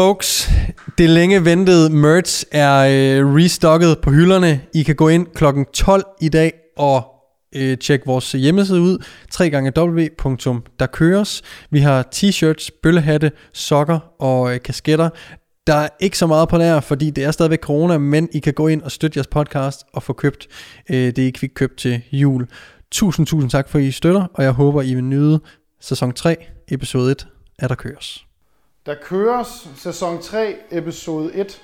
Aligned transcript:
Folks, 0.00 0.50
det 0.98 1.10
længe 1.10 1.44
ventede 1.44 1.90
merch 1.90 2.44
er 2.52 2.78
øh, 2.78 3.34
restocket 3.34 3.98
på 4.02 4.10
hylderne. 4.10 4.60
I 4.74 4.82
kan 4.82 4.94
gå 4.94 5.08
ind 5.08 5.26
klokken 5.26 5.64
12 5.64 6.04
i 6.20 6.28
dag 6.28 6.52
og 6.76 7.04
øh, 7.56 7.78
tjekke 7.78 8.06
vores 8.06 8.32
hjemmeside 8.32 8.80
ud. 8.80 8.98
www.derkøres. 9.40 11.42
Vi 11.70 11.80
har 11.80 12.08
t-shirts, 12.14 12.80
bøllehatte, 12.82 13.32
sokker 13.52 13.98
og 14.18 14.54
øh, 14.54 14.62
kasketter. 14.62 15.10
Der 15.66 15.74
er 15.74 15.88
ikke 16.00 16.18
så 16.18 16.26
meget 16.26 16.48
på 16.48 16.58
der, 16.58 16.80
fordi 16.80 17.10
det 17.10 17.24
er 17.24 17.30
stadigvæk 17.30 17.60
corona, 17.60 17.98
men 17.98 18.28
I 18.32 18.38
kan 18.38 18.54
gå 18.54 18.68
ind 18.68 18.82
og 18.82 18.90
støtte 18.90 19.18
jeres 19.18 19.26
podcast 19.26 19.84
og 19.92 20.02
få 20.02 20.12
købt 20.12 20.46
øh, 20.90 20.96
det, 20.96 21.18
I 21.18 21.32
fik 21.38 21.50
købt 21.54 21.78
til 21.78 22.02
jul. 22.12 22.46
Tusind, 22.92 23.26
tusind 23.26 23.50
tak 23.50 23.68
for, 23.68 23.78
at 23.78 23.84
I 23.84 23.90
støtter, 23.90 24.26
og 24.34 24.44
jeg 24.44 24.52
håber, 24.52 24.82
I 24.82 24.94
vil 24.94 25.04
nyde 25.04 25.40
sæson 25.80 26.12
3, 26.12 26.36
episode 26.68 27.12
1 27.12 27.26
af 27.58 27.68
Der 27.68 27.74
Køres. 27.74 28.29
Der 28.90 28.96
køres 28.96 29.68
sæson 29.76 30.22
3, 30.22 30.56
episode 30.70 31.34
1. 31.34 31.60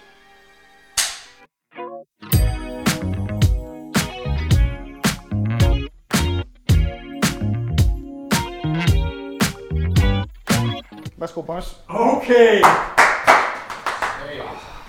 Værsgo, 11.19 11.43
boss. 11.43 11.77
Okay. 11.89 12.62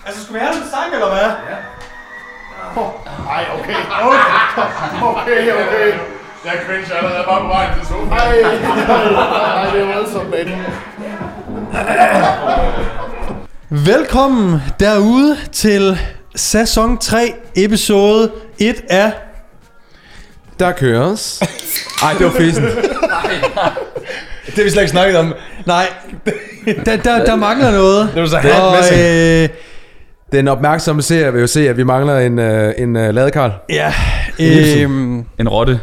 Altså, 0.06 0.24
skulle 0.24 0.40
vi 0.40 0.44
have 0.44 0.56
en 0.56 0.70
sang, 0.70 0.92
eller 0.92 1.08
hvad? 1.08 1.30
Ej, 3.28 3.46
okay. 3.58 3.74
Okay, 5.02 5.52
okay, 5.52 5.66
okay. 5.66 5.98
Jeg 6.44 6.56
er 6.56 6.64
cringe 6.66 6.94
allerede 6.94 7.24
bare 7.24 7.40
på 7.40 7.46
vejen 7.46 7.78
til 7.78 7.86
sofaen. 7.86 8.12
Ej, 8.12 8.18
ej, 8.18 8.54
ej, 9.64 9.70
det 9.72 9.80
er 9.80 9.94
voldsomt, 9.94 10.30
mate. 10.30 11.37
Velkommen 13.70 14.60
derude 14.80 15.36
til 15.52 15.98
sæson 16.36 16.98
3, 16.98 17.32
episode 17.56 18.30
1 18.58 18.76
af... 18.88 19.12
Der 20.58 20.72
køres. 20.72 21.42
Ej, 22.02 22.12
det 22.18 22.26
var 22.26 22.32
fisen. 22.32 22.62
det 22.64 22.72
har 24.54 24.62
vi 24.62 24.70
slet 24.70 24.82
ikke 24.82 24.90
snakket 24.90 25.18
om. 25.18 25.34
Nej, 25.66 25.88
der, 26.86 26.96
der, 26.96 27.24
der 27.24 27.36
mangler 27.36 27.70
noget. 27.70 28.10
Det 28.14 28.22
var 28.22 28.28
så 28.28 28.36
Og, 28.36 28.98
øh, 28.98 29.48
Den 30.32 30.48
opmærksomme 30.48 31.02
seer 31.02 31.30
vil 31.30 31.40
jo 31.40 31.46
se, 31.46 31.68
at 31.68 31.76
vi 31.76 31.84
mangler 31.84 32.18
en, 32.18 32.38
uh, 32.38 32.70
en 32.78 32.96
uh, 32.96 33.14
ladekarl. 33.14 33.50
ja, 33.70 33.92
øh, 34.40 34.82
En 35.40 35.48
rotte. 35.48 35.80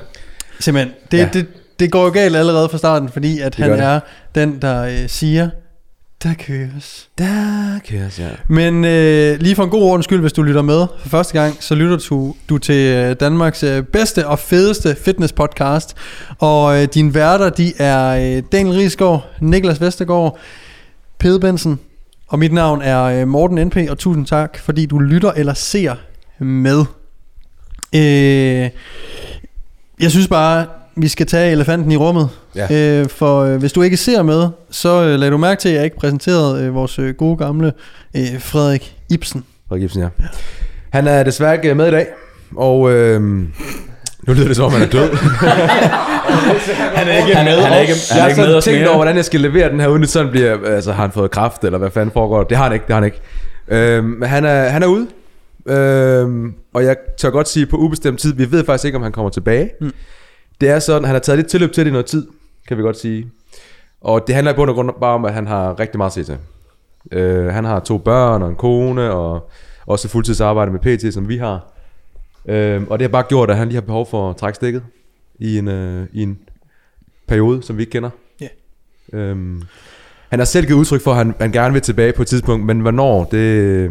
simpelthen. 0.59 0.93
Det, 1.11 1.17
Ja. 1.17 1.23
ja. 1.23 1.29
det, 1.33 1.47
det 1.79 1.91
går 1.91 2.03
jo 2.03 2.09
galt 2.11 2.35
allerede 2.35 2.69
fra 2.69 2.77
starten, 2.77 3.09
fordi 3.09 3.39
at 3.39 3.55
han 3.55 3.71
det. 3.71 3.79
er 3.79 3.99
den, 4.35 4.61
der 4.61 4.83
øh, 4.83 5.09
siger, 5.09 5.49
der 6.25 6.33
køres. 6.33 7.09
Der 7.17 7.79
køres, 7.89 8.19
ja. 8.19 8.29
Men 8.47 8.85
øh, 8.85 9.39
lige 9.39 9.55
for 9.55 9.63
en 9.63 9.69
god 9.69 9.81
ordens 9.81 10.03
skyld, 10.03 10.21
hvis 10.21 10.33
du 10.33 10.43
lytter 10.43 10.61
med 10.61 10.87
for 10.99 11.09
første 11.09 11.41
gang, 11.41 11.57
så 11.59 11.75
lytter 11.75 11.97
du, 12.09 12.35
du 12.49 12.57
til 12.57 12.75
øh, 12.75 13.15
Danmarks 13.19 13.63
øh, 13.63 13.83
bedste 13.83 14.27
og 14.27 14.39
fedeste 14.39 14.95
fitness 14.95 15.33
podcast. 15.33 15.95
Og 16.39 16.81
øh, 16.81 16.87
dine 16.93 17.13
værter, 17.13 17.49
de 17.49 17.73
er 17.77 18.07
øh, 18.37 18.43
Daniel 18.51 18.75
Riesgaard, 18.75 19.29
Niklas 19.41 19.81
Vestergaard, 19.81 20.37
Pede 21.19 21.39
Bensen, 21.39 21.79
og 22.27 22.39
mit 22.39 22.53
navn 22.53 22.81
er 22.81 23.03
øh, 23.03 23.27
Morten 23.27 23.67
NP, 23.67 23.77
og 23.89 23.97
tusind 23.97 24.25
tak, 24.25 24.57
fordi 24.57 24.85
du 24.85 24.99
lytter 24.99 25.31
eller 25.31 25.53
ser 25.53 25.95
med. 26.39 26.85
Øh, 27.95 28.69
jeg 29.99 30.11
synes 30.11 30.27
bare, 30.27 30.65
vi 30.97 31.07
skal 31.07 31.25
tage 31.25 31.51
elefanten 31.51 31.91
i 31.91 31.95
rummet. 31.95 32.29
Ja. 32.55 32.99
Øh, 33.01 33.09
for 33.09 33.41
øh, 33.41 33.57
hvis 33.57 33.73
du 33.73 33.81
ikke 33.81 33.97
ser 33.97 34.23
med, 34.23 34.47
så 34.71 35.03
øh, 35.03 35.19
lad 35.19 35.31
du 35.31 35.37
mærke 35.37 35.61
til, 35.61 35.69
at 35.69 35.75
jeg 35.75 35.83
ikke 35.83 35.97
præsenterede 35.97 36.63
øh, 36.63 36.75
vores 36.75 36.99
øh, 36.99 37.15
gode 37.15 37.37
gamle 37.37 37.73
øh, 38.15 38.39
Frederik 38.39 38.95
Ibsen. 39.09 39.43
Frederik 39.67 39.83
Ibsen, 39.83 40.01
ja. 40.01 40.07
Han 40.89 41.07
er 41.07 41.23
desværre 41.23 41.55
ikke 41.55 41.75
med 41.75 41.87
i 41.87 41.91
dag, 41.91 42.07
og 42.55 42.91
øh, 42.91 43.21
nu 43.21 44.33
lyder 44.33 44.47
det 44.47 44.55
som 44.55 44.65
om, 44.65 44.71
han 44.71 44.81
er 44.81 44.87
død. 44.87 45.09
Han 46.95 47.07
er 47.07 47.17
ikke 47.17 47.35
han, 47.35 47.45
med. 47.45 47.61
Han 47.61 47.73
er 47.73 47.79
ikke, 47.79 47.93
han 47.93 48.17
jeg 48.17 48.17
er 48.17 48.21
har 48.21 48.29
ikke 48.29 48.41
med 48.41 48.45
sådan 48.45 48.57
os 48.57 48.63
tænkt 48.63 48.87
over, 48.87 48.97
hvordan 48.97 49.15
jeg 49.15 49.25
skal 49.25 49.39
levere 49.39 49.69
den 49.69 49.79
her, 49.79 49.87
uden 49.87 50.03
at 50.03 50.09
sådan 50.09 50.31
bliver, 50.31 50.57
altså 50.67 50.91
har 50.91 51.01
han 51.01 51.11
fået 51.11 51.31
kraft, 51.31 51.63
eller 51.63 51.77
hvad 51.77 51.91
fanden 51.91 52.11
foregår 52.13 52.37
der? 52.37 52.43
Det 52.43 52.57
har 52.57 52.63
han 52.63 52.73
ikke, 52.73 52.85
det 52.87 52.93
har 52.93 53.01
han 53.01 53.05
ikke. 53.05 53.21
Øh, 53.67 54.03
men 54.03 54.29
han 54.29 54.45
er, 54.45 54.69
han 54.69 54.83
er 54.83 54.87
ude, 54.87 55.07
øh, 55.65 56.51
og 56.73 56.83
jeg 56.85 56.95
tør 57.17 57.29
godt 57.29 57.49
sige 57.49 57.65
på 57.65 57.77
ubestemt 57.77 58.19
tid, 58.19 58.33
vi 58.33 58.51
ved 58.51 58.65
faktisk 58.65 58.85
ikke, 58.85 58.95
om 58.95 59.03
han 59.03 59.11
kommer 59.11 59.29
tilbage. 59.29 59.69
Mm. 59.81 59.91
Det 60.61 60.69
er 60.69 60.79
sådan, 60.79 61.05
han 61.05 61.15
har 61.15 61.19
taget 61.19 61.37
lidt 61.37 61.47
tilløb 61.47 61.71
til 61.71 61.85
det 61.85 61.89
i 61.89 61.91
noget 61.91 62.05
tid, 62.05 62.27
kan 62.67 62.77
vi 62.77 62.81
godt 62.81 62.97
sige. 62.97 63.27
Og 64.01 64.27
det 64.27 64.35
handler 64.35 64.53
i 64.53 64.55
bund 64.55 64.69
og 64.69 64.75
grund 64.75 64.91
bare 65.01 65.13
om, 65.13 65.25
at 65.25 65.33
han 65.33 65.47
har 65.47 65.79
rigtig 65.79 65.97
meget 65.97 66.09
at 66.09 66.13
se 66.13 66.23
til. 66.23 66.37
Øh, 67.11 67.45
han 67.45 67.65
har 67.65 67.79
to 67.79 67.97
børn 67.97 68.41
og 68.41 68.49
en 68.49 68.55
kone, 68.55 69.11
og 69.11 69.49
også 69.85 70.07
fuldtidsarbejde 70.07 70.71
med 70.71 70.79
PT, 70.79 71.13
som 71.13 71.29
vi 71.29 71.37
har. 71.37 71.71
Øh, 72.45 72.83
og 72.89 72.99
det 72.99 73.05
har 73.05 73.11
bare 73.11 73.23
gjort, 73.23 73.49
at 73.49 73.57
han 73.57 73.67
lige 73.67 73.75
har 73.75 73.81
behov 73.81 74.09
for 74.09 74.29
at 74.29 74.37
trække 74.37 74.55
stikket 74.55 74.83
i 75.39 75.57
en, 75.57 75.67
øh, 75.67 76.07
i 76.13 76.23
en 76.23 76.39
periode, 77.27 77.63
som 77.63 77.77
vi 77.77 77.81
ikke 77.81 77.91
kender. 77.91 78.09
Ja. 78.41 78.47
Øhm, 79.13 79.63
han 80.29 80.39
har 80.39 80.45
selv 80.45 80.67
givet 80.67 80.79
udtryk 80.79 81.01
for, 81.01 81.11
at 81.11 81.17
han, 81.17 81.35
han 81.39 81.51
gerne 81.51 81.73
vil 81.73 81.81
tilbage 81.81 82.13
på 82.13 82.21
et 82.21 82.27
tidspunkt, 82.27 82.65
men 82.65 82.79
hvornår, 82.79 83.23
det, 83.23 83.89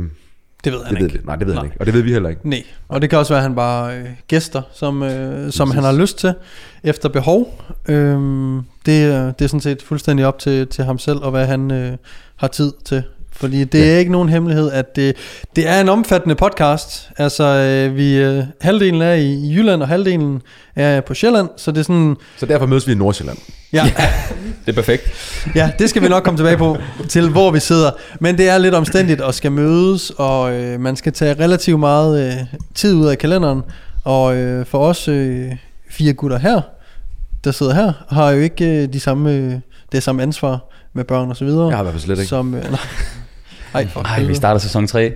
Det 0.64 0.72
ved 0.72 0.84
han 0.84 0.94
det 0.94 1.02
ved 1.02 1.08
ikke. 1.08 1.18
vi, 1.18 1.26
nej, 1.26 1.36
det 1.36 1.46
ved 1.46 1.54
Nej. 1.54 1.62
han 1.62 1.66
ikke. 1.70 1.80
Og 1.80 1.86
det 1.86 1.94
ved 1.94 2.02
vi 2.02 2.12
heller 2.12 2.28
ikke. 2.28 2.48
Nej, 2.48 2.62
og 2.88 3.02
det 3.02 3.10
kan 3.10 3.18
også 3.18 3.32
være, 3.32 3.38
at 3.38 3.42
han 3.42 3.54
bare 3.54 3.96
øh, 3.98 4.04
gæster, 4.28 4.62
som, 4.74 5.02
øh, 5.02 5.52
som 5.52 5.70
han 5.70 5.84
har 5.84 5.92
lyst 5.92 6.18
til, 6.18 6.34
efter 6.84 7.08
behov. 7.08 7.62
Øhm, 7.88 8.56
det, 8.86 9.34
det 9.38 9.44
er 9.44 9.48
sådan 9.48 9.60
set 9.60 9.82
fuldstændig 9.82 10.26
op 10.26 10.38
til, 10.38 10.66
til 10.66 10.84
ham 10.84 10.98
selv, 10.98 11.18
og 11.18 11.30
hvad 11.30 11.46
han 11.46 11.70
øh, 11.70 11.96
har 12.36 12.48
tid 12.48 12.72
til. 12.84 13.02
Fordi 13.36 13.64
det 13.64 13.78
Ja. 13.78 13.94
er 13.94 13.98
ikke 13.98 14.12
nogen 14.12 14.28
hemmelighed, 14.28 14.70
at 14.72 14.96
det, 14.96 15.16
det 15.56 15.68
er 15.68 15.80
en 15.80 15.88
omfattende 15.88 16.34
podcast. 16.34 17.10
Altså, 17.18 17.44
øh, 17.44 17.96
vi, 17.96 18.16
øh, 18.16 18.42
halvdelen 18.60 19.02
er 19.02 19.12
i, 19.12 19.32
i 19.32 19.54
Jylland, 19.54 19.82
og 19.82 19.88
halvdelen 19.88 20.42
er 20.76 21.00
på 21.00 21.14
Sjælland, 21.14 21.48
så 21.56 21.70
det 21.70 21.78
er 21.78 21.82
sådan, 21.82 22.16
Så 22.36 22.46
derfor 22.46 22.66
mødes 22.66 22.86
vi 22.86 22.92
i 22.92 22.94
Nordsjælland. 22.94 23.38
ja, 23.72 23.84
Det 24.66 24.72
er 24.72 24.72
perfekt. 24.72 25.02
Ja, 25.54 25.70
det 25.78 25.90
skal 25.90 26.02
vi 26.02 26.08
nok 26.08 26.22
komme 26.22 26.38
tilbage 26.38 26.56
på, 26.56 26.76
til 27.08 27.28
hvor 27.30 27.50
vi 27.50 27.60
sidder. 27.60 27.90
Men 28.20 28.38
det 28.38 28.48
er 28.48 28.58
lidt 28.58 28.74
omstændigt 28.74 29.20
at 29.20 29.34
skal 29.34 29.52
mødes, 29.52 30.10
og 30.16 30.52
øh, 30.52 30.80
man 30.80 30.96
skal 30.96 31.12
tage 31.12 31.34
relativt 31.44 31.80
meget 31.80 32.26
øh, 32.26 32.32
tid 32.74 32.94
ud 32.94 33.06
af 33.06 33.18
kalenderen. 33.18 33.62
Og 34.04 34.36
øh, 34.36 34.66
for 34.66 34.78
os 34.78 35.08
øh, 35.08 35.52
fire 35.90 36.12
gutter 36.12 36.38
her, 36.38 36.60
der 37.44 37.50
sidder 37.50 37.74
her, 37.74 37.92
har 38.08 38.30
jo 38.30 38.40
ikke 38.40 38.64
øh, 38.82 38.88
de 38.92 39.00
samme, 39.00 39.32
øh, 39.32 39.54
det 39.92 40.02
samme 40.02 40.22
ansvar 40.22 40.70
med 40.94 41.04
børn 41.04 41.30
og 41.30 41.36
så 41.36 41.44
videre. 41.44 41.68
Jeg 41.68 41.76
har 41.76 41.82
i 41.82 41.84
hvert 41.84 41.92
fald 41.94 42.02
slet 42.02 42.18
ikke. 42.18 42.28
Som, 42.28 42.54
øh, 42.54 42.70
nej. 42.70 42.80
Ej, 43.74 43.86
for 43.88 44.00
Ej, 44.00 44.22
vi 44.22 44.34
starter 44.34 44.60
sæson 44.60 44.86
3. 44.86 45.12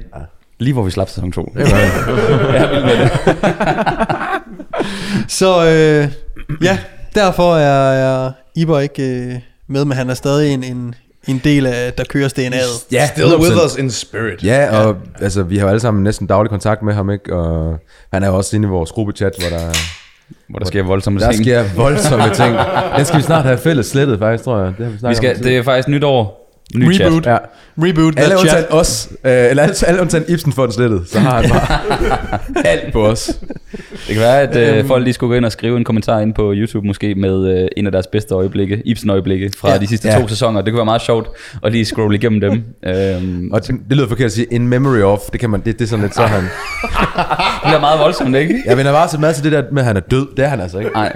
Lige 0.58 0.72
hvor 0.72 0.82
vi 0.82 0.90
slap 0.90 1.08
sæson 1.08 1.32
2. 1.32 1.52
Det 1.56 1.72
var, 1.72 1.78
Jeg 1.78 2.64
er 2.64 2.70
vild 2.74 2.84
med 2.84 2.98
det. 2.98 3.10
Så 5.38 5.64
øh, 5.66 6.08
ja, 6.62 6.78
derfor 7.14 7.56
er, 7.56 7.92
er 7.92 8.32
Iber 8.56 8.80
ikke 8.80 9.02
øh, 9.02 9.34
med, 9.68 9.84
men 9.84 9.96
han 9.96 10.10
er 10.10 10.14
stadig 10.14 10.54
en, 10.54 10.64
en, 10.64 10.94
en 11.28 11.40
del 11.44 11.66
af, 11.66 11.92
der 11.92 12.04
kører 12.04 12.28
DNA'et. 12.28 12.86
ja, 12.92 13.06
Still 13.06 13.36
with 13.36 13.64
us 13.66 13.76
in 13.76 13.90
spirit. 13.90 14.44
Ja, 14.44 14.78
og 14.84 14.96
ja. 15.20 15.24
altså, 15.24 15.42
vi 15.42 15.56
har 15.56 15.64
jo 15.64 15.68
alle 15.68 15.80
sammen 15.80 16.04
næsten 16.04 16.26
daglig 16.26 16.50
kontakt 16.50 16.82
med 16.82 16.94
ham, 16.94 17.10
ikke? 17.10 17.34
Og 17.36 17.78
han 18.12 18.22
er 18.22 18.26
jo 18.28 18.36
også 18.36 18.56
inde 18.56 18.66
i 18.66 18.70
vores 18.70 18.92
gruppechat, 18.92 19.32
hvor 19.40 19.58
der, 19.58 19.64
Hvor 20.48 20.58
der 20.58 20.66
sker 20.66 20.82
voldsomme 20.82 21.20
der 21.20 21.30
ting. 21.32 21.44
sker 21.44 21.64
voldsomme 21.76 22.24
ting. 22.34 22.56
Den 22.96 23.04
skal 23.04 23.18
vi 23.18 23.22
snart 23.22 23.44
have 23.44 23.58
fælles 23.58 23.86
slettet, 23.86 24.18
faktisk, 24.18 24.44
tror 24.44 24.58
jeg. 24.58 24.72
Det 24.78 24.86
har 24.86 24.92
vi, 24.92 25.08
Vi 25.08 25.14
skal, 25.14 25.36
om 25.36 25.42
det 25.42 25.56
er 25.56 25.62
faktisk 25.62 25.88
nytår. 25.88 26.37
Ny 26.74 26.94
chat. 26.94 27.06
Reboot. 27.06 27.26
Ja. 27.26 27.36
Reboot 27.82 28.14
Alle 28.18 28.34
undtagen 28.38 28.64
chat. 28.64 28.66
os, 28.70 29.08
øh, 29.24 29.32
eller 29.50 29.62
alle, 29.62 29.74
alle 29.86 30.00
undtagen 30.00 30.24
Ibsen 30.28 30.52
den 30.52 30.72
slettet, 30.72 31.02
så 31.08 31.18
har 31.20 31.40
han 31.42 31.50
bare 31.50 32.66
alt 32.72 32.92
på 32.92 33.06
os. 33.06 33.38
Det 34.06 34.14
kan 34.14 34.20
være, 34.20 34.40
at 34.40 34.78
øh, 34.78 34.86
folk 34.86 35.04
lige 35.04 35.14
skulle 35.14 35.28
gå 35.30 35.34
ind 35.36 35.44
og 35.44 35.52
skrive 35.52 35.76
en 35.76 35.84
kommentar 35.84 36.20
ind 36.20 36.34
på 36.34 36.52
YouTube 36.54 36.86
måske 36.86 37.14
med 37.14 37.62
øh, 37.62 37.68
en 37.76 37.86
af 37.86 37.92
deres 37.92 38.06
bedste 38.06 38.34
øjeblikke, 38.34 38.82
Ibsen 38.84 39.10
øjeblikke 39.10 39.50
fra 39.58 39.70
Ja. 39.72 39.78
de 39.78 39.86
sidste 39.86 40.08
Ja. 40.08 40.18
to 40.20 40.28
sæsoner. 40.28 40.60
Det 40.60 40.70
kunne 40.72 40.76
være 40.78 40.84
meget 40.84 41.02
sjovt 41.02 41.28
at 41.64 41.72
lige 41.72 41.84
scrolle 41.84 42.16
igennem 42.16 42.40
dem. 42.40 42.52
Øhm, 42.86 43.50
Og 43.52 43.60
det, 43.66 43.74
det 43.88 43.96
lyder 43.96 44.08
forkert 44.08 44.26
at 44.26 44.32
sige, 44.32 44.46
in 44.50 44.68
memory 44.68 45.00
of, 45.00 45.20
det 45.32 45.40
kan 45.40 45.50
man, 45.50 45.60
det, 45.64 45.78
det 45.78 45.84
er 45.84 45.88
sådan 45.88 46.02
lidt 46.02 46.14
så 46.14 46.22
han. 46.22 46.42
det 46.42 46.50
bliver 47.64 47.80
meget 47.80 48.00
voldsomt, 48.00 48.36
ikke? 48.36 48.62
Jeg 48.66 48.76
vender 48.76 48.92
bare 48.92 49.08
så 49.08 49.18
meget 49.18 49.34
til 49.34 49.44
det 49.44 49.52
der 49.52 49.62
med, 49.72 49.82
at 49.82 49.86
han 49.86 49.96
er 49.96 50.00
død. 50.00 50.26
Det 50.36 50.44
er 50.44 50.48
han 50.48 50.60
altså 50.60 50.78
ikke. 50.78 50.90
Nej. 50.94 51.12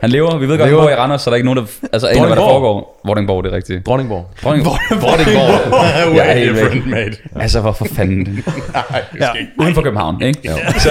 Han 0.00 0.10
lever. 0.10 0.38
Vi 0.38 0.48
ved 0.48 0.58
godt, 0.58 0.60
han 0.60 0.70
lever. 0.70 0.82
bor 0.82 0.90
i 0.90 0.94
Randers, 0.94 1.22
så 1.22 1.30
der 1.30 1.34
er 1.34 1.36
ikke 1.36 1.44
nogen, 1.54 1.56
der... 1.58 1.88
Altså, 1.92 2.08
aner, 2.08 2.26
hvad 2.26 2.36
der 2.36 2.42
Vordingborg. 2.42 2.50
foregår. 2.50 3.00
Vordingborg, 3.06 3.44
det 3.44 3.52
er 3.52 3.56
rigtigt. 3.56 3.86
Dronningborg. 3.86 4.30
Dronning... 4.42 4.64
Vordingborg. 5.04 6.16
Jeg 6.16 6.28
er 6.30 6.34
helt 6.38 6.50
different, 6.56 6.86
mate. 6.86 7.16
Altså, 7.36 7.60
hvorfor 7.60 7.86
fanden? 7.92 8.44
Ja. 9.20 9.28
Uden 9.58 9.74
for 9.74 9.82
København, 9.82 10.22
ikke? 10.22 10.40
Jo. 10.44 10.52
Så, 10.78 10.90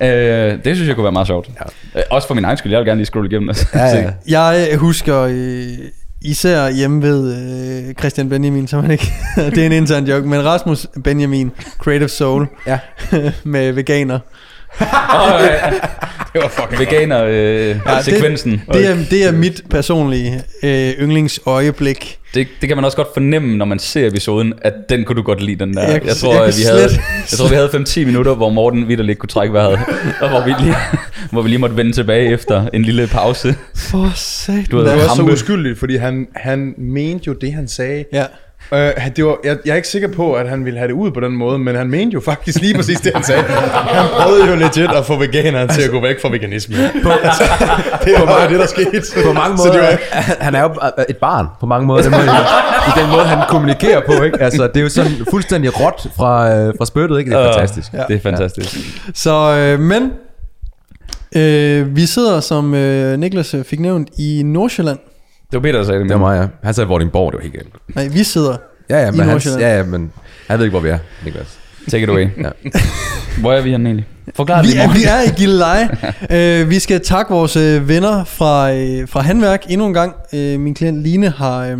øh, 0.06 0.64
det 0.64 0.76
synes 0.76 0.88
jeg 0.88 0.94
kunne 0.94 1.04
være 1.04 1.12
meget 1.12 1.26
sjovt. 1.26 1.48
Ja. 1.94 2.00
Også 2.10 2.28
for 2.28 2.34
min 2.34 2.44
egen 2.44 2.56
skyld. 2.56 2.72
Jeg 2.72 2.78
vil 2.80 2.86
gerne 2.86 2.98
lige 2.98 3.06
scrolle 3.06 3.30
igennem 3.30 3.48
det. 3.54 3.66
Ja, 3.74 4.10
ja. 4.28 4.46
Jeg 4.46 4.76
husker 4.76 5.20
øh, 5.20 5.66
især 6.22 6.70
hjemme 6.70 7.02
ved 7.02 7.36
øh, 7.88 7.94
Christian 7.94 8.28
Benjamin, 8.28 8.66
som 8.68 8.80
han 8.82 8.90
ikke... 8.90 9.12
det 9.36 9.58
er 9.58 9.66
en 9.66 9.72
intern 9.72 10.04
joke, 10.04 10.26
men 10.28 10.44
Rasmus 10.44 10.86
Benjamin, 11.04 11.50
Creative 11.78 12.08
Soul, 12.08 12.46
Ja. 12.66 12.78
med 13.44 13.72
veganer. 13.72 14.18
Oh, 14.80 15.40
ja. 15.40 15.70
Det 16.34 16.42
var 16.42 16.48
fucking 16.48 16.80
Veganer 16.80 17.24
øh, 17.24 17.32
ja, 17.34 17.74
det- 17.96 18.04
sekvensen. 18.04 18.62
Det 18.72 18.86
er, 18.90 18.96
det 19.10 19.24
er 19.24 19.32
mit 19.32 19.62
personlige 19.70 20.42
øh, 20.62 20.90
yndlingsøjeblik. 21.00 22.18
Det, 22.34 22.46
det 22.60 22.68
kan 22.68 22.76
man 22.76 22.84
også 22.84 22.96
godt 22.96 23.08
fornemme, 23.14 23.56
når 23.56 23.64
man 23.64 23.78
ser 23.78 24.06
episoden, 24.06 24.52
at 24.62 24.72
den 24.88 25.04
kunne 25.04 25.16
du 25.16 25.22
godt 25.22 25.42
lide, 25.42 25.64
den 25.64 25.74
der. 25.74 25.82
Jeg 25.92 26.00
Jeg, 26.06 26.16
tror, 26.16 26.34
jeg 26.34 26.44
at 26.44 26.54
vi 26.58 26.62
havde, 26.62 26.82
jeg 27.30 27.38
tror, 27.38 27.48
vi 27.48 27.54
havde 27.54 27.68
5-10 27.68 28.04
minutter, 28.06 28.34
hvor 28.34 28.50
Morten 28.50 28.88
vidderligt 28.88 29.18
kunne 29.18 29.28
trække 29.28 29.52
vejret, 29.54 29.78
og 30.20 30.28
hvor 30.28 30.44
vi, 30.44 30.54
lige, 30.60 30.74
hvor 31.30 31.42
vi 31.42 31.48
lige 31.48 31.58
måtte 31.58 31.76
vende 31.76 31.92
tilbage 31.92 32.28
efter 32.32 32.66
en 32.72 32.82
lille 32.82 33.06
pause. 33.06 33.54
For 33.76 34.12
satan. 34.14 34.64
Du 34.70 34.78
Det 34.78 34.84
var 34.92 34.98
så 35.00 35.14
Hampe. 35.16 35.32
uskyldigt, 35.32 35.78
fordi 35.78 35.96
han, 35.96 36.26
han 36.36 36.74
mente 36.78 37.24
jo 37.26 37.32
det, 37.32 37.52
han 37.52 37.68
sagde. 37.68 38.04
Ja. 38.12 38.24
Øh, 38.72 38.90
det 39.16 39.24
var, 39.24 39.36
jeg, 39.44 39.56
jeg 39.64 39.72
er 39.72 39.76
ikke 39.76 39.88
sikker 39.88 40.08
på, 40.08 40.32
at 40.34 40.48
han 40.48 40.64
ville 40.64 40.78
have 40.78 40.88
det 40.88 40.94
ud 40.94 41.10
på 41.10 41.20
den 41.20 41.32
måde, 41.32 41.58
men 41.58 41.76
han 41.76 41.88
mente 41.90 42.14
jo 42.14 42.20
faktisk 42.20 42.60
lige 42.60 42.74
præcis 42.74 43.00
det, 43.00 43.12
han 43.14 43.24
sagde. 43.24 43.42
Han 43.42 44.06
prøvede 44.20 44.50
jo 44.50 44.56
legit 44.56 44.90
at 44.96 45.06
få 45.06 45.16
veganeren 45.18 45.68
til 45.68 45.82
at 45.82 45.90
gå 45.90 46.00
væk 46.00 46.20
fra 46.22 46.28
veganisme. 46.28 46.76
På, 47.02 47.10
altså, 47.28 47.42
det 48.04 48.14
er 48.16 48.26
bare 48.26 48.48
det, 48.48 48.58
der 48.58 48.66
skete. 48.66 49.02
På 49.26 49.32
mange 49.32 49.58
Så 49.58 49.64
det 49.64 49.72
måder, 49.72 49.90
var, 49.90 49.98
han, 50.44 50.54
er 50.54 50.62
jo 50.62 50.70
et 51.08 51.16
barn 51.16 51.46
på 51.60 51.66
mange 51.66 51.86
måder, 51.86 52.02
den 52.02 52.10
måde, 52.10 52.24
i 52.88 53.00
den 53.00 53.10
måde, 53.10 53.24
han 53.24 53.38
kommunikerer 53.48 54.00
på, 54.06 54.22
ikke? 54.24 54.42
Altså, 54.42 54.66
det 54.66 54.76
er 54.76 54.80
jo 54.80 54.88
sådan 54.88 55.12
fuldstændig 55.30 55.80
råt 55.80 56.06
fra, 56.16 56.50
øh, 56.56 56.74
fra 56.78 56.86
spyttet, 56.86 57.18
ikke? 57.18 57.30
Det 57.30 57.38
er 57.38 57.48
Øh, 57.48 57.54
fantastisk. 57.54 57.92
Ja. 57.92 58.02
Det 58.08 58.16
er 58.16 58.20
fantastisk. 58.20 58.76
Så, 59.14 59.56
øh, 59.56 59.80
men 59.80 60.12
øh, 61.36 61.96
vi 61.96 62.06
sidder, 62.06 62.40
som 62.40 62.74
øh, 62.74 63.18
Niklas 63.18 63.54
øh, 63.54 63.64
fik 63.64 63.80
nævnt, 63.80 64.08
i 64.18 64.42
Nordsjælland. 64.44 64.98
Det 65.54 65.62
var 65.62 65.68
Peter, 65.68 65.78
der 65.78 65.86
sagde 65.86 66.00
det. 66.00 66.08
Det 66.08 66.20
var 66.20 66.26
mig, 66.26 66.40
ja. 66.40 66.46
Han 66.62 66.74
sagde 66.74 66.88
Vordingborg, 66.88 67.32
det 67.32 67.38
var 67.38 67.42
helt 67.42 67.54
galt. 67.54 67.68
Nej, 67.96 68.08
vi 68.08 68.24
sidder. 68.24 68.56
Ja, 68.90 68.98
ja, 69.04 69.10
men, 69.10 69.20
han, 69.20 69.28
Nordsjælland. 69.28 69.62
ja, 69.62 69.76
ja, 69.76 69.82
men 69.84 70.12
han 70.48 70.58
ved 70.58 70.64
ikke, 70.66 70.70
hvor 70.72 70.80
vi 70.80 70.88
er, 70.88 70.98
Niklas. 71.24 71.58
Take 71.90 72.02
it 72.02 72.08
away. 72.08 72.28
Ja. 72.42 72.48
Hvor 73.40 73.52
er 73.52 73.60
vi 73.62 73.70
henne 73.70 73.88
egentlig? 73.88 74.06
Forklar 74.34 74.62
det 74.62 74.72
Vi 74.72 74.76
er, 74.78 74.92
vi 74.92 75.04
er 75.04 75.20
i 75.20 75.34
Gilleleje. 75.40 75.88
øh, 76.30 76.70
vi 76.70 76.78
skal 76.78 77.00
takke 77.00 77.34
vores 77.34 77.56
øh, 77.56 77.88
venner 77.88 78.24
fra, 78.24 78.72
øh, 78.72 79.08
fra 79.08 79.20
Handværk 79.20 79.64
endnu 79.68 79.86
en 79.86 79.94
gang. 79.94 80.14
Øh, 80.32 80.60
min 80.60 80.74
klient 80.74 81.02
Line 81.02 81.30
har, 81.30 81.58
øh, 81.66 81.78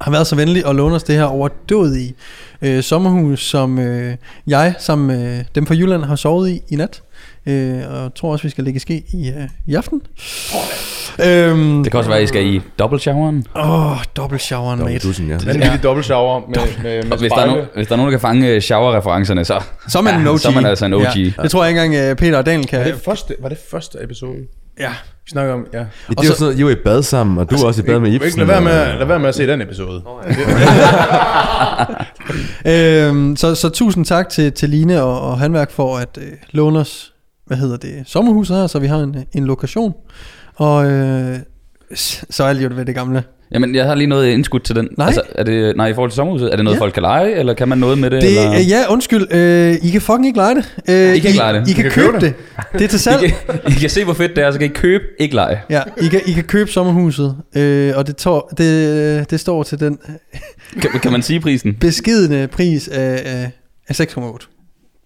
har 0.00 0.10
været 0.10 0.26
så 0.26 0.36
venlig 0.36 0.66
at 0.66 0.74
låne 0.76 0.94
os 0.94 1.02
det 1.02 1.14
her 1.16 1.24
overdådige 1.24 2.14
øh, 2.62 2.82
sommerhus, 2.82 3.44
som 3.48 3.78
øh, 3.78 4.14
jeg 4.46 4.74
sammen 4.78 5.06
med 5.06 5.44
dem 5.54 5.66
fra 5.66 5.74
Jylland 5.74 6.04
har 6.04 6.16
sovet 6.16 6.50
i 6.50 6.60
i 6.68 6.76
nat. 6.76 7.02
Øh, 7.46 7.74
og 7.90 8.02
jeg 8.02 8.10
tror 8.16 8.32
også, 8.32 8.42
vi 8.42 8.50
skal 8.50 8.64
lægge 8.64 8.80
ske 8.80 9.02
i, 9.12 9.28
øh, 9.28 9.48
i 9.66 9.74
aften. 9.74 10.02
Øhm, 11.24 11.82
Det 11.82 11.90
kan 11.92 11.98
også 11.98 12.10
være, 12.10 12.18
at 12.18 12.24
I 12.24 12.26
skal 12.26 12.46
i 12.46 12.60
dobbeltshoweren. 12.78 13.44
Åh, 13.56 13.90
oh, 13.92 13.96
dobbeltshoweren, 14.16 14.78
Dobbelt 14.78 14.94
mate. 14.94 15.08
dusin, 15.08 15.28
ja. 15.28 15.34
en 15.34 15.40
lille 15.40 15.80
dobbelt 15.82 16.06
shower 16.06 16.40
med, 16.48 16.56
med, 16.82 17.02
med 17.02 17.12
Og 17.12 17.18
hvis 17.18 17.32
der, 17.32 17.40
er 17.40 17.46
no, 17.46 17.62
hvis 17.74 17.86
der 17.86 17.92
er 17.92 17.96
nogen, 17.96 18.12
der 18.12 18.18
kan 18.18 18.20
fange 18.20 18.48
øh, 18.48 18.60
shower-referencerne, 18.60 19.44
så, 19.44 19.60
Så 19.88 19.98
er 19.98 20.02
man 20.02 20.20
en 20.20 20.26
OG. 20.26 20.40
så 20.40 20.48
er 20.48 20.52
man 20.52 20.66
altså 20.66 20.84
en 20.84 20.92
OG. 20.92 21.02
Ja, 21.02 21.32
det 21.42 21.50
tror 21.50 21.64
jeg 21.64 21.70
ikke 21.70 21.84
engang, 21.84 22.10
øh, 22.10 22.16
Peter 22.16 22.38
og 22.38 22.46
Daniel 22.46 22.66
kan. 22.68 22.78
Var 22.78 22.84
det, 22.84 23.00
første, 23.04 23.34
var 23.42 23.48
det 23.48 23.58
første 23.70 23.98
episode? 24.02 24.36
Ja. 24.80 24.88
Vi 25.24 25.30
snakker 25.30 25.54
om, 25.54 25.66
ja. 25.72 25.78
Det 25.78 25.86
er 26.08 26.14
jo 26.16 26.22
sådan 26.22 26.36
noget, 26.40 26.54
I 26.54 26.58
er 26.58 26.60
jo 26.60 26.68
i 26.68 26.74
bad 26.84 27.02
sammen, 27.02 27.38
og 27.38 27.50
du 27.50 27.54
er 27.56 27.66
også 27.66 27.82
i 27.82 27.84
bad 27.84 28.00
med 28.00 28.12
Ikke 28.12 28.26
Ibsen. 28.26 28.38
lad 28.38 28.46
være 28.46 28.60
med, 28.60 28.80
og- 28.92 28.98
lad 28.98 29.06
være 29.06 29.18
med 29.18 29.28
at 29.28 29.34
se 29.34 29.46
den 29.46 29.60
episode. 29.60 30.02
Øhm, 32.66 33.36
så, 33.36 33.54
så 33.54 33.68
tusind 33.68 34.04
tak 34.04 34.28
til, 34.28 34.52
til 34.52 34.70
Line 34.70 35.02
og, 35.02 35.20
og 35.20 35.38
Handværk 35.38 35.70
for 35.70 35.96
at 35.96 36.18
øh, 36.20 36.32
låne 36.50 36.78
os, 36.78 37.11
hvad 37.52 37.58
hedder 37.60 37.76
det, 37.76 38.02
sommerhuset 38.06 38.56
her, 38.56 38.66
så 38.66 38.78
vi 38.78 38.86
har 38.86 38.98
en, 38.98 39.16
en 39.32 39.44
lokation. 39.44 39.94
Og 40.54 40.90
øh, 40.90 41.36
så 42.30 42.44
er 42.44 42.48
alt 42.48 42.62
jo 42.62 42.68
ved 42.74 42.84
det 42.84 42.94
gamle. 42.94 43.22
Jamen, 43.52 43.74
jeg 43.74 43.84
har 43.84 43.94
lige 43.94 44.06
noget 44.06 44.26
indskudt 44.28 44.64
til 44.64 44.76
den. 44.76 44.88
Nej. 44.98 45.06
Altså, 45.06 45.22
er 45.34 45.42
det, 45.44 45.76
nej, 45.76 45.86
i 45.86 45.94
forhold 45.94 46.10
til 46.10 46.16
sommerhuset, 46.16 46.52
er 46.52 46.56
det 46.56 46.64
noget, 46.64 46.76
Ja. 46.76 46.80
folk 46.82 46.94
kan 46.94 47.02
lege, 47.02 47.34
eller 47.34 47.54
kan 47.54 47.68
man 47.68 47.78
noget 47.78 47.98
med 47.98 48.10
det? 48.10 48.22
Det, 48.22 48.28
eller? 48.30 48.52
øh, 48.60 48.68
ja, 48.70 48.82
undskyld, 48.88 49.26
øh, 49.34 49.74
I 49.82 49.90
kan 49.90 50.00
fucking 50.00 50.26
ikke 50.26 50.36
lege 50.38 50.54
det. 50.54 50.74
Øh, 50.88 50.94
I 51.16 51.18
kan 51.18 51.28
ikke 51.28 51.38
lege 51.38 51.60
det. 51.60 51.68
I, 51.68 51.72
kan, 51.72 51.90
købe 51.90 52.20
det. 52.20 52.34
det. 52.72 52.82
er 52.82 52.88
til 52.88 53.00
salg. 53.08 53.22
I, 53.24 53.28
kan, 53.28 53.60
I 53.68 53.70
kan 53.80 53.90
se, 53.90 54.04
hvor 54.04 54.14
fedt 54.14 54.36
det 54.36 54.44
er, 54.44 54.50
så 54.50 54.58
kan 54.58 54.66
I 54.66 54.72
købe, 54.74 55.04
ikke 55.18 55.34
lege. 55.34 55.60
Ja, 55.70 55.82
I 56.02 56.06
kan, 56.08 56.20
I 56.26 56.32
kan 56.32 56.44
købe 56.44 56.70
sommerhuset, 56.70 57.36
øh, 57.56 57.92
og 57.96 58.06
det, 58.06 58.16
tår, 58.16 58.52
det, 58.58 59.30
det 59.30 59.40
står 59.40 59.62
til 59.62 59.80
den 59.80 59.98
Kan, 60.82 60.90
kan 61.02 61.12
man 61.12 61.22
sige 61.22 61.40
prisen? 61.40 61.74
beskedende 61.80 62.48
pris 62.48 62.88
af, 62.88 63.22
af, 63.24 63.50
af 63.88 64.00
6,8. 64.00 64.51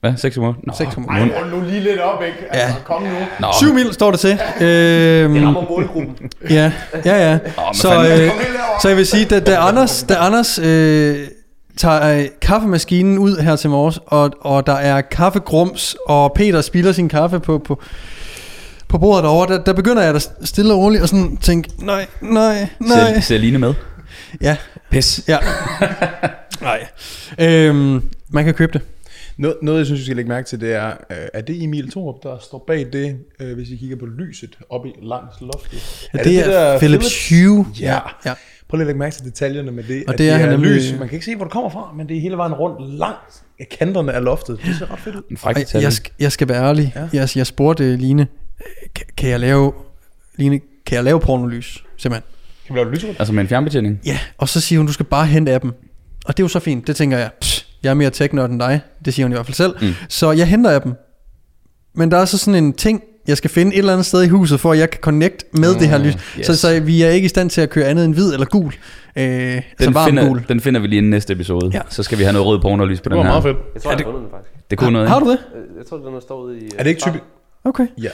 Hvad? 0.00 0.12
6 0.16 0.37
uger? 0.38 0.54
Nå, 0.66 0.72
6,8. 0.72 1.10
Ej, 1.12 1.28
hold 1.38 1.50
nu 1.50 1.60
lige 1.69 1.81
lidt 1.81 2.00
op, 2.00 2.22
ikke? 2.22 2.38
Altså, 2.50 2.66
Ja. 2.78 2.84
kom 2.84 3.02
nu. 3.02 3.08
Nå. 3.40 3.46
7 3.60 3.75
mil 3.75 3.93
står 3.93 4.10
det 4.10 4.20
til. 4.20 4.31
Øhm, 4.60 5.34
Det 5.34 5.44
rammer 5.46 5.64
målgruppen. 5.70 6.16
Ja, 6.50 6.72
ja, 7.04 7.31
ja. 7.31 7.38
men 7.43 7.75
så, 7.75 7.94
øh, 8.08 8.31
så 8.82 8.88
jeg 8.88 8.96
vil 8.96 9.06
sige, 9.06 9.25
da, 9.25 9.40
da 9.40 9.56
Anders, 9.56 10.02
da 10.08 10.14
Anders 10.14 10.58
øh, 10.58 11.16
tager 11.76 12.19
øh, 12.19 12.25
kaffemaskinen 12.43 13.19
ud 13.19 13.37
her 13.37 13.56
til 13.56 13.70
morges, 13.70 13.98
og, 14.06 14.31
og 14.40 14.66
der 14.66 14.72
er 14.75 15.00
kaffegrums, 15.00 15.96
og 16.06 16.32
Peter 16.34 16.60
spilder 16.60 16.93
sin 16.93 17.08
kaffe 17.08 17.40
på, 17.40 17.58
på, 17.58 17.82
på 18.88 18.98
bordet 18.98 19.25
derovre, 19.25 19.54
der, 19.56 19.64
der 19.64 19.72
begynder 19.72 20.02
jeg 20.02 20.14
da 20.14 20.19
stille 20.44 20.72
og 20.72 20.78
roligt 20.78 21.02
og 21.02 21.08
sådan 21.08 21.37
tænke, 21.37 21.70
nej, 21.78 22.06
nej, 22.20 22.66
nej. 22.81 23.12
Ser, 23.14 23.20
ser 23.20 23.38
Line 23.38 23.58
med? 23.58 23.75
Ja, 24.40 24.56
Pis. 24.90 25.20
ja. 25.28 25.38
nej. 26.60 26.87
Øhm, 27.38 28.02
man 28.31 28.44
kan 28.44 28.54
købe 28.54 28.72
det. 28.72 28.81
Noget, 29.38 29.56
noget, 29.62 29.79
jeg 29.79 29.87
synes, 29.87 29.99
vi 30.00 30.05
skal 30.05 30.17
lægge 30.17 30.29
mærke 30.29 30.47
til, 30.49 30.61
det 30.61 30.73
er, 30.75 30.87
øh, 30.87 31.17
er 31.35 31.41
det 31.41 31.62
Emil 31.62 31.91
Thorup, 31.91 32.23
der 32.23 32.37
står 32.41 32.65
bag 32.67 32.87
det, 32.93 33.17
øh, 33.41 33.55
hvis 33.55 33.71
I 33.71 33.77
kigger 33.77 33.97
på 33.97 34.06
lyset 34.06 34.59
oppe 34.71 34.88
i 34.88 34.93
langs 35.03 35.35
loftet? 35.41 36.09
Ja, 36.15 36.23
det, 36.23 36.38
er, 36.38 36.44
det 36.47 36.56
er 36.75 36.79
Philips 36.79 37.29
Hue. 37.29 37.67
Ja. 37.81 37.99
ja. 38.27 38.35
Prøv 38.69 38.77
lige 38.77 38.83
at 38.83 38.87
lægge 38.87 38.99
mærke 38.99 39.15
til 39.15 39.25
detaljerne 39.25 39.71
med 39.73 39.85
det. 39.85 40.05
Og 40.06 40.12
at 40.12 40.19
det 40.19 40.31
er 40.31 40.37
han 40.37 40.49
nemlig- 40.49 40.71
lys. 40.71 40.93
Man 40.99 41.09
kan 41.09 41.15
ikke 41.17 41.25
se, 41.27 41.37
hvor 41.37 41.44
det 41.44 41.53
kommer 41.53 41.71
fra, 41.71 41.93
men 41.97 42.09
det 42.09 42.17
er 42.17 42.21
hele 42.21 42.37
vejen 42.37 42.53
rundt 42.55 42.99
langs 42.99 43.43
kanterne 43.79 44.12
af 44.12 44.25
loftet. 44.25 44.59
Det 44.67 44.77
ser 44.79 44.93
ret 44.93 44.99
fedt 44.99 45.17
ud. 45.17 45.23
En 45.31 45.37
fræk 45.37 45.56
detalje. 45.56 45.85
jeg, 45.85 45.93
sk- 45.93 46.12
jeg 46.19 46.32
skal 46.32 46.49
være 46.49 46.69
ærlig. 46.69 46.93
Ja. 46.97 47.09
Jeg, 47.21 47.29
jeg 47.37 47.47
spurgte 47.47 47.97
Line, 47.97 48.27
kan, 48.94 49.06
kan 49.17 49.31
jeg 49.31 49.41
lave 49.41 49.73
Line, 50.37 50.61
kan 50.87 50.97
jeg 50.97 51.05
lave 51.05 51.21
pornolys? 51.21 51.85
Simpelthen. 51.97 52.31
Kan 52.67 52.75
vi 52.75 52.79
lave 52.79 52.85
det 52.91 52.94
lyserødt? 52.94 53.17
Altså 53.19 53.35
med 53.35 53.43
en 53.43 53.49
fjernbetjening? 53.49 54.00
Ja, 54.06 54.19
og 54.39 54.49
så 54.49 54.61
siger 54.61 54.79
hun, 54.79 54.87
du 54.87 54.93
skal 54.93 55.06
bare 55.06 55.27
hente 55.27 55.55
appen. 55.55 55.71
Og 56.27 56.37
det 56.37 56.43
er 56.43 56.44
jo 56.44 56.49
så 56.49 56.61
fint, 56.61 56.87
det 56.87 56.97
tænker 56.97 57.19
jeg. 57.19 57.31
Pss, 57.41 57.56
jeg 57.82 57.90
er 57.90 57.94
mere 57.94 58.11
teknørd 58.11 58.50
end 58.50 58.61
dig, 58.61 58.81
det 59.05 59.14
siger 59.14 59.26
hun 59.26 59.32
i 59.32 59.34
hvert 59.37 59.46
fald 59.46 59.55
selv. 59.55 59.75
Mm. 59.82 59.88
Så 60.08 60.32
jeg 60.32 60.46
henter 60.46 60.76
appen. 60.76 60.94
Men 61.94 62.11
der 62.11 62.17
er 62.19 62.25
så 62.25 62.38
sådan 62.38 62.64
en 62.64 62.73
ting, 62.73 63.02
jeg 63.28 63.37
skal 63.37 63.50
finde 63.50 63.73
et 63.75 63.78
eller 63.78 63.93
andet 63.93 64.06
sted 64.06 64.23
i 64.23 64.28
huset, 64.28 64.61
for 64.61 64.73
at 64.73 64.78
jeg 64.78 64.90
kan 64.90 65.00
connect 65.00 65.44
med 65.52 65.73
mm, 65.73 65.78
det 65.78 65.88
her 65.88 65.99
lys. 65.99 66.14
yes. 66.38 66.46
Så, 66.46 66.56
så 66.56 66.81
vi 66.81 67.02
er 67.02 67.08
ikke 67.11 67.25
i 67.26 67.28
stand 67.28 67.50
til 67.50 67.61
at 67.61 67.70
køre 67.70 67.84
andet 67.87 68.05
end 68.05 68.14
hvid 68.14 68.32
eller 68.32 68.46
gul. 68.46 68.73
Øh, 69.17 69.62
så 69.78 69.84
Den 69.87 69.94
varm 69.94 70.08
finder, 70.08 70.26
gul. 70.28 70.44
den 70.49 70.61
finder 70.61 70.81
vi 70.81 70.87
lige 70.87 70.99
i 70.99 71.05
næste 71.05 71.32
episode. 71.32 71.70
Ja. 71.75 71.81
Så 71.88 72.02
skal 72.02 72.19
vi 72.19 72.23
have 72.23 72.32
noget 72.32 72.46
rød 72.46 72.61
pornolys 72.61 73.00
på 73.00 73.05
Det 73.05 73.11
den 73.11 73.19
var 73.19 73.23
her. 73.25 73.31
meget 73.31 73.43
fedt. 73.43 73.56
Jeg 73.75 73.82
tror, 73.82 73.90
jeg 73.90 73.99
har 73.99 74.05
fundet 74.05 74.22
den 74.22 74.31
faktisk. 74.31 74.70
Det 74.70 74.79
kunne 74.79 74.93
noget. 74.93 75.08
Har 75.08 75.20
du 75.20 75.31
det? 75.31 75.38
Øh, 75.56 75.79
Jeg 75.79 75.87
tror, 75.87 75.96
den 75.96 76.12
har 76.12 76.20
stået 76.20 76.56
i... 76.56 76.64
øh, 76.64 76.70
Er 76.79 76.82
det 76.82 76.90
ikke 76.90 77.00
typisk? 77.00 77.25
Okay. 77.64 77.87
Ja. 78.02 78.11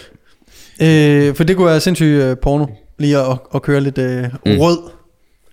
Øh, 1.29 1.35
for 1.35 1.45
det 1.45 1.57
kunne 1.57 1.67
være 1.67 1.81
sindssygt 1.81 2.23
øh, 2.23 2.37
porno, 2.43 2.67
lige 2.99 3.19
at, 3.19 3.39
at 3.55 3.63
køre 3.63 3.81
lidt 3.81 3.99
øh, 3.99 4.23
Mm. 4.25 4.31
rød 4.59 4.79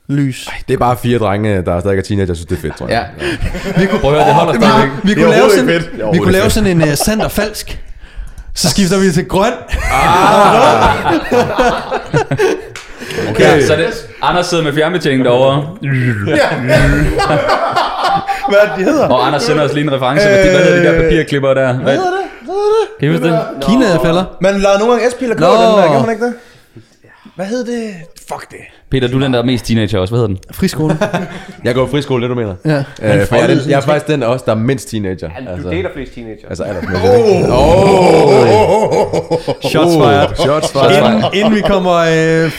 lys. 0.09 0.49
Det 0.67 0.73
er 0.73 0.77
bare 0.77 0.97
fire 1.03 1.17
drenge, 1.19 1.61
der 1.65 1.79
stadig 1.79 1.97
er 1.97 2.01
teenager, 2.01 2.27
jeg 2.27 2.35
synes, 2.35 2.47
det 2.47 2.57
er 2.57 2.61
fedt, 2.61 2.77
tror 2.77 2.87
jeg. 2.87 3.07
Ja. 3.75 3.81
Vi 3.81 3.85
kunne 3.85 3.99
prøve 3.99 4.15
det 4.15 4.25
holder 4.25 4.53
Vi, 4.53 4.59
stadigvæk. 4.59 4.89
vi, 5.03 5.09
Det 5.13 5.17
er 5.19 5.23
kunne 5.23 5.35
lave 5.35 5.49
sådan, 5.49 5.65
fedt. 5.67 5.91
Det 5.97 6.01
er 6.05 6.11
vi 6.11 6.17
kunne 6.17 6.31
lave 6.31 6.49
sådan 6.49 6.69
en 6.69 6.81
uh, 6.81 6.93
sand 6.93 7.21
og 7.21 7.31
falsk. 7.31 7.79
Så 8.55 8.69
skifter 8.69 8.99
vi 8.99 9.11
til 9.11 9.25
grøn. 9.27 9.53
Okay. 13.29 13.43
Ja, 13.43 13.65
så 13.67 13.75
det, 13.75 14.07
Anders 14.21 14.45
sidder 14.45 14.63
med 14.63 14.73
fjernbetjeningen 14.73 15.25
derovre, 15.25 15.55
Hvad 18.49 18.57
er 18.63 18.67
det, 18.67 18.77
de 18.77 18.83
hedder? 18.83 19.07
og 19.07 19.27
Anders 19.27 19.43
sender 19.43 19.63
os 19.63 19.73
lige 19.73 19.83
en 19.83 19.93
reference. 19.93 20.27
Hvad, 20.27 20.37
hvad 20.37 20.63
hedder 20.63 20.77
de 20.79 20.83
der 20.97 21.01
papirklipper 21.01 21.53
der? 21.53 21.73
Hvad 21.73 21.93
hedder 21.93 22.09
det? 22.09 22.19
Kan 22.99 23.09
I 23.09 23.11
huske 23.11 23.27
det? 23.27 23.39
Kina 23.61 23.85
er 23.85 23.99
falder. 24.03 24.23
Man 24.41 24.53
lader 24.59 24.79
nogle 24.79 24.93
gange 24.93 25.11
S-piller 25.11 25.35
gå 25.35 25.45
den 25.45 25.53
der, 25.53 25.87
kan 25.91 26.01
man 26.01 26.09
ikke 26.09 26.25
det? 26.25 26.33
Hvad 27.39 27.47
hed 27.47 27.65
det? 27.65 27.93
Fuck 28.29 28.51
det. 28.51 28.57
Peter, 28.91 29.07
du 29.07 29.17
er 29.17 29.21
den 29.23 29.33
der 29.33 29.39
er 29.39 29.43
mest 29.43 29.65
teenager 29.65 29.99
også. 29.99 30.11
Hvad 30.11 30.19
hedder 30.19 30.27
den? 30.35 30.37
Friskole. 30.51 30.97
Jeg 31.63 31.75
går 31.75 31.87
i 31.87 31.89
friskole, 31.89 32.21
det 32.21 32.29
du 32.29 32.35
mener. 32.35 32.55
Ja. 32.65 32.77
Øh, 32.77 33.27
for 33.27 33.35
jeg, 33.35 33.43
er 33.43 33.47
den, 33.47 33.69
jeg 33.69 33.77
er 33.77 33.81
faktisk 33.81 34.07
den 34.07 34.23
os, 34.23 34.41
der 34.41 34.51
er 34.51 34.55
mindst 34.55 34.89
teenager. 34.89 35.29
Han, 35.29 35.45
du 35.63 35.69
dater 35.69 35.89
flest 35.93 36.13
teenager. 36.13 36.47
Altså 36.49 36.63
aldersmæssigt. 36.63 37.11
Oh. 37.51 38.93
Shots 39.71 39.93
fired. 39.95 40.35
Shots 40.35 40.71
fired. 40.71 40.97
Inden, 40.97 41.23
inden 41.33 41.55
vi 41.55 41.61
kommer 41.61 41.93
øh, 41.95 42.51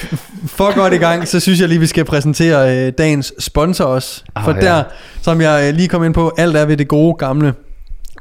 for 0.47 0.75
godt 0.75 0.93
i 0.93 0.97
gang, 0.97 1.29
så 1.29 1.41
synes 1.41 1.61
jeg 1.61 1.69
lige, 1.69 1.81
vi 1.81 1.87
skal 1.87 2.05
præsentere 2.05 2.87
øh, 2.87 2.93
dagens 2.99 3.33
sponsor 3.39 3.85
også. 3.85 4.23
For 4.45 4.51
Ah, 4.53 4.57
ja. 4.63 4.69
der, 4.69 4.83
som 5.23 5.41
jeg 5.41 5.69
øh, 5.69 5.75
lige 5.75 5.89
kom 5.89 6.05
ind 6.05 6.15
på, 6.15 6.33
alt 6.39 6.57
er 6.57 6.65
ved 6.65 6.77
det 6.77 6.89
gode 6.89 7.15
gamle. 7.15 7.55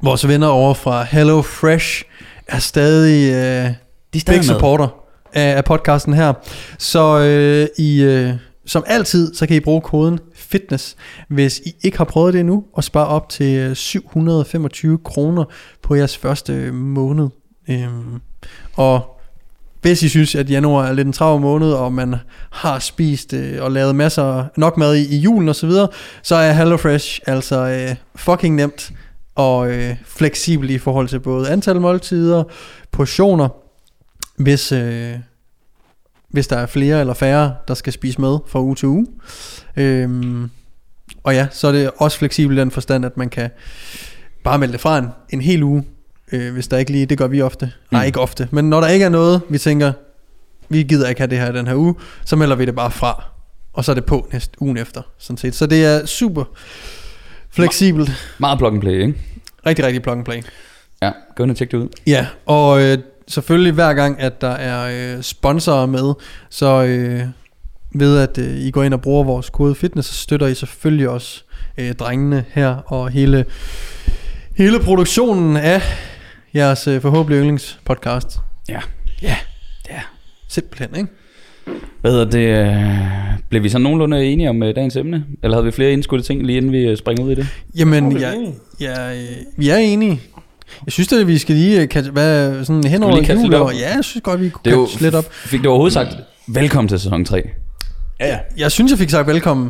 Vores 0.04 0.28
venner 0.28 0.48
over 0.48 0.74
fra 0.74 1.04
Hello 1.04 1.42
Fresh 1.42 2.04
er 2.48 2.60
stadig, 2.60 3.32
øh, 3.32 3.36
De 3.36 3.66
er 3.68 3.74
big 4.12 4.22
stadig 4.22 4.38
med. 4.40 4.44
supporter 4.44 4.99
af, 5.34 5.58
af 5.58 5.66
podcasten 5.66 6.14
her. 6.14 6.34
Så 6.78 7.20
øh, 7.20 7.68
I, 7.86 8.02
øh, 8.02 8.34
som 8.66 8.84
altid, 8.88 9.34
så 9.34 9.48
kan 9.48 9.56
I 9.56 9.60
bruge 9.60 9.82
koden 9.82 10.20
FITNESS, 10.36 10.96
hvis 11.28 11.60
I 11.66 11.72
ikke 11.84 11.98
har 11.98 12.06
prøvet 12.06 12.34
det 12.34 12.40
endnu, 12.40 12.64
og 12.74 12.84
spare 12.84 13.08
op 13.08 13.30
til 13.30 13.58
øh, 13.58 13.76
725 13.76 14.98
kroner 14.98 15.44
på 15.82 15.96
jeres 15.96 16.18
første 16.18 16.54
øh, 16.54 16.74
måned. 16.74 17.28
Øhm, 17.70 18.22
og 18.76 19.20
hvis 19.82 20.04
I 20.04 20.10
synes, 20.10 20.36
at 20.36 20.50
januar 20.50 20.88
er 20.88 20.94
lidt 20.94 21.08
en 21.08 21.14
travl 21.14 21.42
måned, 21.42 21.72
og 21.72 21.94
man 21.94 22.16
har 22.52 22.80
spist 22.80 23.34
øh, 23.34 23.64
og 23.64 23.72
lavet 23.72 23.96
masser 23.96 24.46
nok 24.58 24.78
mad 24.78 24.96
i, 24.96 25.16
i 25.16 25.20
julen 25.20 25.50
og 25.50 25.56
så 25.56 25.68
videre, 25.68 25.88
så 26.24 26.36
er 26.36 26.52
HelloFresh 26.52 27.22
altså 27.28 27.56
øh, 27.56 27.96
fucking 28.16 28.56
nemt 28.56 28.92
og 29.36 29.72
øh, 29.72 29.96
fleksibel 30.06 30.70
i 30.70 30.78
forhold 30.78 31.08
til 31.08 31.20
både 31.20 31.50
antal 31.50 31.82
måltider, 31.82 32.44
portioner 32.92 33.50
hvis, 34.40 34.72
øh, 34.72 35.14
hvis 36.30 36.48
der 36.48 36.58
er 36.58 36.66
flere 36.66 37.00
eller 37.00 37.14
færre, 37.14 37.56
der 37.68 37.74
skal 37.74 37.94
spise 37.94 38.22
med 38.22 38.38
fra 38.48 38.62
uge 38.62 38.76
til 38.76 38.88
uge. 38.88 39.08
Øhm, 39.78 40.50
og 41.24 41.34
ja, 41.34 41.48
så 41.52 41.68
er 41.68 41.72
det 41.72 41.92
også 41.98 42.18
fleksibelt 42.18 42.58
i 42.58 42.62
den 42.62 42.72
forstand, 42.72 43.06
at 43.06 43.18
man 43.18 43.30
kan 43.30 43.50
bare 44.44 44.58
melde 44.58 44.72
det 44.72 44.82
fra 44.82 44.98
en, 44.98 45.08
en 45.30 45.42
hel 45.42 45.64
uge, 45.64 45.84
øh, 46.32 46.54
hvis 46.54 46.68
der 46.68 46.78
ikke 46.78 46.92
lige, 46.92 47.06
det 47.06 47.18
gør 47.18 47.28
vi 47.28 47.42
ofte. 47.42 47.66
Mm. 47.66 47.72
Nej, 47.92 48.06
ikke 48.06 48.20
ofte, 48.20 48.48
men 48.52 48.70
når 48.70 48.82
der 48.82 48.88
ikke 48.88 49.06
er 49.06 49.10
noget, 49.10 49.42
vi 49.50 49.58
tænker, 49.58 49.92
vi 50.70 50.84
gider 50.84 51.10
ikke 51.10 51.22
have 51.22 51.30
det 51.30 51.38
her 51.38 51.52
den 51.52 51.68
her 51.68 51.76
uge, 51.76 51.96
så 52.26 52.36
melder 52.36 52.56
vi 52.56 52.66
det 52.66 52.76
bare 52.76 52.92
fra. 52.92 53.24
Og 53.74 53.86
så 53.86 53.92
er 53.92 53.94
det 53.96 54.06
på 54.06 54.30
næste 54.34 54.62
ugen 54.62 54.78
efter, 54.78 55.02
sådan 55.18 55.38
set. 55.38 55.56
Så 55.56 55.66
det 55.66 55.86
er 55.86 56.06
super 56.06 56.44
fleksibelt. 57.50 58.12
Meget 58.38 58.58
plug 58.58 58.74
and 58.74 58.82
play, 58.82 59.02
ikke? 59.02 59.14
Rigtig, 59.66 59.86
rigtig 59.86 60.02
plug 60.02 60.16
and 60.16 60.26
play. 60.26 60.42
Ja, 61.02 61.12
gå 61.36 61.44
ind 61.44 61.52
og 61.52 61.58
tjek 61.58 61.72
det 61.72 61.78
ud. 61.78 61.88
Ja, 62.08 62.28
og 62.46 62.82
øh, 62.82 62.98
selvfølgelig 63.30 63.74
hver 63.74 63.94
gang, 63.94 64.20
at 64.22 64.42
der 64.42 64.50
er 64.52 65.16
øh, 65.18 65.24
sponsorer 65.24 65.86
med, 65.86 66.14
så 66.50 66.84
øh, 66.84 67.22
ved 67.96 68.20
at 68.20 68.38
øh, 68.38 68.58
I 68.58 68.72
går 68.72 68.84
ind 68.84 68.94
og 68.94 69.02
bruger 69.02 69.24
vores 69.24 69.50
kode 69.50 69.76
fitness, 69.76 70.08
så 70.10 70.14
støtter 70.16 70.48
I 70.48 70.54
selvfølgelig 70.56 71.10
også 71.10 71.44
øh, 71.78 71.94
drengene 71.94 72.46
her, 72.50 72.76
og 72.76 73.10
hele, 73.10 73.46
hele 74.58 74.80
produktionen 74.80 75.58
af 75.58 75.82
jeres 76.56 76.88
øh, 76.88 77.02
forhåbentlig 77.02 77.38
yndlingspodcast. 77.40 78.40
Ja. 78.70 78.80
Ja. 79.22 79.36
Ja. 79.90 80.02
Simpelthen, 80.48 80.96
ikke? 80.96 81.10
Hvad 82.02 82.12
hedder 82.12 82.26
det? 82.26 82.40
øh, 82.40 83.40
Blev 83.50 83.64
vi 83.64 83.70
så 83.70 83.78
nogenlunde 83.78 84.26
enige 84.26 84.50
om 84.50 84.64
øh, 84.64 84.76
dagens 84.76 84.96
emne? 84.96 85.26
Eller 85.44 85.58
havde 85.58 85.66
vi 85.66 85.72
flere 85.72 85.92
indskudte 85.94 86.26
ting, 86.26 86.46
lige 86.46 86.58
inden 86.58 86.72
vi 86.72 86.78
øh, 86.78 86.98
springer 86.98 87.24
ud 87.24 87.32
i 87.32 87.36
det? 87.36 87.48
Jamen, 87.76 88.18
ja, 88.80 89.14
øh, 89.16 89.28
vi 89.58 89.70
er 89.70 89.78
enige. 89.78 90.22
Jeg 90.86 90.92
synes 90.94 91.14
at 91.14 91.28
vi 91.28 91.38
skal 91.38 91.56
lige 91.56 91.82
øh, 91.96 92.08
hvad, 92.12 92.66
sådan 92.66 92.84
hen 92.84 93.04
over 93.04 93.34
jul. 93.34 93.54
og- 93.54 93.74
Ja, 93.74 93.96
jeg 93.96 94.04
synes 94.04 94.24
godt, 94.24 94.42
vi 94.42 94.50
kunne 94.50 94.62
Det 94.66 94.72
jo, 94.72 94.86
catch 94.88 95.02
lidt 95.02 95.16
op. 95.16 95.26
Fik 95.34 95.64
du 95.64 95.70
overhovedet 95.70 95.94
sagt, 95.94 96.10
velkommen 96.48 96.88
til 96.90 97.00
sæson 97.00 97.26
3? 97.26 97.42
Ja, 98.20 98.28
ja. 98.28 98.40
Jeg 98.58 98.72
synes, 98.72 98.90
jeg 98.92 99.00
fik 99.00 99.10
sagt 99.10 99.28
velkommen. 99.28 99.70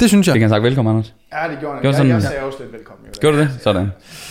Det 0.00 0.08
synes 0.08 0.26
jeg. 0.26 0.32
Fik 0.32 0.42
han 0.42 0.50
sagt 0.50 0.62
velkommen, 0.62 0.90
Anders? 0.94 1.14
Ja, 1.32 1.50
det 1.50 1.58
gjorde 1.60 1.74
han. 1.82 1.92
Det 1.92 1.98
Jeg, 1.98 2.08
jeg 2.08 2.22
sagde 2.22 2.42
også 2.42 2.58
lidt 2.60 2.72
velkommen. 2.72 3.06
Jo, 3.06 3.12
Gjorde 3.20 3.36
du 3.36 3.42
det? 3.42 3.50
Sådan. 3.62 3.88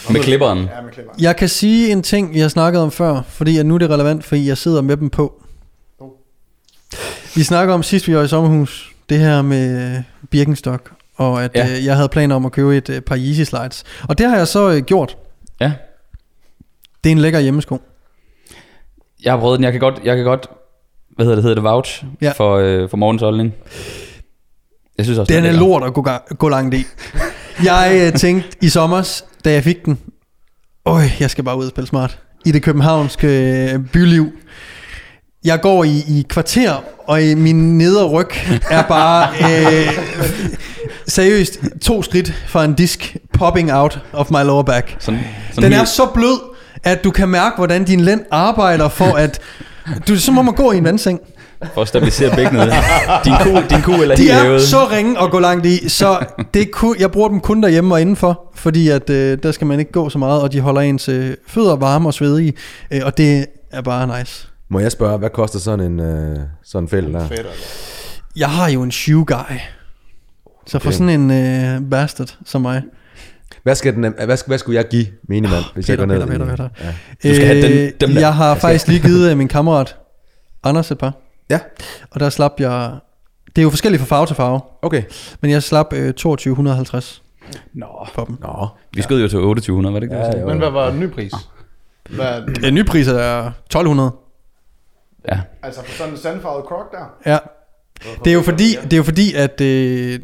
Med 0.10 0.22
klipperen. 0.22 0.58
Ja, 0.60 0.64
med 0.84 0.92
klipper. 0.94 1.14
Jeg 1.20 1.36
kan 1.36 1.50
sige 1.50 1.92
en 1.92 2.04
ting, 2.04 2.34
vi 2.34 2.40
har 2.40 2.48
snakket 2.48 2.82
om 2.82 2.92
før, 2.92 3.22
fordi 3.28 3.58
at 3.58 3.66
nu 3.66 3.74
er 3.76 3.78
det 3.78 3.90
relevant, 3.90 4.24
fordi 4.26 4.48
jeg 4.48 4.58
sidder 4.58 4.82
med 4.82 4.98
dem 4.98 5.10
på. 5.10 5.44
Oh. 6.00 6.10
Vi 7.36 7.44
snakker 7.44 7.74
om 7.74 7.84
sidst 7.84 8.08
vi 8.08 8.16
var 8.16 8.24
i 8.24 8.28
sommerhus, 8.28 8.92
det 9.10 9.20
her 9.20 9.42
med 9.42 9.96
øh, 9.98 10.02
Birkenstock, 10.32 10.92
og 11.16 11.44
at 11.44 11.52
ja. 11.56 11.68
øh, 11.78 11.86
jeg 11.86 11.96
havde 11.96 12.10
planer 12.10 12.36
om 12.36 12.46
at 12.46 12.52
købe 12.52 12.78
et 12.78 12.90
øh, 12.90 13.02
par 13.02 13.18
Yeezy 13.18 13.42
Slides. 13.50 13.84
Og 14.10 14.18
det 14.18 14.30
har 14.30 14.38
jeg 14.38 14.48
så 14.48 14.72
øh, 14.72 14.82
gjort. 14.82 15.18
Ja. 15.64 15.72
Det 17.04 17.10
er 17.10 17.12
en 17.12 17.20
lækker 17.20 17.40
hjemmesko. 17.40 17.82
Jeg 19.24 19.34
har 19.34 19.40
prøvet 19.40 19.58
den. 19.58 19.64
Jeg 19.64 19.72
kan 19.72 19.80
godt, 19.82 20.00
jeg 20.04 20.16
kan 20.16 20.26
godt 20.26 20.48
hvad 21.16 21.26
hedder 21.26 21.36
det, 21.36 21.44
hedder 21.44 21.56
det 21.56 21.64
vouch 21.64 22.04
Ja. 22.22 22.32
for, 22.32 22.56
øh, 22.58 22.90
for 22.90 22.98
morgens 22.98 23.22
holdning. 23.22 23.54
Jeg 24.98 25.06
synes 25.06 25.20
også, 25.20 25.34
Den 25.34 25.44
er 25.46 25.52
lækker. 25.52 25.60
lort 25.68 25.84
at 25.84 25.94
gå, 25.94 26.08
gå 26.38 26.50
langt 26.50 26.76
i. 26.76 26.86
Jeg 27.64 28.02
øh, 28.14 28.20
tænkte 28.20 28.58
i 28.62 28.70
sommers, 28.70 29.26
da 29.46 29.52
jeg 29.52 29.64
fik 29.64 29.86
den, 29.86 30.00
Øj, 30.86 31.02
jeg 31.20 31.30
skal 31.30 31.44
bare 31.44 31.58
ud 31.58 31.64
og 31.66 31.70
spille 31.70 31.88
smart. 31.88 32.20
I 32.46 32.52
det 32.52 32.64
københavnske 32.64 33.28
øh, 33.74 33.80
byliv. 33.94 34.32
Jeg 35.46 35.62
går 35.62 35.84
i, 35.84 35.98
i 36.08 36.26
kvarter, 36.30 36.84
og 37.08 37.24
i 37.24 37.36
min 37.36 37.78
nedre 37.78 38.08
ryg 38.10 38.28
er 38.72 38.88
bare 38.88 39.30
øh, 39.50 39.88
seriøst 41.08 41.60
to 41.82 42.04
skridt 42.04 42.34
fra 42.48 42.66
en 42.66 42.74
disk 42.74 43.18
popping 43.34 43.74
out 43.74 44.00
of 44.14 44.32
my 44.32 44.44
lower 44.44 44.64
back. 44.64 44.96
Sådan, 45.00 45.20
sådan 45.50 45.64
Den 45.64 45.72
helt- 45.72 45.82
er 45.82 45.86
så 45.86 46.06
blød, 46.14 46.40
at 46.84 47.04
du 47.04 47.12
kan 47.12 47.30
mærke, 47.30 47.56
hvordan 47.58 47.84
din 47.84 48.00
lænd 48.00 48.22
arbejder 48.32 48.90
for 48.90 49.14
at... 49.16 49.40
Du, 50.08 50.20
så 50.20 50.32
må 50.32 50.42
man 50.42 50.54
gå 50.54 50.72
i 50.72 50.78
en 50.78 50.84
vandseng. 50.84 51.20
For 51.74 51.82
at 51.82 51.88
stabilisere 51.88 52.36
bækkenet. 52.36 52.74
Din 53.26 53.34
ku, 53.44 53.50
din 53.70 53.82
ku 53.82 53.92
eller 53.92 54.16
De 54.16 54.22
helt 54.22 54.34
er 54.34 54.44
hævet. 54.44 54.62
så 54.62 54.88
ringe 54.92 55.22
at 55.22 55.32
gå 55.32 55.40
langt 55.40 55.66
i, 55.66 55.90
så 55.90 56.26
det 56.54 56.72
kun, 56.72 56.96
jeg 57.00 57.12
bruger 57.12 57.30
dem 57.30 57.40
kun 57.40 57.64
derhjemme 57.64 57.94
og 57.96 58.02
indenfor, 58.02 58.52
fordi 58.56 58.90
at, 58.90 59.10
øh, 59.10 59.38
der 59.44 59.52
skal 59.52 59.68
man 59.68 59.80
ikke 59.80 59.92
gå 59.92 60.10
så 60.10 60.18
meget, 60.18 60.42
og 60.42 60.52
de 60.54 60.60
holder 60.60 60.82
ens 60.82 61.10
øh, 61.10 61.34
fødder 61.48 61.76
varme 61.76 62.10
og 62.10 62.14
svedige, 62.14 62.54
øh, 62.92 63.02
og 63.06 63.18
det 63.18 63.46
er 63.72 63.82
bare 63.82 64.20
nice. 64.20 64.48
Må 64.70 64.80
jeg 64.80 64.92
spørge, 64.92 65.18
hvad 65.18 65.30
koster 65.30 65.60
sådan 65.60 65.80
en 65.92 66.00
øh, 66.00 66.38
sådan 66.66 66.84
en 66.84 66.90
fælde 66.90 67.14
der? 67.14 67.20
Altså. 67.30 67.44
Jeg 68.36 68.50
har 68.50 68.70
jo 68.70 68.82
en 68.84 68.92
shoe 68.92 69.26
guy, 69.26 69.56
så 70.66 70.80
for 70.80 70.92
sådan 70.92 71.10
en 71.10 71.32
øh, 71.32 71.90
bastard 71.90 72.38
som 72.46 72.62
mig, 72.62 72.84
Hvad, 73.64 73.76
skal 73.76 73.94
den, 73.94 74.14
hvad, 74.26 74.38
skal, 74.38 74.50
hvad 74.50 74.58
skulle 74.58 74.76
jeg 74.78 74.88
give 74.88 75.06
minimand, 75.30 75.64
hvis 75.74 75.90
jeg 75.90 75.98
Peter, 75.98 76.08
går 76.08 76.14
ned? 76.26 76.28
Peter, 76.28 76.46
Peter, 76.46 76.68
Peter. 76.68 76.70
Ja. 77.24 77.30
Du 77.30 77.36
skal 77.36 77.48
have 77.48 77.62
den- 77.62 77.94
dem 78.02 78.14
der. 78.14 78.20
jeg 78.20 78.36
har 78.36 78.56
faktisk 78.56 78.88
lige 78.88 79.00
givet 79.00 79.32
øh, 79.32 79.38
min 79.38 79.48
kammerat 79.48 79.96
Anders 80.64 80.92
et 80.92 80.98
par, 80.98 81.14
ja, 81.50 81.60
og 82.12 82.20
der 82.20 82.30
slap 82.30 82.52
jeg, 82.60 82.92
det 83.46 83.58
er 83.58 83.64
jo 83.64 83.70
forskelligt 83.70 84.02
fra 84.02 84.16
farve 84.16 84.26
til 84.28 84.36
farve, 84.36 84.62
okay. 84.82 85.04
men 85.42 85.52
jeg 85.52 85.64
slap 85.64 85.94
øh, 85.94 86.14
2250 86.14 87.24
Nå. 87.74 87.86
for 88.14 88.26
dem. 88.26 88.38
Nå, 88.42 88.68
Vi 88.94 89.02
skød 89.02 89.22
jo 89.22 89.28
til 89.28 89.38
2800, 89.40 89.94
var 89.94 90.00
det 90.00 90.06
ikke 90.06 90.16
det? 90.16 90.40
Ja? 90.40 90.46
Men 90.46 90.58
hvad 90.58 90.70
var 90.70 90.90
den 90.90 91.00
nye 91.00 91.08
pris? 91.10 91.32
Hvad, 92.10 92.42
Den 92.62 92.74
nye 92.74 92.84
pris 92.84 93.08
er 93.08 93.48
1200. 93.48 94.12
Ja. 95.30 95.40
altså 95.64 95.82
for 95.86 95.92
sådan 95.98 96.14
en 96.14 96.20
sandfarvet 96.20 96.66
croc 96.66 96.86
der? 96.92 97.32
Ja. 97.32 97.38
Det 98.24 98.32
er 98.32 98.36
jo 98.36 98.42
fordi, 98.42 98.76
det 98.84 98.94
er 98.94 98.98
jo 98.98 99.04
fordi 99.04 99.34
at 99.34 99.62
øh, 99.62 100.20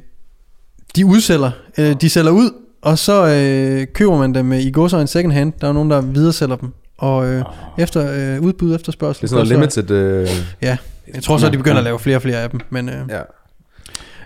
de 0.96 1.06
udsælger, 1.06 1.52
øh, 1.78 1.96
de 2.02 2.10
sælger 2.10 2.32
ud, 2.32 2.52
og 2.82 2.98
så 2.98 3.26
øh, 3.28 3.88
køber 3.94 4.18
man 4.18 4.34
dem 4.36 4.54
øh, 4.54 4.60
i 4.60 4.72
godsøjne 4.72 5.08
second 5.08 5.34
hand. 5.34 5.54
Der 5.62 5.68
er 5.68 5.74
nogen, 5.74 5.90
der 5.90 6.02
videresælger 6.02 6.56
dem. 6.56 6.70
Og 6.98 7.28
øh, 7.28 7.44
efter 7.78 8.36
øh, 8.36 8.42
udbud 8.42 8.76
efter 8.76 8.92
spørgsel. 8.92 9.22
det 9.22 9.34
er 9.36 9.44
sådan 9.44 9.60
noget 9.60 9.76
limited... 9.78 9.92
Øh, 9.92 10.28
Ja, 10.62 10.78
jeg 11.14 11.24
tror 11.24 11.38
så, 11.38 11.48
at 11.48 11.54
de 11.54 11.58
begynder 11.58 11.78
at 11.78 11.84
lave 11.84 12.00
flere 12.00 12.16
og 12.18 12.22
flere 12.22 12.38
af 12.38 12.50
dem. 12.50 12.60
Men 12.70 12.90
øh, 12.90 12.96
ja. 13.10 13.22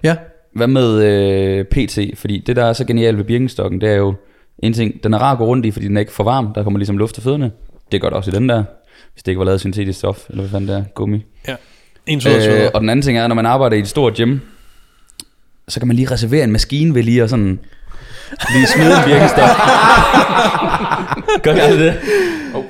ja, 0.04 0.16
Hvad 0.56 0.68
med 0.68 1.04
øh, 1.04 1.66
PT? 1.66 2.00
Fordi 2.20 2.44
det, 2.48 2.56
der 2.56 2.66
er 2.66 2.74
så 2.74 2.86
genialt 2.86 3.18
ved 3.18 3.24
Birkenstokken, 3.26 3.82
det 3.82 3.90
er 3.90 3.96
jo 3.96 4.14
en 4.60 4.74
ting, 4.74 5.04
den 5.04 5.14
er 5.14 5.18
rar 5.18 5.32
at 5.32 5.38
gå 5.38 5.46
rundt 5.46 5.66
i, 5.66 5.72
fordi 5.72 5.88
den 5.88 5.98
er 5.98 6.02
ikke 6.02 6.12
for 6.14 6.24
varm. 6.24 6.54
Der 6.56 6.64
kommer 6.64 6.80
ligesom 6.80 6.98
luft 6.98 7.14
til 7.14 7.24
fødderne. 7.24 7.52
Det 7.92 8.02
gør 8.02 8.10
det 8.10 8.18
også 8.18 8.32
i 8.32 8.34
den 8.34 8.50
der. 8.50 8.64
Hvis 9.14 9.24
det 9.24 9.32
ikke 9.32 9.40
var 9.40 9.46
lavet 9.46 9.54
af 9.54 9.60
syntetisk 9.60 10.00
stof, 10.00 10.30
eller 10.30 10.42
hvad 10.42 10.52
fanden 10.52 10.70
det 10.70 10.78
er, 10.78 10.84
gummi. 10.96 11.26
en 12.06 12.22
sød 12.22 12.48
Øh, 12.48 12.64
øh, 12.64 12.70
og 12.74 12.82
den 12.82 12.90
anden 12.90 13.04
ting 13.04 13.18
er, 13.18 13.28
når 13.28 13.36
man 13.36 13.46
arbejder 13.46 13.76
i 13.76 13.80
et 13.80 13.88
stort 13.88 14.14
gym, 14.14 14.38
så 15.68 15.80
kan 15.80 15.88
man 15.88 15.96
lige 15.96 16.12
reservere 16.12 16.44
en 16.44 16.52
maskine 16.52 16.96
ved 16.96 17.04
lige 17.04 17.24
at 17.24 17.30
sådan 17.30 17.60
lige 18.56 18.68
smide 18.68 18.90
en 18.98 19.04
Birkenstock. 19.06 19.50
Gør 21.44 21.54
jeg 21.54 21.78
det? 21.78 21.94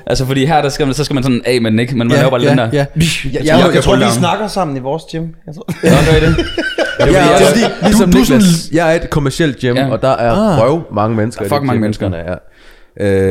Altså 0.06 0.26
fordi 0.26 0.44
her, 0.46 0.62
der 0.62 0.68
skal 0.68 0.86
man, 0.86 0.94
så 0.94 1.04
skal 1.04 1.14
man 1.14 1.22
sådan 1.22 1.42
af 1.46 1.60
med 1.62 1.70
den, 1.70 1.78
ikke? 1.78 1.96
Men 1.96 2.08
man 2.08 2.16
ja, 2.16 2.16
laver 2.22 2.30
bare 2.30 2.42
ja, 2.42 2.50
den 2.50 2.58
der. 2.58 2.64
ja. 2.72 2.78
Jeg, 2.78 2.86
jeg, 3.24 3.32
jeg 3.34 3.58
jeg, 3.66 3.74
jeg 3.74 3.82
tror, 3.84 3.96
vi 3.96 4.02
snakker 4.10 4.46
sammen 4.46 4.76
i 4.76 4.80
vores 4.80 5.02
gym. 5.12 5.26
Jeg 5.46 5.54
tror. 5.54 5.66
Nå, 5.82 5.90
gør 6.10 6.16
I 6.16 6.30
det? 6.30 6.46
Er 6.98 7.06
Ja, 7.06 7.06
fordi, 7.06 7.12
det 7.12 7.16
er 7.16 7.38
jeg, 7.38 7.48
fordi, 7.48 7.86
ligesom 7.86 8.12
du 8.12 8.18
er 8.18 8.24
sådan- 8.24 8.42
jeg 8.72 8.92
er 8.96 9.00
et 9.02 9.10
kommercielt 9.10 9.58
gym, 9.60 9.74
Ja. 9.74 9.86
ja. 9.86 9.92
og 9.92 10.02
der 10.02 10.08
er 10.08 10.32
Ah. 10.32 10.60
røv 10.62 10.82
mange 10.94 11.16
mennesker. 11.16 11.42
Der 11.44 11.50
er 11.50 11.54
fucking 11.56 11.66
mange 11.66 11.80
mennesker. 11.80 12.08
der 12.08 12.16
er. 12.18 12.38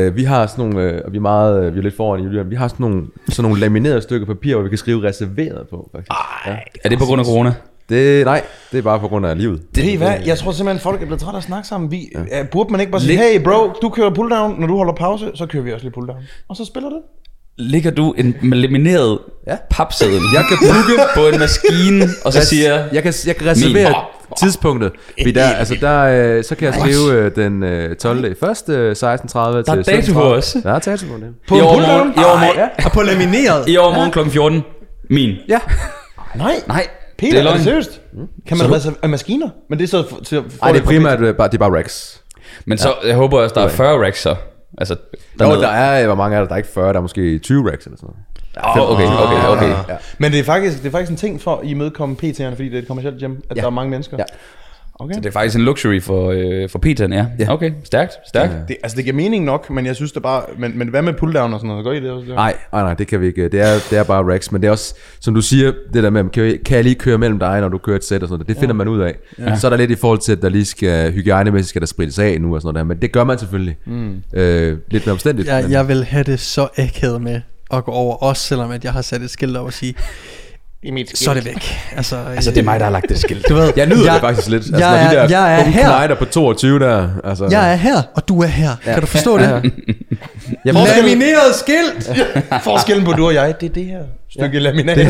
Øh, 0.06 0.16
vi 0.16 0.24
har 0.24 0.48
sådan 0.48 0.66
nogle, 0.66 0.82
øh, 0.90 1.02
og 1.06 1.12
vi 1.12 1.18
er 1.18 1.22
meget, 1.22 1.64
øh, 1.66 1.74
vi 1.74 1.80
er 1.80 1.84
lidt 1.84 1.98
foran 1.98 2.20
i 2.20 2.24
Jylland, 2.24 2.50
vi 2.50 2.56
har 2.56 2.68
sådan 2.68 2.84
nogle, 2.84 3.04
sådan 3.30 3.44
nogle 3.50 3.60
laminerede 3.62 4.02
stykker 4.02 4.28
papir, 4.28 4.56
hvor 4.56 4.64
vi 4.64 4.70
kan 4.70 4.78
skrive 4.78 5.04
reserveret 5.08 5.68
på, 5.70 5.90
faktisk. 5.96 6.12
Ja. 6.48 6.56
er 6.84 6.90
det 6.90 7.00
på 7.00 7.06
grund 7.06 7.20
af 7.20 7.26
corona? 7.26 7.54
Det, 7.90 8.26
nej, 8.26 8.42
det 8.72 8.78
er 8.78 8.82
bare 8.82 9.00
på 9.00 9.08
grund 9.08 9.26
af 9.26 9.38
livet. 9.38 9.62
Det, 9.76 9.84
I 9.84 9.96
hvad? 9.96 10.14
Jeg 10.26 10.38
tror 10.38 10.52
simpelthen, 10.52 10.82
folk 10.84 11.02
er 11.02 11.06
blevet 11.06 11.22
trætte 11.22 11.36
af 11.38 11.42
at 11.42 11.44
snakke 11.48 11.68
sammen. 11.68 11.92
Vi, 11.92 12.10
ja. 12.32 12.44
Burde 12.44 12.72
man 12.72 12.80
ikke 12.80 12.92
bare 12.92 13.02
sige, 13.02 13.18
hey 13.18 13.44
bro, 13.44 13.72
du 13.82 13.90
kører 13.90 14.10
pulldown, 14.14 14.60
når 14.60 14.68
du 14.68 14.78
holder 14.78 14.94
pause, 14.94 15.32
så 15.36 15.46
kører 15.46 15.64
vi 15.64 15.74
også 15.74 15.84
lige 15.86 15.94
pulldown. 15.94 16.18
Og 16.50 16.56
så 16.56 16.66
spiller 16.66 16.90
det. 16.90 17.00
Ligger 17.58 17.92
du 17.92 18.12
en 18.18 18.36
lamineret 18.42 19.20
Ja. 19.48 19.56
papseddel 19.70 20.22
Jeg 20.34 20.44
kan 20.50 20.58
booke, 20.62 21.02
på 21.18 21.28
en 21.34 21.40
maskine, 21.40 22.06
og 22.26 22.34
så 22.34 22.46
siger... 22.46 22.74
jeg 22.94 23.04
kan, 23.04 23.14
jeg 23.28 23.36
kan 23.36 23.48
reservere 23.48 23.90
Min- 23.90 24.36
tidspunktet. 24.40 24.92
Vi 25.24 25.32
der, 25.32 25.48
altså 25.48 25.76
der, 25.82 26.00
øh, 26.38 26.44
så 26.44 26.56
kan 26.56 26.66
jeg 26.66 26.74
skrive 26.74 27.14
øh, 27.14 27.36
den 27.36 27.64
øh, 27.64 27.96
12. 27.96 28.32
i 28.32 28.36
første 28.40 28.74
øh, 28.74 28.92
16.30 28.92 28.96
til 28.96 29.02
Der 29.04 29.48
er 29.68 29.84
dato 29.86 30.14
på 30.14 30.20
17.30. 30.34 30.38
os. 30.38 30.58
Der 30.64 30.72
er 30.74 30.80
dato 30.80 31.06
på 31.08 31.14
det. 31.14 31.34
På 31.48 31.56
I 31.56 31.58
en 31.58 31.64
overmorgen, 31.64 32.14
pulldown? 32.14 32.24
i 32.24 32.28
overmorgen, 32.30 32.70
Og 32.86 32.92
på 32.92 33.02
lamineret. 33.02 33.70
i 33.70 33.78
overmorgen 33.78 34.12
kl. 34.12 34.30
14. 34.30 34.62
Min. 35.10 35.36
Ja. 35.50 35.60
Nej, 36.36 36.54
Nej, 36.68 36.88
Peter, 37.18 37.34
det 37.38 37.46
er 37.46 37.50
er, 37.50 37.54
det 37.56 37.64
seriøst? 37.64 38.02
Kan 38.48 38.58
man 38.58 38.72
reservere 38.74 39.08
maskiner? 39.08 39.50
Men 39.70 39.80
det 39.80 39.84
er 39.84 39.88
så 39.88 40.04
til, 40.24 40.44
for 40.50 40.66
Nej, 40.66 40.72
det 40.72 40.82
er 40.82 40.86
primært 40.86 41.22
øh, 41.22 41.36
bare, 41.36 41.48
det 41.48 41.54
er 41.54 41.70
bare 41.70 41.80
Rex. 41.80 42.18
Men 42.66 42.78
så, 42.78 42.94
jeg 43.06 43.16
håber 43.16 43.40
også, 43.40 43.56
der 43.56 43.62
er 43.62 43.68
40 43.70 44.06
racks 44.06 44.22
så. 44.22 44.36
Altså, 44.78 44.96
Der, 45.40 45.46
dernede. 45.46 45.62
der 45.62 45.68
er, 45.70 46.00
øh, 46.02 46.06
hvor 46.06 46.16
mange 46.16 46.36
er 46.36 46.40
der? 46.40 46.48
Der 46.48 46.54
er 46.54 46.58
ikke 46.58 46.70
40, 46.70 46.90
der 46.94 46.98
er 46.98 47.02
måske 47.02 47.40
20 47.40 47.72
Rex 47.72 47.86
eller 47.86 47.98
sådan 47.98 48.10
noget. 48.58 48.80
Åh, 48.80 48.92
okay, 48.92 49.06
okay, 49.06 49.48
okay. 49.48 49.70
Ja. 49.94 49.98
Men 50.18 50.32
det 50.32 50.40
er 50.40 50.44
faktisk, 50.44 50.78
det 50.78 50.88
er 50.88 50.92
faktisk 50.92 51.12
en 51.12 51.18
ting 51.18 51.42
for 51.42 51.56
at 51.56 51.68
imødekomme 51.68 52.16
PT'erne, 52.24 52.50
fordi 52.50 52.66
det 52.70 52.74
er 52.74 52.80
et 52.82 52.88
kommersielt 52.88 53.20
gym, 53.20 53.32
at 53.50 53.56
Ja. 53.58 53.62
der 53.62 53.68
er 53.68 53.72
mange 53.72 53.90
mennesker. 53.92 54.18
Ja. 54.20 54.24
Okay. 55.00 55.14
Så 55.14 55.20
det 55.20 55.26
er 55.26 55.32
faktisk 55.32 55.56
en 55.56 55.66
luxury 55.66 56.02
for, 56.02 56.32
øh, 56.32 56.70
for 56.70 56.80
Peter'en, 56.86 57.14
ja. 57.14 57.26
Ja. 57.40 57.54
Okay, 57.54 57.72
stærkt, 57.84 58.12
stærkt. 58.28 58.54
Det, 58.68 58.78
altså 58.84 58.96
det 58.98 59.04
giver 59.04 59.16
mening 59.16 59.46
nok, 59.46 59.70
men 59.70 59.86
jeg 59.86 59.96
synes 59.96 60.12
det 60.12 60.24
bare, 60.24 60.44
men, 60.58 60.78
men 60.78 60.88
hvad 60.88 61.02
med 61.02 61.14
pulldown 61.14 61.54
og 61.54 61.60
sådan 61.60 61.68
noget, 61.68 61.86
gør 61.86 61.92
I 61.92 62.00
det 62.00 62.12
også? 62.12 62.30
Der? 62.30 62.36
Nej, 62.36 62.56
nej, 62.74 62.82
nej, 62.82 62.94
det 62.94 63.08
kan 63.08 63.22
vi 63.22 63.28
ikke. 63.28 63.50
Det 63.50 63.62
er, 63.62 63.74
det 63.90 63.98
er 63.98 64.04
bare 64.04 64.34
Rex, 64.34 64.52
men 64.52 64.62
det 64.62 64.68
er 64.68 64.72
også, 64.72 64.96
som 65.20 65.34
du 65.34 65.42
siger, 65.42 65.74
det 65.94 66.04
der 66.04 66.10
med, 66.10 66.30
kan 66.30 66.44
jeg, 66.46 66.60
kan 66.66 66.76
jeg 66.76 66.84
lige 66.84 66.96
køre 66.96 67.18
mellem 67.18 67.40
dig, 67.40 67.62
når 67.62 67.70
du 67.70 67.78
kører 67.78 67.98
et 67.98 68.04
sæt 68.04 68.24
og 68.24 68.28
sådan 68.28 68.40
noget, 68.40 68.48
det 68.48 68.58
finder 68.58 68.76
man 68.76 68.88
ud 68.88 69.02
af. 69.02 69.16
Ja. 69.40 69.56
Så 69.56 69.68
er 69.68 69.70
der 69.70 69.78
lidt 69.78 69.92
i 69.92 69.96
forhold 69.96 70.20
til, 70.20 70.32
at 70.32 70.42
der 70.42 70.50
lige 70.50 70.66
skal, 70.66 71.14
hygiejnemæssigt 71.14 71.70
skal 71.70 71.82
der 71.82 71.88
sprittes 71.88 72.20
af 72.20 72.42
nu 72.42 72.56
og 72.56 72.62
sådan 72.62 72.74
noget 72.74 72.76
der, 72.76 72.84
men 72.84 73.02
det 73.02 73.12
gør 73.12 73.24
man 73.24 73.40
selvfølgelig. 73.40 73.78
Mm. 73.86 74.24
Øh, 74.34 74.78
lidt 74.88 75.06
mere 75.06 75.14
omstændigt. 75.14 75.48
Jeg, 75.48 75.64
men, 75.64 75.72
jeg 75.72 75.88
vil 75.88 76.04
have 76.04 76.24
det 76.24 76.40
så 76.40 76.68
akavet 76.78 77.22
med 77.22 77.42
at 77.74 77.86
gå 77.86 77.92
over, 77.92 78.16
også 78.16 78.44
selvom 78.44 78.72
at 78.72 78.84
jeg 78.84 78.94
har 78.94 79.02
sat 79.02 79.22
et 79.22 79.30
skilt 79.30 79.58
op 79.58 79.66
og 79.66 79.74
sige, 79.74 79.96
I 80.84 80.92
mit 80.92 81.18
så 81.18 81.30
er 81.30 81.34
det 81.34 81.46
væk. 81.46 81.76
Altså, 81.98 82.16
Altså, 82.36 82.52
det 82.52 82.58
er 82.60 82.64
mig, 82.64 82.80
der 82.80 82.86
har 82.86 82.92
lagt 82.92 83.10
det 83.10 83.20
skilt. 83.20 83.46
Du 83.50 83.54
ved, 83.56 83.74
Jeg 83.76 83.86
nyder 83.86 84.04
jeg- 84.06 84.14
det 84.14 84.22
faktisk 84.22 84.50
lidt. 84.50 84.64
Altså, 84.64 84.78
jeg 84.78 85.04
når 85.04 85.10
de 85.12 85.16
er- 85.18 85.28
der 85.28 85.40
jeg 85.40 85.60
er 85.60 85.64
her. 85.64 85.84
knejder 85.84 86.16
på 86.16 86.26
22 86.26 86.80
der. 86.80 87.08
Altså, 87.24 87.48
jeg 87.52 87.72
er 87.72 87.76
her, 87.76 88.02
og 88.16 88.28
du 88.28 88.42
er 88.42 88.48
her. 88.48 88.70
Kan 88.84 89.00
du 89.02 89.06
forstå 89.06 89.38
det? 89.38 89.48
Jamen, 90.66 90.84
Lamineret 90.98 91.56
skilt! 91.56 92.18
Forskellen 92.64 93.06
på 93.06 93.12
du 93.12 93.26
og 93.26 93.34
jeg, 93.34 93.54
det 93.62 93.70
er 93.70 93.74
det 93.74 93.86
her 93.86 94.00
stykke 94.32 94.60
laminat. 94.60 95.08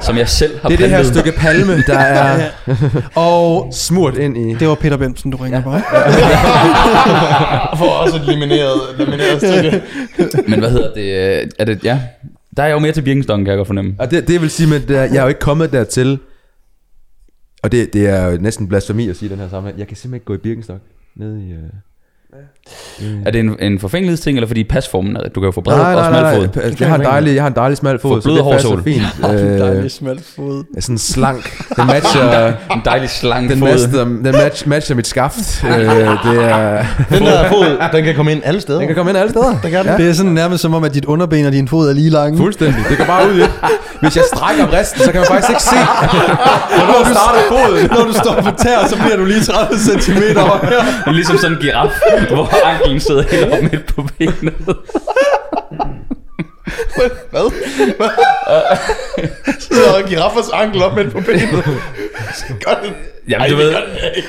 Som 0.00 0.18
jeg 0.18 0.28
selv 0.28 0.60
har 0.62 0.68
det 0.68 0.74
er 0.74 0.78
det 0.78 0.90
her 0.90 1.02
stykke 1.02 1.32
palme, 1.32 1.82
der 1.86 1.98
er 1.98 2.48
Og 3.14 3.68
smurt 3.74 4.16
ind 4.16 4.36
i... 4.38 4.54
det 4.54 4.68
var 4.68 4.74
Peter 4.74 4.96
Bemsen, 4.96 5.30
du 5.30 5.36
ringer 5.36 5.62
på, 5.62 5.76
ikke? 5.76 5.86
For 7.78 7.84
også 7.90 8.16
et 8.16 8.22
lamineret, 8.26 8.80
lamineret 8.98 9.38
stykke. 9.38 9.82
Men 10.48 10.58
hvad 10.58 10.70
hedder 10.70 10.92
det? 10.94 11.52
Er 11.58 11.64
det 11.64 11.84
ja. 11.84 11.98
Der 12.56 12.62
er 12.62 12.66
jeg 12.66 12.74
jo 12.74 12.78
mere 12.78 12.92
til 12.92 13.02
Birkenstocken, 13.02 13.44
kan 13.44 13.50
jeg 13.50 13.56
godt 13.56 13.66
fornemme. 13.66 13.96
Og 13.98 14.10
det, 14.10 14.28
det 14.28 14.40
vil 14.40 14.50
sige, 14.50 14.74
at 14.74 14.90
jeg 14.90 15.16
er 15.16 15.22
jo 15.22 15.28
ikke 15.28 15.40
kommet 15.40 15.72
dertil, 15.72 16.18
og 17.62 17.72
det, 17.72 17.92
det 17.92 18.08
er 18.08 18.26
jo 18.26 18.38
næsten 18.38 18.68
blasfemi 18.68 19.08
at 19.08 19.16
sige 19.16 19.26
i 19.26 19.30
den 19.30 19.38
her 19.38 19.48
sammenhæng. 19.48 19.78
Jeg 19.78 19.86
kan 19.88 19.96
simpelthen 19.96 20.16
ikke 20.16 20.26
gå 20.26 20.34
i 20.34 20.38
Birkenstock 20.38 20.80
nede 21.16 21.48
i... 21.48 21.52
Øh, 21.52 21.58
Uh... 22.34 23.04
Er 23.26 23.30
det 23.30 23.40
en, 23.40 23.56
en 23.60 23.78
forfængelighedstting, 23.80 24.36
eller 24.38 24.46
fordi 24.46 24.64
pasformen, 24.64 25.16
at 25.16 25.34
du 25.34 25.40
kan 25.40 25.46
jo 25.46 25.50
få 25.52 25.60
bred 25.60 25.74
og 25.76 26.04
smal 26.06 26.34
fod? 26.36 26.62
Altså, 26.62 26.76
Jeg 26.80 26.88
har 26.88 26.94
en 26.98 27.04
dejlig, 27.04 27.34
jeg 27.34 27.42
har 27.42 27.48
en 27.48 27.54
dejlig 27.56 27.78
smal 27.78 27.98
fod, 27.98 28.22
så 28.22 28.28
det 28.28 28.36
passer 28.52 28.68
hårsål. 28.68 28.82
fint. 28.84 29.02
Øh, 29.24 29.58
Dejlig 29.58 29.90
smalt 29.90 30.22
fod. 30.36 30.64
er 30.76 30.80
sådan 30.80 30.98
slank. 30.98 31.58
Den 31.76 31.86
matcher, 31.94 32.46
En 32.72 32.80
dejlig 32.84 33.10
slang 33.10 33.50
den 33.50 33.58
fod. 33.58 33.68
matcher, 33.68 34.04
den 34.04 34.22
match, 34.32 34.68
matcher 34.68 34.94
mit 34.96 35.06
skaft. 35.06 35.64
Øh, 35.64 35.70
det 35.70 36.44
er, 36.44 36.84
Den 37.10 37.22
der 37.22 37.48
fod, 37.48 37.78
den 37.92 38.04
kan 38.04 38.14
komme 38.14 38.32
ind 38.32 38.40
alle 38.44 38.60
steder. 38.60 38.78
den 38.78 38.86
kan 38.88 38.96
komme 38.96 39.10
ind 39.10 39.18
alle 39.18 39.30
steder. 39.30 39.58
Det 39.62 39.70
kan 39.70 39.86
den. 39.86 39.96
Det 40.00 40.08
er 40.08 40.12
sådan 40.12 40.32
nærmest 40.32 40.62
som 40.62 40.74
om, 40.74 40.84
at 40.84 40.94
dit 40.94 41.04
underben 41.04 41.46
og 41.46 41.52
din 41.52 41.68
fod 41.68 41.88
er 41.88 41.92
lige 41.92 42.10
lange. 42.10 42.38
Fuldstændig. 42.38 42.84
Det 42.88 42.98
går 42.98 43.04
bare 43.04 43.28
ud 43.30 43.38
i. 43.38 43.42
Hvis 44.02 44.16
jeg 44.16 44.24
strækker 44.34 44.72
resten, 44.72 45.00
så 45.00 45.12
kan 45.12 45.20
man 45.20 45.26
faktisk 45.30 45.50
ikke 45.50 45.62
se, 45.62 45.76
hvornår 46.76 47.00
starter 47.14 47.42
foden. 47.52 47.90
Når 47.96 48.04
du 48.04 48.12
står 48.12 48.34
på 48.46 48.50
tær, 48.62 48.78
så 48.88 48.96
bliver 49.02 49.16
du 49.16 49.24
lige 49.24 49.42
30 49.44 49.78
cm 49.78 50.12
højere. 50.12 50.60
Det 51.04 51.06
er 51.06 51.12
ligesom 51.12 51.36
sådan 51.38 51.56
en 51.56 51.62
giraf, 51.62 51.90
hvor 52.34 52.66
anklen 52.66 53.00
sidder 53.00 53.22
helt 53.22 53.52
op 53.52 53.62
midt 53.62 53.94
på 53.94 54.02
benet. 54.18 54.76
Hvad? 57.30 57.50
Sidder 59.60 59.92
og 60.02 60.08
giraffers 60.08 60.48
ankel 60.52 60.82
op 60.82 60.96
midt 60.96 61.12
på 61.12 61.20
benet. 61.20 61.64
Gør 62.64 62.80
den. 62.82 62.92
Jamen, 63.28 63.50
du 63.50 63.56
ved, 63.56 63.74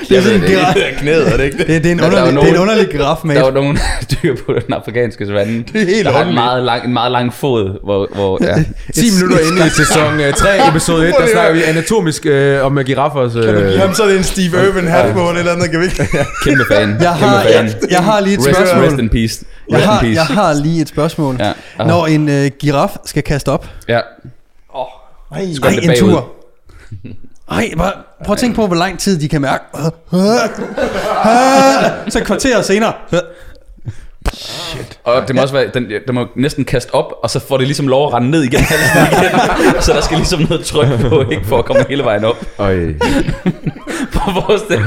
Det 0.08 0.16
er 0.18 0.22
sådan 0.22 0.40
en 0.42 0.46
giraf. 0.46 0.74
Er 0.76 0.98
knæet, 0.98 1.32
er 1.32 1.36
det 1.36 1.44
ikke 1.44 1.58
det? 1.58 1.66
Det, 1.66 1.82
det, 1.84 1.88
er 1.88 1.92
en 1.92 1.98
der 1.98 2.04
er 2.04 2.08
underlig, 2.08 2.34
jo 2.34 2.40
det 2.40 2.46
er 2.46 2.48
en 2.48 2.54
nogen- 2.54 2.60
underlig 2.70 2.88
giraf, 2.92 3.16
der 3.22 3.30
er 3.30 3.38
jo 3.38 3.44
mate. 3.44 3.54
nogle 3.54 3.78
dyr 4.22 4.36
på 4.46 4.52
den 4.66 4.74
afrikanske 4.74 5.26
savanne, 5.26 5.64
Det 5.72 5.82
er 5.82 5.86
helt 5.86 6.04
der 6.06 6.12
har 6.12 6.24
en 6.24 6.34
meget, 6.34 6.62
lang, 6.64 6.84
en 6.84 6.92
meget 6.92 7.12
lang 7.12 7.34
fod, 7.34 7.78
hvor, 7.84 8.08
hvor 8.14 8.38
ja. 8.48 8.54
10 8.94 9.10
minutter 9.14 9.46
inde 9.52 9.66
i 9.66 9.70
sæson 9.70 10.18
3, 10.36 10.48
episode 10.70 11.08
1, 11.08 11.14
der 11.18 11.26
snakker 11.32 11.52
vi 11.54 11.62
anatomisk 11.62 12.26
øh, 12.26 12.64
om 12.66 12.78
giraffers... 12.84 13.34
Øh, 13.36 13.74
Jamen, 13.74 13.94
så 13.94 14.02
er 14.02 14.06
det 14.06 14.16
en 14.16 14.24
Steve 14.24 14.66
Irwin 14.68 14.86
hat 14.88 15.12
på, 15.14 15.30
eller 15.38 15.52
andet, 15.52 15.70
kan 15.70 15.80
vi 15.80 15.84
ikke? 15.84 16.08
kæmpe 16.44 16.64
fan. 16.68 16.96
Jeg 17.00 17.12
har, 17.14 17.42
jeg, 17.42 17.70
jeg 17.90 17.98
har 18.04 18.20
lige 18.20 18.34
et 18.34 18.38
Rest, 18.46 18.48
rest 18.60 18.70
spørgsmål. 18.70 19.00
in 19.00 19.08
peace. 19.08 19.44
Jeg 19.70 19.76
Rest 19.78 19.84
in 19.84 19.90
har, 19.90 20.00
peace. 20.00 20.14
jeg 20.14 20.24
har 20.26 20.54
lige 20.54 20.82
et 20.82 20.88
spørgsmål. 20.88 21.36
Ja. 21.40 21.52
Når 21.84 22.06
en 22.06 22.28
øh, 22.28 22.50
giraf 22.60 22.90
skal 23.04 23.22
kaste 23.22 23.48
op, 23.48 23.66
Ja. 23.88 24.00
Nej, 25.32 25.40
ej, 25.62 25.70
det 25.70 25.84
en 25.84 25.96
tur. 25.98 26.32
Ej, 27.50 27.70
bare, 27.76 27.92
prøv 28.24 28.32
at 28.32 28.38
tænke 28.38 28.56
på, 28.56 28.66
hvor 28.66 28.76
lang 28.76 28.98
tid 28.98 29.20
de 29.20 29.28
kan 29.28 29.40
mærke. 29.40 29.64
Så 32.12 32.18
et 32.18 32.24
kvarter 32.26 32.62
senere. 32.62 32.92
Og 35.04 35.28
det 35.28 35.36
må 35.36 35.42
også 35.42 35.54
være, 35.54 35.66
den, 35.74 35.90
den 36.06 36.14
må 36.14 36.26
næsten 36.36 36.64
kaste 36.64 36.94
op, 36.94 37.12
og 37.22 37.30
så 37.30 37.40
får 37.40 37.56
det 37.56 37.66
ligesom 37.66 37.88
lov 37.88 38.06
at 38.08 38.12
rende 38.14 38.30
ned 38.30 38.42
igen 38.42 38.58
igen. 38.58 39.80
så 39.84 39.92
der 39.92 40.00
skal 40.00 40.16
ligesom 40.16 40.40
noget 40.40 40.64
tryk 40.64 40.88
på, 41.08 41.24
ikke 41.30 41.46
for 41.46 41.58
at 41.58 41.64
komme 41.64 41.84
hele 41.88 42.04
vejen 42.04 42.24
op. 42.24 42.36
Øj. 42.58 42.88
At 44.28 44.32
forestille, 44.46 44.84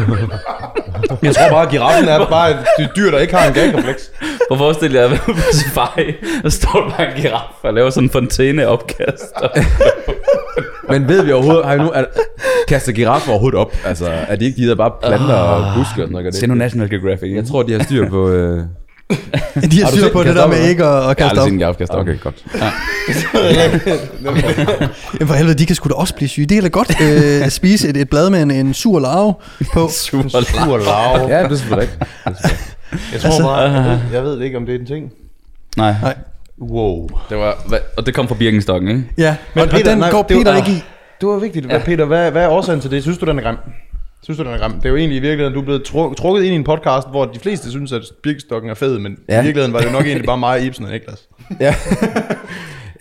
Jeg 1.24 1.36
tror 1.36 1.50
bare, 1.50 1.66
at 1.66 1.70
giraffen 1.70 2.08
er 2.10 2.26
bare 2.30 2.52
et 2.52 2.90
dyr, 2.96 3.12
der 3.12 3.20
ikke 3.20 3.36
har 3.36 3.48
en 3.48 3.54
gagkompleks. 3.54 4.12
prøv 4.20 4.56
at 4.56 4.58
forestille 4.58 5.00
jer 5.00 5.06
at 5.10 5.20
på 5.20 5.34
safari, 5.52 6.14
og 6.44 6.52
står 6.52 6.80
der 6.80 6.98
bare 6.98 7.16
en 7.16 7.22
giraf 7.22 7.64
og 7.64 7.74
laver 7.74 7.90
sådan 7.90 8.06
en 8.06 8.10
fontæneopkast. 8.10 9.34
Men 10.90 11.08
ved 11.08 11.24
vi 11.24 11.32
overhovedet, 11.32 11.66
har 11.66 11.76
vi 11.76 11.82
nu, 11.84 11.90
er, 11.90 12.04
kaster 12.68 12.92
giraffer 12.92 13.32
overhovedet 13.32 13.60
op? 13.60 13.76
Altså, 13.86 14.10
er 14.28 14.36
de 14.36 14.46
ikke 14.46 14.62
de 14.62 14.68
der 14.68 14.76
bare 14.76 14.92
planter 15.02 15.34
og 15.34 15.74
buske 15.76 16.04
og 16.04 16.08
sådan 16.08 16.12
noget? 16.12 16.36
Se 16.36 16.48
nu 16.48 16.54
Det? 16.54 16.58
National 16.58 16.90
Geographic. 16.90 17.36
Jeg 17.36 17.46
tror, 17.46 17.64
de 17.64 17.74
har 17.74 17.84
styr 17.84 18.10
på... 18.10 18.30
Øh... 18.30 18.64
De 19.72 19.82
har 19.84 19.90
styr 19.92 20.12
på 20.12 20.20
det 20.20 20.26
kaste 20.26 20.38
der 20.40 20.44
op, 20.44 20.50
med 20.50 20.70
ikke 20.70 20.86
at, 20.86 20.90
at 20.90 20.98
Jeg 21.00 21.06
har 21.08 21.14
kaste 21.14 21.42
aldrig 21.42 21.68
op. 21.68 21.76
set 21.76 21.82
en 21.82 21.88
kaste 21.88 21.92
op. 21.92 22.02
Okay, 22.02 22.20
godt. 22.20 22.36
Jamen 25.20 25.28
for 25.28 25.34
helvede, 25.34 25.58
de 25.58 25.66
kan 25.66 25.76
sgu 25.76 25.90
da 25.90 25.94
også 25.94 26.16
blive 26.16 26.30
syge. 26.30 26.46
Det 26.46 26.56
kan 26.56 26.64
da 26.64 26.70
godt 26.70 26.92
øh, 27.44 27.50
spise 27.50 27.90
et, 27.90 27.98
et 27.98 28.10
blad 28.10 28.30
med 28.30 28.42
en, 28.42 28.52
en 28.52 28.74
sur 28.74 29.00
larve 29.00 29.34
på. 29.74 29.90
Super 29.90 30.30
Sur 30.64 30.78
lav. 30.78 31.30
Ja, 31.30 31.44
det 31.44 31.52
er 31.52 31.56
selvfølgelig 31.56 31.90
ikke. 31.92 32.06
Jeg 33.14 33.22
tror 33.22 33.44
bare, 33.44 33.60
jeg 33.60 33.84
ved, 33.84 34.00
jeg 34.14 34.24
ved 34.24 34.42
ikke, 34.42 34.58
om 34.58 34.66
det 34.66 34.76
er 34.76 34.80
en 34.80 34.86
ting. 34.86 35.12
Nej, 35.78 35.96
Nej. 36.02 36.16
Wow. 36.62 37.10
det 37.30 37.38
var, 37.38 37.58
hvad, 37.68 37.80
og 37.98 38.06
det 38.06 38.14
kom 38.14 38.28
fra 38.28 38.36
Birkenstokken, 38.36 38.90
ikke? 38.90 39.04
Ja, 39.18 39.36
Men 39.54 39.64
og, 39.64 39.70
Peter, 39.70 39.84
og 39.86 39.90
den 39.92 39.98
nej, 39.98 40.10
går 40.12 40.18
var- 40.18 40.24
Peter 40.24 40.52
ah. 40.52 40.58
ikke 40.58 40.72
i. 40.72 40.84
Det 41.22 41.30
var 41.30 41.40
vigtigt. 41.40 41.66
Hvad, 41.66 41.76
Ja. 41.78 41.84
Peter, 41.86 42.06
hvad, 42.06 42.32
hvad 42.32 42.44
er 42.44 42.48
årsagen 42.48 42.82
til 42.82 42.92
det? 42.92 43.02
Synes 43.04 43.18
du, 43.18 43.26
den 43.26 43.40
er 43.40 43.44
grim? 43.44 43.56
Synes 44.24 44.38
du, 44.38 44.44
den 44.44 44.54
er 44.54 44.58
grim? 44.58 44.72
Det 44.74 44.86
er 44.86 44.90
jo 44.90 44.96
egentlig 44.96 45.18
i 45.18 45.22
virkeligheden, 45.22 45.54
du 45.54 45.60
er 45.60 45.64
blevet 45.64 45.82
tru- 45.88 46.14
trukket 46.14 46.44
ind 46.44 46.54
i 46.54 46.56
en 46.56 46.64
podcast, 46.64 47.10
hvor 47.10 47.26
de 47.26 47.40
fleste 47.40 47.72
synes, 47.72 47.92
at 47.92 48.02
Birkenstokken 48.24 48.70
er 48.72 48.74
fed, 48.74 49.00
men 49.00 49.18
ja. 49.30 49.42
I 49.42 49.44
virkeligheden 49.44 49.74
var 49.74 49.80
det 49.80 49.92
nok 49.92 50.06
egentlig 50.06 50.26
bare 50.26 50.38
mig, 50.38 50.66
Ibsen 50.66 50.86
og 50.86 50.92
Niklas. 50.92 51.28
Ja. 51.60 51.76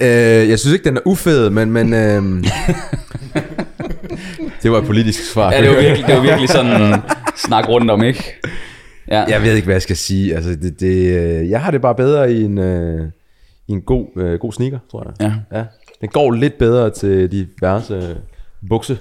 øh, 0.00 0.48
jeg 0.48 0.58
synes 0.58 0.72
ikke, 0.74 0.84
den 0.84 0.96
er 0.96 1.00
ufed, 1.04 1.50
men... 1.50 1.70
men 1.72 1.92
øh... 1.94 2.22
det 4.62 4.70
var 4.72 4.78
et 4.78 4.84
politisk 4.86 5.32
svar. 5.32 5.52
Ja, 5.52 5.60
det 5.62 5.68
var 5.68 5.80
virkelig, 5.82 6.06
det 6.06 6.16
var 6.16 6.22
virkelig 6.22 6.48
sådan 6.48 7.00
snak 7.46 7.68
rundt 7.68 7.90
om, 7.90 8.02
ikke? 8.02 8.34
Ja. 9.08 9.24
Jeg 9.28 9.42
ved 9.42 9.54
ikke, 9.54 9.64
hvad 9.64 9.74
jeg 9.74 9.82
skal 9.82 9.96
sige. 9.96 10.34
Altså, 10.34 10.50
det, 10.50 10.80
det, 10.80 11.18
øh, 11.18 11.50
jeg 11.50 11.60
har 11.60 11.70
det 11.70 11.80
bare 11.80 11.94
bedre 11.94 12.32
i 12.32 12.42
en, 12.42 12.58
øh, 12.58 13.08
i 13.68 13.72
en 13.72 13.80
god, 13.82 14.06
øh, 14.16 14.38
god 14.38 14.52
sneaker, 14.52 14.78
tror 14.90 15.06
jeg. 15.20 15.32
Ja. 15.52 15.58
Ja. 15.58 15.64
Den 16.00 16.08
går 16.08 16.30
lidt 16.32 16.58
bedre 16.58 16.90
til 16.90 17.32
diverse 17.32 18.16
bukse. 18.68 18.98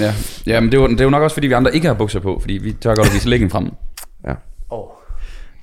Ja, 0.00 0.14
ja 0.46 0.60
men 0.60 0.72
det 0.72 0.78
er, 0.78 0.82
jo, 0.82 0.88
det 0.88 1.00
er 1.00 1.04
jo 1.04 1.10
nok 1.10 1.22
også, 1.22 1.34
fordi 1.34 1.46
vi 1.46 1.52
andre 1.52 1.74
ikke 1.74 1.86
har 1.86 1.94
bukser 1.94 2.20
på, 2.20 2.38
fordi 2.40 2.54
vi 2.54 2.72
tør 2.72 2.94
godt 2.94 3.08
at 3.08 3.14
vise 3.14 3.28
læggen 3.28 3.50
frem. 3.50 3.70
Ja. 4.26 4.34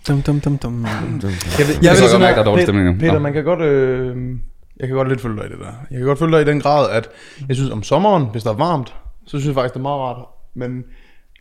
Dum, 0.07 0.21
dum, 0.21 0.39
dum, 0.39 0.57
dum. 0.57 0.85
Jeg, 0.85 1.67
vil, 1.67 1.75
jeg 1.81 1.97
godt 2.11 2.19
mærke, 2.19 2.35
der 2.35 2.41
er 2.41 2.43
dårlig 2.43 2.63
stemning 2.63 2.87
nu. 2.87 2.99
Peter, 2.99 3.13
Nå. 3.13 3.19
man 3.19 3.33
kan 3.33 3.43
godt... 3.43 3.61
Øh, 3.61 4.15
jeg 4.79 4.87
kan 4.87 4.97
godt 4.97 5.09
lidt 5.09 5.21
følge 5.21 5.37
dig 5.37 5.45
i 5.45 5.49
det 5.49 5.59
der. 5.59 5.71
Jeg 5.91 5.97
kan 5.97 6.07
godt 6.07 6.19
følge 6.19 6.31
dig 6.31 6.41
i 6.41 6.45
den 6.45 6.61
grad, 6.61 6.89
at 6.91 7.09
jeg 7.47 7.55
synes 7.55 7.71
om 7.71 7.83
sommeren, 7.83 8.25
hvis 8.31 8.43
der 8.43 8.49
er 8.49 8.55
varmt, 8.55 8.95
så 9.25 9.29
synes 9.29 9.45
jeg 9.45 9.53
faktisk, 9.53 9.73
det 9.73 9.79
er 9.79 9.81
meget 9.81 9.99
rart. 9.99 10.25
Men 10.55 10.83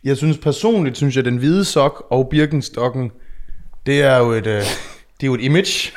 jeg 0.03 0.17
synes 0.17 0.37
personligt, 0.37 0.97
synes 0.97 1.15
jeg, 1.15 1.25
den 1.25 1.37
hvide 1.37 1.65
sok 1.65 2.07
og 2.09 2.27
Birkenstokken, 2.29 3.11
det 3.85 4.01
er 4.01 4.17
jo 4.17 4.31
et, 4.31 4.47
øh, 4.47 4.61
det 5.17 5.23
er 5.23 5.27
jo 5.27 5.33
et 5.33 5.41
image, 5.41 5.91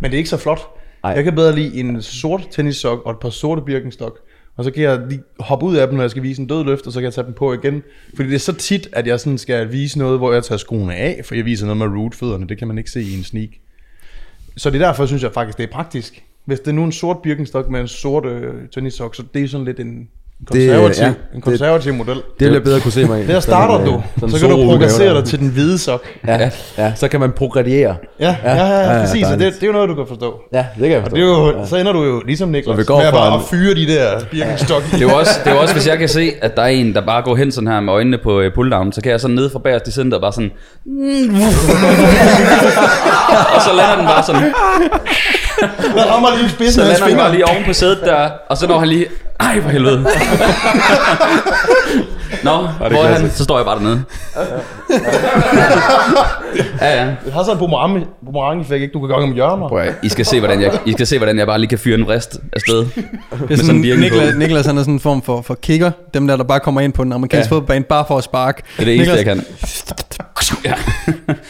men 0.00 0.10
det 0.10 0.14
er 0.14 0.18
ikke 0.18 0.30
så 0.30 0.36
flot. 0.36 0.60
Ej. 1.04 1.10
Jeg 1.10 1.24
kan 1.24 1.34
bedre 1.34 1.54
lide 1.54 1.80
en 1.80 2.02
sort 2.02 2.48
tennissok 2.50 3.02
og 3.04 3.10
et 3.10 3.18
par 3.18 3.30
sorte 3.30 3.62
Birkenstock. 3.62 4.18
Og 4.56 4.64
så 4.64 4.70
kan 4.70 4.82
jeg 4.82 5.02
lige 5.08 5.22
hoppe 5.40 5.66
ud 5.66 5.76
af 5.76 5.86
dem, 5.86 5.96
når 5.96 6.02
jeg 6.02 6.10
skal 6.10 6.22
vise 6.22 6.42
en 6.42 6.48
død 6.48 6.64
løft, 6.64 6.86
og 6.86 6.92
så 6.92 6.98
kan 6.98 7.04
jeg 7.04 7.14
tage 7.14 7.26
dem 7.26 7.34
på 7.34 7.52
igen. 7.52 7.82
Fordi 8.16 8.28
det 8.28 8.34
er 8.34 8.38
så 8.38 8.52
tit, 8.52 8.88
at 8.92 9.06
jeg 9.06 9.20
sådan 9.20 9.38
skal 9.38 9.72
vise 9.72 9.98
noget, 9.98 10.18
hvor 10.18 10.32
jeg 10.32 10.44
tager 10.44 10.58
skoene 10.58 10.94
af, 10.94 11.20
for 11.24 11.34
jeg 11.34 11.44
viser 11.44 11.66
noget 11.66 11.76
med 11.90 12.00
rootfødderne. 12.00 12.48
Det 12.48 12.58
kan 12.58 12.68
man 12.68 12.78
ikke 12.78 12.90
se 12.90 13.02
i 13.02 13.16
en 13.16 13.24
sneak. 13.24 13.48
Så 14.56 14.70
det 14.70 14.82
er 14.82 14.86
derfor, 14.86 15.06
synes 15.06 15.22
jeg 15.22 15.32
faktisk, 15.32 15.58
det 15.58 15.64
er 15.64 15.72
praktisk. 15.72 16.24
Hvis 16.44 16.60
det 16.60 16.68
er 16.68 16.72
nu 16.72 16.84
en 16.84 16.92
sort 16.92 17.16
Birkenstock 17.22 17.68
med 17.68 17.80
en 17.80 17.88
sort 17.88 18.26
øh, 18.26 18.68
tennissok, 18.68 19.14
så 19.14 19.24
det 19.34 19.42
er 19.42 19.48
sådan 19.48 19.64
lidt 19.64 19.80
en 19.80 20.08
konservativ, 20.46 21.02
ja, 21.02 21.08
det, 21.08 21.14
ja, 21.32 21.36
en 21.36 21.40
konservativ 21.40 21.90
det, 21.92 21.98
model. 21.98 22.22
Det 22.40 22.52
jeg 22.52 22.62
bedre 22.62 22.80
kunne 22.80 22.92
se 22.92 23.04
mig 23.04 23.24
i. 23.24 23.26
Der 23.26 23.40
starter 23.40 23.74
Sådan, 23.74 23.86
du, 23.86 23.94
øh, 23.96 24.02
sådan 24.20 24.30
så 24.30 24.38
kan 24.46 24.56
du 24.56 24.64
progressere 24.64 25.14
dig 25.14 25.24
til 25.24 25.38
den 25.38 25.48
hvide 25.48 25.78
sok. 25.78 26.04
Ja, 26.26 26.50
ja, 26.78 26.92
så 26.96 27.08
kan 27.08 27.20
man 27.20 27.32
progrediere. 27.32 27.96
Ja, 28.20 28.36
ja, 28.44 28.54
ja, 28.54 28.66
ja, 28.66 28.92
ja, 28.96 29.00
præcis, 29.04 29.24
og 29.26 29.38
det, 29.38 29.54
det 29.54 29.62
er 29.62 29.66
jo 29.66 29.72
noget, 29.72 29.88
du 29.88 29.94
kan 29.94 30.04
forstå. 30.08 30.34
Ja, 30.52 30.58
det 30.74 30.82
kan 30.82 30.90
jeg 30.90 31.02
Og 31.04 31.10
det 31.10 31.18
er 31.18 31.22
jo, 31.24 31.66
så 31.66 31.76
ender 31.76 31.92
du 31.92 32.04
jo 32.04 32.22
ligesom 32.26 32.48
Niklas, 32.48 32.74
Så 32.74 32.78
vi 32.78 32.84
går 32.84 32.98
med 32.98 33.06
at 33.06 33.12
bare 33.14 33.34
en- 33.34 33.40
at 33.40 33.46
fyre 33.50 33.74
de 33.74 33.86
der 33.86 34.20
Birkenstock. 34.30 34.84
Det 34.90 34.94
er 34.94 34.98
jo 35.00 35.14
også, 35.18 35.30
det 35.44 35.52
er 35.52 35.56
også 35.56 35.74
hvis 35.74 35.86
jeg 35.86 35.98
kan 35.98 36.08
se, 36.08 36.32
at 36.42 36.56
der 36.56 36.62
er 36.62 36.66
en, 36.66 36.94
der 36.94 37.00
bare 37.06 37.22
går 37.22 37.36
hen 37.36 37.52
sådan 37.52 37.68
her 37.68 37.80
med 37.80 37.92
øjnene 37.92 38.18
på 38.22 38.38
uh, 38.40 38.44
pulldown, 38.54 38.92
så 38.92 39.00
kan 39.00 39.12
jeg 39.12 39.20
sådan 39.20 39.36
nede 39.36 39.50
fra 39.50 39.58
bagerst 39.58 39.88
i 39.88 39.92
center 39.92 40.20
bare 40.20 40.32
sådan... 40.32 40.50
og 43.54 43.62
så 43.62 43.70
lander 43.76 43.96
den 43.96 44.06
bare 44.06 44.22
sådan, 44.22 44.42
Der 45.96 46.04
rammer 46.12 46.28
lige 46.38 46.50
spidsen 46.50 46.74
så 46.74 46.80
af 46.80 46.86
hans 46.86 47.00
lander 47.00 47.08
den 47.08 47.18
bare 47.18 47.30
fingre. 47.30 47.46
lige 47.48 47.56
oven 47.56 47.64
på 47.66 47.72
sædet 47.72 47.98
der, 48.04 48.28
og 48.50 48.56
så 48.56 48.66
når 48.66 48.78
han 48.78 48.88
lige... 48.88 49.06
Ej, 49.40 49.60
for 49.62 49.68
helvede. 49.70 50.06
Nå, 52.44 52.50
hvor 52.88 53.04
er 53.04 53.14
han? 53.14 53.30
Så 53.30 53.44
står 53.44 53.58
jeg 53.58 53.64
bare 53.64 53.76
dernede. 53.78 54.02
ja, 56.80 57.02
ja. 57.02 57.06
Det 57.24 57.32
har 57.32 57.42
sådan 57.42 57.52
en 57.52 57.58
boomerang, 57.58 58.06
boomerang 58.24 58.60
effekt, 58.60 58.82
ikke? 58.82 58.92
Du 58.92 58.98
kan 59.00 59.08
gøre 59.08 59.18
om 59.18 59.32
hjørner. 59.32 59.68
Prøv 59.68 59.78
at, 59.78 59.94
I 60.02 60.08
skal 60.08 60.26
se, 60.26 60.38
hvordan 60.38 60.60
jeg, 60.62 60.78
I 60.86 60.92
skal 60.92 61.06
se, 61.06 61.18
hvordan 61.18 61.38
jeg 61.38 61.46
bare 61.46 61.58
lige 61.58 61.68
kan 61.68 61.78
fyre 61.78 61.98
en 61.98 62.08
rist 62.08 62.36
afsted. 62.52 62.78
Det 62.86 62.90
er 63.50 63.56
sådan 63.56 63.58
sådan, 63.58 63.80
Niklas. 63.80 64.34
Niklas 64.36 64.66
han 64.66 64.78
er 64.78 64.82
sådan 64.82 64.94
en 64.94 65.00
form 65.00 65.22
for, 65.22 65.42
for 65.42 65.54
kicker. 65.54 65.90
Dem 66.14 66.28
der, 66.28 66.36
der 66.36 66.44
bare 66.44 66.60
kommer 66.60 66.80
ind 66.80 66.92
på 66.92 67.04
den 67.04 67.12
amerikanske 67.12 67.46
Ja. 67.46 67.50
fodboldbane, 67.56 67.84
bare 67.84 68.04
for 68.08 68.18
at 68.18 68.24
sparke. 68.24 68.62
Det 68.76 68.82
er 68.82 68.84
det 68.84 68.94
eneste, 68.94 69.14
jeg 69.14 69.24
Niklas, 69.34 69.84
kan. 69.84 69.96
Ja. 70.64 70.74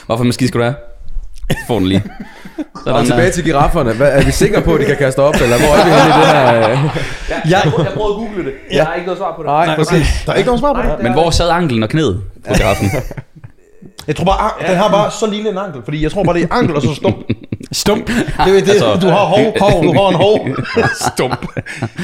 Hvorfor 0.06 0.24
maskine 0.24 0.48
skulle 0.48 0.64
du 0.66 0.70
have? 0.70 0.74
Får 1.66 1.78
den 1.78 1.88
lige. 1.88 2.02
Sådan 2.84 2.92
Og 2.92 2.98
der. 3.00 3.04
tilbage 3.06 3.30
til 3.30 3.44
girafferne. 3.44 3.92
Hvad, 3.92 4.08
er 4.12 4.24
vi 4.24 4.30
sikre 4.30 4.62
på, 4.62 4.74
at 4.74 4.80
de 4.80 4.86
kan 4.86 4.96
kaste 4.96 5.18
op, 5.18 5.34
eller 5.34 5.58
hvor 5.58 5.66
er 5.68 5.84
vi 5.84 5.90
henne 5.90 6.08
i 6.08 6.18
det 6.20 6.26
her? 6.26 6.58
øh? 6.70 6.78
Jeg, 7.28 7.42
jeg, 7.44 7.62
jeg 7.64 7.72
prøvede 7.72 7.88
at 7.88 7.96
google 8.16 8.44
det. 8.44 8.52
Jeg 8.72 8.84
har 8.86 8.94
ikke 8.94 9.06
noget 9.06 9.18
svar 9.18 9.32
på 9.36 9.42
det. 9.42 9.46
Nej, 9.46 9.76
præcis. 9.76 10.06
Der 10.26 10.32
er 10.32 10.36
ikke 10.36 10.46
nogen 10.46 10.60
svar 10.60 10.72
på 10.72 10.80
det. 10.82 11.02
Men 11.02 11.12
hvor 11.12 11.30
sad 11.30 11.50
anklen 11.50 11.82
og 11.82 11.88
knæet 11.88 12.22
på 12.48 12.54
giraffen? 12.54 12.90
Jeg 14.06 14.16
tror 14.16 14.24
bare, 14.24 14.50
an- 14.60 14.70
den 14.70 14.76
har 14.76 14.90
bare 14.90 15.10
så 15.10 15.26
lille 15.30 15.50
en 15.50 15.58
ankel, 15.58 15.80
fordi 15.84 16.02
jeg 16.02 16.10
tror 16.12 16.24
bare, 16.24 16.34
det 16.36 16.42
er 16.42 16.54
ankel 16.54 16.76
og 16.76 16.82
så 16.82 16.94
stump. 16.94 17.16
Stump. 17.72 18.06
Det 18.06 18.16
er 18.38 18.44
det, 18.44 18.68
Altså- 18.70 18.98
du 19.02 19.06
har 19.06 19.24
hov, 19.24 19.38
hov, 19.60 19.82
du 19.84 19.92
har 19.92 20.08
en 20.08 20.14
hov. 20.14 20.48
stump. 21.14 21.46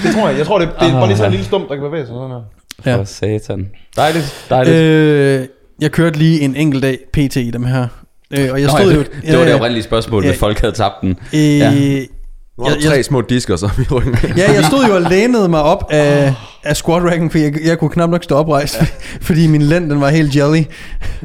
Det 0.03 0.15
tror 0.15 0.29
jeg. 0.29 0.39
Jeg 0.39 0.47
tror, 0.47 0.59
det, 0.59 0.69
det 0.81 0.89
er 0.89 0.93
bare 0.93 1.07
lige 1.07 1.17
sådan 1.17 1.29
en 1.29 1.31
lille 1.31 1.47
stump, 1.47 1.69
der 1.69 1.75
kan 1.75 1.83
bevæge 1.85 2.07
sig 2.07 2.15
sådan 2.15 2.31
her. 2.31 2.93
Ja. 2.93 2.97
For 2.99 3.05
satan. 3.05 3.69
Dejligt, 3.97 4.47
dejligt. 4.51 4.77
Øh, 4.77 5.47
jeg 5.81 5.91
kørte 5.91 6.19
lige 6.19 6.41
en 6.41 6.57
enkelt 6.57 6.83
dag 6.83 6.99
PT 7.13 7.37
i 7.37 7.51
dem 7.51 7.65
her. 7.65 7.87
Øh, 8.31 8.49
og 8.53 8.61
jeg 8.61 8.67
Nå, 8.67 8.79
stod 8.79 8.91
ja, 8.91 8.97
jo... 8.97 9.03
det, 9.03 9.11
det 9.27 9.39
var 9.39 9.45
det 9.45 9.55
oprindelige 9.55 9.83
spørgsmål, 9.85 10.25
Ja. 10.25 10.31
hvis 10.31 10.41
folk 10.41 10.61
havde 10.61 10.75
tabt 10.75 10.95
den. 11.03 11.17
Øh, 11.35 11.59
Ja. 11.59 12.01
Nu 12.59 12.65
har 12.65 12.71
du 12.75 12.81
Jeg- 12.83 12.89
tre 12.91 13.03
små 13.03 13.21
disker, 13.21 13.57
så 13.57 13.71
vi 13.79 13.85
ryggen. 13.91 14.17
Ja, 14.37 14.53
jeg 14.53 14.65
stod 14.65 14.85
jo 14.85 14.95
og 14.95 15.03
lænede 15.03 15.49
mig 15.49 15.63
op 15.63 15.85
af, 15.91 16.35
af 16.65 16.77
squat 16.77 17.03
racken, 17.03 17.31
for 17.31 17.39
jeg, 17.39 17.55
jeg 17.65 17.79
kunne 17.79 17.91
knap 17.91 18.11
nok 18.11 18.25
stå 18.25 18.35
oprejst, 18.35 18.77
fordi 19.27 19.47
min 19.47 19.63
lænd 19.63 19.91
den 19.91 20.01
var 20.01 20.09
helt 20.09 20.37
jelly. 20.37 20.63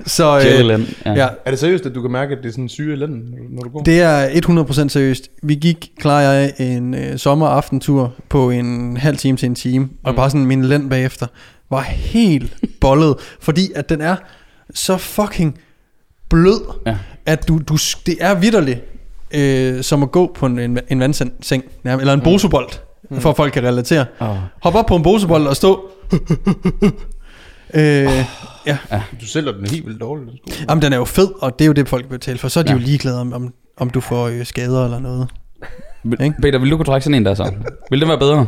Så 0.05 0.37
øh, 0.39 0.45
Jellyland. 0.45 0.85
Ja. 1.05 1.13
ja, 1.13 1.27
Er 1.45 1.49
det 1.49 1.59
seriøst, 1.59 1.85
at 1.85 1.95
du 1.95 2.01
kan 2.01 2.11
mærke, 2.11 2.31
at 2.31 2.37
det 2.43 2.47
er 2.49 2.51
sådan 2.51 2.69
syge 2.69 2.93
i 2.93 2.95
lænden, 2.95 3.21
når 3.51 3.61
du- 3.63 3.69
går? 3.69 3.83
det 3.83 4.01
er 4.01 4.27
100% 4.85 4.87
seriøst. 4.89 5.29
Vi 5.43 5.55
gik, 5.55 5.89
klar 5.99 6.21
jeg, 6.21 6.53
en 6.59 6.93
øh, 6.93 7.17
sommeraftentur 7.17 8.13
på 8.29 8.49
en 8.49 8.97
halv 8.97 9.17
time 9.17 9.37
til 9.37 9.45
en 9.45 9.55
time, 9.55 9.89
og 10.03 10.15
bare 10.15 10.29
sådan 10.29 10.45
min 10.45 10.65
lænd 10.65 10.89
bagefter 10.89 11.27
var 11.71 11.81
helt 11.81 12.53
bollet, 12.81 13.15
fordi 13.41 13.71
at 13.75 13.89
den 13.89 14.01
er 14.01 14.15
så 14.73 14.97
fucking 14.97 15.57
blød, 16.33 16.61
Ja. 16.85 16.97
at 17.25 17.47
du, 17.47 17.57
du, 17.67 17.77
det 18.05 18.17
er 18.19 18.33
vidderligt, 18.35 18.79
øh, 19.33 19.83
som 19.83 20.03
at 20.03 20.11
gå 20.11 20.31
på 20.35 20.45
en, 20.45 20.59
en, 20.59 20.79
en 20.89 20.99
vandseng, 20.99 21.33
nærmest, 21.83 22.01
eller 22.01 22.13
en 22.13 22.21
bosobold, 22.21 22.69
for 23.19 23.29
at 23.29 23.35
folk 23.35 23.53
kan 23.53 23.63
relatere. 23.63 24.05
Oh. 24.19 24.35
Hop 24.63 24.75
op 24.75 24.85
på 24.85 24.95
en 24.95 25.03
bosebold 25.03 25.47
og 25.47 25.55
stå. 25.55 25.89
øh, 27.73 28.25
ja, 28.65 28.77
Du 29.21 29.25
sælger 29.25 29.51
den 29.51 29.69
helt 29.69 29.85
vildt 29.85 30.01
dårligt. 30.01 30.29
den 30.29 30.53
sko. 30.53 30.63
Jamen, 30.69 30.81
den 30.81 30.93
er 30.93 30.97
jo 30.97 31.05
fed, 31.05 31.27
og 31.41 31.59
det 31.59 31.65
er 31.65 31.67
jo 31.67 31.73
det, 31.73 31.89
folk 31.89 32.03
vil 32.09 32.09
betale 32.17 32.37
for. 32.39 32.47
Så 32.47 32.59
er 32.59 32.63
de 32.63 32.69
Ja. 32.71 32.77
jo 32.77 32.81
ligeglade 32.83 33.21
om, 33.21 33.33
om, 33.33 33.53
om 33.77 33.89
du 33.89 34.01
får 34.01 34.27
øh, 34.27 34.45
skader 34.45 34.85
eller 34.85 34.99
noget. 34.99 35.27
Ikke? 36.21 36.35
Peter, 36.41 36.59
vil 36.59 36.71
du 36.71 36.77
kunne 36.77 36.85
trække 36.85 37.03
sådan 37.03 37.15
en 37.15 37.25
der 37.25 37.33
så? 37.33 37.51
Vil 37.89 38.01
den 38.01 38.09
være 38.09 38.19
bedre? 38.19 38.45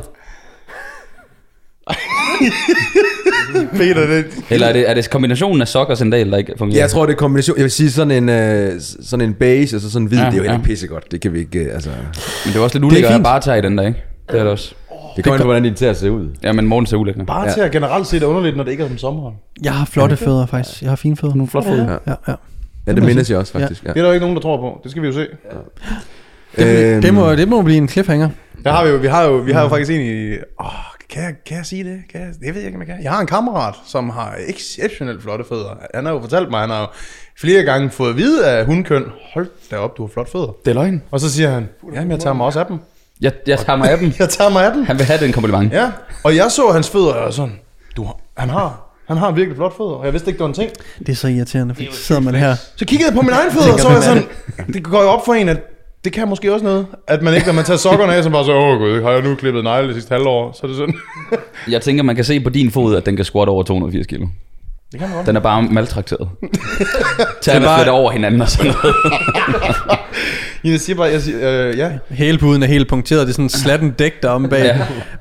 Peter, 3.77 4.07
det, 4.07 4.25
Eller 4.49 4.67
er 4.67 4.73
det, 4.73 4.89
er 4.89 4.93
det 4.93 5.09
kombinationen 5.09 5.61
af 5.61 5.67
sok 5.67 5.89
og 5.89 5.97
sandal, 5.97 6.31
der 6.31 6.37
ikke 6.37 6.53
fungerer? 6.57 6.77
Ja, 6.77 6.81
jeg 6.81 6.89
tror, 6.89 7.05
det 7.05 7.13
er 7.13 7.17
kombination. 7.17 7.57
Jeg 7.57 7.63
vil 7.63 7.71
sige 7.71 7.91
sådan 7.91 8.11
en, 8.11 8.29
øh, 8.29 8.73
sådan 8.79 9.25
en 9.25 9.33
base, 9.33 9.75
altså 9.75 9.91
sådan 9.91 10.03
en 10.03 10.07
hvid, 10.07 10.17
Ja, 10.17 10.23
ja, 10.23 10.29
det 10.29 10.37
er 10.37 10.43
jo 10.43 10.49
ja. 10.49 10.51
ja. 10.53 10.59
pissegodt. 10.63 11.11
Det 11.11 11.21
kan 11.21 11.33
vi 11.33 11.39
ikke, 11.39 11.59
øh, 11.59 11.73
altså... 11.73 11.89
Men 11.89 12.53
det 12.53 12.59
er 12.59 12.63
også 12.63 12.79
lidt 12.79 12.81
Det 12.81 12.81
er 12.81 12.85
ulækkert 12.85 13.11
at 13.11 13.23
bare 13.23 13.39
tage 13.39 13.57
i 13.57 13.61
den 13.61 13.77
der, 13.77 13.87
ikke? 13.87 14.03
Det 14.31 14.39
er 14.39 14.43
det 14.43 14.51
også. 14.51 14.73
Det 15.15 15.23
kommer 15.23 15.35
an 15.35 15.41
på, 15.41 15.45
hvordan 15.45 15.75
de 15.79 15.87
at 15.87 15.97
se 15.97 16.11
ud. 16.11 16.29
Ja, 16.43 16.51
men 16.51 16.67
morgen 16.67 16.85
ser 16.85 16.97
ulækker. 16.97 17.25
bare 17.25 17.53
til 17.53 17.61
at 17.61 17.71
generelt 17.71 18.07
set 18.07 18.23
er 18.23 18.27
underligt, 18.27 18.57
når 18.57 18.63
det 18.63 18.71
ikke 18.71 18.83
er 18.83 18.87
som 18.87 18.97
sommeren. 18.97 19.35
Jeg 19.63 19.73
har 19.73 19.85
flotte 19.85 20.17
fødder, 20.17 20.45
faktisk. 20.45 20.81
Jeg 20.81 20.91
har 20.91 20.95
fine 20.95 21.17
fødder. 21.17 21.35
Nogle 21.35 21.49
flot 21.49 21.65
fod. 21.65 21.77
Ja. 21.77 21.91
Ja, 21.91 22.15
ja. 22.27 22.33
Ja, 22.87 22.93
det 22.93 23.03
mindes 23.03 23.29
jeg 23.29 23.37
også, 23.37 23.53
faktisk. 23.53 23.83
Ja. 23.83 23.89
Det 23.89 23.97
er 23.97 24.01
der 24.01 24.09
jo 24.09 24.13
ikke 24.13 24.23
nogen, 24.23 24.35
der 24.35 24.41
tror 24.41 24.57
på. 24.57 24.79
Det 24.83 24.91
skal 24.91 25.03
vi 25.03 25.07
jo 25.07 25.13
se. 25.13 25.19
Det, 25.19 26.93
Øhm, 26.93 27.01
det, 27.01 27.13
må, 27.13 27.35
det 27.35 27.47
må 27.47 27.61
blive 27.61 27.77
en 27.77 27.87
cliffhanger. 27.89 28.29
Der 28.63 28.71
har 28.71 28.83
vi 28.85 28.89
jo, 28.89 28.95
vi 28.97 29.07
har 29.07 29.23
jo, 29.23 29.37
vi 29.37 29.51
har 29.51 29.61
jo 29.61 29.69
faktisk 29.69 29.91
en 29.91 30.01
i... 30.01 30.31
Åh, 30.59 30.67
kan 31.09 31.23
jeg, 31.23 31.33
kan 31.45 31.57
jeg 31.57 31.65
sige 31.65 31.83
det? 31.83 32.01
Kan 32.11 32.21
jeg, 32.21 32.29
det 32.29 32.53
ved 32.53 32.61
jeg 32.61 32.65
ikke, 32.65 32.75
om 32.75 32.81
jeg 32.81 32.87
kan. 32.87 33.03
Jeg 33.03 33.11
har 33.11 33.21
en 33.21 33.27
kammerat, 33.27 33.73
som 33.85 34.09
har 34.09 34.35
exceptionelt 34.47 35.21
flotte 35.21 35.45
fødder. 35.49 35.69
Han 35.93 36.05
har 36.05 36.13
jo 36.13 36.19
fortalt 36.21 36.49
mig, 36.49 36.59
han 36.59 36.69
har 36.69 36.79
jo 36.81 36.87
flere 37.39 37.63
gange 37.63 37.89
fået 37.89 38.09
at 38.09 38.17
vide 38.17 38.47
af 38.47 38.65
hundkøn, 38.65 39.05
hold 39.33 39.47
da 39.71 39.77
op, 39.77 39.97
du 39.97 40.03
har 40.03 40.07
flotte 40.13 40.31
fødder. 40.31 40.55
Det 40.65 40.71
er 40.71 40.75
løgn. 40.75 41.01
Og 41.11 41.19
så 41.19 41.31
siger 41.31 41.49
han, 41.49 41.69
jamen 41.93 42.11
jeg 42.11 42.19
tager 42.19 42.33
mig 42.33 42.45
også 42.45 42.59
af 42.59 42.65
dem. 42.65 42.77
Jeg, 43.21 43.31
jeg 43.47 43.59
tager 43.59 43.77
mig 43.77 43.91
af 43.91 43.97
dem. 43.97 44.11
Jeg 44.19 44.29
tager 44.29 44.49
mig 44.49 44.65
af 44.65 44.73
dem. 44.73 44.83
Han 44.85 44.97
vil 44.97 45.05
have 45.05 45.19
den 45.19 45.31
kompliment. 45.33 45.73
Ja, 45.73 45.91
og 46.23 46.35
jeg 46.35 46.51
så 46.51 46.71
hans 46.71 46.89
fødder, 46.89 47.13
og 47.13 47.33
sådan, 47.33 47.59
du, 47.95 48.03
har- 48.03 48.17
han 48.37 48.49
har, 48.49 48.81
han 49.07 49.17
har 49.17 49.31
virkelig 49.31 49.55
flot 49.55 49.77
fødder, 49.77 49.91
og 49.91 50.05
jeg 50.05 50.13
vidste 50.13 50.29
ikke, 50.29 50.37
det 50.37 50.43
var 50.43 50.47
en 50.47 50.53
ting. 50.53 50.71
Det 50.99 51.09
er 51.09 51.15
så 51.15 51.27
irriterende, 51.27 51.75
fordi 51.75 51.89
så 51.91 52.03
sidder 52.03 52.21
man 52.21 52.35
her. 52.35 52.55
Så 52.75 52.85
kiggede 52.85 53.07
jeg 53.09 53.15
på 53.15 53.21
min 53.21 53.31
egen 53.33 53.51
fødder, 53.51 53.73
og 53.73 53.79
så 53.79 53.87
var 53.87 53.93
jeg 53.95 54.03
sådan, 54.03 54.23
det 54.73 54.83
går 54.83 55.01
jo 55.01 55.07
op 55.09 55.25
for 55.25 55.33
en, 55.33 55.49
at 55.49 55.57
det 56.05 56.13
kan 56.13 56.27
måske 56.27 56.53
også 56.53 56.65
noget. 56.65 56.87
At 57.07 57.21
man 57.21 57.33
ikke, 57.33 57.47
når 57.47 57.53
man 57.53 57.65
tager 57.65 57.77
sokkerne 57.77 58.15
af, 58.15 58.23
så 58.23 58.29
bare 58.29 58.45
så, 58.45 58.53
åh 58.53 58.77
gud, 58.77 59.01
har 59.01 59.11
jeg 59.11 59.21
nu 59.21 59.35
klippet 59.35 59.63
negle 59.63 59.87
det 59.87 59.95
sidste 59.95 60.11
halvår, 60.15 60.51
så 60.53 60.59
er 60.63 60.67
det 60.67 60.77
sådan. 60.77 60.95
Jeg 61.73 61.81
tænker, 61.81 62.03
man 62.03 62.15
kan 62.15 62.25
se 62.25 62.39
på 62.39 62.49
din 62.49 62.71
fod, 62.71 62.95
at 62.95 63.05
den 63.05 63.15
kan 63.15 63.25
squat 63.25 63.49
over 63.49 63.63
280 63.63 64.07
kilo. 64.07 64.25
Det 64.91 64.99
kan 64.99 65.09
man 65.09 65.15
godt. 65.17 65.27
Den 65.27 65.35
er 65.35 65.39
bare 65.39 65.61
maltrakteret. 65.61 66.29
Tag 67.41 67.61
bare- 67.61 67.79
flytte 67.79 67.89
over 67.91 68.11
hinanden 68.11 68.41
og 68.41 68.49
sådan 68.49 68.71
noget. 68.83 68.95
Jeg 70.63 70.79
siger 70.79 70.97
bare, 70.97 71.07
jeg 71.07 71.21
siger, 71.21 71.67
øh, 71.69 71.77
ja, 71.77 71.91
Hælpuden 72.09 72.63
er 72.63 72.67
helt 72.67 72.89
punkteret. 72.89 73.21
Det 73.21 73.29
er 73.29 73.33
sådan 73.33 73.45
en 73.45 73.49
slatten 73.49 73.91
dæk 73.91 74.23
der 74.23 74.29
om 74.29 74.49
bag. 74.49 74.63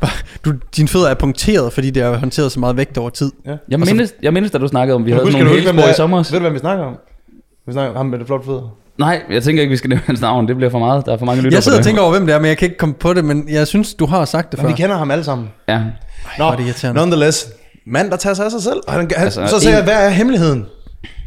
Ja. 0.02 0.08
Du, 0.44 0.52
dine 0.76 0.88
fødder 0.88 1.08
er 1.08 1.14
punkteret, 1.14 1.72
fordi 1.72 1.90
det 1.90 2.02
har 2.02 2.16
håndteret 2.16 2.52
så 2.52 2.60
meget 2.60 2.76
vægt 2.76 2.98
over 2.98 3.10
tid. 3.10 3.32
Jeg 3.68 3.78
mindes, 3.80 4.14
jeg 4.22 4.32
mindes, 4.32 4.50
da 4.52 4.58
du 4.58 4.68
snakkede 4.68 4.94
om, 4.94 5.06
vi 5.06 5.10
havde 5.10 5.32
nogle 5.32 5.48
hælspor 5.48 5.82
i 5.82 5.88
er? 5.88 5.92
sommer. 5.92 6.16
Ved 6.18 6.24
du, 6.32 6.38
hvad 6.38 6.50
vi 6.50 6.58
snakker 6.58 6.84
om? 6.84 6.96
Vi 7.66 7.72
snakker 7.72 7.90
om 7.90 7.96
ham 7.96 8.06
med 8.06 8.18
det 8.18 8.26
flotte 8.26 8.46
fødder. 8.46 8.76
Nej, 8.98 9.22
jeg 9.30 9.42
tænker 9.42 9.62
ikke, 9.62 9.70
vi 9.70 9.76
skal 9.76 9.88
nævne 9.90 10.02
hans 10.06 10.20
navn. 10.20 10.48
Det 10.48 10.56
bliver 10.56 10.70
for 10.70 10.78
meget. 10.78 11.06
Der 11.06 11.12
er 11.12 11.18
for 11.18 11.26
mange 11.26 11.42
lytter 11.42 11.56
Jeg 11.56 11.62
sidder 11.62 11.78
og 11.78 11.84
tænker 11.84 12.02
over, 12.02 12.10
hvem 12.10 12.26
det 12.26 12.34
er, 12.34 12.38
men 12.38 12.48
jeg 12.48 12.58
kan 12.58 12.66
ikke 12.66 12.78
komme 12.78 12.94
på 12.94 13.14
det, 13.14 13.24
men 13.24 13.48
jeg 13.48 13.66
synes, 13.66 13.94
du 13.94 14.06
har 14.06 14.24
sagt 14.24 14.50
det 14.52 14.58
Men 14.58 14.62
før. 14.64 14.68
vi 14.76 14.82
kender 14.82 14.96
ham 14.96 15.10
alle 15.10 15.24
sammen. 15.24 15.48
Ja. 15.68 15.80
Nå, 16.38 16.44
er 16.48 16.56
det 16.56 16.90
nonetheless. 16.94 17.46
Mand, 17.86 18.10
der 18.10 18.16
tager 18.16 18.34
sig 18.34 18.44
af 18.44 18.50
sig 18.50 18.62
selv. 18.62 18.80
Og 18.86 18.92
han, 18.92 19.10
han, 19.16 19.24
Altså, 19.24 19.46
så 19.46 19.60
sagde 19.60 19.68
en- 19.68 19.74
jeg, 19.76 19.84
hvad 19.84 20.06
er 20.06 20.08
hemmeligheden? 20.10 20.66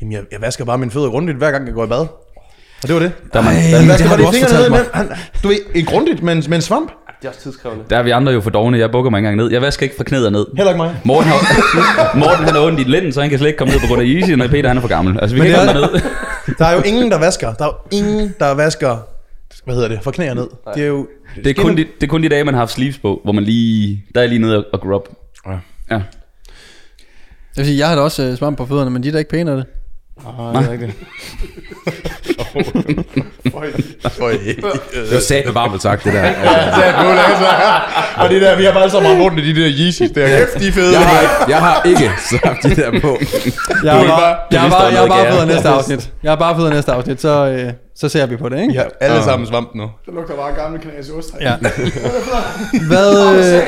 Jamen, 0.02 0.12
jeg, 0.14 0.22
jeg 0.32 0.42
vasker 0.42 0.66
bare 0.66 0.78
mine 0.78 0.92
fødder 0.92 1.10
grundigt, 1.10 1.38
hver 1.38 1.52
gang 1.52 1.66
jeg 1.66 1.74
går 1.74 1.84
i 1.86 1.88
bad. 1.88 2.00
Og 2.00 2.88
det 2.88 2.94
var 2.94 3.00
det. 3.00 3.12
Der 3.34 3.40
er, 3.40 3.44
man, 3.44 3.54
Ej. 3.56 3.62
der, 3.72 3.78
Han 3.78 3.88
det 3.90 4.00
har 4.02 4.16
du 4.16 4.22
de 4.24 4.28
også 4.28 4.40
fingrene 4.40 4.62
ned, 4.64 4.70
men 4.70 4.80
han, 4.94 5.10
du 5.44 5.48
ved, 5.48 5.58
en 5.76 5.86
grundigt 5.86 6.24
med 6.24 6.34
en, 6.34 6.44
med 6.48 6.56
en 6.58 6.62
svamp. 6.62 6.92
Det 7.22 7.26
er 7.26 7.30
også 7.30 7.42
tidskrævende. 7.42 7.84
der 7.90 7.98
er 7.98 8.04
vi 8.04 8.10
andre 8.10 8.32
jo 8.32 8.42
for 8.42 8.50
dogne. 8.50 8.80
Jeg 8.80 8.92
bukker 8.92 9.12
mig 9.12 9.18
ikke 9.20 9.28
engang 9.30 9.44
ned. 9.48 9.52
Jeg 9.54 9.62
vasker 9.62 9.84
ikke 9.84 9.96
fra 9.98 10.04
knæet 10.04 10.26
og 10.26 10.32
ned. 10.32 10.46
Heller 10.58 10.72
ikke 10.72 10.78
mig. 10.84 10.96
Morten, 11.06 11.30
har, 11.32 12.18
Morten 12.24 12.46
han 12.46 12.54
har 12.54 12.62
ondt 12.62 12.80
i 12.80 12.84
lænden, 12.84 13.14
så 13.14 13.22
han 13.22 13.30
kan 13.30 13.40
slet 13.40 13.48
ikke 13.48 13.58
komme 13.58 13.74
ned 13.74 13.82
på 13.82 13.88
grund 13.88 14.02
af 14.02 14.06
Yeezy, 14.08 14.32
og 14.32 14.50
Peter 14.50 14.68
han 14.68 14.78
er 14.78 14.82
for 14.82 14.88
gammel. 14.88 15.20
Altså, 15.20 15.36
vi 15.36 15.42
Men 15.42 15.50
kan 15.52 15.60
det 15.60 15.68
ikke 15.70 15.80
er- 15.80 15.88
komme 15.88 16.00
ned. 16.48 16.56
Der 16.60 16.66
er 16.66 16.74
jo 16.76 16.82
ingen, 16.82 17.12
der 17.12 17.20
vasker. 17.20 17.54
Der 17.54 17.66
er 17.66 17.70
jo 17.70 17.98
ingen, 17.98 18.36
der 18.40 18.52
vasker, 18.52 18.98
hvad 19.66 19.76
hedder 19.76 19.90
det, 19.90 20.00
for 20.04 20.12
knæer 20.12 20.34
ned. 20.34 20.48
Det 20.76 20.84
er 20.84 20.88
jo... 20.88 21.08
Det 21.44 21.48
er, 21.58 21.62
kun 21.62 21.72
de, 21.78 21.84
det 21.84 22.04
er 22.04 22.08
kun 22.08 22.24
de 22.24 22.30
dage, 22.30 22.44
man 22.44 22.54
har 22.54 22.62
haft 22.62 22.72
sleeves 22.72 22.98
på, 22.98 23.22
hvor 23.24 23.32
man 23.34 23.44
lige... 23.44 24.04
Der 24.16 24.22
er 24.22 24.28
lige 24.28 24.40
nede 24.40 24.58
og, 24.58 24.66
og 24.74 24.82
grub. 24.82 25.08
Ja. 25.48 25.52
Ja. 25.52 25.96
Jeg 25.96 26.02
vil 27.56 27.66
sige, 27.66 27.78
jeg 27.80 27.88
har 27.88 27.96
da 27.96 28.02
også 28.02 28.24
øh, 28.24 28.38
svamp 28.38 28.58
på 28.58 28.66
fødderne, 28.66 28.90
men 28.92 29.04
de 29.04 29.08
er 29.08 29.12
da 29.12 29.18
ikke 29.18 29.30
pæne 29.32 29.52
af 29.52 29.58
det. 29.58 29.66
Nej, 30.24 30.62
det 30.62 30.68
er 30.68 30.72
rigtigt. 30.72 30.94
Føj. 34.20 34.32
Det 34.94 35.14
var 35.14 35.20
sat 35.20 35.54
varmt 35.56 35.82
sagt, 35.82 36.04
det 36.04 36.14
der. 36.14 36.22
Ja, 36.22 36.30
det 36.30 36.86
er 36.88 36.94
cool, 37.02 37.18
altså. 37.18 37.46
Og 38.18 38.30
det 38.30 38.42
der, 38.42 38.56
vi 38.58 38.64
har 38.64 38.74
bare 38.74 38.90
så 38.90 39.00
meget 39.00 39.20
rundt 39.22 39.40
i 39.40 39.54
de 39.54 39.62
der 39.62 39.70
Yeezys 39.80 40.12
der. 40.16 40.28
Kæft, 40.28 40.60
de 40.60 40.68
er 40.68 40.72
fede. 40.72 40.92
Jeg 41.00 41.08
har, 41.08 41.22
ikke, 41.22 41.34
jeg 41.48 41.58
har 41.58 41.82
ikke 41.86 42.12
sagt 42.30 42.64
de 42.64 42.76
der 42.76 43.00
på. 43.02 43.18
Jeg 43.84 43.94
har 43.94 44.04
bare, 44.08 44.38
jeg 44.52 44.62
har 44.62 44.70
bare, 44.70 44.86
der 44.86 44.90
jeg 44.92 45.00
har 45.00 45.08
var 45.08 45.16
bare 45.24 45.32
fået 45.34 45.48
næste 45.48 45.70
afsnit. 45.70 46.12
Jeg 46.24 46.32
har 46.32 46.36
bare 46.36 46.56
fået 46.56 46.74
næste 46.74 46.92
afsnit, 46.92 47.22
så, 47.22 47.46
øh, 47.48 47.74
så 48.00 48.10
ser 48.10 48.26
vi 48.26 48.36
på 48.38 48.50
det, 48.50 48.62
ikke? 48.62 48.74
Har 48.74 48.88
alle 49.00 49.24
sammen 49.24 49.48
svamp 49.48 49.76
nu. 49.76 49.90
Det 50.06 50.14
lugter 50.14 50.36
bare 50.36 50.54
gamle 50.64 50.80
knas 50.80 51.08
i 51.08 51.12
ost. 51.12 51.34
Ja. 51.42 51.56
Hvad 52.90 53.36
øh, 53.38 53.64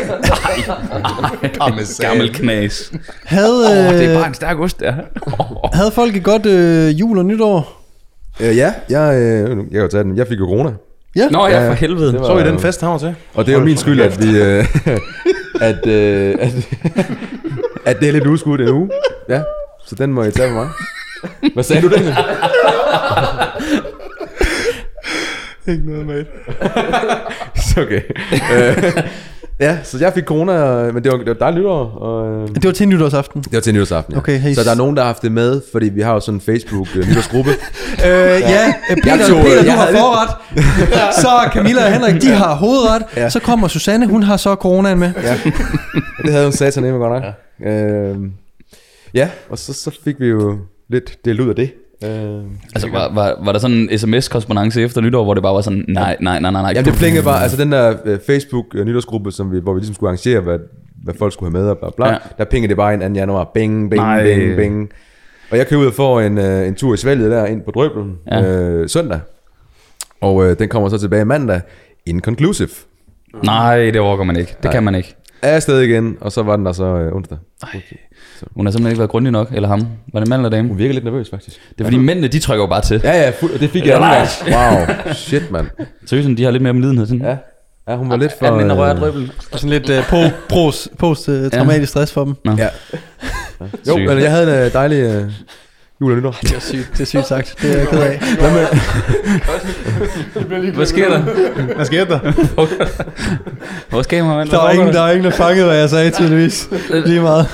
Parmesan. 1.58 2.06
Gammel 2.10 2.34
knas. 2.34 2.92
havde, 3.26 3.65
Åh, 3.72 3.94
øh, 3.94 4.00
det 4.00 4.06
er 4.10 4.13
bare 4.20 4.28
en 4.28 4.34
stærk 4.34 4.60
ost, 4.60 4.80
der. 4.80 4.94
havde 5.78 5.92
folk 5.92 6.15
et 6.15 6.24
godt 6.24 6.46
øh, 6.46 7.00
jul 7.00 7.18
og 7.18 7.26
nytår? 7.26 7.82
Øh, 8.39 8.58
ja, 8.58 8.74
jeg, 8.89 9.15
øh, 9.15 9.50
jeg 9.50 9.65
kan 9.72 9.82
jo 9.82 9.88
tage 9.88 10.04
den. 10.04 10.18
Jeg 10.18 10.28
fik 10.28 10.39
jo 10.39 10.46
corona. 10.46 10.72
Nå 11.32 11.48
ja, 11.48 11.62
Ja, 11.63 11.70
for 11.70 11.74
helvede. 11.74 12.20
var- 12.20 12.26
Så 12.26 12.38
i 12.38 12.44
den 12.44 12.60
fest, 12.60 12.82
han 12.82 12.89
var 12.89 12.98
til. 12.98 13.15
Og 13.34 13.46
det 13.46 13.54
er 13.54 13.58
jo 13.60 13.65
min 13.65 13.78
skyld, 13.78 14.02
at 14.02 14.22
vi... 14.24 14.38
Øh, 14.42 14.65
at, 15.62 15.88
øh, 15.88 16.36
at, 16.39 16.52
at 17.86 18.00
det 18.00 18.08
er 18.08 18.12
lidt 18.12 18.28
udskudt 18.28 18.62
en 18.62 18.70
uge. 18.70 18.89
Ja, 19.30 19.42
så 19.86 19.96
den 19.96 20.13
må 20.13 20.24
I 20.24 20.32
tage 20.32 20.50
for 20.50 20.56
mig. 20.56 20.70
Hvad 21.54 21.63
sagde 21.63 21.82
du, 21.82 21.89
Daniel? 21.89 22.15
Ikke 25.69 25.84
noget, 25.91 26.05
mate. 26.08 26.25
okay. 27.84 28.01
Øh, 28.53 29.03
ja, 29.60 29.77
så 29.84 29.97
jeg 30.01 30.13
fik 30.13 30.23
corona, 30.23 30.91
men 30.91 31.03
det 31.03 31.12
var, 31.12 31.17
det 31.17 31.27
var 31.27 31.34
dejligt 31.34 31.60
nytår. 31.62 31.86
Og, 31.86 32.41
øh, 32.41 32.55
Det 32.55 32.65
var 32.65 32.71
til 32.71 32.88
nytårsaften. 32.88 33.41
det 33.41 33.53
var 33.53 33.60
til 33.60 33.73
nytårsaften, 33.73 34.13
ja. 34.13 34.19
Okay, 34.19 34.39
hey. 34.39 34.53
Så 34.53 34.63
der 34.63 34.71
er 34.71 34.75
nogen, 34.75 34.95
der 34.95 35.01
har 35.01 35.08
haft 35.08 35.21
det 35.21 35.32
med, 35.32 35.62
fordi 35.71 35.89
vi 35.89 36.01
har 36.01 36.13
jo 36.13 36.19
sådan 36.19 36.36
en 36.38 36.41
Facebook-nytårsgruppe. 36.41 37.51
Øh, 38.05 38.05
ja, 38.05 38.73
øh, 38.91 38.97
Peter, 39.03 39.15
Jeg 39.17 39.27
tog- 39.27 39.41
Peter 39.41 39.63
du 39.63 39.69
har 39.69 39.88
forret. 39.91 40.29
så 41.23 41.49
Camilla 41.53 41.86
og 41.86 41.91
Henrik, 41.93 42.21
de 42.21 42.27
har 42.27 42.55
hovedret. 42.55 43.01
Ja. 43.15 43.29
Så 43.29 43.39
kommer 43.39 43.67
Susanne, 43.67 44.08
hun 44.08 44.23
har 44.23 44.38
så 44.38 44.55
coronaen 44.55 44.99
med. 44.99 45.12
ja. 45.23 45.38
Det 46.23 46.32
havde 46.34 46.45
en 46.45 46.51
satan 46.51 46.84
med 46.84 46.91
godt 46.91 47.23
nok. 47.23 47.34
Ja. 47.63 47.71
Øh, 47.71 48.17
ja, 49.13 49.29
og 49.49 49.58
så, 49.58 49.73
så 49.73 49.91
fik 50.03 50.19
vi 50.19 50.27
jo 50.27 50.58
lidt 50.89 51.17
delt 51.25 51.39
ud 51.39 51.49
af 51.49 51.55
det. 51.55 51.71
Øh, 52.04 52.44
Altså, 52.76 52.90
var, 52.92 53.14
var, 53.14 53.38
var 53.46 53.52
der 53.52 53.60
sådan 53.60 53.78
en 53.92 53.98
sms-korrespondence 54.00 54.82
efter 54.82 55.02
nytår, 55.02 55.24
hvor 55.24 55.34
det 55.34 55.44
bare 55.44 55.54
var 55.54 55.62
sådan, 55.62 55.86
nej, 55.88 56.18
nej, 56.22 56.40
nej, 56.40 56.52
nej, 56.52 56.62
nej. 56.62 56.72
Jamen 56.76 56.86
det 56.86 56.94
plingede 57.00 57.24
bare, 57.24 57.44
altså 57.44 57.58
den 57.58 57.72
der 57.72 57.94
uh, 58.06 58.18
Facebook 58.26 58.66
uh, 58.80 58.86
nytårsgruppe, 58.86 59.32
som 59.32 59.52
vi, 59.52 59.60
hvor 59.60 59.74
vi 59.74 59.80
ligesom 59.80 59.96
skulle 59.96 60.08
arrangere, 60.08 60.40
hvad, 60.40 60.60
hvad 61.04 61.14
folk 61.20 61.34
skulle 61.34 61.52
have 61.52 61.64
med 61.64 61.70
og 61.70 61.78
bla 61.78 61.90
bla, 61.96 62.08
Ja. 62.08 62.18
der 62.38 62.46
pingede 62.46 62.70
det 62.70 62.78
bare 62.78 62.94
ind 62.94 63.02
2. 63.02 63.08
januar, 63.20 63.52
bing, 63.54 63.90
bing, 63.90 64.02
Nej. 64.04 64.24
bing, 64.24 64.56
bing. 64.56 64.90
Og 65.52 65.58
jeg 65.58 65.68
kører 65.68 65.80
ud 65.82 65.86
og 65.86 65.94
får 65.94 66.22
en, 66.22 66.38
uh, 66.38 66.68
en 66.68 66.76
tur 66.76 66.94
i 66.94 66.98
Svalget 66.98 67.32
der 67.32 67.46
ind 67.46 67.62
på 67.62 67.72
Drøbelen 67.72 68.18
Ja. 68.32 68.42
øh, 68.46 68.90
søndag. 68.90 69.20
Og 70.22 70.46
øh, 70.50 70.60
den 70.60 70.70
kommer 70.70 70.90
så 70.90 70.98
tilbage 70.98 71.26
mandag. 71.26 71.62
Inconclusive. 72.06 72.70
Nej, 73.44 73.78
det 73.78 74.00
overgår 74.00 74.24
man 74.24 74.36
ikke. 74.38 74.52
Det 74.58 74.64
Nej. 74.64 74.74
kan 74.74 74.84
man 74.84 74.96
ikke. 74.96 75.16
Er 75.42 75.56
afsted 75.56 75.80
igen, 75.82 76.18
og 76.22 76.32
så 76.32 76.44
var 76.44 76.56
den 76.56 76.66
der 76.66 76.72
så 76.72 76.86
øh, 76.86 77.16
onsdag. 77.16 77.38
Hun 78.56 78.65
har 78.65 78.71
simpelthen 78.71 78.91
ikke 78.91 78.99
været 78.99 79.10
grundig 79.10 79.32
nok, 79.32 79.49
eller 79.52 79.67
ham. 79.67 79.88
Var 80.13 80.19
det 80.19 80.30
mand 80.30 80.41
eller 80.41 80.49
dame? 80.49 80.67
Hun 80.67 80.78
virker 80.78 80.93
lidt 80.93 81.06
nervøs, 81.06 81.30
faktisk. 81.30 81.62
Det 81.69 81.82
er 81.82 81.84
fordi 81.84 81.97
mændene, 81.97 82.28
de 82.28 82.39
trykker 82.39 82.63
jo 82.63 82.67
bare 82.67 82.82
til. 82.82 83.02
Ja, 83.04 83.21
ja, 83.21 83.30
fuld, 83.30 83.60
det 83.60 83.69
fik 83.69 83.86
jeg 83.86 83.95
anden 83.95 84.10
gang. 84.10 84.78
Wow, 84.78 85.13
shit, 85.13 85.52
mand. 85.52 85.67
Seriøst, 86.06 86.38
de 86.38 86.43
har 86.43 86.52
lidt 86.52 86.63
mere 86.63 86.73
medlidenhed. 86.73 87.08
Sådan. 87.08 87.21
Ja, 87.21 87.38
ja 87.88 87.95
hun 87.95 88.10
var 88.10 88.15
lidt 88.15 88.32
for... 88.39 88.45
Er 88.45 88.52
den 88.52 88.62
en 88.62 88.71
øh, 88.71 88.78
rørt 88.78 88.97
drøbbel? 88.97 89.32
Og 89.52 89.60
sådan 89.60 89.69
lidt 89.69 89.89
uh, 89.89 90.08
po, 90.10 90.17
pros, 90.49 90.89
post-traumatisk 90.99 91.89
stress 91.89 92.13
for 92.13 92.25
dem. 92.25 92.36
Ja. 92.58 92.69
Jo, 93.88 93.97
men 93.97 94.19
jeg 94.19 94.32
havde 94.32 94.60
en 94.60 94.65
øh, 94.65 94.73
dejlig 94.73 94.97
øh, 94.97 95.32
jul 96.02 96.12
og 96.12 96.18
nytår. 96.18 96.36
Det 96.42 96.56
er 96.56 96.60
sygt, 96.60 96.90
det 96.94 97.00
er 97.00 97.06
sygt 97.06 97.28
sagt. 97.28 97.56
Det 97.62 97.76
er 97.76 97.78
jeg 97.78 97.88
ked 97.88 98.00
af. 98.02 98.20
Hvad 98.40 98.52
med, 100.60 100.72
Hvad 100.72 100.86
sker 100.86 101.10
der? 101.10 101.20
Hvad 101.76 101.86
sker 101.86 102.06
der? 102.06 102.20
Hvor 103.90 104.02
skal 104.02 104.24
man? 104.24 104.48
Der 104.48 104.58
var 104.58 104.72
ingen, 104.72 104.94
der 104.94 105.00
var 105.00 105.10
ingen, 105.10 105.26
der 105.26 105.32
fangede, 105.32 105.66
hvad 105.66 105.78
jeg 105.78 105.90
sagde 105.90 106.12
tydeligvis. 106.12 106.70
Lige 107.06 107.22
meget. 107.22 107.46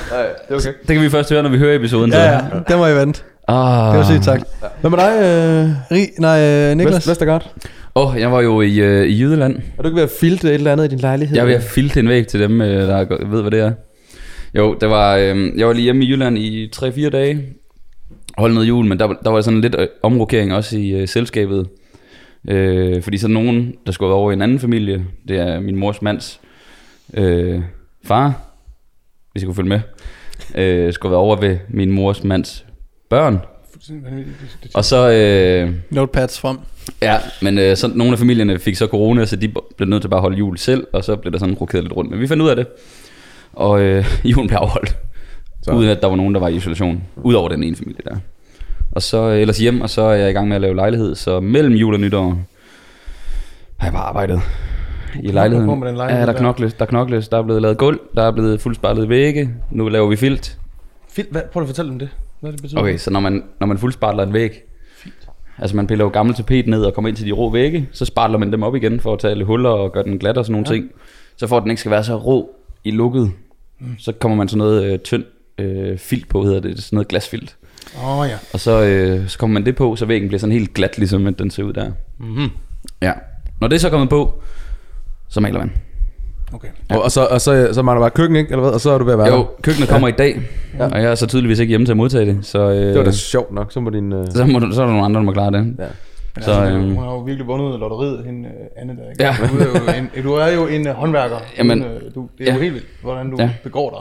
Det 0.87 0.87
kan 0.87 1.01
vi 1.01 1.09
først 1.09 1.29
høre, 1.29 1.43
når 1.43 1.49
vi 1.49 1.57
hører 1.57 1.75
episoden. 1.75 2.11
så. 2.11 2.17
Ja, 2.17 2.31
ja, 2.33 2.39
den 2.69 2.79
var 2.79 2.87
I 2.87 2.95
vandt. 2.95 3.25
Ah. 3.47 3.89
Det 3.91 3.99
var 3.99 4.03
sygt 4.03 4.25
sagt. 4.25 4.43
hvad 4.81 4.89
med 4.91 4.99
dig, 4.99 5.11
øh, 5.11 5.97
Rig, 5.97 6.07
nej, 6.19 6.71
uh, 6.71 6.77
Niklas. 6.77 6.95
Vest, 6.95 7.07
Vestergaard? 7.09 7.51
Åh, 7.95 8.15
oh, 8.15 8.21
jeg 8.21 8.31
var 8.31 8.41
jo 8.41 8.61
i, 8.61 8.79
øh, 8.79 9.05
i 9.07 9.21
Jydeland. 9.21 9.55
Er 9.77 9.81
du 9.81 9.87
ikke 9.87 9.95
ved 9.95 10.03
at 10.03 10.11
filte 10.19 10.47
et 10.47 10.53
eller 10.53 10.71
andet 10.71 10.85
i 10.85 10.87
din 10.87 10.99
lejlighed? 10.99 11.35
Jeg 11.35 11.41
er 11.41 11.45
ved 11.45 11.55
at 11.55 11.63
filte 11.63 11.99
en 11.99 12.09
væg 12.09 12.27
til 12.27 12.39
dem, 12.39 12.61
øh, 12.61 12.87
der 12.87 13.25
ved, 13.29 13.41
hvad 13.41 13.51
det 13.51 13.59
er. 13.59 13.71
Jo, 14.57 14.75
det 14.81 14.89
var, 14.89 15.15
øh, 15.15 15.59
jeg 15.59 15.67
var 15.67 15.73
lige 15.73 15.83
hjemme 15.83 16.03
i 16.05 16.09
Jylland 16.11 16.37
i 16.37 16.71
3-4 16.75 17.09
dage. 17.09 17.41
Holdt 18.37 18.53
noget 18.53 18.67
jul, 18.67 18.85
men 18.85 18.99
der, 18.99 19.07
der 19.07 19.29
var 19.29 19.41
sådan 19.41 19.61
lidt 19.61 19.75
øh, 19.79 19.87
omrokering 20.03 20.53
også 20.53 20.77
i 20.77 20.89
øh, 20.89 21.07
selskabet. 21.07 21.67
Øh, 22.47 23.03
fordi 23.03 23.17
så 23.17 23.27
nogen, 23.27 23.75
der 23.85 23.91
skulle 23.91 24.09
være 24.09 24.17
over 24.17 24.31
i 24.31 24.33
en 24.33 24.41
anden 24.41 24.59
familie. 24.59 25.05
Det 25.27 25.37
er 25.37 25.59
min 25.59 25.75
mors 25.75 26.01
mands 26.01 26.41
øh, 27.13 27.61
far, 28.03 28.41
hvis 29.31 29.43
I 29.43 29.45
kunne 29.45 29.55
følge 29.55 29.69
med. 29.69 29.79
Øh, 30.55 30.93
skulle 30.93 31.11
være 31.11 31.19
over 31.19 31.35
ved 31.35 31.57
min 31.69 31.91
mors 31.91 32.23
mands 32.23 32.65
børn. 33.09 33.39
Og 34.73 34.85
så... 34.85 35.09
Øh, 35.11 35.73
Notepads 35.89 36.39
frem. 36.39 36.57
Ja, 37.01 37.17
men 37.41 37.57
øh, 37.57 37.77
så 37.77 37.87
nogle 37.87 38.13
af 38.13 38.19
familierne 38.19 38.59
fik 38.59 38.75
så 38.75 38.87
corona, 38.87 39.25
så 39.25 39.35
de 39.35 39.53
blev 39.77 39.89
nødt 39.89 40.01
til 40.01 40.09
bare 40.09 40.17
at 40.17 40.21
holde 40.21 40.37
jul 40.37 40.57
selv, 40.57 40.87
og 40.93 41.03
så 41.03 41.15
blev 41.15 41.33
der 41.33 41.39
sådan 41.39 41.55
rokeret 41.55 41.83
lidt 41.83 41.93
rundt. 41.93 42.11
Men 42.11 42.19
vi 42.19 42.27
fandt 42.27 42.43
ud 42.43 42.49
af 42.49 42.55
det, 42.55 42.67
og 43.53 43.81
øh, 43.81 44.05
julen 44.31 44.47
blev 44.47 44.57
afholdt, 44.57 44.97
Så. 45.65 45.71
uden 45.71 45.89
at 45.89 46.01
der 46.01 46.07
var 46.07 46.15
nogen, 46.15 46.33
der 46.33 46.39
var 46.39 46.47
i 46.47 46.55
isolation, 46.55 47.03
udover 47.15 47.49
den 47.49 47.63
ene 47.63 47.75
familie 47.75 48.01
der. 48.05 48.15
Og 48.91 49.01
så 49.01 49.29
øh, 49.29 49.41
ellers 49.41 49.57
hjem, 49.57 49.81
og 49.81 49.89
så 49.89 50.01
er 50.01 50.13
jeg 50.13 50.29
i 50.29 50.33
gang 50.33 50.47
med 50.47 50.55
at 50.55 50.61
lave 50.61 50.75
lejlighed, 50.75 51.15
så 51.15 51.39
mellem 51.39 51.73
jul 51.73 51.93
og 51.93 51.99
nytår 51.99 52.39
har 53.77 53.87
jeg 53.87 53.93
bare 53.93 54.03
arbejdet 54.03 54.41
i 55.23 55.27
lejligheden. 55.27 55.69
på 55.69 55.75
med 55.75 55.87
den 55.87 55.95
lejlighed 55.95 56.25
ja, 56.25 56.31
der 56.31 56.39
knokles, 56.39 56.73
der 56.73 56.85
knokles, 56.85 57.27
der 57.27 57.37
er 57.37 57.43
blevet 57.43 57.61
lavet 57.61 57.77
gulv, 57.77 57.99
der 58.15 58.23
er 58.23 58.31
blevet 58.31 58.61
fuldspejlet 58.61 59.09
vægge, 59.09 59.49
nu 59.71 59.87
laver 59.87 60.07
vi 60.09 60.15
filt. 60.15 60.59
Fint, 61.09 61.31
hvad, 61.31 61.41
prøv 61.53 61.63
at 61.63 61.69
fortælle 61.69 61.91
dem 61.91 61.99
det. 61.99 62.09
Hvad 62.39 62.51
det 62.51 62.61
betyder. 62.61 62.81
Okay, 62.81 62.97
så 62.97 63.11
når 63.11 63.19
man, 63.19 63.43
når 63.59 63.67
man 63.67 63.77
fuldspejler 63.77 64.23
en 64.23 64.33
væg, 64.33 64.51
altså 65.57 65.75
man 65.75 65.87
piller 65.87 66.05
jo 66.05 66.09
gammel 66.09 66.35
tapet 66.35 66.67
ned 66.67 66.83
og 66.83 66.93
kommer 66.93 67.09
ind 67.09 67.17
til 67.17 67.25
de 67.25 67.31
rå 67.31 67.51
vægge, 67.51 67.89
så 67.91 68.05
spartler 68.05 68.37
man 68.37 68.51
dem 68.51 68.63
op 68.63 68.75
igen 68.75 68.99
for 68.99 69.13
at 69.13 69.19
tage 69.19 69.31
alle 69.31 69.43
huller 69.43 69.69
og 69.69 69.91
gøre 69.91 70.03
den 70.03 70.19
glat 70.19 70.37
og 70.37 70.45
sådan 70.45 70.51
nogle 70.51 70.67
ja. 70.69 70.73
ting. 70.73 70.91
Så 71.37 71.47
for 71.47 71.57
at 71.57 71.63
den 71.63 71.71
ikke 71.71 71.79
skal 71.79 71.91
være 71.91 72.03
så 72.03 72.15
rå 72.15 72.55
i 72.83 72.91
lukket, 72.91 73.31
mm. 73.79 73.95
så 73.99 74.11
kommer 74.11 74.37
man 74.37 74.47
sådan 74.47 74.57
noget 74.57 74.83
øh, 74.83 74.99
tynd 74.99 75.23
øh, 75.57 75.97
filt 75.97 76.29
på, 76.29 76.43
hedder 76.43 76.59
det, 76.59 76.83
sådan 76.83 76.95
noget 76.97 77.07
glasfilt. 77.07 77.55
Åh 78.03 78.19
oh, 78.19 78.27
ja. 78.27 78.35
Og 78.53 78.59
så, 78.59 78.83
øh, 78.83 79.27
så 79.27 79.37
kommer 79.37 79.53
man 79.53 79.65
det 79.65 79.75
på, 79.75 79.95
så 79.95 80.05
væggen 80.05 80.27
bliver 80.29 80.39
sådan 80.39 80.53
helt 80.53 80.73
glat, 80.73 80.97
ligesom 80.97 81.27
at 81.27 81.39
den 81.39 81.51
ser 81.51 81.63
ud 81.63 81.73
der. 81.73 81.91
Mm-hmm. 82.19 82.49
Ja. 83.01 83.11
Når 83.61 83.67
det 83.67 83.75
er 83.75 83.79
så 83.79 83.89
kommet 83.89 84.09
på, 84.09 84.33
så 85.29 85.39
maler 85.41 85.59
man. 85.59 85.71
Okay. 86.53 86.67
Og, 86.89 87.01
og, 87.01 87.11
så, 87.11 87.25
og 87.25 87.41
så, 87.41 87.69
så 87.71 87.81
mangler 87.81 88.01
bare 88.01 88.09
køkken, 88.09 88.35
ikke? 88.35 88.51
Eller 88.51 88.61
hvad? 88.61 88.71
Og 88.71 88.81
så 88.81 88.91
er 88.91 88.97
du 88.97 89.03
ved 89.05 89.13
at 89.13 89.19
være 89.19 89.27
Jo, 89.27 89.37
der. 89.37 89.45
køkkenet 89.61 89.89
kommer 89.89 90.07
i 90.07 90.11
dag, 90.11 90.41
ja. 90.79 90.85
og 90.85 91.01
jeg 91.01 91.11
er 91.11 91.15
så 91.15 91.27
tydeligvis 91.27 91.59
ikke 91.59 91.69
hjemme 91.69 91.85
til 91.85 91.93
at 91.93 91.97
modtage 91.97 92.25
det. 92.25 92.45
Så, 92.45 92.59
øh, 92.69 92.75
Det 92.75 92.97
var 92.97 93.03
da 93.03 93.11
sjovt 93.11 93.51
nok. 93.53 93.71
Så 93.71 93.79
må 93.79 93.89
din... 93.89 94.13
Øh... 94.13 94.25
så, 94.31 94.45
må, 94.45 94.59
du- 94.59 94.71
så 94.71 94.81
er 94.81 94.85
der 94.85 94.91
nogle 94.93 95.05
andre, 95.05 95.19
der 95.19 95.25
må 95.25 95.31
klare 95.31 95.51
det. 95.51 95.75
Ja. 95.79 95.83
Så, 96.41 96.51
altså, 96.51 96.65
øhm, 96.65 96.83
hun 96.95 97.03
har 97.03 97.11
jo 97.11 97.17
virkelig 97.19 97.47
vundet 97.47 97.79
lotteriet, 97.79 98.25
hende 98.25 98.49
øh, 98.49 98.81
Anne 98.81 98.93
der, 98.95 99.09
ikke? 99.11 99.23
Ja. 99.23 99.35
Du 99.51 99.57
er 99.57 99.65
jo 99.65 99.99
en, 100.17 100.23
du 100.23 100.33
er 100.33 100.47
jo 100.47 100.67
en 100.67 100.87
øh, 100.87 100.93
håndværker. 100.93 101.35
Jamen, 101.57 101.83
øh, 101.83 102.01
du, 102.15 102.29
det 102.37 102.49
er 102.49 102.53
jo 102.53 102.57
ja. 102.57 102.63
helt 102.63 102.73
vildt, 102.73 102.87
hvordan 103.01 103.31
du 103.31 103.37
Ja. 103.39 103.49
begår 103.63 103.89
dig. 103.89 103.99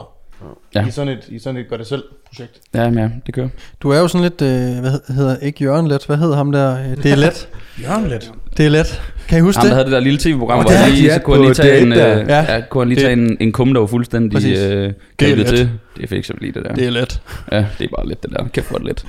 Ja. 0.75 0.87
I 0.87 0.91
sådan 0.91 1.13
et, 1.13 1.19
i 1.27 1.39
sådan 1.39 1.57
et 1.61 1.67
gør 1.69 1.77
det 1.77 1.87
selv 1.87 2.03
projekt. 2.27 2.51
ja, 2.73 2.83
ja, 2.83 3.09
det 3.25 3.33
kører. 3.33 3.47
Du 3.81 3.89
er 3.89 3.99
jo 3.99 4.07
sådan 4.07 4.21
lidt, 4.23 4.41
øh, 4.41 4.79
hvad 4.81 4.91
hed- 4.91 5.15
hedder, 5.15 5.37
ikke 5.37 5.63
Jørgen 5.63 5.87
Let, 5.87 6.05
hvad 6.05 6.17
hedder 6.17 6.35
ham 6.35 6.51
der? 6.51 6.77
Øh, 6.79 7.03
Det 7.03 7.11
er 7.11 7.15
let. 7.15 7.49
Jørgen 7.83 8.07
lidt. 8.07 8.31
Det 8.57 8.65
er 8.65 8.69
let. 8.69 9.01
Kan 9.27 9.37
I 9.37 9.41
huske 9.41 9.59
Ham, 9.59 9.63
der 9.63 9.69
det? 9.69 9.75
havde 9.75 9.85
det 9.85 9.91
der 9.91 9.99
lille 9.99 10.19
tv-program, 10.19 10.61
hvor 10.61 10.71
han 10.71 10.91
er 10.91 10.95
lige, 10.95 11.09
så 11.09 11.15
er 11.15 11.19
kunne 11.19 11.35
han 11.35 11.45
lige 11.45 11.53
tage 11.53 11.79
en, 11.81 11.91
øh, 11.91 11.97
der. 11.97 12.17
ja. 12.53 12.61
kunne 12.69 12.81
han 12.81 12.89
lige 12.89 13.01
tage 13.01 13.13
en, 13.13 13.37
en 13.39 13.51
kum, 13.51 13.73
der 13.73 13.79
var 13.79 13.87
fuldstændig 13.87 14.31
Præcis. 14.31 14.59
øh, 14.59 14.65
Det 14.65 14.85
er 14.87 14.91
grebet 15.19 15.37
let. 15.37 15.47
til. 15.47 15.69
Det 15.97 16.09
fik 16.09 16.25
så 16.25 16.33
lige 16.41 16.51
det 16.51 16.63
der. 16.65 16.73
Det 16.75 16.85
er 16.85 16.89
let. 16.91 17.21
Ja, 17.51 17.65
det 17.79 17.85
er 17.85 17.89
bare 17.95 18.07
lidt 18.07 18.23
det 18.23 18.31
der. 18.31 18.45
Kæft 18.53 18.65
for 18.65 18.75
det 18.77 18.85
lidt. 18.85 19.05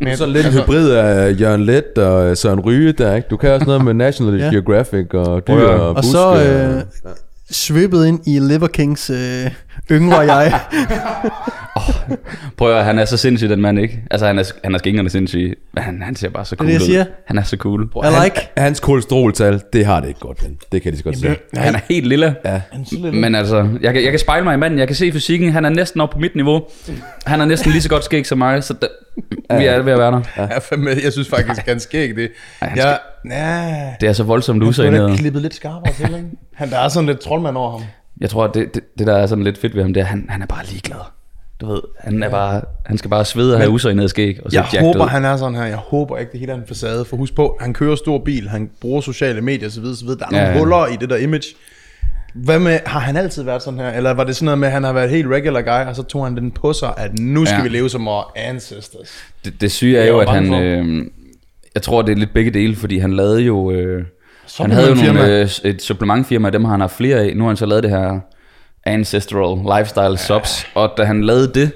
Men, 0.00 0.16
Sådan 0.16 0.32
lidt 0.32 0.46
altså, 0.46 0.62
hybrid 0.62 0.90
af 0.90 1.40
Jørgen 1.40 1.64
Let 1.64 1.98
og 1.98 2.30
øh, 2.30 2.36
Søren 2.36 2.60
Ryge 2.60 2.92
der, 2.92 3.14
ikke? 3.14 3.28
Du 3.30 3.36
kan 3.36 3.50
også 3.50 3.66
noget 3.66 3.84
med 3.84 3.94
National 3.94 4.40
Ja. 4.40 4.50
Geographic 4.50 5.06
og 5.14 5.46
dyr 5.48 5.52
og 5.54 5.88
Og 5.88 5.94
buske. 5.94 6.10
så 6.10 6.34
øh, 6.44 6.82
svøbet 7.50 8.06
ind 8.06 8.20
i 8.26 8.38
Liver 8.38 8.68
Kings 8.68 9.10
øh, 9.10 9.50
yngre 9.90 10.18
jeg. 10.18 10.60
Prøv 12.56 12.68
at 12.68 12.74
høre, 12.74 12.84
han 12.84 12.98
er 12.98 13.04
så 13.04 13.16
sindssyg, 13.16 13.48
den 13.48 13.60
mand, 13.60 13.78
ikke? 13.78 14.02
Altså, 14.10 14.26
han 14.26 14.38
er, 14.38 14.44
han 14.64 14.74
er 14.74 14.78
skængerne 14.78 15.10
sindssyg, 15.10 15.58
men 15.74 15.84
han, 15.84 16.02
han 16.02 16.16
ser 16.16 16.28
bare 16.28 16.44
så 16.44 16.54
er 16.54 16.56
cool 16.56 16.66
det, 16.68 16.72
jeg 16.74 16.80
ud. 16.82 16.86
siger. 16.86 17.04
Han 17.26 17.38
er 17.38 17.42
så 17.42 17.56
cool. 17.56 17.82
I 17.82 18.24
like. 18.24 18.40
Hans 18.56 18.80
kolesteroltal, 18.80 19.62
det 19.72 19.86
har 19.86 20.00
det 20.00 20.08
ikke 20.08 20.20
godt, 20.20 20.44
ven. 20.44 20.58
Det 20.72 20.82
kan 20.82 20.92
de 20.92 20.98
så 20.98 21.04
godt 21.04 21.18
se. 21.18 21.36
Han 21.56 21.74
er 21.74 21.80
helt 21.88 22.06
lille. 22.06 22.36
Ja. 22.44 22.60
Men 23.12 23.34
altså, 23.34 23.68
jeg 23.82 23.92
kan, 23.94 24.02
jeg 24.04 24.10
kan 24.12 24.18
spejle 24.20 24.44
mig 24.44 24.54
i 24.54 24.58
manden, 24.58 24.78
jeg 24.78 24.86
kan 24.86 24.96
se 24.96 25.12
fysikken, 25.12 25.52
han 25.52 25.64
er 25.64 25.68
næsten 25.68 26.00
oppe 26.00 26.12
på 26.14 26.18
mit 26.18 26.34
niveau. 26.34 26.62
Han 27.26 27.40
er 27.40 27.44
næsten 27.44 27.70
lige 27.72 27.82
så 27.82 27.88
godt 27.88 28.04
skæg 28.04 28.26
som 28.26 28.38
mig, 28.38 28.64
så 28.64 28.74
der, 28.80 29.58
vi 29.58 29.64
er 29.66 29.82
ved 29.82 29.92
at 29.92 29.98
være 29.98 30.10
der. 30.12 30.20
jeg, 30.36 30.48
er 30.50 30.60
fandme, 30.60 30.90
jeg 31.04 31.12
synes 31.12 31.28
faktisk, 31.28 31.60
han 31.66 31.80
skæg 31.80 32.16
det. 32.16 32.30
Ej, 32.60 32.68
han 32.68 32.78
Jeg, 32.78 32.98
ja, 33.30 33.94
Det 34.00 34.08
er 34.08 34.12
så 34.12 34.22
voldsomt 34.22 34.64
han 34.64 34.72
skulle 34.72 34.90
da 34.90 34.96
usagnet. 35.02 35.18
klippet 35.18 35.42
lidt 35.42 35.54
skarpere 35.54 35.92
til, 35.94 36.04
ikke? 36.04 36.28
Han, 36.54 36.70
der 36.70 36.78
er 36.78 36.88
sådan 36.88 37.06
lidt 37.06 37.20
troldmand 37.20 37.56
over 37.56 37.70
ham. 37.70 37.80
Jeg 38.20 38.30
tror, 38.30 38.44
at 38.44 38.54
det, 38.54 38.74
det, 38.74 38.82
det, 38.98 39.06
der 39.06 39.16
er 39.16 39.26
sådan 39.26 39.44
lidt 39.44 39.58
fedt 39.58 39.74
ved 39.76 39.82
ham, 39.82 39.94
det 39.94 40.00
er, 40.00 40.04
at 40.04 40.10
han, 40.10 40.26
han 40.28 40.42
er 40.42 40.46
bare 40.46 40.64
ligeglad. 40.70 40.96
Du 41.64 41.72
ved, 41.72 41.80
han, 42.00 42.22
er 42.22 42.28
bare, 42.30 42.60
han 42.86 42.98
skal 42.98 43.10
bare 43.10 43.24
svede 43.24 43.54
og 43.54 43.60
have 43.60 43.70
usagnet 43.70 44.10
skæg. 44.10 44.38
Og 44.44 44.50
så 44.52 44.64
Jeg 44.72 44.80
håber, 44.80 45.04
ud. 45.04 45.08
han 45.08 45.24
er 45.24 45.36
sådan 45.36 45.54
her. 45.54 45.64
Jeg 45.64 45.76
håber 45.76 46.18
ikke, 46.18 46.32
det 46.32 46.40
hele 46.40 46.52
er 46.52 46.56
en 46.56 46.62
facade. 46.68 47.04
For 47.04 47.16
husk 47.16 47.34
på, 47.34 47.56
han 47.60 47.72
kører 47.72 47.96
stor 47.96 48.18
bil, 48.24 48.48
han 48.48 48.70
bruger 48.80 49.00
sociale 49.00 49.40
medier 49.40 49.68
osv. 49.68 49.84
osv. 49.84 50.06
Der 50.08 50.12
er 50.14 50.30
nogle 50.30 50.44
Ja, 50.46 50.52
ja. 50.52 50.58
huller 50.58 50.86
i 50.86 50.96
det 51.00 51.10
der 51.10 51.16
image. 51.16 51.44
Hvad 52.34 52.58
med, 52.58 52.78
har 52.86 53.00
han 53.00 53.16
altid 53.16 53.42
været 53.42 53.62
sådan 53.62 53.80
her? 53.80 53.90
Eller 53.90 54.10
var 54.10 54.24
det 54.24 54.36
sådan 54.36 54.44
noget 54.44 54.58
med, 54.58 54.68
at 54.68 54.74
han 54.74 54.84
har 54.84 54.92
været 54.92 55.10
helt 55.10 55.26
regular 55.28 55.60
guy, 55.62 55.88
og 55.88 55.96
så 55.96 56.02
tog 56.02 56.24
han 56.24 56.36
den 56.36 56.50
på 56.50 56.72
sig, 56.72 56.94
at 56.96 57.18
nu 57.18 57.44
skal 57.44 57.56
Ja. 57.56 57.62
vi 57.62 57.68
leve 57.68 57.90
som 57.90 58.06
vores 58.06 58.26
ancestors? 58.36 59.08
Det, 59.44 59.60
det 59.60 59.72
syge 59.72 59.98
er 59.98 60.06
jo, 60.08 60.18
at 60.18 60.28
han... 60.28 60.54
Øh, 60.54 61.06
jeg 61.74 61.82
tror, 61.82 62.02
det 62.02 62.12
er 62.12 62.16
lidt 62.16 62.32
begge 62.34 62.50
dele, 62.50 62.76
fordi 62.76 62.98
han 62.98 63.12
lavede 63.12 63.40
jo... 63.40 63.70
Øh, 63.70 64.04
han 64.60 64.70
havde 64.70 64.88
jo 64.88 64.94
nogle, 64.94 65.40
øh, 65.40 65.48
et 65.64 65.82
supplementfirma, 65.82 66.50
dem 66.50 66.64
har 66.64 66.70
han 66.70 66.80
haft 66.80 66.96
flere 66.96 67.16
af. 67.16 67.36
Nu 67.36 67.42
har 67.44 67.48
han 67.48 67.56
så 67.56 67.66
lavet 67.66 67.82
det 67.82 67.90
her 67.90 68.20
Ancestral 68.86 69.78
Lifestyle 69.78 70.16
Subs, 70.18 70.66
og 70.74 70.90
da 70.98 71.04
han 71.04 71.24
lavede 71.24 71.50
det, 71.54 71.70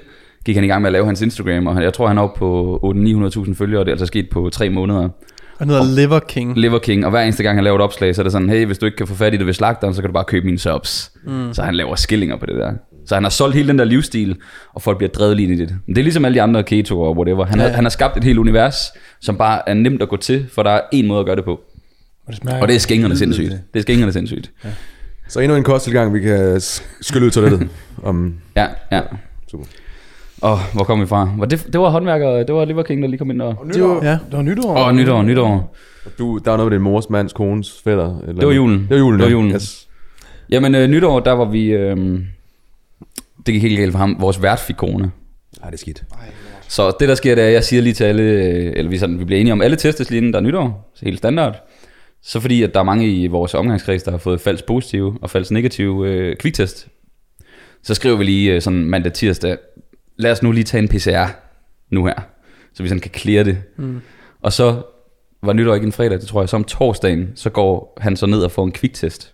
gik 0.45 0.55
han 0.55 0.63
i 0.63 0.67
gang 0.67 0.81
med 0.81 0.87
at 0.87 0.91
lave 0.93 1.05
hans 1.05 1.21
Instagram, 1.21 1.67
og 1.67 1.73
han- 1.73 1.83
jeg 1.83 1.93
tror, 1.93 2.07
han 2.07 2.17
er 2.17 2.21
oppe 2.21 2.39
på 2.39 2.79
800-900.000 2.83 3.55
følgere, 3.55 3.81
og 3.81 3.85
det 3.85 3.91
er 3.91 3.93
altså 3.93 4.05
sket 4.05 4.29
på 4.31 4.49
tre 4.49 4.69
måneder. 4.69 5.09
Han 5.59 5.69
hedder 5.69 5.95
Liver 5.95 6.19
King. 6.19 6.57
Liver 6.57 6.79
King, 6.79 7.05
og 7.05 7.11
hver 7.11 7.21
eneste 7.21 7.43
gang 7.43 7.57
han 7.57 7.63
laver 7.63 7.75
et 7.77 7.81
opslag, 7.81 8.15
så 8.15 8.21
er 8.21 8.23
det 8.23 8.31
sådan, 8.31 8.49
hey, 8.49 8.65
hvis 8.65 8.77
du 8.77 8.85
ikke 8.85 8.95
kan 8.97 9.07
få 9.07 9.15
fat 9.15 9.33
i 9.33 9.37
det 9.37 9.45
ved 9.45 9.53
slagteren, 9.53 9.93
så 9.93 10.01
kan 10.01 10.09
du 10.09 10.13
bare 10.13 10.23
købe 10.23 10.45
mine 10.45 10.59
subs. 10.59 11.11
Mm. 11.25 11.53
Så 11.53 11.61
han 11.63 11.75
laver 11.75 11.95
skillinger 11.95 12.37
på 12.37 12.45
det 12.45 12.55
der. 12.55 12.71
Så 13.05 13.15
han 13.15 13.23
har 13.23 13.29
solgt 13.29 13.55
hele 13.55 13.67
den 13.67 13.79
der 13.79 13.85
livsstil, 13.85 14.35
og 14.73 14.81
folk 14.81 14.97
bliver 14.97 15.09
drevet 15.11 15.37
lige 15.37 15.53
i 15.53 15.55
det. 15.55 15.69
Men 15.87 15.95
det 15.95 16.01
er 16.01 16.03
ligesom 16.03 16.25
alle 16.25 16.35
de 16.35 16.41
andre 16.41 16.63
keto 16.63 17.01
og 17.01 17.17
whatever. 17.17 17.45
Han, 17.45 17.59
ja. 17.59 17.65
har, 17.67 17.73
han 17.75 17.83
har 17.83 17.89
skabt 17.89 18.17
et 18.17 18.23
helt 18.23 18.37
univers, 18.39 18.75
som 19.21 19.37
bare 19.37 19.69
er 19.69 19.73
nemt 19.73 20.01
at 20.01 20.09
gå 20.09 20.17
til, 20.17 20.45
for 20.53 20.63
der 20.63 20.69
er 20.71 20.81
én 20.95 21.05
måde 21.05 21.19
at 21.19 21.25
gøre 21.25 21.35
det 21.35 21.45
på. 21.45 21.51
Og 21.51 22.33
det, 22.33 22.35
smager 22.35 22.61
Og 22.61 22.67
det 22.67 22.75
er 22.75 22.79
skængerne 22.79 23.17
sindssygt. 23.17 23.49
Det 23.73 23.79
er 23.79 23.81
skængerne 23.81 24.11
sindssygt. 24.13 24.51
Så 25.29 25.39
endnu 25.39 25.57
en 25.57 25.63
kosttilgang, 25.63 26.13
vi 26.13 26.19
kan 26.19 26.55
sk- 26.55 26.97
skylle 27.01 27.25
ud 27.25 27.31
toilettet. 27.31 27.69
Om, 28.03 28.35
Ja, 28.55 28.67
ja. 28.91 29.01
super. 29.51 29.65
Og 30.41 30.57
hvor 30.73 30.83
kom 30.83 31.01
vi 31.01 31.05
fra? 31.05 31.29
Var 31.37 31.45
det, 31.45 31.67
det 31.73 31.79
var 31.81 31.89
håndværker, 31.89 32.29
det 32.43 32.55
var 32.55 32.65
Liver 32.65 32.83
King, 32.83 33.01
der 33.01 33.07
lige 33.07 33.17
kom 33.17 33.31
ind 33.31 33.41
og... 33.41 33.55
Nytår. 33.65 34.03
Ja. 34.05 34.11
Det 34.11 34.19
var 34.31 34.41
nytår. 34.41 34.77
Åh, 34.87 34.95
nytår, 34.95 35.21
nytår. 35.21 35.75
Du, 36.19 36.37
der 36.45 36.49
var 36.51 36.57
noget 36.57 36.71
med 36.71 36.77
din 36.77 36.83
mors, 36.83 37.09
mands, 37.09 37.33
kones, 37.33 37.81
fætter. 37.83 38.19
Eller 38.21 38.33
Det 38.39 38.47
var 38.47 38.53
julen. 38.53 38.79
Det 38.79 38.89
var 38.89 38.97
julen, 38.97 39.19
Det 39.19 39.23
var 39.25 39.29
ja. 39.29 39.31
julen. 39.31 39.51
Yes. 39.51 39.87
Jamen, 40.49 40.75
øh, 40.75 40.87
nytår, 40.89 41.19
der 41.19 41.31
var 41.31 41.45
vi... 41.45 41.65
Øh, 41.65 41.97
det 43.45 43.53
gik 43.53 43.61
helt 43.61 43.77
galt 43.79 43.91
for 43.91 43.99
ham. 43.99 44.15
Vores 44.19 44.41
vært 44.41 44.59
fik 44.59 44.75
corona. 44.75 45.09
Ej, 45.63 45.69
det 45.69 45.73
er 45.73 45.77
skidt. 45.77 46.03
Så 46.67 46.91
det 46.99 47.09
der 47.09 47.15
sker, 47.15 47.35
det 47.35 47.43
er, 47.43 47.47
at 47.47 47.53
jeg 47.53 47.63
siger 47.63 47.81
lige 47.81 47.93
til 47.93 48.03
alle, 48.03 48.23
øh, 48.23 48.73
eller 48.75 48.89
vi, 48.89 48.97
sådan, 48.97 49.19
vi 49.19 49.25
bliver 49.25 49.39
enige 49.39 49.53
om, 49.53 49.61
alle 49.61 49.75
testes 49.77 50.09
lige 50.09 50.17
inden 50.17 50.33
der 50.33 50.39
er 50.39 50.43
nytår, 50.43 50.91
så 50.95 51.05
helt 51.05 51.17
standard. 51.17 51.55
Så 52.23 52.39
fordi, 52.39 52.63
at 52.63 52.73
der 52.73 52.79
er 52.79 52.83
mange 52.83 53.13
i 53.13 53.27
vores 53.27 53.53
omgangskreds, 53.53 54.03
der 54.03 54.11
har 54.11 54.17
fået 54.17 54.41
falsk 54.41 54.65
positive 54.65 55.17
og 55.21 55.29
falsk 55.29 55.51
negative 55.51 56.07
øh, 56.07 56.35
kviktest, 56.35 56.87
så 57.83 57.93
skriver 57.93 58.17
vi 58.17 58.23
lige 58.23 58.53
øh, 58.53 58.61
sådan 58.61 58.85
mandag 58.85 59.13
tirsdag, 59.13 59.57
lad 60.17 60.31
os 60.31 60.43
nu 60.43 60.51
lige 60.51 60.63
tage 60.63 60.83
en 60.83 60.87
PCR 60.87 61.27
nu 61.89 62.05
her, 62.05 62.15
så 62.73 62.83
vi 62.83 62.89
sådan 62.89 63.01
kan 63.01 63.11
clear 63.13 63.43
det. 63.43 63.57
Mm. 63.77 64.01
Og 64.41 64.53
så 64.53 64.81
var 65.43 65.53
nytår 65.53 65.75
ikke 65.75 65.85
en 65.85 65.91
fredag, 65.91 66.19
det 66.19 66.27
tror 66.27 66.41
jeg, 66.41 66.49
så 66.49 66.55
om 66.55 66.63
torsdagen, 66.63 67.31
så 67.35 67.49
går 67.49 67.97
han 68.01 68.15
så 68.15 68.25
ned 68.25 68.41
og 68.41 68.51
får 68.51 68.63
en 68.63 68.71
kviktest. 68.71 69.33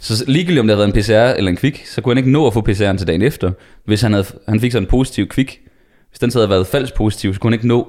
Så 0.00 0.24
ligegyldigt 0.26 0.60
om 0.60 0.66
det 0.66 0.76
havde 0.76 0.86
været 0.94 0.96
en 0.96 1.02
PCR 1.02 1.38
eller 1.38 1.50
en 1.50 1.56
kvik, 1.56 1.86
så 1.86 2.00
kunne 2.00 2.10
han 2.10 2.18
ikke 2.18 2.30
nå 2.30 2.46
at 2.46 2.52
få 2.52 2.60
PCR'en 2.68 2.96
til 2.96 3.06
dagen 3.06 3.22
efter. 3.22 3.52
Hvis 3.84 4.00
han, 4.00 4.12
havde, 4.12 4.26
han 4.48 4.60
fik 4.60 4.72
sådan 4.72 4.82
en 4.82 4.90
positiv 4.90 5.28
kvik, 5.28 5.60
hvis 6.10 6.18
den 6.18 6.30
så 6.30 6.38
havde 6.38 6.50
været 6.50 6.66
falsk 6.66 6.94
positiv, 6.94 7.34
så 7.34 7.40
kunne 7.40 7.50
han 7.50 7.54
ikke 7.54 7.68
nå 7.68 7.88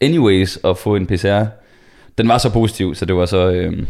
anyways 0.00 0.58
at 0.64 0.78
få 0.78 0.96
en 0.96 1.06
PCR. 1.06 1.44
Den 2.18 2.28
var 2.28 2.38
så 2.38 2.50
positiv, 2.50 2.94
så 2.94 3.04
det 3.04 3.16
var 3.16 3.26
så... 3.26 3.50
Øhm, 3.50 3.86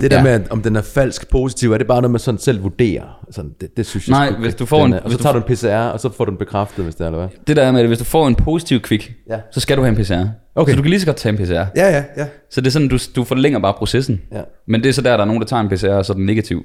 Det 0.00 0.10
der 0.10 0.16
Ja. 0.16 0.22
med, 0.22 0.40
om 0.50 0.62
den 0.62 0.76
er 0.76 0.82
falsk 0.82 1.30
positiv, 1.30 1.72
er 1.72 1.78
det 1.78 1.86
bare 1.86 2.02
noget, 2.02 2.10
man 2.10 2.18
sådan 2.18 2.38
selv 2.38 2.62
vurderer? 2.62 3.26
Sådan, 3.30 3.54
det, 3.60 3.76
det 3.76 3.86
synes 3.86 4.08
jeg 4.08 4.12
Nej, 4.18 4.30
sgu 4.32 4.40
hvis 4.40 4.54
du 4.54 4.66
får 4.66 4.84
en- 4.84 4.92
er. 4.92 5.00
Og 5.00 5.10
så 5.10 5.18
tager 5.18 5.32
du 5.32 5.38
en 5.38 5.44
PCR, 5.56 5.68
og 5.92 6.00
så 6.00 6.08
får 6.12 6.24
du 6.24 6.30
den 6.30 6.38
bekræftet, 6.38 6.84
hvis 6.84 6.94
det 6.94 7.00
er, 7.04 7.06
eller 7.06 7.18
hvad? 7.18 7.28
det 7.46 7.56
der 7.56 7.62
er 7.62 7.72
med, 7.72 7.80
at 7.80 7.86
hvis 7.86 7.98
du 7.98 8.04
får 8.04 8.28
en 8.28 8.34
positiv 8.34 8.80
kvik, 8.80 9.12
Ja. 9.30 9.38
så 9.52 9.60
skal 9.60 9.76
du 9.76 9.82
have 9.82 9.98
en 9.98 10.04
PCR. 10.04 10.24
Okay. 10.54 10.72
Så 10.72 10.76
du 10.76 10.82
kan 10.82 10.90
lige 10.90 11.00
så 11.00 11.06
godt 11.06 11.16
tage 11.16 11.30
en 11.32 11.38
PCR. 11.46 11.52
Ja, 11.52 11.66
ja, 11.76 12.04
ja. 12.16 12.26
Så 12.50 12.60
det 12.60 12.66
er 12.66 12.70
sådan, 12.70 12.88
du, 12.88 12.98
du 13.16 13.24
forlænger 13.24 13.58
bare 13.58 13.72
processen. 13.72 14.22
Ja. 14.32 14.40
Men 14.66 14.82
det 14.82 14.88
er 14.88 14.92
så 14.92 15.02
der, 15.02 15.10
der 15.16 15.20
er 15.24 15.24
nogen, 15.24 15.40
der 15.42 15.46
tager 15.48 15.60
en 15.60 15.68
PCR, 15.68 15.88
og 15.88 16.04
så 16.04 16.12
er 16.12 16.16
den 16.16 16.26
negativ. 16.26 16.62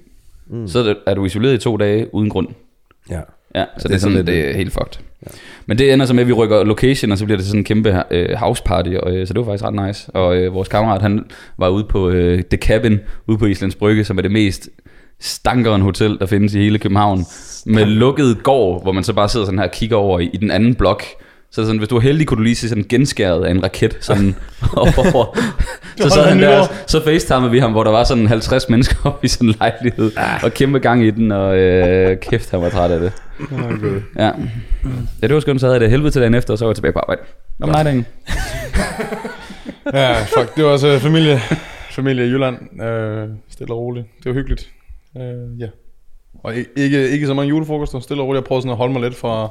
Mm. 0.50 0.68
Så 0.68 0.80
er 0.80 0.84
det- 0.84 0.98
er 1.08 1.14
du 1.14 1.26
isoleret 1.26 1.54
i 1.54 1.58
to 1.58 1.78
dage 1.78 2.16
uden 2.16 2.30
grund. 2.30 2.48
ja. 3.10 3.20
Ja, 3.56 3.66
så 3.78 3.88
det, 3.88 3.92
er 3.92 3.96
er 3.96 4.00
sådan, 4.00 4.16
lidt, 4.16 4.28
det 4.28 4.50
er 4.50 4.56
helt 4.56 4.74
fucked. 4.74 5.00
Ja. 5.26 5.32
Men 5.66 5.78
det 5.78 5.94
ender 5.94 6.06
så 6.06 6.14
med, 6.14 6.22
at 6.22 6.28
vi 6.28 6.34
rykker 6.34 6.64
location, 6.64 7.12
og 7.12 7.18
så 7.18 7.26
bliver 7.26 7.38
det 7.38 7.46
sådan 7.46 7.60
en 7.60 7.64
kæmpe 7.64 8.04
øh, 8.12 8.36
house 8.38 8.64
party, 8.66 8.90
og, 8.90 9.16
øh, 9.16 9.28
så 9.28 9.34
det 9.34 9.40
var 9.40 9.46
faktisk 9.46 9.64
ret 9.64 9.88
nice. 9.88 10.12
Og 10.12 10.38
øh, 10.38 10.54
vores 10.54 10.68
kammerat, 10.68 11.02
han 11.02 11.26
var 11.58 11.70
ude 11.70 11.84
på 11.84 12.10
øh, 12.10 12.44
The 12.44 12.58
Cabin, 12.58 13.00
ude 13.28 13.38
på 13.38 13.46
Islands 13.46 13.76
Brygge, 13.76 14.04
som 14.04 14.18
er 14.18 14.22
det 14.22 14.32
mest 14.32 14.70
stankeren 15.20 15.82
hotel, 15.82 16.20
der 16.20 16.26
findes 16.26 16.54
i 16.54 16.60
hele 16.60 16.80
København, 16.80 17.26
med 17.66 17.86
lukket 17.86 18.44
gård, 18.44 18.84
hvor 18.84 18.92
man 18.92 19.04
så 19.04 19.14
bare 19.14 19.30
sidder 19.30 19.46
sådan 19.46 19.60
her 19.60 19.66
og 19.66 19.72
kigger 19.72 19.98
over 19.98 20.20
i, 20.20 20.30
i 20.34 20.38
den 20.38 20.52
anden 20.52 20.76
blok. 20.76 21.04
Så 21.52 21.64
sådan, 21.66 21.78
hvis 21.78 21.90
du 21.90 21.96
er 21.96 22.02
heldig, 22.02 22.28
kunne 22.28 22.38
du 22.38 22.44
lige 22.44 22.56
se 22.56 22.70
sådan 22.70 22.86
genskæret 22.90 23.46
af 23.46 23.52
en 23.52 23.64
raket 23.64 23.98
sådan 24.02 24.36
over. 24.78 25.38
så 25.98 26.10
sad 26.10 26.26
han 26.26 26.40
der, 26.42 26.68
så 26.88 27.04
facetimede 27.04 27.52
vi 27.52 27.60
ham, 27.60 27.72
hvor 27.72 27.84
der 27.84 27.92
var 27.92 28.04
sådan 28.04 28.28
50 28.28 28.70
mennesker 28.70 28.96
oppe 29.04 29.26
i 29.26 29.28
sådan 29.28 29.50
en 29.50 29.56
lejlighed, 29.60 30.12
og 30.44 30.54
kæmpe 30.54 30.80
gang 30.80 31.06
i 31.06 31.12
den, 31.12 31.32
og 31.32 31.58
øh, 31.58 32.18
kæft, 32.20 32.52
han 32.52 32.62
var 32.62 32.70
træt 32.70 32.92
af 32.92 33.00
det. 33.00 33.12
Ja. 34.18 34.26
ja, 35.22 35.28
det 35.28 35.34
var 35.34 35.40
skønt, 35.40 35.60
så 35.60 35.66
havde 35.66 35.74
jeg 35.74 35.82
det 35.82 35.90
helvede 35.90 36.12
til 36.12 36.22
dagen 36.22 36.34
efter, 36.36 36.54
og 36.54 36.58
så 36.58 36.66
var 36.66 36.72
jeg 36.72 36.76
tilbage 36.76 36.94
på 36.94 37.00
arbejde. 37.00 37.22
Om 37.62 37.70
nej, 37.70 37.84
dagen. 37.84 38.06
Ja, 39.94 40.24
fuck, 40.24 40.56
det 40.56 40.66
var 40.66 40.72
altså 40.72 41.00
familie, 41.00 41.40
familie 41.92 42.26
i 42.26 42.30
Jylland. 42.30 42.82
Øh, 42.84 43.28
stille 43.50 43.74
og 43.74 43.80
roligt. 43.80 44.06
Det 44.18 44.26
var 44.26 44.34
hyggeligt. 44.34 44.70
Øh, 45.18 45.60
ja. 45.60 45.68
Og 46.44 46.54
ikke, 46.76 47.10
ikke 47.10 47.28
så 47.28 47.34
mange 47.34 47.50
julefrokoster, 47.50 48.00
stille 48.00 48.24
og 48.24 48.28
roligt. 48.28 48.42
Jeg 48.42 48.48
prøvede 48.48 48.62
sådan 48.62 48.72
at 48.72 48.78
holde 48.78 48.94
mig 48.94 49.02
lidt 49.02 49.16
fra, 49.16 49.50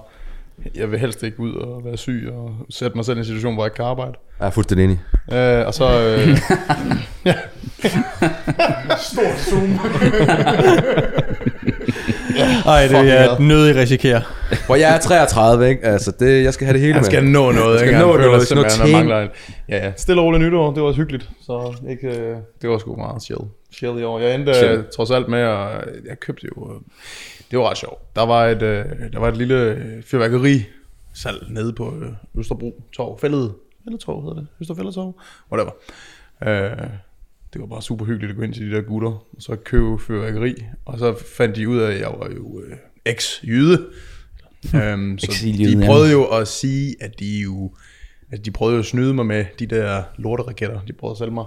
jeg 0.75 0.91
vil 0.91 0.99
helst 0.99 1.23
ikke 1.23 1.41
ud 1.41 1.55
og 1.55 1.85
være 1.85 1.97
syg 1.97 2.29
og 2.33 2.51
sætte 2.71 2.97
mig 2.97 3.05
selv 3.05 3.17
i 3.17 3.21
en 3.21 3.25
situation, 3.25 3.55
hvor 3.55 3.63
jeg 3.63 3.67
ikke 3.67 3.77
kan 3.77 3.85
arbejde. 3.85 4.13
Jeg 4.41 4.47
er 4.47 4.51
fuldstændig 4.51 4.85
enig. 4.85 5.01
Øh, 5.33 5.67
og 5.67 5.75
så... 5.75 5.85
Øh, 6.01 6.29
Stort 8.99 9.39
zoom. 9.51 9.71
Ej, 12.67 12.83
det 12.87 12.99
vil 13.01 13.07
jeg 13.07 13.37
nødig 13.41 13.77
risikere. 13.77 14.23
Hvor 14.67 14.77
jeg 14.77 14.95
er 14.95 14.99
33, 15.01 15.69
ikke? 15.69 15.85
Altså, 15.85 16.13
det, 16.21 16.45
jeg 16.45 16.55
skal 16.55 16.65
have 16.67 16.73
det 16.73 16.81
hele 16.87 17.05
skal 17.05 17.23
med. 17.25 17.33
nå 17.33 17.53
noget, 17.53 17.79
skal 17.81 17.89
ikke? 17.91 18.01
nå 18.01 18.17
noget, 18.17 18.51
noget 18.55 18.71
ting. 18.71 18.93
mangler 18.93 19.21
en- 19.21 19.29
Ja, 19.69 19.87
ja. 19.87 19.93
Stille 19.97 20.21
og 20.21 20.27
roligt 20.27 20.45
nytår, 20.45 20.73
det 20.73 20.83
var 20.83 20.89
også 20.89 21.01
hyggeligt. 21.01 21.31
Så 21.43 21.75
ikke, 21.91 22.07
øh, 22.09 22.37
det 22.63 22.71
var 22.71 22.79
sgu 22.79 22.97
meget 22.97 23.23
chill. 23.23 23.41
Chill 23.75 23.99
i 24.01 24.03
år. 24.03 24.19
Jeg 24.21 24.35
endte 24.35 24.55
Chill. 24.55 24.69
chill. 24.69 24.85
trods 24.97 25.11
alt 25.11 25.29
med, 25.29 25.39
at 25.39 25.71
jeg 26.09 26.21
købte 26.21 26.47
jo... 26.57 26.71
øh, 26.75 26.81
Det 27.51 27.59
var 27.59 27.71
ret 27.71 27.79
sjovt. 27.79 28.17
Der 28.17 28.27
var 28.27 28.47
et, 28.47 28.63
øh, 28.63 28.85
der 29.13 29.19
var 29.19 29.29
et 29.29 29.37
lille 29.37 29.55
øh, 29.55 30.03
fyrværkeri 30.03 30.65
salg 31.13 31.51
nede 31.51 31.73
på 31.73 31.97
øh, 32.03 32.13
Østerbro 32.39 32.83
Torv. 32.93 33.19
Fældet, 33.21 33.55
Fælledtorv 33.85 34.23
hedder 34.23 34.35
det. 34.35 34.47
Østerfælledtorv. 34.61 35.21
Whatever. 35.53 35.73
Øh, 36.43 36.89
det 37.53 37.61
var 37.61 37.67
bare 37.67 37.83
super 37.83 38.05
hyggeligt 38.05 38.31
at 38.31 38.37
gå 38.37 38.43
ind 38.43 38.55
til 38.55 38.71
de 38.71 38.77
der 38.77 38.83
gutter, 38.83 39.11
og 39.11 39.27
så 39.39 39.57
købe 39.57 39.99
fyrværkeri. 39.99 40.55
Og 40.85 40.99
så 40.99 41.15
fandt 41.37 41.57
de 41.57 41.69
ud 41.69 41.79
af, 41.79 41.93
at 41.93 42.01
jeg 42.01 42.15
var 42.19 42.31
jo 42.37 42.61
øh, 42.61 42.77
eks-jyde. 43.05 43.87
Øhm, 44.75 45.19
så 45.19 45.45
de 45.45 45.83
prøvede 45.87 46.13
jo 46.13 46.25
at 46.25 46.49
sige, 46.49 46.97
at 47.01 47.21
de 47.21 47.41
jo 47.41 47.73
at 48.31 48.45
de 48.45 48.51
prøvede 48.51 48.75
jo 48.75 48.81
at 48.81 48.87
snyde 48.87 49.15
mig 49.15 49.27
med 49.27 49.45
de 49.59 49.67
der 49.67 50.03
lorteraketter, 50.17 50.81
de 50.81 50.93
prøvede 50.93 51.15
at 51.15 51.19
sælge 51.19 51.31
mig. 51.31 51.45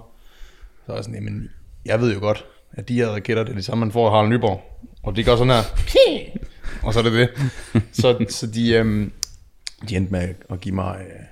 Så 0.85 0.87
var 0.87 0.95
jeg 0.95 1.03
sådan, 1.03 1.15
jamen, 1.15 1.49
jeg 1.85 2.01
ved 2.01 2.13
jo 2.13 2.19
godt, 2.19 2.45
at 2.73 2.87
de 2.87 2.93
her 2.93 3.07
raketter, 3.07 3.43
det 3.43 3.51
er 3.51 3.55
det 3.55 3.65
samme, 3.65 3.85
man 3.85 3.91
får 3.91 4.09
i 4.09 4.11
Harald 4.11 4.29
Nyborg. 4.29 4.61
Og 5.03 5.15
de 5.15 5.23
går 5.23 5.35
sådan 5.35 5.53
her, 5.53 5.63
og 6.85 6.93
så 6.93 6.99
er 6.99 7.03
det 7.03 7.13
det. 7.13 7.29
Så, 7.91 8.25
så 8.29 8.47
de, 8.47 8.73
øhm, 8.73 9.11
de 9.89 9.95
endte 9.95 10.11
med 10.11 10.27
at 10.49 10.61
give 10.61 10.75
mig 10.75 10.97
øh, 10.99 11.25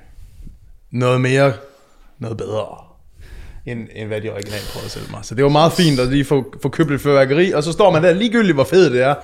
noget 0.91 1.21
mere, 1.21 1.53
noget 2.19 2.37
bedre, 2.37 2.77
end, 3.65 3.87
end 3.95 4.07
hvad 4.07 4.21
de 4.21 4.29
originalt 4.29 4.69
prøvede 4.73 4.85
at 4.85 4.91
sælge 4.91 5.07
mig. 5.11 5.25
Så 5.25 5.35
det 5.35 5.43
var 5.43 5.49
meget 5.49 5.73
fint 5.73 5.99
at 5.99 6.07
lige 6.07 6.25
få, 6.25 6.53
få 6.61 6.69
købt 6.69 6.91
et 6.91 7.01
fyrværkeri, 7.01 7.51
og 7.51 7.63
så 7.63 7.71
står 7.71 7.91
man 7.91 8.03
der 8.03 8.13
ligegyldigt, 8.13 8.55
hvor 8.55 8.63
fedt 8.63 8.93
det 8.93 9.01
er. 9.01 9.15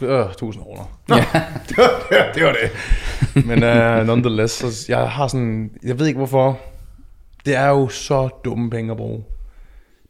Øh, 0.00 0.30
1000 0.30 0.64
kroner. 0.64 0.98
Ja. 1.08 1.14
det, 1.68 1.76
var, 1.76 2.06
det, 2.10 2.18
var, 2.18 2.32
det 2.34 2.44
var 2.44 2.52
det. 2.52 3.46
Men 3.46 3.62
uh, 3.62 4.06
nonetheless, 4.06 4.54
så 4.54 4.84
jeg 4.88 5.10
har 5.10 5.28
sådan, 5.28 5.70
jeg 5.82 5.98
ved 5.98 6.06
ikke 6.06 6.18
hvorfor, 6.18 6.58
det 7.46 7.56
er 7.56 7.68
jo 7.68 7.88
så 7.88 8.28
dumme 8.44 8.70
penge 8.70 8.90
at 8.90 8.96
bruge. 8.96 9.24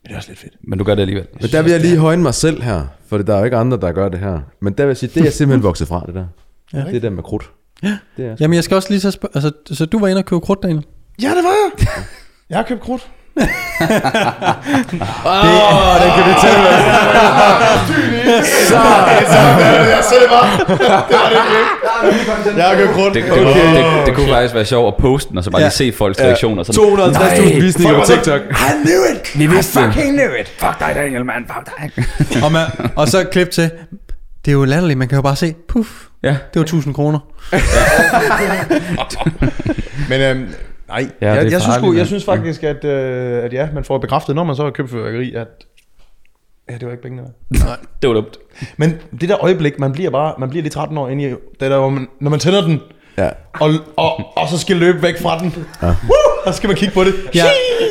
Men 0.07 0.09
det 0.09 0.15
er 0.15 0.17
også 0.19 0.31
lidt 0.31 0.39
fedt. 0.39 0.55
Men 0.61 0.79
du 0.79 0.85
gør 0.85 0.95
det 0.95 1.03
alligevel. 1.03 1.27
Men 1.41 1.51
der 1.51 1.63
vil 1.63 1.73
jeg 1.73 1.81
lige 1.81 1.99
højne 1.99 2.23
mig 2.23 2.35
selv 2.35 2.63
her, 2.63 2.87
for 3.07 3.19
der 3.19 3.35
er 3.35 3.39
jo 3.39 3.45
ikke 3.45 3.57
andre, 3.57 3.77
der 3.77 3.93
gør 3.93 4.09
det 4.09 4.21
her. 4.21 4.41
Men 4.61 4.73
der 4.73 4.85
vil 4.85 4.91
jeg 4.91 4.97
sige, 4.97 5.11
det 5.15 5.21
er 5.21 5.25
jeg 5.25 5.33
simpelthen 5.33 5.63
vokset 5.63 5.89
fra, 5.89 6.05
det 6.07 6.15
der. 6.15 6.27
Ja. 6.73 6.85
Det 6.91 7.03
der 7.03 7.11
med 7.11 7.23
krudt. 7.23 7.51
Ja. 7.83 7.99
Det 8.17 8.27
er 8.27 8.37
Jamen, 8.41 8.55
jeg 8.55 8.65
skal 8.65 8.75
også 8.75 8.91
lige 8.91 9.01
så 9.01 9.11
spørge, 9.11 9.33
altså, 9.35 9.53
så 9.75 9.87
du 9.87 9.99
var 9.99 10.09
inde 10.09 10.19
og 10.19 10.25
købe 10.25 10.41
krudt, 10.41 10.63
Daniel? 10.63 10.87
Ja, 11.23 11.29
det 11.29 11.45
var 11.45 11.51
jeg. 11.51 11.87
Jeg 12.51 12.59
har 12.59 12.65
købt 12.65 12.81
krudt. 12.81 13.11
Åh, 13.37 13.45
den 16.03 16.11
kan 16.17 16.25
vi 16.29 16.35
tage 16.41 16.59
med. 16.65 16.77
Så 20.03 20.15
det 20.23 20.31
var. 20.31 20.65
Det 20.69 20.79
var 20.79 21.29
det. 22.45 22.57
Jeg 22.57 22.65
har 22.67 22.93
krudt. 22.95 23.15
Det, 23.15 23.25
det, 23.25 23.33
okay. 23.33 23.77
det, 23.77 24.07
det, 24.07 24.15
kunne 24.15 24.29
faktisk 24.29 24.55
være 24.55 24.65
sjovt 24.65 24.89
at 24.89 24.95
poste 25.01 25.29
den, 25.31 25.39
og 25.39 25.45
så 25.45 25.51
bare 25.51 25.63
lige 25.63 25.71
se 25.71 25.93
folks 25.93 26.21
reaktioner. 26.21 26.63
Sådan, 26.63 26.83
250.000 26.83 27.61
visninger 27.61 28.01
på 28.01 28.07
TikTok. 28.07 28.41
Vi 29.35 29.47
vidste 29.47 29.81
det. 29.81 29.95
Fucking 29.95 30.13
knew 30.17 30.35
it. 30.41 30.53
Fuck 30.59 30.79
dig, 30.79 30.93
Daniel, 30.95 31.25
man. 31.25 31.47
Fuck 31.55 31.67
dig. 31.67 31.91
Og, 32.45 32.53
man, 32.53 32.67
og 32.97 33.09
så 33.09 33.25
klip 33.25 33.51
til, 33.51 33.71
det 34.45 34.51
er 34.51 34.53
jo 34.53 34.65
latterligt, 34.65 34.99
man 34.99 35.09
kan 35.09 35.17
jo 35.17 35.23
bare 35.23 35.37
se, 35.37 35.55
puff, 35.69 35.89
Ja. 36.23 36.29
det 36.29 36.39
var 36.55 36.63
1000 36.63 36.95
kroner. 36.95 37.19
Men 40.11 40.21
øhm, 40.21 40.49
nej, 40.89 41.09
Ja, 41.23 41.33
jeg, 41.33 41.51
jeg, 41.53 41.61
synes, 41.63 41.97
jeg 41.99 42.07
synes 42.07 42.25
faktisk, 42.25 42.65
at, 42.65 42.85
øh, 42.85 43.45
at 43.45 43.53
ja, 43.53 43.69
man 43.75 43.85
får 43.85 43.99
bekræftet, 43.99 44.35
når 44.37 44.45
man 44.45 44.57
så 44.57 44.63
har 44.65 44.71
købt 44.71 44.91
fyrværkeri, 44.91 45.35
at 45.35 45.49
ja, 46.71 46.75
det 46.75 46.87
var 46.87 46.91
ikke 46.91 47.03
pengene. 47.03 47.23
værd. 47.23 47.79
Det 48.03 48.09
var 48.09 48.15
dumt. 48.15 48.37
Men 48.77 48.95
det 49.21 49.29
der 49.29 49.45
øjeblik, 49.45 49.79
man 49.79 49.93
bliver 49.93 50.11
bare, 50.11 50.35
man 50.39 50.49
bliver 50.51 50.63
lige 50.63 50.71
13 50.73 50.99
år 50.99 51.09
inde 51.09 51.25
i, 51.25 51.29
det 51.29 51.37
der, 51.61 51.79
hvor 51.79 51.89
man, 51.91 52.07
når 52.21 52.31
man 52.31 52.41
tænder 52.41 52.61
den, 52.67 52.81
Ja. 53.19 53.29
og, 53.61 53.71
og, 53.97 54.37
og 54.37 54.49
så 54.49 54.59
skal 54.59 54.77
løbe 54.77 55.03
væk 55.03 55.21
fra 55.21 55.39
den, 55.39 55.55
ja. 55.83 55.87
Woo, 55.87 55.95
og 56.47 56.53
så 56.53 56.57
skal 56.57 56.69
man 56.69 56.77
kigge 56.77 56.95
på 56.95 57.05
det. 57.05 57.15
Ja. 57.35 57.45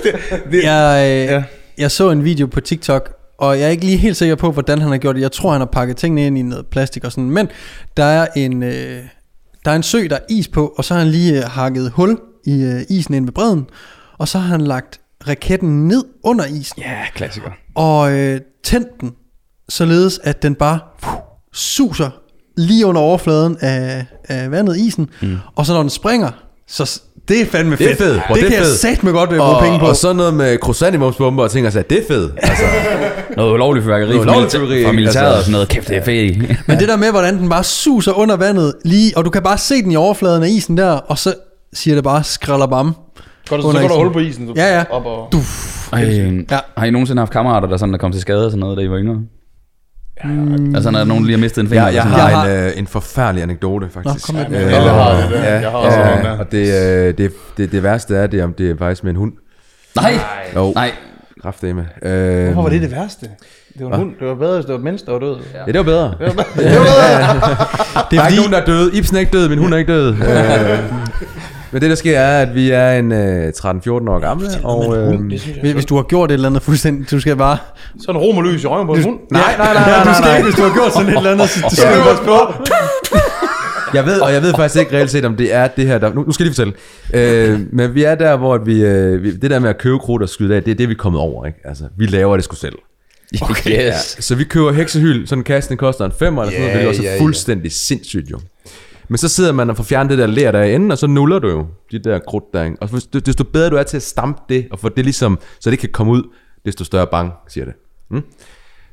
det, 0.04 0.14
det, 0.52 0.64
Jeg, 0.64 1.06
øh, 1.12 1.26
Ja. 1.34 1.44
jeg 1.78 1.92
så 1.92 2.10
en 2.10 2.24
video 2.24 2.46
på 2.48 2.62
TikTok, 2.62 3.14
og 3.38 3.60
jeg 3.60 3.66
er 3.66 3.70
ikke 3.70 3.86
lige 3.86 3.98
helt 3.98 4.18
sikker 4.18 4.36
på, 4.36 4.52
hvordan 4.52 4.82
han 4.82 4.92
har 4.92 4.98
gjort 4.98 5.16
det. 5.16 5.22
Jeg 5.22 5.32
tror, 5.32 5.52
han 5.52 5.62
har 5.62 5.66
pakket 5.66 5.98
tingene 5.98 6.28
ind 6.28 6.38
i 6.38 6.42
noget 6.42 6.68
plastik 6.68 7.04
og 7.06 7.12
sådan. 7.12 7.30
Men 7.30 7.48
der 7.98 8.04
er 8.04 8.28
en, 8.36 8.64
øh, 8.64 9.00
der 9.66 9.72
er 9.72 9.76
en 9.76 9.84
sø, 9.84 10.08
der 10.10 10.16
er 10.16 10.20
is 10.30 10.48
på, 10.48 10.74
og 10.78 10.86
så 10.86 10.94
har 10.94 11.02
han 11.02 11.10
lige 11.12 11.38
øh, 11.38 11.44
hakket 11.50 11.92
hul 11.92 12.18
i 12.46 12.62
øh, 12.64 12.82
isen 12.90 13.14
ind 13.14 13.26
ved 13.26 13.34
bredden. 13.34 13.66
Og 14.18 14.28
så 14.28 14.40
har 14.40 14.48
han 14.48 14.62
lagt 14.62 15.00
raketten 15.28 15.88
ned 15.88 16.04
under 16.24 16.46
isen, 16.46 16.82
Ja, 16.82 16.92
klassiker. 17.16 17.50
og 17.76 18.12
øh, 18.14 18.40
tændt 18.64 18.88
den, 19.02 19.12
således 19.70 20.20
at 20.24 20.44
den 20.44 20.56
bare 20.56 20.80
puh, 21.02 21.14
suser 21.54 22.10
lige 22.58 22.86
under 22.86 23.02
overfladen 23.02 23.58
af, 23.62 24.06
af 24.30 24.52
vandet 24.52 24.78
isen. 24.78 25.10
Mm. 25.22 25.38
Og 25.56 25.66
så 25.66 25.74
når 25.74 25.82
den 25.82 25.90
springer, 25.90 26.32
så 26.68 27.02
det 27.28 27.42
er 27.42 27.46
fandme 27.46 27.76
Det 27.76 27.86
er 27.86 27.88
fedt. 27.96 27.98
fedt. 27.98 28.22
Bro, 28.28 28.34
Det, 28.34 28.42
det 28.42 28.48
er 28.48 28.50
kan 28.52 28.58
jeg 28.60 28.66
fedt. 28.66 28.80
satme 28.80 29.12
godt 29.12 29.32
øh, 29.32 29.38
bruge 29.38 29.50
Og, 29.56 29.64
penge 29.64 29.80
på. 29.80 29.86
og 29.86 29.96
så 29.96 30.14
noget 30.14 30.34
med 30.34 30.58
croissantimumsbomber 30.58 31.44
og 31.44 31.52
ting, 31.52 31.68
og 31.68 31.74
sagde, 31.74 31.88
det 31.96 32.04
er 32.04 32.08
fedt. 32.08 32.34
Altså, 32.38 32.64
Noget 33.38 33.54
ulovligt 33.54 33.84
fyrværkeri 33.84 34.10
Noget 34.10 34.24
fra, 34.26 34.32
ulovligt 34.32 34.54
militæ- 34.56 34.58
fyrværkeri, 34.58 34.86
fra 34.86 34.92
militæret 34.92 35.26
altså. 35.26 35.38
og 35.38 35.42
sådan 35.44 35.52
noget. 35.52 35.70
Kæft, 35.70 35.88
det 35.88 35.98
er 35.98 36.04
fedt. 36.04 36.68
Men 36.68 36.80
det 36.80 36.88
der 36.88 36.98
med, 36.98 37.12
hvordan 37.12 37.38
den 37.38 37.50
bare 37.50 37.64
suser 37.64 38.12
under 38.14 38.36
vandet 38.36 38.74
lige, 38.86 39.18
og 39.18 39.26
du 39.26 39.30
kan 39.30 39.44
bare 39.44 39.58
se 39.58 39.82
den 39.84 39.92
i 39.92 39.96
overfladen 39.96 40.44
af 40.44 40.48
isen 40.50 40.78
der, 40.78 40.90
og 40.92 41.18
så 41.18 41.34
siger 41.76 41.96
det 41.96 42.04
bare 42.04 42.24
skralderbam. 42.24 42.96
Går 43.50 43.56
der, 43.58 43.64
så 43.64 43.72
går 43.82 43.88
der 43.88 43.96
hul 43.96 44.14
på 44.14 44.20
isen. 44.20 44.48
Så 44.48 44.54
Ja, 44.56 44.78
ja. 44.78 44.84
Op 44.90 45.06
og, 45.06 45.30
Du. 45.32 45.38
Ej, 45.94 46.02
Ja. 46.52 46.60
Har 46.78 46.86
I 46.86 46.92
nogensinde 46.92 47.20
haft 47.20 47.32
kammerater, 47.32 47.68
der 47.68 47.78
sådan 47.78 47.94
der 47.94 48.00
kom 48.00 48.12
til 48.12 48.22
skade 48.22 48.46
og 48.46 48.52
sådan 48.52 48.60
noget, 48.60 48.78
da 48.78 48.82
I 48.84 48.90
var 48.90 48.98
yngre? 48.98 49.20
Mm. 50.24 50.76
Altså, 50.76 50.92
når 50.92 51.04
nogen 51.04 51.26
lige 51.26 51.36
har 51.38 51.42
mistet 51.42 51.62
en 51.62 51.68
finger. 51.70 51.88
jeg, 51.88 52.04
eller 52.06 52.18
jeg 52.18 52.28
har, 52.38 52.46
Jeg 52.46 52.56
en, 52.56 52.60
har- 52.62 52.68
øh, 52.68 52.72
en 52.80 52.88
forfærdelig 52.88 53.44
anekdote, 53.44 53.90
faktisk. 53.90 54.34
Nå, 54.34 54.40
kom 54.44 54.52
med. 54.52 54.60
Alle 54.60 54.90
har 54.90 55.22
det 55.22 55.30
der. 55.32 55.44
Ja, 55.44 55.54
Jeg 55.60 55.70
har 55.72 55.78
også 55.78 56.00
ja, 56.00 56.06
der. 56.24 56.38
og 56.40 56.52
det, 56.52 56.58
øh, 57.08 57.18
det, 57.18 57.32
det, 57.58 57.72
det 57.72 57.84
værste 57.84 58.16
er, 58.16 58.28
det, 58.28 58.44
om 58.44 58.54
det 58.54 58.70
er 58.72 58.76
faktisk 58.78 59.04
med 59.04 59.12
en 59.12 59.18
hund. 59.18 59.34
Nej, 59.96 60.14
Jo, 60.56 60.72
nej. 60.76 60.92
kraftedeme. 61.42 61.88
Øh, 62.04 62.46
Hvorfor 62.46 62.62
var 62.62 62.70
det 62.70 62.82
det 62.82 62.92
værste? 62.92 63.30
Det 63.78 63.86
var 63.86 63.92
en 63.92 63.98
hund. 64.00 64.12
Det 64.20 64.28
var 64.28 64.36
bedre, 64.36 64.54
hvis 64.56 64.66
det 64.66 64.72
var 64.74 64.78
et 64.80 64.84
menneske, 64.84 65.06
der 65.06 65.12
var 65.12 65.20
død. 65.20 65.38
Ja, 65.68 65.72
det 65.72 65.78
var 65.78 65.84
bedre. 65.84 66.14
Det 66.20 66.20
var 66.20 66.34
bedre. 66.34 66.46
Det 66.56 66.66
er 66.68 68.06
Der 68.12 68.22
er 68.22 68.28
ikke 68.28 68.38
nogen, 68.42 68.52
der 68.52 68.62
er 68.62 68.66
død. 68.66 68.92
Ibsen 68.94 69.16
er 69.16 69.20
ikke 69.20 69.32
død, 69.32 69.50
min 69.50 69.58
hund 69.58 69.74
er 69.74 69.78
ikke 69.78 69.94
død. 69.94 70.08
øh, 70.14 70.80
Men 71.72 71.82
det 71.82 71.90
der 71.90 71.96
sker 71.96 72.20
er, 72.20 72.42
at 72.42 72.56
vi 72.56 72.70
er 72.72 72.92
en 72.92 73.12
øh, 73.12 73.48
13-14 73.58 73.90
år 73.90 74.20
gamle, 74.20 74.48
og... 74.64 74.98
Øh, 74.98 75.22
Hvis, 75.26 75.44
hvis 75.74 75.86
du 75.86 75.96
har 75.96 76.04
gjort 76.04 76.32
et 76.32 76.34
eller 76.34 76.50
andet 76.50 76.62
fuldstændig, 76.62 77.12
du 77.12 77.20
skal 77.20 77.36
bare... 77.36 77.58
Så 78.06 78.12
en 78.12 78.18
romerlys 78.18 78.64
i 78.64 78.68
røven 78.68 78.88
på 78.88 78.94
en 78.94 79.04
hund. 79.04 79.20
nej, 79.32 79.42
nej, 79.58 79.74
nej, 79.74 79.84
Ja, 79.90 79.96
nej, 79.96 80.04
du 80.04 80.14
skal 80.14 80.24
nej, 80.26 80.38
ikke, 80.38 80.50
hvis 80.50 80.56
du 80.56 80.62
har 80.64 80.74
gjort 80.74 80.94
sådan 80.94 81.10
et 81.10 81.18
eller 81.18 81.32
andet, 81.32 81.50
så 81.50 81.60
du 81.70 81.76
skal 81.76 81.98
du 81.98 82.04
passe 82.04 82.24
på. 82.24 82.38
Jeg 83.94 84.06
ved, 84.06 84.20
og 84.22 84.34
jeg 84.34 84.42
ved 84.42 84.54
faktisk 84.54 84.80
ikke 84.80 84.98
reelt 84.98 85.12
set, 85.12 85.26
om 85.26 85.36
det 85.36 85.54
er 85.54 85.68
det 85.68 85.88
her, 85.88 85.98
der... 85.98 86.14
Nu, 86.14 86.24
nu 86.24 86.32
skal 86.32 86.44
jeg 86.44 86.52
lige 86.58 86.74
fortælle. 87.14 87.54
Øh, 87.54 87.60
men 87.72 87.96
vi 87.96 88.04
er 88.04 88.16
der, 88.16 88.38
hvor 88.38 88.58
vi, 88.58 88.84
øh, 88.86 89.24
vi, 89.24 89.32
det 89.36 89.50
der 89.52 89.60
med 89.60 89.70
at 89.70 89.78
købe 89.78 90.00
krudt 90.00 90.22
og 90.24 90.30
skyde 90.30 90.56
af, 90.56 90.64
det 90.64 90.72
er 90.72 90.76
det, 90.76 90.88
vi 90.90 90.94
er 90.94 90.98
kommet 90.98 91.22
over, 91.22 91.46
ikke? 91.46 91.60
Altså, 91.66 91.84
vi 91.98 92.06
laver 92.06 92.36
det 92.38 92.44
sgu 92.46 92.56
selv. 92.56 92.76
Okay. 93.42 93.70
Ja, 93.72 93.88
Yes. 93.88 94.18
så 94.20 94.36
vi 94.36 94.44
køber 94.44 94.72
heksehyld, 94.72 95.28
sådan 95.28 95.40
en 95.40 95.44
kasse, 95.44 95.70
den 95.70 95.78
koster 95.78 96.06
en 96.06 96.12
femmer 96.20 96.42
eller 96.42 96.52
sådan 96.52 96.62
noget, 96.62 96.74
Ja, 96.76 96.80
det 96.80 96.86
er 96.86 96.90
også 96.90 97.04
ja, 97.04 97.14
ja. 97.16 97.22
fuldstændig 97.22 97.72
sindssygt 97.72 98.32
jo. 98.32 98.40
Men 99.08 99.18
så 99.18 99.30
sidder 99.30 99.52
man 99.52 99.70
og 99.70 99.78
får 99.78 99.84
fjernet 99.84 100.10
det 100.10 100.18
der 100.18 100.28
ler 100.28 100.52
der 100.52 100.64
i 100.64 100.76
enden, 100.76 100.92
og 100.92 100.98
så 100.98 101.08
nuller 101.08 101.40
du 101.40 101.50
jo 101.50 101.68
de 101.92 102.00
der 102.00 102.20
krudt 102.20 102.44
der, 102.54 102.64
ikke? 102.64 102.78
Og 102.82 102.90
desto 103.26 103.44
bedre 103.44 103.70
du 103.70 103.76
er 103.76 103.84
til 103.84 103.98
at 103.98 104.04
stampe 104.04 104.42
det, 104.50 104.68
og 104.72 104.80
få 104.80 104.90
det 104.90 105.06
ligesom, 105.06 105.40
så 105.60 105.72
det 105.72 105.80
kan 105.80 105.90
komme 105.90 106.12
ud, 106.12 106.24
desto 106.66 106.84
større 106.84 107.08
bang, 107.08 107.32
siger 107.48 107.66
det. 107.66 107.74
Mm? 108.10 108.24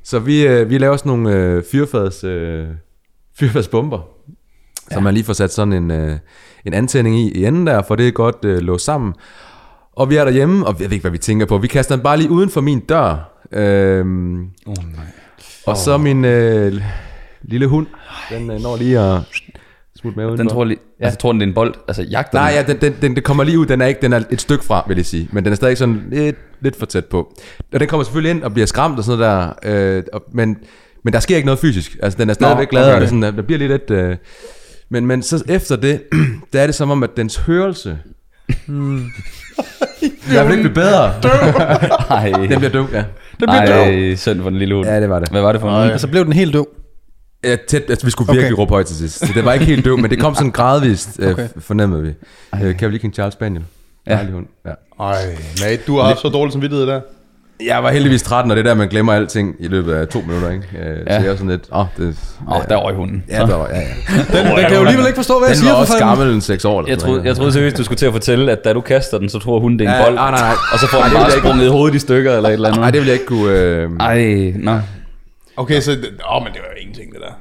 Så 0.03 0.19
vi, 0.19 0.47
øh, 0.47 0.71
vi 0.71 0.79
laver 0.79 0.97
sådan 0.97 1.11
nogle 1.11 1.37
øh, 1.37 1.63
fyrfads, 1.73 2.25
øh, 2.25 2.67
fyrfadsbomber, 3.39 4.01
ja. 4.91 4.95
så 4.95 5.01
man 5.01 5.15
lige 5.15 5.25
får 5.25 5.33
sat 5.33 5.53
sådan 5.53 5.73
en, 5.73 5.91
øh, 5.91 6.19
en 6.65 6.75
antænding 6.75 7.19
i, 7.19 7.31
i 7.31 7.45
enden 7.45 7.67
der, 7.67 7.83
for 7.83 7.97
det 7.97 8.09
er 8.09 8.13
godt 8.13 8.45
øh, 8.45 8.59
låst 8.59 8.85
sammen. 8.85 9.15
Og 9.93 10.11
vi 10.11 10.17
er 10.17 10.25
derhjemme, 10.25 10.67
og 10.67 10.77
jeg 10.81 10.91
ved 10.91 10.93
ikke, 10.93 11.03
hvad 11.03 11.11
vi 11.11 11.19
tænker 11.19 11.47
på. 11.47 11.59
Vi 11.59 11.67
kaster 11.67 11.97
den 11.97 12.03
bare 12.03 12.17
lige 12.17 12.31
uden 12.31 12.51
for 12.51 12.61
min 12.61 12.81
dør. 12.81 13.33
Øhm, 13.53 14.51
oh, 14.67 14.75
nej. 14.97 15.05
Og 15.67 15.77
så 15.77 15.99
min 15.99 16.25
øh, 16.25 16.83
lille 17.43 17.67
hund, 17.67 17.87
den 18.31 18.51
øh, 18.51 18.61
når 18.61 18.77
lige 18.77 18.99
at 18.99 19.21
smutte 20.03 20.19
med 20.19 20.39
Den 20.39 20.49
tror 20.49 20.65
lige, 20.65 20.79
ja. 21.01 21.05
altså, 21.05 21.19
tror 21.19 21.33
den, 21.33 21.41
det 21.41 21.47
er 21.47 21.49
en 21.49 21.55
bold. 21.55 21.75
Altså, 21.89 22.03
jagter 22.03 22.39
Nej, 22.39 22.51
den. 22.51 22.67
ja, 22.67 22.73
den, 22.73 22.81
den, 22.81 22.95
den, 23.03 23.15
den 23.15 23.23
kommer 23.23 23.45
lige 23.45 23.59
ud. 23.59 23.67
Den 23.67 23.81
er, 23.81 23.87
ikke, 23.87 24.01
den 24.03 24.13
er 24.13 24.23
et 24.31 24.41
stykke 24.41 24.65
fra, 24.65 24.85
vil 24.89 24.97
jeg 24.97 25.07
sige. 25.07 25.29
Men 25.33 25.45
den 25.45 25.53
er 25.53 25.57
stadig 25.57 25.79
sådan 25.79 26.03
lidt, 26.11 26.37
lidt 26.61 26.77
for 26.77 26.87
tæt 26.87 27.05
på. 27.05 27.33
Og 27.73 27.81
den 27.81 27.89
kommer 27.89 28.05
selvfølgelig 28.05 28.31
ind 28.31 28.43
og 28.43 28.53
bliver 28.53 28.67
skræmt 28.67 28.99
og 28.99 29.05
sådan 29.05 29.19
noget 29.19 29.57
der. 29.63 29.97
Øh, 29.97 30.03
og, 30.13 30.23
men, 30.33 30.57
men 31.05 31.13
der 31.13 31.21
sker 31.21 31.37
ikke 31.37 31.47
noget 31.47 31.59
fysisk. 31.59 31.97
Altså, 32.03 32.19
den 32.19 32.31
er 32.31 32.35
stadigvæk 32.35 32.71
glad, 32.71 32.85
okay. 32.85 32.95
og 32.95 33.01
det 33.01 33.09
sådan, 33.09 33.23
der 33.23 33.43
bliver 33.43 33.59
lidt... 33.59 33.91
Øh, 33.91 34.17
men, 34.91 35.07
men 35.07 35.23
så 35.23 35.45
efter 35.49 35.77
det, 35.77 36.03
der 36.53 36.61
er 36.61 36.67
det 36.67 36.75
som 36.75 36.91
om, 36.91 37.03
at 37.03 37.11
dens 37.17 37.37
hørelse... 37.37 37.99
Hmm. 38.67 39.05
Jeg 40.33 40.47
vil 40.47 40.59
ikke 40.59 40.63
blive 40.71 40.75
bedre. 40.75 41.13
Ej, 42.11 42.33
Den 42.51 42.59
bliver 42.59 42.73
døv, 42.73 42.87
ja. 42.93 43.05
Ej, 43.49 44.15
synd 44.15 44.43
for 44.43 44.51
den 44.51 44.59
lille 44.59 44.75
hund. 44.75 44.87
Ja, 44.87 45.01
det 45.01 45.11
var 45.11 45.19
det. 45.19 45.29
Hvad 45.29 45.41
var 45.41 45.53
det 45.53 45.61
for 45.61 45.69
en 45.69 45.75
hund? 45.75 45.93
Altså 45.93 46.09
blev 46.09 46.25
den 46.25 46.33
helt 46.33 46.55
døv. 46.55 46.69
Ja, 47.45 47.57
tæt, 47.69 47.83
altså, 47.89 48.07
vi 48.07 48.11
skulle 48.11 48.33
virkelig 48.33 48.53
Okay. 48.53 48.61
råbe 48.61 48.71
højt 48.71 48.87
til 48.87 48.97
sidst. 48.97 49.19
Så 49.27 49.33
det 49.35 49.45
var 49.45 49.53
ikke 49.53 49.65
helt 49.65 49.85
døv, 49.85 49.99
men 49.99 50.11
det 50.11 50.21
kom 50.21 50.35
sådan 50.35 50.51
gradvist, 50.51 51.09
øh, 51.19 51.31
Okay. 51.31 51.49
fornemmede 51.59 52.03
vi. 52.03 52.09
Øh, 52.65 52.77
Kan 52.79 52.89
vi 52.89 52.93
lige 52.93 52.99
King 53.01 53.15
Charles 53.15 53.33
Spaniel? 53.35 53.63
Ja. 54.07 54.19
Ja. 54.19 54.25
hund. 54.33 54.47
Ja. 54.67 54.71
Ej, 55.05 55.17
mate, 55.63 55.83
du 55.87 55.97
har 55.99 56.05
haft 56.07 56.21
så 56.21 56.29
dårlig 56.29 56.53
samvittighed 56.53 56.87
der. 56.87 57.01
Jeg 57.67 57.83
var 57.83 57.91
heldigvis 57.91 58.23
13, 58.23 58.51
og 58.51 58.57
det 58.57 58.67
er 58.67 58.71
der, 58.71 58.75
man 58.75 58.89
glemmer 58.89 59.13
alting 59.13 59.55
i 59.61 59.67
løbet 59.69 59.93
af 59.95 60.09
to 60.09 60.21
minutter, 60.27 60.51
ikke? 60.51 60.65
Øh, 60.83 60.97
Ja. 61.07 61.17
Så 61.19 61.21
jeg 61.23 61.31
var 61.31 61.37
sådan 61.37 61.51
lidt, 61.51 61.63
åh, 61.73 61.81
oh, 61.81 61.87
det... 61.97 62.17
Åh, 62.49 62.57
oh, 62.57 62.63
der 62.69 62.77
røg 62.77 62.95
hunden. 62.95 63.25
Ja, 63.29 63.39
der 63.39 63.55
var, 63.57 63.69
ja, 63.69 63.79
ja. 63.79 63.85
Den, 64.17 64.47
den 64.47 64.57
kan 64.57 64.73
jo 64.75 64.81
alligevel 64.81 65.07
ikke 65.07 65.17
forstå, 65.17 65.39
hvad 65.39 65.49
jeg 65.49 65.55
Den 65.57 65.61
siger. 65.63 65.71
var 65.73 65.77
for 65.77 65.81
også 65.81 65.93
fanden. 65.93 66.09
gammel 66.19 66.35
en 66.35 66.41
6 66.41 66.65
år. 66.65 66.79
Eller 66.81 66.91
Jeg 66.91 66.99
troede, 66.99 67.23
jeg 67.25 67.37
troede 67.37 67.53
seriøst, 67.53 67.79
du 67.79 67.85
skulle 67.85 67.97
til 67.99 68.07
at 68.07 68.13
fortælle, 68.13 68.53
at 68.53 68.65
da 68.65 68.73
du 68.73 68.81
kaster 68.81 69.19
den, 69.19 69.29
så 69.29 69.39
tror 69.39 69.61
hun, 69.61 69.73
det 69.79 69.81
er 69.87 69.91
en 69.91 69.97
Ja, 70.01 70.05
bold. 70.05 70.15
nej, 70.15 70.31
nej, 70.31 70.41
nej. 70.41 70.55
Og 70.73 70.79
så 70.79 70.87
får 70.87 70.99
Nej, 70.99 71.07
den 71.09 71.17
det 71.17 71.21
bare 71.23 71.33
jeg 71.33 71.39
sprunget 71.43 71.65
i 71.67 71.69
hovedet 71.69 71.95
i 71.97 71.99
stykker, 71.99 72.37
eller 72.37 72.49
et 72.49 72.53
eller 72.53 72.69
andet. 72.69 72.81
Nej, 72.81 72.91
det 72.91 73.01
vil 73.01 73.07
jeg 73.07 73.15
ikke 73.15 73.27
kunne... 73.27 73.53
Øh... 73.53 73.91
Ej, 74.01 74.53
nå. 74.57 74.79
Okay, 75.57 75.81
så... 75.81 75.91
Åh, 75.91 76.43
men 76.43 76.53
det 76.53 76.61
var 76.61 76.69
jo 76.75 76.81
ingenting, 76.81 77.13
det 77.13 77.21
der. 77.21 77.33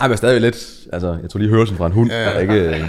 Ej, 0.00 0.08
men 0.08 0.16
stadig 0.16 0.40
lidt... 0.40 0.56
Altså, 0.92 1.18
jeg 1.22 1.30
tror 1.30 1.38
lige 1.38 1.50
hørelsen 1.50 1.76
fra 1.76 1.86
en 1.86 1.92
hund. 1.92 2.10
Ja. 2.10 2.16
Er 2.16 2.38
ikke, 2.38 2.54
øh... 2.54 2.80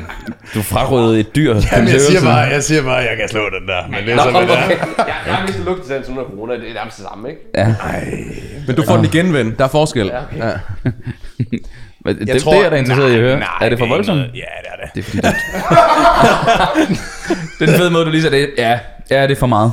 Du 0.53 0.61
frarøvede 0.61 1.19
et 1.19 1.35
dyr. 1.35 1.55
Jamen, 1.71 1.89
jeg 1.89 2.01
siger 2.01 2.21
bare, 2.21 2.37
jeg 2.37 2.63
siger 2.63 2.83
bare, 2.83 2.95
jeg 2.95 3.17
kan 3.19 3.29
slå 3.29 3.41
den 3.59 3.67
der. 3.67 3.87
Men 3.87 4.05
det 4.05 4.13
er 4.13 4.17
sådan, 4.17 4.47
det 4.47 4.57
er. 4.57 4.67
Jeg, 4.67 4.77
jeg 5.27 5.35
har 5.35 5.45
mistet 5.45 5.65
lugtesansen 5.65 6.17
under 6.17 6.29
corona, 6.29 6.53
det 6.53 6.69
er 6.69 6.73
nærmest 6.73 6.97
det 6.97 7.05
samme, 7.09 7.29
ikke? 7.29 7.41
Ja. 7.55 7.75
Men 8.67 8.75
du 8.75 8.83
får 8.83 8.95
den 8.95 9.05
igen, 9.05 9.33
ven. 9.33 9.55
Der 9.57 9.63
er 9.63 9.69
forskel. 9.69 10.05
Ja, 10.05 10.23
okay. 10.23 10.37
ja. 10.37 10.51
Men 12.05 12.19
det, 12.19 12.27
det 12.27 12.47
er 12.47 12.61
jeg 12.61 12.71
da 12.71 12.75
interesseret 12.75 13.11
i 13.11 13.15
at 13.15 13.21
høre. 13.21 13.43
er 13.61 13.69
det 13.69 13.79
for 13.79 13.85
voldsomt? 13.85 14.19
Ja, 14.19 14.25
det 14.25 14.69
er 14.71 14.85
det. 14.85 14.95
Det 14.95 14.99
er 14.99 15.03
fordi, 15.03 15.17
det... 15.17 15.35
det 17.59 17.67
er 17.67 17.71
den 17.71 17.79
fede 17.79 17.91
måde, 17.91 18.05
du 18.05 18.09
lige 18.09 18.21
sagde 18.21 18.37
det. 18.37 18.49
Ja, 18.57 18.79
ja, 19.09 19.23
det 19.23 19.31
er 19.31 19.35
for 19.35 19.47
meget. 19.47 19.71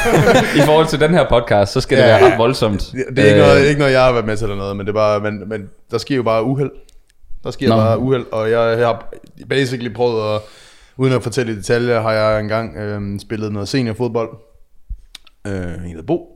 I 0.58 0.60
forhold 0.64 0.86
til 0.86 1.00
den 1.00 1.14
her 1.14 1.28
podcast, 1.28 1.72
så 1.72 1.80
skal 1.80 1.98
det 1.98 2.04
Ja, 2.04 2.08
være 2.08 2.24
ja. 2.24 2.32
ret 2.32 2.38
voldsomt. 2.38 2.92
Det, 2.92 3.16
det 3.16 3.24
er 3.24 3.28
ikke, 3.28 3.40
Øh, 3.40 3.46
noget, 3.46 3.66
ikke 3.66 3.78
noget, 3.78 3.92
jeg 3.92 4.04
har 4.04 4.12
været 4.12 4.26
med 4.26 4.36
til 4.36 4.44
eller 4.44 4.56
noget, 4.56 4.76
men, 4.76 4.86
det 4.86 4.92
er 4.92 4.94
bare, 4.94 5.20
men, 5.20 5.48
men 5.48 5.68
der 5.90 5.98
sker 5.98 6.16
jo 6.16 6.22
bare 6.22 6.44
uheld. 6.44 6.70
Der 7.44 7.50
sker 7.50 7.68
Nå. 7.68 7.76
Bare 7.76 7.98
uheld, 7.98 8.26
og 8.32 8.50
jeg, 8.50 8.78
jeg 8.78 8.86
har 8.86 9.12
basically 9.48 9.94
prøvet 9.94 10.34
at, 10.34 10.40
uden 10.96 11.12
at 11.12 11.22
fortælle 11.22 11.52
i 11.52 11.56
detaljer, 11.56 12.00
har 12.00 12.12
jeg 12.12 12.40
engang 12.40 12.76
øh, 12.76 13.20
spillet 13.20 13.52
noget 13.52 13.68
seniorfodbold. 13.68 14.30
Øh, 15.46 15.90
en 15.90 16.06
Bo. 16.06 16.28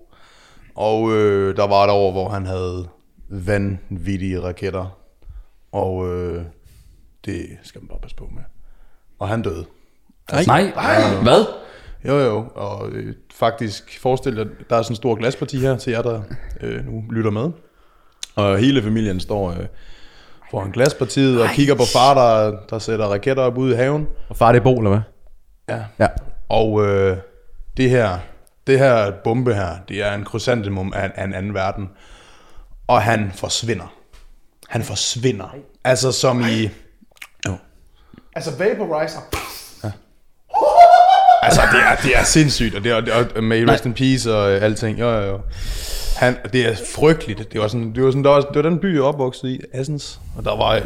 Og 0.77 1.13
øh, 1.13 1.57
der 1.57 1.67
var 1.67 1.85
et 1.85 1.91
år, 1.91 2.13
hvor 2.13 2.29
han 2.29 2.47
havde 2.47 2.89
vanvittige 3.29 4.41
raketter. 4.43 4.99
Og 5.73 6.09
øh, 6.09 6.43
det 7.25 7.47
skal 7.63 7.81
man 7.81 7.89
bare 7.89 7.99
passe 8.03 8.17
på 8.17 8.29
med. 8.35 8.43
Og 9.19 9.29
han 9.29 9.43
døde. 9.43 9.65
Nej, 10.47 10.63
hvad? 11.23 11.45
Jo, 12.09 12.19
jo, 12.19 12.45
og 12.55 12.89
øh, 12.91 13.15
faktisk 13.35 14.01
forestil 14.01 14.37
dig, 14.37 14.47
der 14.71 14.77
er 14.77 14.83
sådan 14.83 14.93
en 14.93 14.97
stor 14.97 15.15
glasparti 15.15 15.59
her 15.59 15.77
til 15.77 15.91
jer, 15.91 16.03
der 16.03 16.23
øh, 16.61 16.87
nu 16.87 17.05
lytter 17.11 17.31
med. 17.31 17.51
Og 18.35 18.59
hele 18.59 18.83
familien 18.83 19.21
står 19.21 19.51
øh, 19.51 19.67
foran 20.51 20.71
glaspartiet 20.71 21.43
og 21.43 21.49
kigger 21.49 21.75
på 21.75 21.83
far, 21.93 22.15
der, 22.15 22.57
der 22.71 22.79
sætter 22.79 23.07
raketter 23.07 23.43
op 23.43 23.59
ude 23.59 23.75
i 23.75 23.77
haven. 23.77 24.07
Og 24.29 24.37
far, 24.37 24.53
det 24.53 24.59
er 24.59 24.63
Bo, 24.63 24.77
eller 24.77 24.91
hvad? 24.91 25.01
Ja. 25.69 25.85
Ja. 25.99 26.07
Og 26.49 26.87
øh, 26.87 27.17
det 27.77 27.91
her, 27.91 28.19
det 28.67 28.79
her 28.79 29.11
bombe 29.25 29.55
her, 29.55 29.77
det 29.89 30.03
er 30.03 30.15
en 30.15 30.25
krysantemum 30.25 30.93
af, 30.97 31.13
af 31.15 31.25
en 31.25 31.35
anden 31.35 31.55
verden. 31.55 31.91
Og 32.87 33.03
han 33.03 33.33
forsvinder. 33.35 33.95
Han 34.69 34.83
forsvinder. 34.83 35.57
Altså 35.85 36.13
som 36.13 36.41
i... 36.41 36.69
Altså 38.35 38.51
vaporizer. 38.59 39.21
Altså, 41.43 41.61
det 41.73 41.81
er, 41.81 41.97
det 42.03 42.17
er 42.17 42.25
sindssygt, 42.25 42.75
og 42.75 42.85
det 42.85 42.93
er, 42.93 43.25
er 43.37 43.41
med 43.41 43.69
rest 43.69 43.87
in 43.87 43.95
peace 43.95 44.35
og 44.35 44.53
øh, 44.53 44.63
alting. 44.63 45.01
Jo, 45.01 45.11
jo, 45.11 45.23
jo. 45.23 45.41
Han, 46.17 46.37
det 46.53 46.69
er 46.69 46.75
frygteligt. 46.95 47.53
Det 47.53 47.61
var 47.61 47.69
sådan, 47.69 47.93
det 47.95 48.05
var 48.05 48.11
sådan, 48.11 48.25
der 48.25 48.31
var, 48.31 48.41
det 48.41 48.65
var 48.65 48.71
den 48.71 48.79
by, 48.79 48.95
jeg 48.95 49.03
opvoksede 49.03 49.53
i, 49.55 49.61
Assens, 49.73 50.21
og 50.37 50.45
der 50.45 50.57
var 50.57 50.75
øh, 50.75 50.83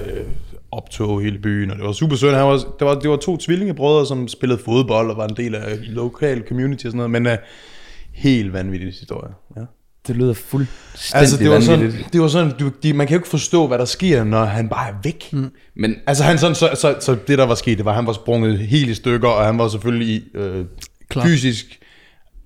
optog 0.73 1.23
hele 1.23 1.39
byen, 1.39 1.71
og 1.71 1.77
det 1.77 1.85
var 1.85 1.93
super 1.93 2.17
sødt. 2.17 2.35
Han 2.35 2.47
var, 2.47 2.57
det, 2.57 2.87
var, 2.87 2.95
det 2.95 3.11
var 3.11 3.17
to 3.17 3.37
tvillingebrødre, 3.37 4.07
som 4.07 4.29
spillede 4.29 4.61
fodbold 4.65 5.11
og 5.11 5.17
var 5.17 5.27
en 5.27 5.37
del 5.37 5.55
af 5.55 5.79
lokal 5.81 6.45
community 6.49 6.85
og 6.87 6.91
sådan 6.91 6.97
noget, 6.97 7.11
men 7.11 7.27
uh, 7.27 7.33
helt 8.13 8.53
vanvittig 8.53 8.89
historie. 8.89 9.33
Ja. 9.57 9.61
Det 10.07 10.17
lyder 10.17 10.35
fuldstændig 10.35 11.21
Altså, 11.21 11.37
det 11.37 11.51
var 11.51 11.61
sådan, 11.61 11.93
det 12.13 12.21
var 12.21 12.29
sådan 12.29 12.53
du, 12.61 12.71
de, 12.83 12.93
man 12.93 13.07
kan 13.07 13.15
jo 13.15 13.19
ikke 13.19 13.29
forstå, 13.29 13.67
hvad 13.67 13.79
der 13.79 13.85
sker, 13.85 14.25
når 14.25 14.45
han 14.45 14.69
bare 14.69 14.89
er 14.89 14.93
væk. 15.05 15.29
Mm. 15.33 15.51
Men 15.77 15.95
Altså, 16.07 16.25
han 16.25 16.39
sådan, 16.39 16.55
så, 16.55 16.71
så, 16.75 16.95
så, 17.01 17.17
det 17.29 17.39
der 17.39 17.47
var 17.47 17.55
sket, 17.55 17.79
det 17.79 17.85
var, 17.85 17.91
at 17.91 17.97
han 17.97 18.07
var 18.07 18.13
sprunget 18.13 18.59
helt 18.59 18.89
i 18.91 18.95
stykker, 18.95 19.29
og 19.29 19.47
han 19.47 19.59
var 19.59 19.69
selvfølgelig 19.69 20.23
øh, 20.35 20.65
Klar. 21.09 21.25
fysisk 21.25 21.79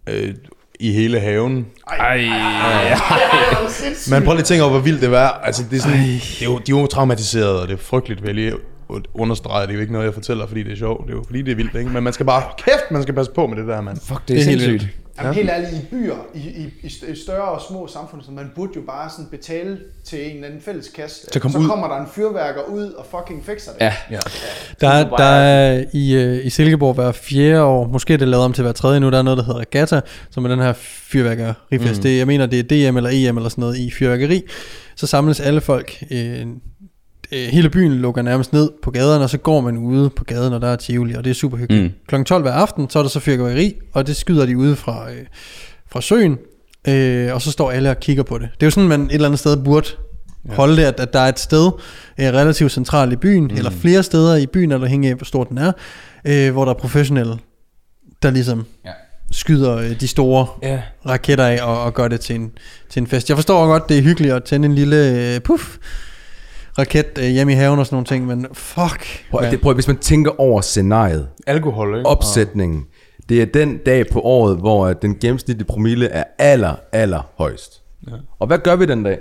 øh, 0.09 0.35
i 0.81 0.93
hele 0.93 1.21
haven. 1.21 1.67
ej, 1.91 2.19
Men 4.11 4.23
prøv 4.23 4.33
lige 4.33 4.39
at 4.41 4.45
tænke 4.45 4.63
over, 4.65 4.71
hvor 4.73 4.81
vildt 4.81 5.01
det 5.01 5.11
var. 5.11 5.41
Altså, 5.45 5.65
det 5.71 5.77
er 5.77 5.81
sådan, 5.83 5.99
det 5.99 6.41
er 6.41 6.45
jo, 6.45 6.59
de 6.59 6.73
er 6.73 6.81
jo 6.81 6.87
traumatiseret, 6.87 7.61
og 7.61 7.69
det 7.69 7.75
er 7.75 7.79
frygteligt, 7.79 8.23
vil 8.23 8.27
jeg 8.29 8.35
lige 8.35 8.53
understrege. 9.15 9.63
Det 9.63 9.71
er 9.71 9.75
jo 9.75 9.81
ikke 9.81 9.93
noget, 9.93 10.07
jeg 10.07 10.15
fortæller, 10.15 10.47
fordi 10.47 10.63
det 10.63 10.73
er 10.73 10.77
sjovt. 10.77 11.07
Det 11.07 11.13
er 11.13 11.17
jo 11.17 11.23
fordi, 11.27 11.43
det 11.43 11.53
er 11.53 11.57
vildt, 11.57 11.75
ikke? 11.77 11.91
Men 11.91 12.03
man 12.05 12.13
skal 12.13 12.27
bare, 12.27 12.43
kæft, 12.59 12.91
man 12.91 13.03
skal 13.03 13.15
passe 13.15 13.33
på 13.33 13.47
med 13.47 13.57
det 13.57 13.67
der, 13.67 13.81
mand. 13.81 13.99
fuck, 14.07 14.21
det 14.21 14.29
Det 14.29 14.37
er, 14.37 14.41
er 14.41 14.45
helt 14.45 14.63
sindssygt. 14.63 14.97
Jamen 15.19 15.35
helt 15.35 15.51
ærligt, 15.51 15.73
i 15.73 15.87
byer, 15.91 16.15
i, 16.35 16.39
i, 16.39 16.73
i 16.83 16.87
st- 16.87 17.11
i 17.13 17.17
større 17.17 17.49
og 17.49 17.61
små 17.69 17.87
samfund, 17.87 18.23
så 18.23 18.31
man 18.31 18.51
burde 18.55 18.73
jo 18.77 18.81
bare 18.87 19.11
sådan 19.11 19.27
betale 19.31 19.79
til 20.05 20.27
en 20.29 20.35
eller 20.35 20.47
anden 20.47 20.61
fælles 20.63 20.89
kasse. 20.89 21.29
At 21.35 21.43
komme 21.43 21.53
så 21.53 21.59
ud. 21.59 21.69
kommer 21.69 21.89
der 21.89 21.97
en 22.01 22.07
fyrværker 22.15 22.63
ud 22.63 22.93
og 22.93 23.07
fucking 23.11 23.45
fikser 23.45 23.73
det. 23.73 23.81
Ja, 23.81 23.93
Der, 24.81 24.89
er- 24.89 25.17
der 25.17 25.25
er 25.25 25.85
i, 25.93 26.15
øh, 26.15 26.47
i 26.47 26.51
Silkeborg 26.51 26.95
hver 26.95 27.13
fjerde 27.13 27.63
år, 27.63 27.87
måske 27.89 28.15
er 28.15 28.19
det 28.19 28.29
lavet 28.29 28.45
om 28.45 28.53
til 28.53 28.63
hver 28.63 28.73
tredje 28.73 29.01
nu, 29.01 29.11
der 29.11 29.19
er 29.19 29.23
noget, 29.23 29.39
der 29.39 29.45
hedder 29.45 29.61
Regatta, 29.61 30.01
som 30.31 30.45
er 30.45 30.49
den 30.49 30.59
her 30.59 30.73
fyrværkerifest. 30.77 31.97
Mm. 31.97 32.03
Det, 32.03 32.19
jeg 32.19 32.27
mener, 32.27 32.47
det 32.47 32.73
er 32.73 32.91
DM 32.91 32.97
eller 32.97 33.11
EM 33.13 33.37
eller 33.37 33.49
sådan 33.49 33.63
noget 33.63 33.77
i 33.79 33.91
fyrværkeri. 33.91 34.43
Så 34.97 35.07
samles 35.07 35.41
alle 35.41 35.61
folk, 35.61 36.05
øh, 36.11 36.47
øh, 37.35 37.49
hele 37.49 37.71
byen 37.71 37.93
lukker 37.93 38.23
nærmest 38.23 38.53
ned 38.53 38.71
på 38.83 38.91
gaderne, 38.91 39.25
og 39.25 39.31
så 39.31 39.39
går 39.39 39.61
man 39.61 39.77
ude 39.77 40.11
på 40.11 40.25
gaden, 40.25 40.53
og 40.53 40.61
der 40.61 40.69
er 40.69 40.77
Tivoli, 40.77 41.15
og 41.15 41.25
det 41.25 41.31
er 41.31 41.35
super 41.35 41.57
hyggeligt. 41.57 41.85
Mm. 41.85 41.91
Klokken 42.07 42.25
12 42.25 42.43
hver 42.43 42.53
aften, 42.53 42.91
så 42.91 42.99
er 42.99 43.03
der 43.03 43.11
så 43.11 43.21
fyrværkeri, 43.21 43.75
og 43.93 44.07
det 44.07 44.17
skyder 44.17 44.47
de 44.47 44.59
ude 44.59 44.77
fra, 44.77 45.11
øh, 45.11 45.17
fra 45.93 46.01
søen, 46.01 46.39
øh, 46.89 47.35
og 47.35 47.43
så 47.43 47.51
står 47.51 47.71
alle 47.71 47.91
og 47.91 48.01
kigger 48.01 48.23
på 48.23 48.39
det. 48.39 48.49
Det 48.55 48.63
er 48.63 48.67
jo 48.67 48.71
sådan, 48.71 48.89
man 48.89 49.03
et 49.07 49.13
eller 49.13 49.29
andet 49.29 49.39
sted 49.39 49.57
burde 49.65 49.89
holde 50.49 50.77
det, 50.77 50.83
at, 50.83 51.01
at 51.01 51.13
der 51.13 51.21
er 51.21 51.29
et 51.29 51.39
sted 51.39 51.71
øh, 52.21 52.27
relativt 52.27 52.73
centralt 52.73 53.13
i 53.13 53.17
byen, 53.17 53.45
mm. 53.45 53.57
eller 53.57 53.71
flere 53.71 54.03
steder 54.03 54.37
i 54.37 54.47
byen, 54.47 54.73
eller 54.73 54.87
hænger 54.87 55.11
af, 55.11 55.17
hvor 55.17 55.25
stor 55.25 55.45
den 55.45 55.59
er, 55.59 55.73
øh, 56.25 56.53
hvor 56.53 56.65
der 56.65 56.73
er 56.75 56.79
professionelle, 56.79 57.37
der 58.23 58.31
ligesom 58.31 58.65
Ja. 58.85 58.91
skyder 59.33 59.77
øh, 59.77 60.01
de 60.01 60.09
store 60.09 60.47
Ja. 60.63 60.81
raketter 61.09 61.45
af 61.47 61.63
og, 61.63 61.83
og 61.83 61.95
gør 61.95 62.09
det 62.09 62.21
til 62.21 62.37
en, 62.37 62.53
til 62.91 63.01
en 63.01 63.07
fest. 63.07 63.29
Jeg 63.29 63.37
forstår 63.37 63.67
godt, 63.67 63.89
det 63.89 63.99
er 63.99 64.03
hyggeligt 64.03 64.35
at 64.35 64.45
tænde 64.45 64.67
en 64.67 64.75
lille 64.75 64.97
øh, 65.35 65.41
puff 65.41 65.77
raket 66.79 67.19
øh, 67.19 67.25
hjemme 67.25 67.53
i 67.53 67.57
haven 67.57 67.79
og 67.79 67.87
sådan 67.87 67.95
nogle 67.95 68.07
ting, 68.07 68.27
men 68.27 68.47
fuck. 68.53 69.25
Prøv, 69.31 69.51
det, 69.51 69.61
prøv, 69.61 69.75
hvis 69.75 69.87
man 69.89 69.97
tænker 69.97 70.41
over 70.41 70.61
scenariet, 70.61 71.29
Alkohol, 71.47 71.97
ikke? 71.97 72.07
opsætningen, 72.07 72.85
det 73.29 73.43
er 73.43 73.47
den 73.47 73.79
dag 73.79 74.07
på 74.07 74.21
året, 74.21 74.59
hvor 74.59 74.93
den 74.93 75.17
gennemsnitlige 75.19 75.67
promille 75.67 76.09
er 76.09 76.25
aller, 76.39 76.75
aller 76.93 77.31
højst. 77.39 77.83
Ja. 78.07 78.13
Og 78.39 78.47
hvad 78.47 78.59
gør 78.59 78.77
vi 78.77 78.87
den 78.87 79.03
dag? 79.03 79.19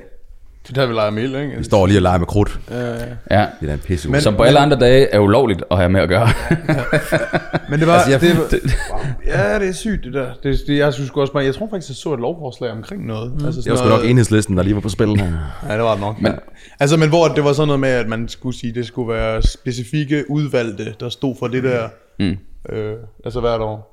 Det 0.68 0.76
der, 0.76 0.86
vi 0.86 0.94
leger 0.94 1.12
mild, 1.12 1.36
ikke? 1.36 1.58
Vi 1.58 1.64
står 1.64 1.86
lige 1.88 1.98
og 1.98 2.02
leger 2.02 2.18
med 2.18 2.28
krudt. 2.28 2.60
Ja. 2.72 3.46
Det 3.62 3.70
er 3.70 3.74
en 3.74 3.80
pisse 3.80 4.10
Men- 4.10 4.22
Som 4.22 4.36
på 4.36 4.44
alle 4.44 4.60
andre 4.60 4.80
dage 4.80 5.08
er 5.08 5.20
ulovligt 5.20 5.64
at 5.72 5.78
have 5.78 5.90
med 5.90 6.02
at 6.02 6.10
gøre. 6.10 6.28
Men 7.70 7.80
det 7.80 7.88
var... 7.88 7.94
Altså, 7.94 8.10
jeg- 8.12 8.22
det, 8.22 8.38
var 8.38 9.16
ja, 9.26 9.60
det 9.60 9.68
er 9.68 9.74
sygt, 9.74 10.04
det 10.04 10.14
der. 10.14 10.28
Det, 10.44 10.60
det, 10.68 10.78
jeg 10.78 10.94
synes 10.94 11.10
også 11.16 11.34
bare... 11.34 11.44
Jeg 11.44 11.56
tror 11.56 11.68
faktisk, 11.72 11.90
jeg 11.90 11.96
så 11.96 12.14
et 12.14 12.20
lovforslag 12.20 12.72
omkring 12.72 13.06
noget. 13.06 13.34
Mm. 13.40 13.46
Altså 13.46 13.62
det 13.62 13.72
var 13.72 13.78
sgu 13.78 13.88
nok 13.90 14.06
enhedslisten, 14.06 14.58
der 14.58 14.64
lige 14.64 14.76
var 14.76 14.82
på 14.82 14.90
spil. 14.90 15.08
Ja, 15.68 15.74
det 15.74 15.84
var 15.84 15.92
det 15.92 16.02
nok. 16.02 16.22
Men, 16.22 16.32
altså, 16.80 16.98
men 16.98 17.10
hvor 17.10 17.28
det 17.28 17.44
var 17.44 17.54
sådan 17.54 17.68
noget 17.68 17.80
med, 17.80 17.90
at 17.90 18.08
man 18.08 18.28
skulle 18.30 18.58
sige, 18.60 18.74
det 18.74 18.86
skulle 18.88 19.14
være 19.14 19.42
specifikke 19.42 20.26
udvalgte, 20.32 20.94
der 21.00 21.10
stod 21.10 21.36
for 21.40 21.48
det 21.48 21.64
der. 21.64 21.88
Mm. 22.20 22.38
Øh, 22.70 22.94
altså 23.26 23.40
hvert 23.40 23.62
år. 23.62 23.93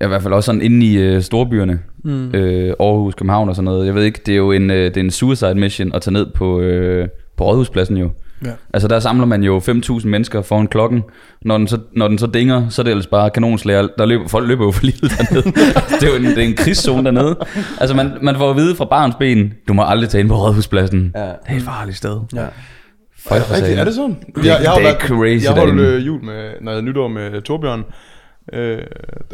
Ja, 0.00 0.04
i 0.04 0.08
hvert 0.08 0.22
fald 0.22 0.34
også 0.34 0.46
sådan 0.46 0.62
inde 0.62 0.86
i 0.86 0.96
øh, 0.98 1.22
storbyerne. 1.22 1.78
Mm. 2.04 2.34
Øh, 2.34 2.74
Aarhus, 2.80 3.14
København 3.14 3.48
og 3.48 3.54
sådan 3.56 3.64
noget. 3.64 3.86
Jeg 3.86 3.94
ved 3.94 4.02
ikke, 4.04 4.20
det 4.26 4.32
er 4.32 4.36
jo 4.36 4.52
en, 4.52 4.70
øh, 4.70 4.84
det 4.84 4.96
er 4.96 5.00
en 5.00 5.10
suicide 5.10 5.54
mission 5.54 5.94
at 5.94 6.02
tage 6.02 6.12
ned 6.12 6.26
på, 6.34 6.60
øh, 6.60 7.08
på 7.36 7.44
Rådhuspladsen 7.44 7.96
jo. 7.96 8.10
Ja. 8.44 8.50
Altså 8.74 8.88
der 8.88 9.00
samler 9.00 9.26
man 9.26 9.42
jo 9.42 9.58
5.000 9.58 10.06
mennesker 10.08 10.42
foran 10.42 10.66
klokken. 10.66 11.02
Når 11.42 11.58
den, 11.58 11.68
så, 11.68 11.78
når 11.96 12.08
den 12.08 12.18
så 12.18 12.26
dinger, 12.26 12.68
så 12.68 12.82
er 12.82 12.84
det 12.84 12.90
ellers 12.90 13.06
bare 13.06 13.30
kanonslager. 13.30 13.88
Der 13.98 14.06
løber, 14.06 14.28
folk 14.28 14.48
løber 14.48 14.64
jo 14.64 14.70
for 14.70 14.82
livet 14.84 15.00
dernede. 15.18 15.42
det 16.00 16.02
er 16.02 16.10
jo 16.10 16.16
en, 16.16 16.24
det 16.24 16.38
er 16.38 16.48
en 16.48 16.56
krigszone 16.56 17.04
dernede. 17.04 17.36
Altså 17.80 17.96
man, 17.96 18.10
man 18.22 18.36
får 18.36 18.50
at 18.50 18.56
vide 18.56 18.76
fra 18.76 18.84
barns 18.84 19.14
ben, 19.18 19.52
du 19.68 19.72
må 19.72 19.82
aldrig 19.82 20.08
tage 20.08 20.20
ind 20.20 20.28
på 20.28 20.34
Rådhuspladsen. 20.36 21.12
Ja. 21.16 21.20
Det 21.24 21.32
er 21.46 21.56
et 21.56 21.62
farligt 21.62 21.96
sted. 21.96 22.20
Ja. 22.34 22.44
Folk 23.28 23.40
Rigtigt, 23.42 23.58
sagen. 23.58 23.78
er 23.78 23.84
det 23.84 23.94
sådan? 23.94 24.16
Det- 24.34 24.44
det 24.44 24.50
er 24.50 24.94
crazy 24.98 25.44
Jeg 25.44 25.52
holdt 25.52 25.80
øh, 25.80 26.06
jul 26.06 26.24
med, 26.24 26.50
når 26.62 26.72
jeg 26.72 26.82
nytår 26.82 27.08
med 27.08 27.42
Torbjørn, 27.42 27.84
øh, 28.52 28.78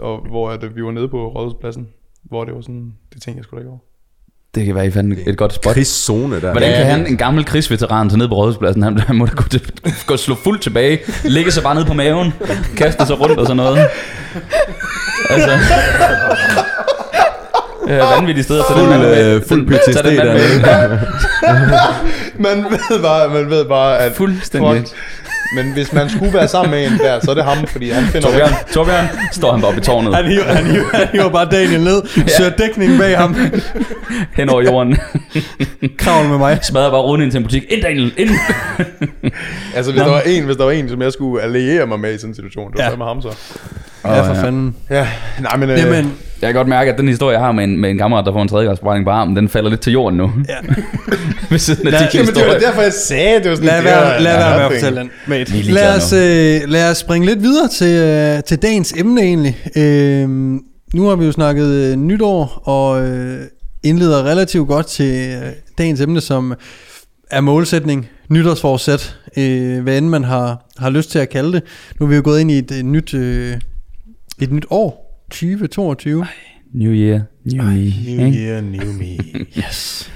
og 0.02 0.26
hvor 0.28 0.50
at, 0.50 0.76
vi 0.76 0.84
var 0.84 0.90
nede 0.90 1.08
på 1.08 1.28
Rådhuspladsen, 1.28 1.86
hvor 2.24 2.44
det 2.44 2.54
var 2.54 2.60
sådan, 2.60 2.92
det 3.14 3.22
tænkte 3.22 3.38
jeg 3.38 3.44
sgu 3.44 3.56
da 3.56 3.60
ikke 3.60 3.70
over. 3.70 3.78
Det 4.54 4.66
kan 4.66 4.74
være, 4.74 4.86
I 4.86 4.90
fandt 4.90 5.18
et 5.26 5.36
godt 5.36 5.52
spot. 5.52 5.72
Krigszone 5.74 6.34
der. 6.40 6.50
Hvordan 6.50 6.70
Ja, 6.70 6.76
kan 6.76 6.86
det- 6.86 6.92
han, 6.92 7.06
en 7.06 7.16
gammel 7.16 7.44
krigsveteran, 7.44 8.08
tage 8.08 8.18
ned 8.18 8.28
på 8.28 8.34
rådhuspladsen? 8.34 8.82
Han, 8.82 8.98
han 8.98 9.16
må 9.16 9.26
da 9.26 9.32
gå, 9.32 9.42
til, 9.42 9.72
gå 10.06 10.16
slå 10.16 10.34
fuldt 10.34 10.62
tilbage, 10.62 10.98
ligge 11.24 11.50
sig 11.52 11.62
bare 11.62 11.74
ned 11.74 11.84
på 11.84 11.92
maven, 11.94 12.32
kaste 12.76 13.06
sig 13.06 13.20
rundt 13.20 13.38
og 13.38 13.46
sådan 13.46 13.56
noget. 13.56 13.78
Altså... 15.30 15.50
Øh, 17.88 17.98
vanvittigt 17.98 18.44
sted 18.44 18.58
at 18.58 18.64
tage 18.68 18.80
den 18.80 18.88
mand 18.90 19.02
med. 19.02 19.34
øh, 19.36 19.42
fuld 19.48 19.66
PTSD 19.66 20.04
med. 20.04 20.16
der. 20.62 20.98
Man 22.46 22.64
ved 22.64 23.02
bare, 23.02 23.28
man 23.28 23.50
ved 23.50 23.64
bare 23.64 23.98
at 23.98 24.12
Fuldstændig. 24.12 24.76
Fuck. 24.86 24.96
Men 25.54 25.72
hvis 25.72 25.92
man 25.92 26.10
skulle 26.10 26.32
være 26.32 26.48
sammen 26.48 26.70
med 26.70 26.86
en 26.86 26.98
der, 26.98 27.20
så 27.20 27.30
er 27.30 27.34
det 27.34 27.44
ham, 27.44 27.66
fordi 27.66 27.90
han 27.90 28.04
finder 28.04 28.28
Torbjørn, 28.28 28.50
Torbjørn, 28.72 29.06
står 29.32 29.52
han 29.52 29.60
bare 29.60 29.76
i 29.76 29.80
tårnet, 29.80 30.14
Han 30.14 30.24
hiver, 30.24 30.44
han, 30.44 30.66
hiver, 30.66 30.84
han 30.92 31.08
hiver 31.12 31.28
bare 31.28 31.48
Daniel 31.50 31.80
ned, 31.80 32.02
søger 32.28 32.50
dækning 32.50 32.98
bag 32.98 33.18
ham, 33.18 33.36
hen 34.36 34.48
over 34.48 34.62
jorden, 34.62 34.96
kravl 35.98 36.28
med 36.28 36.38
mig. 36.38 36.58
smadrer 36.62 36.90
bare 36.90 37.00
ruden 37.02 37.22
ind 37.22 37.30
til 37.30 37.38
en 37.38 37.44
butik. 37.44 37.62
Ind, 37.68 37.82
Daniel, 37.82 38.12
ind! 38.16 38.30
Altså 39.76 39.92
hvis 39.92 40.02
der, 40.02 40.10
var 40.10 40.20
en, 40.20 40.44
hvis 40.44 40.56
der 40.56 40.64
var 40.64 40.72
en, 40.72 40.88
som 40.88 41.02
jeg 41.02 41.12
skulle 41.12 41.42
alliere 41.42 41.86
mig 41.86 42.00
med 42.00 42.14
i 42.14 42.18
sådan 42.18 42.30
en 42.30 42.34
situation, 42.34 42.70
det 42.72 42.78
var 42.78 42.84
Ja. 42.84 42.90
ja. 42.90 42.96
med 42.96 43.06
ham 43.06 43.22
så. 43.22 43.28
Ja, 44.14 44.28
for 44.30 44.34
ja. 44.34 44.42
fanden. 44.42 44.74
Ja, 44.90 45.08
nej 45.40 45.56
men... 45.56 45.70
Øh, 45.70 45.78
Jamen, 45.78 46.12
Jeg 46.42 46.48
kan 46.48 46.54
godt 46.54 46.68
mærke, 46.68 46.92
at 46.92 46.98
den 46.98 47.08
historie, 47.08 47.36
jeg 47.38 47.44
har 47.44 47.52
med 47.52 47.64
en, 47.64 47.80
med 47.80 47.90
en 47.90 47.98
kammerat, 47.98 48.24
der 48.26 48.32
får 48.32 48.42
en 48.42 48.48
tredjegradsbrænding 48.48 49.04
på 49.04 49.10
armen, 49.10 49.36
den 49.36 49.48
falder 49.48 49.70
lidt 49.70 49.80
til 49.80 49.92
jorden 49.92 50.16
nu. 50.18 50.32
Ja. 50.48 50.54
Ved 51.50 51.58
siden 51.58 51.86
af 51.86 51.92
Lad- 51.92 52.00
din 52.00 52.20
Jamen, 52.20 52.34
det 52.34 52.46
var 52.46 52.58
derfor, 52.58 52.82
jeg 52.82 52.92
sagde, 52.92 53.38
det 53.42 53.50
var 53.50 53.56
sådan... 53.56 53.66
lad 53.70 53.82
være, 53.82 54.22
lad 54.22 54.36
være 54.36 54.56
med 54.58 54.64
at 54.66 54.72
fortælle 54.72 55.00
den. 55.00 55.10
Mate. 55.26 55.58
Er 55.58 55.72
Lad 55.72 55.96
os, 55.96 56.12
øh, 56.12 56.60
lad 56.70 56.90
os 56.90 56.96
springe 56.98 57.26
lidt 57.26 57.42
videre 57.42 57.68
til, 57.68 57.98
øh, 58.02 58.42
til 58.42 58.62
dagens 58.62 58.92
emne 58.96 59.20
egentlig. 59.22 59.56
Øh, 59.76 60.28
nu 60.94 61.06
har 61.08 61.16
vi 61.16 61.24
jo 61.26 61.32
snakket 61.32 61.66
øh, 61.66 61.96
nytår, 61.96 62.62
og 62.64 63.02
øh, 63.08 63.38
indleder 63.84 64.24
relativt 64.24 64.68
godt 64.68 64.86
til 64.86 65.36
øh, 65.42 65.48
dagens 65.78 66.00
emne, 66.00 66.20
som 66.20 66.54
er 67.30 67.40
målsætning, 67.40 68.08
nytårsforsæt, 68.30 69.16
øh, 69.36 69.82
hvad 69.82 69.98
end 69.98 70.08
man 70.08 70.24
har, 70.24 70.66
har 70.78 70.90
lyst 70.90 71.10
til 71.10 71.18
at 71.18 71.28
kalde 71.28 71.52
det. 71.52 71.62
Nu 72.00 72.06
er 72.06 72.10
vi 72.10 72.16
jo 72.16 72.22
gået 72.24 72.40
ind 72.40 72.50
i 72.50 72.58
et, 72.58 72.72
øh, 72.78 72.82
nyt, 72.82 73.14
øh, 73.14 73.54
et 74.38 74.52
nyt 74.52 74.66
år, 74.70 75.22
2022. 75.30 76.26
New 76.72 76.92
year, 76.92 77.20
new 77.44 77.64
me. 77.64 77.72
New 77.72 78.26
ikke? 78.26 78.38
year, 78.38 78.60
new 78.60 78.92
me. 78.92 79.18
Yes. 79.58 80.10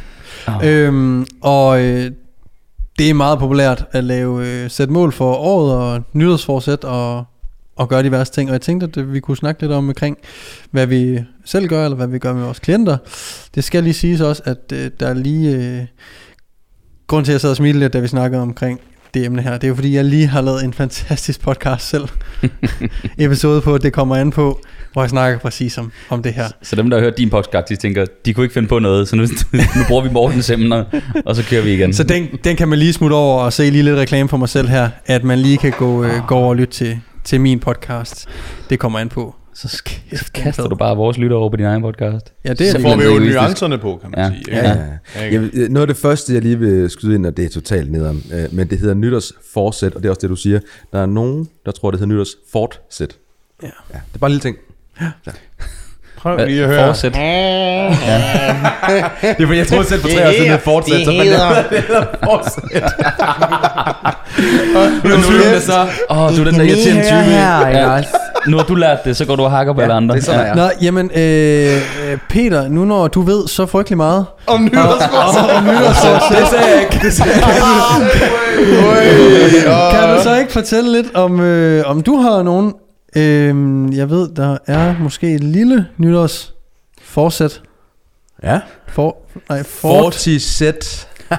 Øhm, 0.64 1.26
og 1.40 1.82
øh, 1.84 2.10
det 2.98 3.10
er 3.10 3.14
meget 3.14 3.38
populært 3.38 3.84
at 3.92 4.04
lave 4.04 4.46
øh, 4.46 4.70
sætte 4.70 4.92
mål 4.92 5.12
for 5.12 5.34
året 5.34 5.74
og 5.74 6.02
nytårsforsæt 6.12 6.84
og, 6.84 7.24
og 7.76 7.88
gøre 7.88 8.02
diverse 8.02 8.32
ting. 8.32 8.50
Og 8.50 8.52
jeg 8.52 8.60
tænkte, 8.60 8.86
at 8.86 8.96
øh, 8.96 9.12
vi 9.12 9.20
kunne 9.20 9.36
snakke 9.36 9.62
lidt 9.62 9.72
om 9.72 9.88
omkring, 9.88 10.18
hvad 10.70 10.86
vi 10.86 11.20
selv 11.44 11.68
gør, 11.68 11.84
eller 11.84 11.96
hvad 11.96 12.06
vi 12.06 12.18
gør 12.18 12.32
med 12.32 12.42
vores 12.42 12.58
klienter. 12.58 12.96
Det 13.54 13.64
skal 13.64 13.84
lige 13.84 13.94
siges 13.94 14.20
også, 14.20 14.42
at 14.44 14.72
øh, 14.72 14.90
der 15.00 15.06
er 15.06 15.14
lige... 15.14 15.56
Øh, 15.56 15.86
grund 17.06 17.24
til, 17.24 17.32
at 17.32 17.34
jeg 17.34 17.40
sad 17.40 17.50
og 17.50 17.56
smilte 17.56 17.78
lidt, 17.78 17.92
da 17.92 18.00
vi 18.00 18.08
snakkede 18.08 18.42
omkring 18.42 18.80
det 19.14 19.24
emne 19.24 19.42
her, 19.42 19.52
det 19.52 19.64
er 19.64 19.68
jo 19.68 19.74
fordi, 19.74 19.94
jeg 19.94 20.04
lige 20.04 20.26
har 20.26 20.40
lavet 20.40 20.64
en 20.64 20.72
fantastisk 20.72 21.40
podcast 21.40 21.88
selv. 21.88 22.08
episode 23.18 23.61
på, 23.61 23.78
det 23.78 23.92
kommer 23.92 24.16
an 24.16 24.30
på, 24.30 24.61
hvor 24.92 25.02
jeg 25.02 25.11
snakker 25.11 25.38
præcis 25.38 25.78
om, 25.78 25.92
om 26.08 26.22
det 26.22 26.32
her. 26.32 26.44
Så 26.62 26.76
dem, 26.76 26.90
der 26.90 26.96
har 26.96 27.04
hørt 27.04 27.18
din 27.18 27.30
podcast, 27.30 27.68
de 27.68 27.76
tænker, 27.76 28.04
de 28.24 28.34
kunne 28.34 28.44
ikke 28.44 28.54
finde 28.54 28.68
på 28.68 28.78
noget, 28.78 29.08
så 29.08 29.16
nu, 29.16 29.22
nu 29.52 29.82
bruger 29.88 30.02
vi 30.02 30.11
Mortens 30.11 30.50
emner, 30.50 30.84
og 31.24 31.36
så 31.36 31.44
kører 31.50 31.62
vi 31.62 31.74
igen. 31.74 31.92
Så 31.92 32.02
den, 32.02 32.28
den 32.44 32.56
kan 32.56 32.68
man 32.68 32.78
lige 32.78 32.92
smutte 32.92 33.14
over 33.14 33.42
og 33.42 33.52
se 33.52 33.70
lige 33.70 33.82
lidt 33.82 33.96
reklame 33.96 34.28
for 34.28 34.36
mig 34.36 34.48
selv 34.48 34.68
her, 34.68 34.90
at 35.06 35.24
man 35.24 35.38
lige 35.38 35.56
kan 35.56 35.72
gå, 35.78 36.04
øh, 36.04 36.26
gå 36.26 36.34
over 36.34 36.48
og 36.48 36.56
lytte 36.56 36.74
til, 36.74 37.00
til 37.24 37.40
min 37.40 37.61
podcast. 37.61 38.28
Det 38.70 38.78
kommer 38.78 38.98
an 38.98 39.08
på. 39.08 39.39
Så, 39.62 39.68
sk- 39.68 40.16
så 40.16 40.24
kaster 40.34 40.68
du 40.68 40.76
bare 40.76 40.96
vores 40.96 41.18
lytter 41.18 41.36
over 41.36 41.50
på 41.50 41.56
din 41.56 41.64
egen 41.66 41.82
podcast. 41.82 42.32
Ja, 42.44 42.52
det 42.52 42.66
er 42.66 42.70
Så 42.70 42.76
det. 42.78 42.82
får 42.86 42.96
vi 42.96 43.04
jo 43.04 43.18
nuancerne 43.18 43.78
på, 43.78 43.98
kan 44.02 44.11
man 44.16 44.20
Ja. 44.20 44.30
sige. 44.30 44.42
Ja, 44.56 44.72
ikke? 44.72 44.84
ja. 45.16 45.26
Jamen, 45.32 45.50
øh, 45.54 45.68
noget 45.68 45.88
af 45.88 45.94
det 45.94 46.02
første, 46.02 46.34
jeg 46.34 46.42
lige 46.42 46.58
vil 46.58 46.90
skyde 46.90 47.14
ind, 47.14 47.26
og 47.26 47.36
det 47.36 47.44
er 47.44 47.48
totalt 47.48 47.92
nederen, 47.92 48.22
øh, 48.34 48.44
men 48.54 48.70
det 48.70 48.78
hedder 48.78 48.94
nytårsforsæt, 48.94 49.94
og 49.94 50.02
det 50.02 50.08
er 50.08 50.11
også 50.11 50.20
det, 50.20 50.30
du 50.30 50.36
siger. 50.36 50.61
Der 50.92 51.02
er 51.02 51.06
nogen, 51.06 51.48
der 51.66 51.72
tror, 51.72 51.90
det 51.90 52.00
hedder 52.00 52.14
nytårsfortsæt. 52.14 53.16
Ja. 53.62 53.66
ja. 53.66 53.70
Det 54.08 54.14
er 54.14 54.18
bare 54.18 54.28
en 54.30 54.32
lille 54.32 54.42
ting. 54.42 54.56
Prøv 56.16 56.46
lige 56.46 56.62
at 56.62 56.68
høre. 56.68 56.86
Fortsæt. 56.86 57.12
Det 57.12 57.20
er 59.42 59.46
fordi, 59.46 59.58
jeg 59.58 59.66
troede 59.66 59.84
selv 59.88 60.00
for 60.00 60.08
tre 60.08 60.28
år 60.28 60.32
siden, 60.32 60.52
det 60.52 60.61
fortsæt, 60.61 61.04
så 61.04 61.11
det 61.11 61.22
hedder 61.82 62.04
fortsæt. 62.24 62.82
Nu 65.04 65.11
er 65.11 65.54
du 65.54 65.61
så, 65.61 65.88
åh, 66.11 66.18
oh, 66.18 66.36
du 66.36 66.40
er 66.40 66.44
den 66.50 66.54
der 66.54 66.62
irriterende 66.62 67.02
type. 67.02 67.14
Ja, 67.16 68.02
nu 68.49 68.57
har 68.57 68.64
du 68.64 68.74
lært 68.74 68.99
det, 69.05 69.16
så 69.16 69.24
går 69.24 69.36
du 69.36 69.43
og 69.45 69.51
hakker 69.51 69.72
på 69.72 69.80
alle 69.80 69.95
andre. 69.95 70.14
det 70.14 70.20
er 70.20 70.24
sådan, 70.24 70.47
er. 70.47 70.55
Nå, 70.55 70.70
jamen, 70.82 71.11
øh, 71.14 71.76
øh, 72.12 72.18
Peter, 72.28 72.68
nu 72.68 72.84
når 72.84 73.09
du 73.09 73.20
ved 73.22 73.49
så 73.49 73.66
frygtelig 73.66 73.97
meget 73.97 74.26
Om 74.47 74.64
nytårsforsæt. 74.64 75.51
om 75.57 75.64
nytårsforsæt, 75.64 76.38
Det 76.38 76.49
sagde 76.49 76.64
jeg 76.74 76.82
ikke. 76.82 76.99
Det 77.07 77.12
sagde 77.12 77.30
jeg 77.32 77.38
ikke. 77.38 77.51
kan 79.91 80.16
du 80.16 80.22
så 80.22 80.36
ikke 80.41 80.53
fortælle 80.53 80.93
lidt 80.93 81.14
om, 81.14 81.41
øh, 81.41 81.82
om 81.86 82.03
du 82.03 82.16
har 82.16 82.43
nogen, 82.43 82.74
øh, 83.16 83.97
jeg 83.97 84.11
ved, 84.11 84.28
der 84.36 84.57
er 84.66 84.95
måske 85.01 85.34
et 85.34 85.45
lille 85.45 85.86
nytårsforsæt. 85.97 87.62
Ja. 88.43 88.61
For, 88.88 89.16
nej, 89.49 89.62
fort. 89.62 90.03
Fortisæt. 90.14 91.09
ja, 91.30 91.36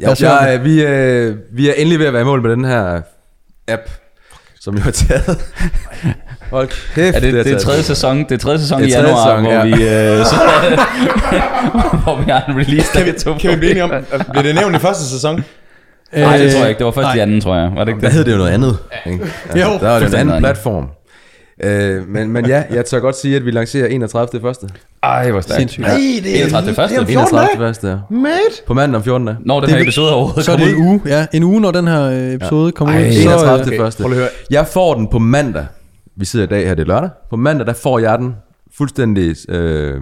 jeg, 0.00 0.16
jeg, 0.20 0.60
vi, 0.64 0.82
øh, 0.84 1.36
vi 1.52 1.68
er 1.68 1.72
endelig 1.72 1.98
ved 1.98 2.06
at 2.06 2.12
være 2.12 2.22
i 2.22 2.24
mål 2.24 2.42
med 2.42 2.50
den 2.50 2.64
her 2.64 3.00
app, 3.68 3.82
som 4.60 4.74
jo 4.76 4.80
har 4.80 4.90
taget. 4.90 5.38
Hold 6.50 6.68
kæft, 6.94 7.16
Er 7.16 7.20
det, 7.20 7.34
har 7.34 7.42
det 7.42 7.52
er 7.52 7.58
tredje 7.58 7.82
sæson, 7.82 8.18
det 8.18 8.32
er 8.32 8.36
tredje 8.38 8.58
sæson 8.58 8.80
Det 8.82 8.88
i 8.88 8.92
er 8.92 8.96
tredje 8.96 9.08
januar, 9.08 9.26
sæson, 9.26 9.42
hvor 9.42 9.52
ja. 9.52 9.64
vi 9.64 9.72
øh, 10.18 10.24
så, 10.26 10.34
hvor 12.04 12.16
vi 12.24 12.30
har 12.30 12.44
en 12.48 12.56
release 12.58 12.92
Kan 12.92 13.06
vi, 13.06 13.12
kan 13.40 13.50
vi 13.50 13.56
blive 13.56 13.70
enige 13.70 13.84
om, 13.84 13.90
bliver 14.30 14.42
det 14.42 14.54
nævnt 14.54 14.76
i 14.76 14.78
første 14.78 15.04
sæson? 15.04 15.44
Nej, 16.12 16.36
det 16.36 16.52
tror 16.52 16.60
jeg 16.60 16.68
ikke. 16.68 16.78
Det 16.78 16.86
var 16.86 16.92
først 16.92 17.06
i 17.14 17.16
nej. 17.16 17.22
anden, 17.22 17.40
tror 17.40 17.56
jeg. 17.56 17.70
Var 17.76 17.84
det 17.84 17.88
ikke 17.92 18.00
Der 18.00 18.06
det? 18.08 18.16
hed 18.16 18.24
det 18.24 18.32
jo 18.32 18.36
noget 18.36 18.50
andet. 18.50 18.78
Ikke? 19.06 19.24
Altså, 19.24 19.68
Jo, 19.68 19.78
der 19.78 19.88
var 19.88 19.98
det 19.98 20.08
en 20.08 20.14
anden 20.14 20.38
platform. 20.38 20.86
Øh, 21.62 22.08
men, 22.08 22.30
men 22.30 22.46
ja, 22.46 22.64
jeg 22.70 22.84
tør 22.84 23.00
godt 23.00 23.16
sige, 23.16 23.36
at 23.36 23.44
vi 23.44 23.50
lancerer 23.50 23.86
31. 23.86 24.40
første. 24.40 24.66
Ej, 25.02 25.30
hvor 25.30 25.40
stærkt. 25.40 25.58
Sindssygt. 25.60 25.86
Ja. 25.86 25.96
31. 25.98 26.74
første. 26.74 26.96
31. 26.96 27.48
første, 27.58 27.88
ja. 27.88 27.96
Mate. 28.10 28.34
På 28.66 28.74
mandag 28.74 28.96
om 28.96 29.04
14. 29.04 29.26
dage. 29.26 29.36
Når 29.40 29.60
den 29.60 29.70
her 29.70 29.82
episode 29.82 30.14
overhovedet 30.14 30.44
Så 30.44 30.52
er 30.52 30.56
kommer 30.56 30.66
det 30.72 30.74
ud. 30.76 30.80
en 30.82 30.88
uge, 30.88 31.00
ja. 31.06 31.26
En 31.32 31.42
uge, 31.42 31.60
når 31.60 31.70
den 31.70 31.88
her 31.88 32.02
øh, 32.02 32.32
episode 32.34 32.72
kommer 32.72 32.94
Ej, 32.94 33.08
ud. 33.08 33.12
Så, 33.12 33.20
31. 33.20 33.60
øh, 33.60 33.66
Okay, 33.66 33.78
første. 33.78 34.02
prøv 34.02 34.08
lige 34.10 34.18
at 34.18 34.22
høre. 34.22 34.30
Jeg 34.50 34.66
får 34.66 34.94
den 34.94 35.08
på 35.08 35.18
mandag. 35.18 35.66
Vi 36.16 36.24
sidder 36.24 36.46
i 36.46 36.48
dag 36.48 36.66
her, 36.68 36.74
det 36.74 36.82
er 36.82 36.86
lørdag. 36.86 37.10
På 37.30 37.36
mandag, 37.36 37.66
der 37.66 37.72
får 37.72 37.98
jeg 37.98 38.18
den 38.18 38.34
fuldstændig, 38.76 39.36
øh, 39.48 40.00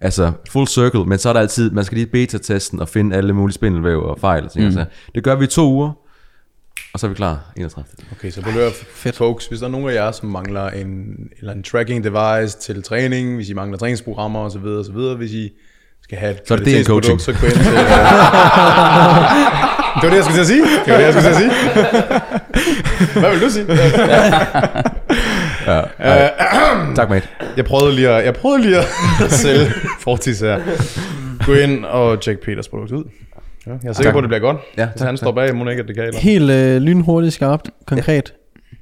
altså 0.00 0.32
full 0.50 0.66
circle, 0.68 1.04
men 1.04 1.18
så 1.18 1.28
er 1.28 1.32
der 1.32 1.40
altid, 1.40 1.70
man 1.70 1.84
skal 1.84 1.96
lige 1.98 2.06
beta-testen 2.06 2.80
og 2.80 2.88
finde 2.88 3.16
alle 3.16 3.32
mulige 3.32 3.54
spindelvæv 3.54 4.02
og 4.02 4.18
fejl 4.20 4.44
og 4.44 4.52
ting. 4.52 4.64
Mm. 4.64 4.78
Det 5.14 5.24
gør 5.24 5.34
vi 5.34 5.44
i 5.44 5.48
to 5.48 5.72
uger, 5.72 5.90
og 6.92 7.00
så 7.00 7.06
er 7.06 7.08
vi 7.08 7.14
klar 7.14 7.52
31. 7.56 7.84
Okay, 8.12 8.30
så 8.30 8.42
på 8.42 8.50
løb, 8.50 8.72
Fedt. 8.94 9.16
folks, 9.16 9.46
hvis 9.46 9.58
der 9.60 9.66
er 9.66 9.70
nogen 9.70 9.88
af 9.90 9.94
jer, 9.94 10.12
som 10.12 10.28
mangler 10.28 10.70
en, 10.70 11.06
eller 11.38 11.52
en 11.52 11.62
tracking 11.62 12.04
device 12.04 12.58
til 12.58 12.82
træning, 12.82 13.34
hvis 13.36 13.48
I 13.48 13.54
mangler 13.54 13.78
træningsprogrammer 13.78 14.40
osv., 14.40 14.64
osv., 14.64 14.94
hvis 15.16 15.32
I 15.32 15.50
skal 16.02 16.18
have 16.18 16.32
et 16.32 16.40
Så 16.46 16.54
er 16.54 16.58
det 16.58 16.66
en 16.66 16.84
kvalitetsprodukt, 16.84 17.06
coaching. 17.06 17.20
så 17.20 17.40
gå 17.40 17.46
ind 17.46 17.54
til, 17.54 17.64
Det 19.94 20.04
var 20.04 20.10
det, 20.10 20.16
jeg 20.16 20.24
skulle 20.24 20.36
til 20.36 20.40
at 20.40 20.46
sige. 20.46 20.62
Det 20.62 20.92
var 20.92 20.96
det, 20.96 21.04
jeg 21.04 21.12
skulle 21.12 21.34
til 21.34 21.34
at 21.34 21.52
sige. 23.12 23.20
Hvad 23.20 23.30
vil 23.30 23.40
du 23.42 23.50
sige? 23.50 23.66
Ja. 25.66 25.78
Øh, 26.88 26.94
Tak, 26.96 27.10
mate. 27.10 27.28
Jeg 27.56 27.64
prøvede 27.64 27.94
lige 27.94 28.08
at, 28.08 28.24
jeg 28.24 28.34
prøvede 28.34 28.62
lige 28.62 28.76
at 28.78 28.86
sælge 29.42 29.72
Fortis 30.00 30.40
her. 30.40 30.60
Gå 31.46 31.52
ind 31.54 31.84
og 31.84 32.20
tjek 32.20 32.38
Peters 32.40 32.68
produkt 32.68 32.92
ud. 32.92 33.04
Ja, 33.66 33.72
jeg 33.82 33.88
er 33.88 33.92
sikker 33.92 34.02
Tak. 34.02 34.12
på, 34.12 34.18
at 34.18 34.22
det 34.22 34.28
bliver 34.28 34.40
godt. 34.40 34.56
Ja, 34.76 34.88
Hvis 34.90 35.02
han 35.02 35.16
står 35.16 35.32
bag, 35.32 35.56
må 35.56 35.68
ikke, 35.68 35.82
at 35.82 35.88
det 35.88 35.96
kan. 35.96 36.14
Helt 36.14 36.50
øh, 36.50 36.76
lynhurtigt, 36.82 37.34
skarpt, 37.34 37.70
konkret. 37.86 38.34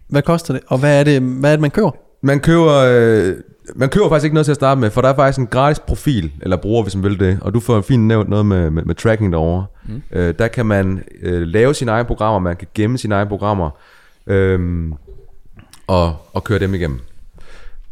Hvad 0.08 0.22
koster 0.22 0.54
det? 0.54 0.62
Og 0.66 0.78
hvad 0.78 1.00
er 1.00 1.04
det, 1.04 1.22
hvad 1.22 1.50
er 1.50 1.54
det 1.56 1.60
man 1.60 1.70
køber? 1.70 1.90
Man 2.22 2.40
køber, 2.40 2.74
øh, 2.88 3.34
man 3.74 3.88
køber 3.88 4.08
faktisk 4.08 4.24
ikke 4.24 4.34
noget 4.34 4.44
til 4.44 4.52
at 4.52 4.56
starte 4.56 4.80
med, 4.80 4.90
for 4.90 5.00
der 5.00 5.08
er 5.08 5.14
faktisk 5.14 5.38
en 5.38 5.46
gratis 5.46 5.78
profil, 5.78 6.32
eller 6.42 6.56
bruger, 6.56 6.82
hvis 6.82 6.94
man 6.96 7.04
vil 7.04 7.20
det, 7.20 7.38
og 7.42 7.54
du 7.54 7.60
får 7.60 7.80
fint 7.80 8.02
nævnt 8.02 8.28
noget 8.28 8.46
med, 8.46 8.70
med, 8.70 8.82
med 8.84 8.94
tracking 8.94 9.32
derovre. 9.32 9.66
Mm. 9.88 10.02
Øh, 10.12 10.34
der 10.38 10.48
kan 10.48 10.66
man 10.66 11.04
øh, 11.22 11.42
lave 11.42 11.74
sine 11.74 11.90
egne 11.90 12.04
programmer, 12.06 12.38
man 12.38 12.56
kan 12.56 12.68
gemme 12.74 12.98
sine 12.98 13.14
egne 13.14 13.28
programmer, 13.28 13.70
øh, 14.26 14.84
og, 15.86 16.16
og 16.32 16.44
køre 16.44 16.58
dem 16.58 16.74
igennem. 16.74 17.00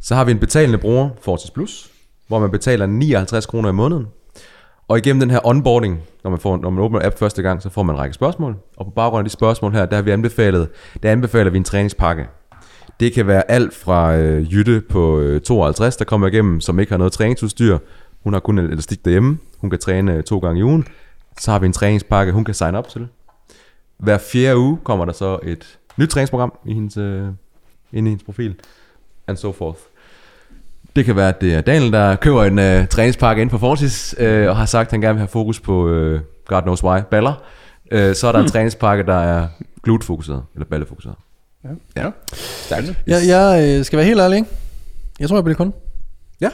Så 0.03 0.14
har 0.14 0.24
vi 0.24 0.30
en 0.30 0.39
betalende 0.39 0.78
bruger, 0.78 1.09
Fortis 1.22 1.51
Plus, 1.51 1.91
hvor 2.28 2.39
man 2.39 2.51
betaler 2.51 2.87
59 2.87 3.47
kroner 3.47 3.68
i 3.68 3.72
måneden. 3.72 4.07
Og 4.89 4.99
igennem 4.99 5.20
den 5.20 5.30
her 5.30 5.47
onboarding, 5.47 6.03
når 6.24 6.30
man, 6.30 6.41
får, 6.41 6.57
når 6.57 6.70
man 6.70 6.85
åbner 6.85 7.07
app 7.07 7.18
første 7.18 7.43
gang, 7.43 7.62
så 7.62 7.70
får 7.70 7.82
man 7.82 7.97
en 7.97 8.01
række 8.01 8.14
spørgsmål. 8.14 8.57
Og 8.76 8.85
på 8.85 8.91
baggrund 8.91 9.20
af 9.20 9.24
de 9.24 9.30
spørgsmål 9.30 9.72
her, 9.72 9.87
der 9.87 9.97
har 9.97 10.03
vi 10.03 10.11
anbefalet, 10.11 10.68
der 11.03 11.12
anbefaler 11.12 11.51
vi 11.51 11.57
en 11.57 11.64
træningspakke. 11.64 12.26
Det 13.01 13.12
kan 13.12 13.26
være 13.26 13.51
alt 13.51 13.74
fra 13.74 14.16
øh, 14.16 14.53
Jytte 14.53 14.80
på 14.80 15.18
øh, 15.20 15.41
52, 15.41 15.97
der 15.97 16.05
kommer 16.05 16.26
igennem, 16.26 16.61
som 16.61 16.80
ikke 16.80 16.93
har 16.93 16.99
noget 16.99 17.12
træningsudstyr. 17.12 17.78
Hun 18.24 18.32
har 18.32 18.41
kun 18.41 18.59
en 18.59 18.64
elastik 18.64 19.05
derhjemme. 19.05 19.39
Hun 19.59 19.70
kan 19.70 19.78
træne 19.78 20.14
øh, 20.14 20.22
to 20.22 20.39
gange 20.39 20.61
i 20.61 20.62
ugen. 20.62 20.87
Så 21.41 21.51
har 21.51 21.59
vi 21.59 21.66
en 21.66 21.72
træningspakke, 21.72 22.32
hun 22.32 22.45
kan 22.45 22.55
sign 22.55 22.74
op 22.74 22.89
til. 22.89 23.09
Hver 23.99 24.18
fjerde 24.18 24.59
uge 24.59 24.78
kommer 24.85 25.05
der 25.05 25.12
så 25.12 25.39
et 25.43 25.78
nyt 25.97 26.09
træningsprogram 26.09 26.53
i 26.66 26.74
hendes, 26.74 26.97
øh, 26.97 27.26
inde 27.93 28.09
i 28.09 28.11
hendes 28.11 28.22
profil. 28.24 28.55
And 29.26 29.37
so 29.37 29.53
forth. 29.53 29.78
Det 30.97 31.05
kan 31.05 31.17
være, 31.17 31.29
at 31.29 31.41
det 31.41 31.55
er 31.55 31.61
Daniel, 31.61 31.93
der 31.93 32.17
køber 32.17 32.45
en 32.45 32.59
øh, 32.59 32.87
træningspakke 32.89 33.43
ind 33.43 33.51
på 33.51 33.59
Fortis, 33.59 34.15
øh, 34.19 34.49
og 34.49 34.57
har 34.57 34.67
sagt, 34.67 34.87
at 34.87 34.91
han 34.91 35.01
gerne 35.01 35.15
vil 35.15 35.21
have 35.21 35.29
fokus 35.29 35.61
på, 35.61 35.89
øh, 35.89 36.21
God 36.47 36.63
knows 36.63 36.85
why, 36.85 37.01
baller. 37.11 37.43
Øh, 37.91 38.15
så 38.15 38.27
er 38.29 38.33
der 38.33 38.39
en 38.39 38.49
træningspakke, 38.55 39.07
der 39.07 39.15
er 39.15 39.47
glutfokuseret, 39.83 40.43
eller 40.55 40.67
ballefokuseret. 40.67 41.15
Ja. 41.97 42.11
Jeg, 43.07 43.21
jeg 43.29 43.79
øh, 43.79 43.85
skal 43.85 43.97
være 43.97 44.07
helt 44.07 44.21
ærlig, 44.21 44.37
ikke? 44.37 44.51
Jeg 45.21 45.29
tror, 45.29 45.37
jeg 45.37 45.45
bliver 45.45 45.57
kunde. 45.57 45.73
Ja. 46.41 46.51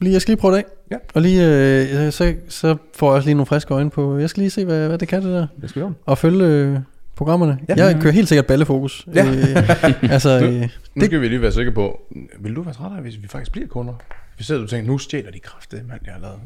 Lige, 0.00 0.12
jeg 0.12 0.20
skal 0.22 0.32
lige 0.32 0.40
prøve 0.40 0.56
det 0.56 0.58
af. 0.58 0.64
Ja. 0.90 0.96
Og 1.14 1.22
lige, 1.22 1.46
øh, 1.46 2.12
så, 2.12 2.34
så 2.48 2.76
får 2.94 3.06
jeg 3.10 3.16
også 3.16 3.26
lige 3.26 3.34
nogle 3.34 3.46
friske 3.46 3.74
øjne 3.74 3.90
på. 3.90 4.18
Jeg 4.18 4.30
skal 4.30 4.40
lige 4.40 4.50
se, 4.50 4.64
hvad, 4.64 4.88
hvad 4.88 4.98
det 4.98 5.08
kan 5.08 5.22
det 5.22 5.32
der. 5.32 5.46
Det 5.60 5.70
skal 5.70 5.80
vi 5.80 5.86
om. 5.86 5.96
Og 6.06 6.18
følge 6.18 6.44
øh, 6.44 6.78
programmerne. 7.16 7.58
Ja. 7.68 7.74
Jeg 7.86 8.00
kører 8.00 8.12
helt 8.12 8.28
sikkert 8.28 8.46
ballefokus. 8.46 9.06
Ja. 9.14 9.26
Øh, 9.26 10.12
altså, 10.14 10.40
øh, 10.40 10.68
Nu 10.96 11.04
skal 11.04 11.20
vi 11.20 11.28
lige 11.28 11.42
være 11.42 11.52
sikre 11.52 11.72
på, 11.72 12.00
vil 12.40 12.56
du 12.56 12.62
være 12.62 12.74
træt 12.74 12.90
af, 12.96 13.02
hvis 13.02 13.14
vi 13.22 13.28
faktisk 13.28 13.52
bliver 13.52 13.68
kunder? 13.68 13.92
Hvis 14.36 14.46
du 14.46 14.66
tænker, 14.66 14.90
nu 14.92 14.98
stjæler 14.98 15.30
de 15.30 15.38
kræfte, 15.40 15.76
mand, 15.88 16.00
jeg 16.06 16.14
har 16.14 16.20
lavet. 16.20 16.38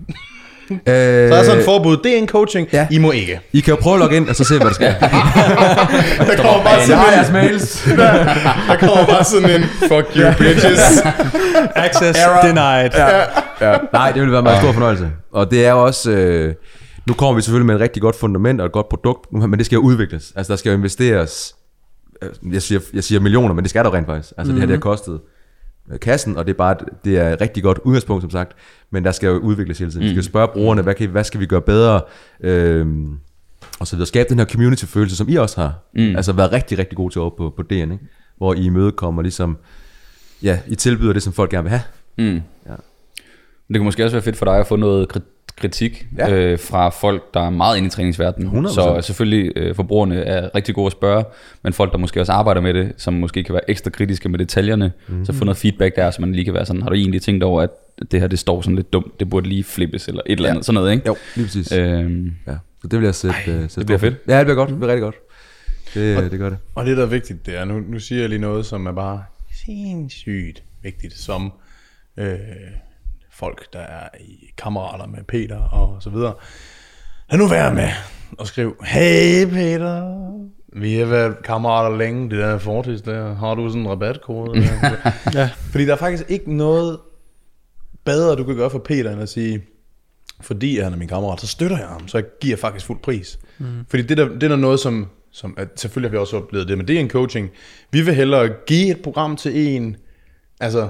Øh, 0.71 1.29
Så 1.33 1.35
er 1.35 1.43
sådan 1.45 1.59
et 1.59 1.65
forbud, 1.65 1.97
det 1.97 2.15
er 2.15 2.19
en 2.19 2.29
coaching, 2.29 2.69
Ja. 2.73 2.87
I 2.91 2.99
må 2.99 3.11
ikke. 3.11 3.41
I 3.53 3.61
kan 3.61 3.75
jo 3.75 3.81
prøve 3.81 3.95
at 3.95 4.01
logge 4.01 4.17
ind, 4.17 4.29
og 4.29 4.37
så 4.37 4.45
se, 4.45 4.57
hvad 4.57 4.67
der 4.67 4.73
sker. 4.75 4.93
Der 6.29 6.37
kommer 6.43 6.65
bare 6.65 6.87
sådan 6.87 7.27
en, 7.27 7.33
mails. 7.33 7.83
der 8.69 8.77
kommer 8.81 9.07
bare 9.07 9.25
sådan 9.25 9.51
en, 9.51 9.63
fuck 9.79 10.17
you 10.17 10.33
bitches. 10.39 10.81
access 11.87 12.19
denied. 12.43 12.91
ja. 13.61 13.77
Nej, 13.93 14.13
det 14.13 14.23
vil 14.23 14.31
være 14.31 14.39
en 14.39 14.45
meget 14.45 14.63
stor 14.63 14.73
fornøjelse. 14.73 15.11
Og 15.33 15.51
det 15.51 15.67
er 15.67 15.71
jo 15.71 15.85
også... 15.85 16.11
Øh, 16.11 16.55
nu 17.07 17.15
kommer 17.15 17.35
vi 17.35 17.43
selvfølgelig 17.43 17.67
med 17.67 17.75
et 17.75 17.81
rigtig 17.81 18.03
godt 18.03 18.17
fundament 18.17 18.61
og 18.61 18.67
et 18.67 18.73
godt 18.73 18.89
produkt, 18.89 19.33
men 19.33 19.59
det 19.59 19.67
skal 19.67 19.77
jo 19.77 19.83
udvikles. 19.83 20.33
Altså, 20.37 20.53
der 20.53 20.57
skal 20.57 20.71
jo 20.71 20.77
investeres... 20.77 21.55
øh, 22.23 22.53
Jeg 22.55 22.63
siger, 22.63 22.81
jeg 22.95 23.05
siger 23.05 23.21
millioner, 23.21 23.55
men 23.55 23.65
det 23.65 23.71
skal 23.71 23.85
der 23.85 23.95
rent 23.95 24.07
faktisk. 24.07 24.33
Altså, 24.37 24.53
mm-hmm. 24.53 24.55
det 24.55 24.61
her, 24.61 24.67
det 24.67 24.77
har 24.77 24.91
kostet 24.91 25.21
øh, 25.93 26.01
kassen, 26.01 26.37
og 26.37 26.47
det 26.47 26.53
er 26.53 26.57
bare 26.57 26.73
et- 26.73 27.05
det 27.05 27.19
er 27.19 27.33
et 27.33 27.41
rigtig 27.41 27.63
godt 27.63 27.79
udgangspunkt, 27.85 28.23
som 28.23 28.31
sagt. 28.31 28.53
Men 28.91 29.05
der 29.05 29.13
skal 29.13 29.27
jo 29.27 29.37
udvikles 29.39 29.79
hele 29.79 29.91
tiden. 29.91 30.03
Vi 30.05 30.11
skal 30.11 30.25
spørge 30.25 30.49
brugerne, 30.49 30.83
hvad, 30.83 30.95
kan, 30.95 31.09
hvad 31.11 31.25
skal 31.25 31.41
vi 31.41 31.47
gøre 31.47 31.63
bedre? 31.63 32.01
Øhm, 32.41 33.19
og 33.81 33.87
så 33.87 33.97
videre. 33.97 34.07
Skabe 34.07 34.29
den 34.29 34.39
her 34.39 34.47
community-følelse, 34.47 35.17
som 35.17 35.29
I 35.29 35.35
også 35.37 35.61
har. 35.61 35.75
Mm. 35.95 36.17
Altså 36.17 36.33
været 36.33 36.53
rigtig, 36.53 36.79
rigtig 36.79 36.97
gode 36.97 37.15
til 37.15 37.21
over 37.21 37.31
på, 37.37 37.53
på 37.57 37.63
DN, 37.63 37.75
ikke? 37.75 37.99
Hvor 38.37 38.55
I 38.55 38.61
imødekommer 38.65 39.23
ligesom... 39.23 39.57
Ja, 40.43 40.59
I 40.69 40.75
tilbyder 40.75 41.13
det, 41.13 41.23
som 41.23 41.33
folk 41.33 41.51
gerne 41.51 41.63
vil 41.63 41.71
have. 41.71 41.83
Mm. 42.19 42.41
Ja. 42.67 42.73
Det 43.69 43.77
kunne 43.77 43.85
måske 43.85 44.05
også 44.05 44.17
være 44.17 44.23
fedt 44.23 44.37
for 44.37 44.45
dig 44.45 44.55
at 44.59 44.67
få 44.67 44.77
noget 44.77 45.17
kri- 45.17 45.40
kritik 45.61 46.07
Ja. 46.19 46.31
ja. 46.31 46.37
øh, 46.37 46.59
fra 46.59 46.89
folk, 46.89 47.35
der 47.35 47.41
er 47.41 47.51
meget 47.51 47.77
inde 47.77 47.87
i 47.87 47.91
træningsverdenen. 47.91 48.67
100%. 48.67 48.75
Så 48.75 49.01
selvfølgelig 49.03 49.53
øh, 49.57 49.75
forbrugerne 49.75 50.17
er 50.23 50.55
rigtig 50.55 50.75
gode 50.75 50.87
at 50.87 50.93
spørge, 50.93 51.25
men 51.63 51.73
folk, 51.73 51.93
der 51.93 51.99
måske 51.99 52.21
også 52.21 52.33
arbejder 52.33 52.61
med 52.61 52.75
det, 52.75 52.93
som 52.97 53.15
måske 53.15 53.45
kan 53.45 53.53
være 53.53 53.71
ekstra 53.71 53.91
kritiske 53.91 54.29
med 54.29 54.39
detaljerne, 54.39 54.93
mm. 55.09 55.25
så 55.25 55.33
få 55.33 55.45
noget 55.45 55.57
feedback 55.57 55.97
der, 55.97 56.11
så 56.11 56.21
man 56.21 56.33
lige 56.33 56.45
kan 56.45 56.55
være 56.55 56.67
sådan, 56.67 56.83
har 56.83 56.89
du 56.89 56.95
egentlig 56.95 57.23
tænkt 57.23 57.45
over, 57.45 57.63
at 57.63 57.71
det 58.11 58.21
her 58.21 58.27
det 58.27 58.39
står 58.39 58.63
sådan 58.63 58.77
lidt 58.77 58.93
dumt, 58.93 59.21
det 59.21 59.31
burde 59.31 59.49
lige 59.49 59.65
flippes, 59.65 60.09
eller 60.09 60.23
et 60.27 60.37
eller 60.37 60.51
andet, 60.51 60.65
sådan 60.65 60.75
noget, 60.75 60.93
ikke? 60.93 61.03
Jo, 61.07 61.17
lige 61.37 61.47
præcis. 61.47 61.73
Øh, 61.73 62.01
Øhm, 62.01 62.33
ja. 62.47 62.53
Så 62.83 62.89
det 62.89 62.99
vil 62.99 63.05
jeg 63.05 63.15
sætte, 63.15 63.37
Ej, 63.37 63.53
sætte 63.61 63.77
det 63.77 63.87
bliver 63.87 63.99
fedt. 63.99 64.15
Ja, 64.29 64.39
det 64.39 64.47
bliver 64.47 64.57
godt. 64.57 64.69
Det 64.71 64.79
bliver 64.79 64.93
rigtig 64.93 65.03
godt. 65.03 65.15
Det, 65.95 66.31
det 66.31 66.39
gør 66.39 66.49
det. 66.49 66.59
Og 66.75 66.87
det, 66.87 66.97
der 66.97 67.03
er 67.03 67.07
vigtigt, 67.07 67.47
det 67.47 67.59
er, 67.59 67.65
nu, 67.65 67.81
nu 67.89 67.99
siger 67.99 68.21
jeg 68.21 68.29
lige 68.29 68.39
noget, 68.41 68.67
som 68.67 68.87
er 68.87 68.93
bare 68.93 69.23
sindssygt 69.67 70.63
vigtigt, 70.83 71.19
som 71.19 71.53
øh, 72.17 72.35
folk, 73.41 73.73
der 73.73 73.79
er 73.79 74.09
i 74.21 74.51
kammerater 74.59 75.07
med 75.07 75.25
Peter 75.25 75.59
og 75.59 76.03
så 76.03 76.11
videre. 76.11 76.35
Lad 77.31 77.39
nu 77.39 77.49
være 77.49 77.75
med 77.75 77.89
at 78.41 78.47
skrive, 78.47 78.75
hey 78.85 79.47
Peter, 79.47 80.21
vi 80.73 80.95
har 80.95 81.07
været 81.07 81.43
kammerater 81.45 81.97
længe, 81.97 82.31
det 82.31 82.39
der 82.39 82.59
fortis 82.59 83.03
der, 83.03 83.35
har 83.35 83.55
du 83.55 83.69
sådan 83.69 83.83
en 83.83 83.89
rabatkode? 83.89 84.63
Ja. 85.35 85.51
Fordi 85.71 85.87
der 85.87 85.93
er 85.93 85.97
faktisk 85.97 86.25
ikke 86.29 86.57
noget 86.57 86.99
bedre, 88.05 88.37
du 88.37 88.45
kan 88.45 88.57
gøre 88.57 88.71
for 88.71 88.79
Peter, 88.79 89.13
end 89.13 89.23
at 89.23 89.29
sige, 89.29 89.63
fordi 90.41 90.79
han 90.79 90.93
er 90.93 90.97
min 90.97 91.09
kammerat, 91.09 91.41
så 91.41 91.47
støtter 91.47 91.79
jeg 91.79 91.89
ham, 91.89 92.09
så 92.09 92.19
jeg 92.19 92.27
giver 92.41 92.57
faktisk 92.57 92.87
fuld 92.87 92.99
pris. 93.03 93.39
Mm. 93.59 93.67
Fordi 93.89 94.03
det, 94.03 94.17
der, 94.17 94.29
det 94.29 94.43
er 94.43 94.49
der 94.49 94.57
noget, 94.57 94.81
som, 94.81 95.09
som 95.31 95.55
at 95.57 95.69
selvfølgelig 95.77 96.11
har 96.11 96.17
vi 96.17 96.21
også 96.21 96.37
oplevet 96.37 96.69
det, 96.69 96.79
men 96.79 96.89
det 96.89 96.97
er 96.97 97.01
en 97.01 97.11
coaching. 97.11 97.51
Vi 97.91 98.01
vil 98.01 98.15
hellere 98.15 98.49
give 98.67 98.91
et 98.91 99.03
program 99.03 99.37
til 99.37 99.77
en, 99.77 99.97
altså 100.61 100.89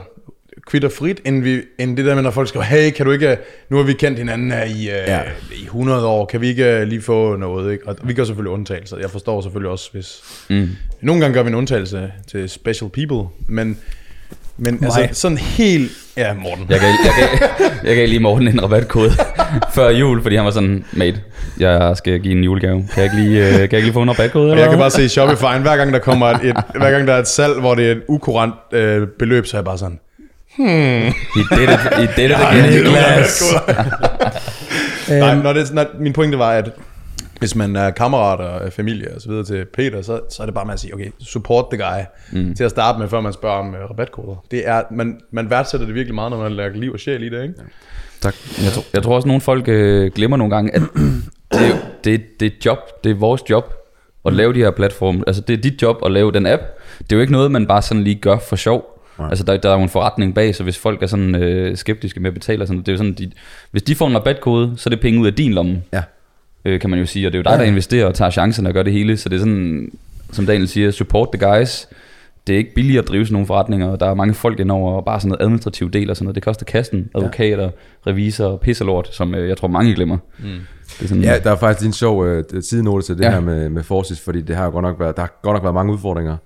kvitter 0.67 0.89
frit, 0.89 1.21
end, 1.25 1.43
vi, 1.43 1.61
end 1.79 1.97
det 1.97 2.05
der 2.05 2.15
med, 2.15 2.23
når 2.23 2.31
folk 2.31 2.49
skriver, 2.49 2.65
hey, 2.65 2.91
kan 2.91 3.07
du 3.07 3.13
ikke, 3.13 3.37
nu 3.71 3.77
har 3.77 3.85
vi 3.85 3.93
kendt 3.93 4.19
hinanden 4.19 4.51
her 4.51 4.65
i, 4.65 4.85
ja. 4.85 5.15
Ja. 5.17 5.21
i 5.53 5.65
100 5.65 6.07
år, 6.07 6.27
kan 6.27 6.41
vi 6.41 6.49
ikke 6.49 6.65
øh, 6.65 6.83
lige 6.87 7.03
få 7.03 7.37
noget, 7.37 7.73
ikke? 7.73 7.89
Og 7.89 7.97
vi 8.05 8.15
gør 8.15 8.25
selvfølgelig 8.25 8.53
undtagelser. 8.53 8.97
Jeg 8.99 9.11
forstår 9.11 9.41
selvfølgelig 9.41 9.71
også, 9.71 9.89
hvis... 9.93 10.21
mm. 10.49 10.69
Nogle 11.03 11.21
gange 11.21 11.35
gør 11.35 11.43
vi 11.43 11.49
en 11.49 11.55
undtagelse 11.55 12.13
til 12.31 12.51
special 12.51 12.91
people, 12.91 13.29
men, 13.49 13.79
men 14.57 14.85
altså 14.85 15.09
sådan 15.13 15.39
helt... 15.39 15.91
Ja, 16.17 16.35
Morten. 16.35 16.67
Jeg 16.69 16.81
gav, 16.81 16.89
jeg, 16.89 17.29
gav, 17.59 17.69
jeg 17.85 17.97
gav 17.97 18.09
lige 18.09 18.21
Morten 18.21 18.49
en 18.49 18.63
rabatkode 18.63 19.11
før 19.75 19.89
jul, 19.91 20.23
fordi 20.23 20.37
han 20.37 20.45
var 20.45 20.51
sådan, 20.51 20.85
mate, 20.93 21.21
jeg 21.59 21.97
skal 21.97 22.21
give 22.21 22.37
en 22.39 22.45
julegave. 22.45 22.89
Kan 22.95 23.03
jeg 23.03 23.05
ikke 23.05 23.17
lige, 23.17 23.47
øh, 23.47 23.53
kan 23.53 23.61
jeg 23.61 23.63
ikke 23.63 23.81
lige 23.81 23.93
få 23.93 24.03
en 24.03 24.11
rabatkode? 24.11 24.51
Eller 24.51 24.63
jeg 24.63 24.71
kan 24.71 24.79
bare 24.79 24.91
se 24.91 25.05
i 25.05 25.09
Shopify, 25.15 25.61
hver 25.63 25.77
gang 25.77 25.93
der 25.93 25.99
kommer 25.99 26.27
et, 26.27 26.45
et 26.45 26.57
hver 26.75 26.91
gang 26.91 27.07
der 27.07 27.15
er 27.15 27.19
et 27.19 27.29
salg, 27.29 27.61
hvor 27.61 27.75
det 27.75 27.87
er 27.87 27.93
et 27.93 28.03
ukurant 28.09 28.55
øh, 28.73 29.07
beløb, 29.19 29.47
så 29.47 29.57
er 29.57 29.59
jeg 29.59 29.65
bare 29.65 29.79
sådan, 29.79 29.99
I 30.61 31.43
did 31.51 31.69
it, 31.69 31.81
I 31.99 32.07
did 32.17 32.31
it 32.31 32.37
again, 32.37 32.71
Niklas. 32.71 33.43
Nej, 35.09 35.35
når 35.35 35.53
det, 35.53 35.75
når, 35.75 35.87
min 36.01 36.13
pointe 36.13 36.39
var, 36.39 36.51
at 36.53 36.71
hvis 37.39 37.55
man 37.55 37.77
er 37.77 37.91
kammerater 37.91 38.45
og 38.45 38.73
familie 38.73 39.15
og 39.15 39.21
så 39.21 39.29
videre 39.29 39.45
til 39.45 39.65
Peter, 39.75 40.03
så, 40.03 40.21
så 40.31 40.43
er 40.43 40.47
det 40.47 40.55
bare 40.55 40.65
med 40.65 40.75
at 40.75 40.81
sige, 40.81 40.95
okay, 40.95 41.11
support 41.21 41.65
the 41.73 41.83
guy 41.83 42.03
mm. 42.33 42.55
til 42.55 42.65
at 42.65 42.71
starte 42.71 42.99
med, 42.99 43.09
før 43.09 43.21
man 43.21 43.33
spørger 43.33 43.59
om 43.59 43.69
uh, 43.69 43.91
rabatkoder. 43.91 44.45
Det 44.51 44.69
er, 44.69 44.83
man, 44.91 45.21
man 45.33 45.51
værdsætter 45.51 45.87
det 45.87 45.95
virkelig 45.95 46.15
meget, 46.15 46.31
når 46.31 46.39
man 46.39 46.53
lægger 46.53 46.81
liv 46.81 46.93
og 46.93 47.01
sjæl 47.01 47.23
i 47.23 47.29
det, 47.29 47.43
ikke? 47.43 47.55
Tak. 48.21 48.35
Jeg 48.65 48.73
tror, 48.73 48.85
jeg 48.95 49.03
tror 49.03 49.15
også, 49.15 49.25
at 49.25 49.29
nogle 49.29 49.41
folk 49.41 49.69
øh, 49.69 50.13
glemmer 50.15 50.37
nogle 50.37 50.55
gange, 50.55 50.75
at 50.75 50.83
det, 51.53 51.71
er 51.71 51.77
det, 52.05 52.41
det 52.41 52.47
er 52.47 52.57
job, 52.67 52.79
det 53.05 53.11
er 53.11 53.15
vores 53.15 53.51
job 53.51 53.75
at 54.27 54.33
lave 54.33 54.55
de 54.55 54.59
her 54.59 54.71
platforme. 54.71 55.25
Altså 55.27 55.43
det 55.43 55.59
er 55.59 55.63
dit 55.63 55.83
job 55.83 55.97
at 56.05 56.13
lave 56.13 56.33
den 56.33 56.47
app. 56.47 56.63
Det 56.99 57.13
er 57.13 57.17
jo 57.17 57.21
ikke 57.21 57.33
noget, 57.33 57.51
man 57.51 57.67
bare 57.67 57.83
sådan 57.83 58.05
lige 58.05 58.15
gør 58.17 58.39
for 58.39 58.57
sjov. 58.57 59.00
Altså 59.29 59.45
der, 59.45 59.57
der 59.57 59.71
er 59.71 59.77
jo 59.77 59.83
en 59.83 59.89
forretning 59.89 60.35
bag, 60.35 60.55
så 60.55 60.63
hvis 60.63 60.79
folk 60.79 61.03
er 61.03 61.07
sådan 61.07 61.35
øh, 61.35 61.77
skeptiske 61.77 62.21
med 62.21 62.29
at 62.31 62.35
betale, 62.35 62.67
sådan, 62.67 62.81
det 62.81 62.89
er 62.89 62.93
jo 62.93 62.97
sådan, 62.97 63.13
de, 63.13 63.31
hvis 63.71 63.83
de 63.83 63.95
får 63.95 64.07
en 64.07 64.17
rabatkode, 64.17 64.73
så 64.77 64.89
er 64.89 64.91
det 64.91 65.01
penge 65.01 65.21
ud 65.21 65.27
af 65.27 65.35
din 65.35 65.53
lomme, 65.53 65.83
Ja. 65.93 66.03
øh, 66.65 66.81
kan 66.81 66.91
man 66.91 66.99
jo 66.99 67.07
sige. 67.07 67.27
Og 67.29 67.33
det 67.33 67.39
er 67.39 67.43
jo 67.51 67.51
dig, 67.51 67.59
der 67.59 67.65
investerer 67.71 68.07
og 68.07 68.15
tager 68.15 68.31
chancen 68.31 68.67
og 68.67 68.73
gør 68.73 68.83
det 68.83 68.93
hele. 68.93 69.17
Så 69.17 69.29
det 69.29 69.37
er 69.37 69.41
sådan, 69.41 69.91
som 70.33 70.47
Daniel 70.47 70.69
siger, 70.69 70.91
support 70.91 71.29
the 71.35 71.47
guys. 71.49 71.89
Det 72.47 72.53
er 72.53 72.59
ikke 72.59 72.75
billigt 72.75 72.99
at 72.99 73.09
drive 73.09 73.25
sådan 73.27 73.33
nogle 73.33 73.47
forretninger, 73.47 73.89
og 73.89 74.01
der 74.01 74.07
er 74.07 74.15
mange 74.15 74.35
folk 74.35 74.61
indover, 74.61 74.93
og 74.93 75.05
bare 75.05 75.21
sådan 75.21 75.29
noget 75.29 75.43
administrativ 75.43 75.91
del 75.91 76.11
og 76.11 76.17
sådan 76.17 76.25
noget. 76.25 76.35
Det 76.35 76.43
koster 76.43 76.65
kassen, 76.65 77.11
advokater, 77.15 77.71
revisorer, 78.07 78.57
pisselort, 78.57 79.09
som 79.15 79.35
øh, 79.35 79.49
jeg 79.49 79.57
tror 79.57 79.69
mange 79.69 79.95
glemmer. 79.95 80.17
Mm. 80.39 80.45
Det 80.99 81.05
er 81.05 81.09
sådan, 81.09 81.23
Ja, 81.23 81.39
der 81.45 81.51
er 81.51 81.57
faktisk 81.57 81.87
en 81.87 81.93
sjov 81.93 82.27
øh, 82.27 82.45
sidenote 82.63 83.07
til 83.07 83.17
det 83.19 83.23
ja. 83.25 83.29
Ja. 83.29 83.33
her 83.35 83.41
med, 83.41 83.69
med 83.69 83.83
Forsis, 83.83 84.21
fordi 84.21 84.41
det 84.41 84.57
har 84.57 84.65
jo 84.65 84.71
godt 84.71 84.83
nok 84.83 85.01
været, 85.01 85.17
der 85.17 85.23
har 85.23 85.39
godt 85.43 85.55
nok 85.55 85.63
været 85.63 85.75
mange 85.75 85.93
udfordringer. 85.93 86.37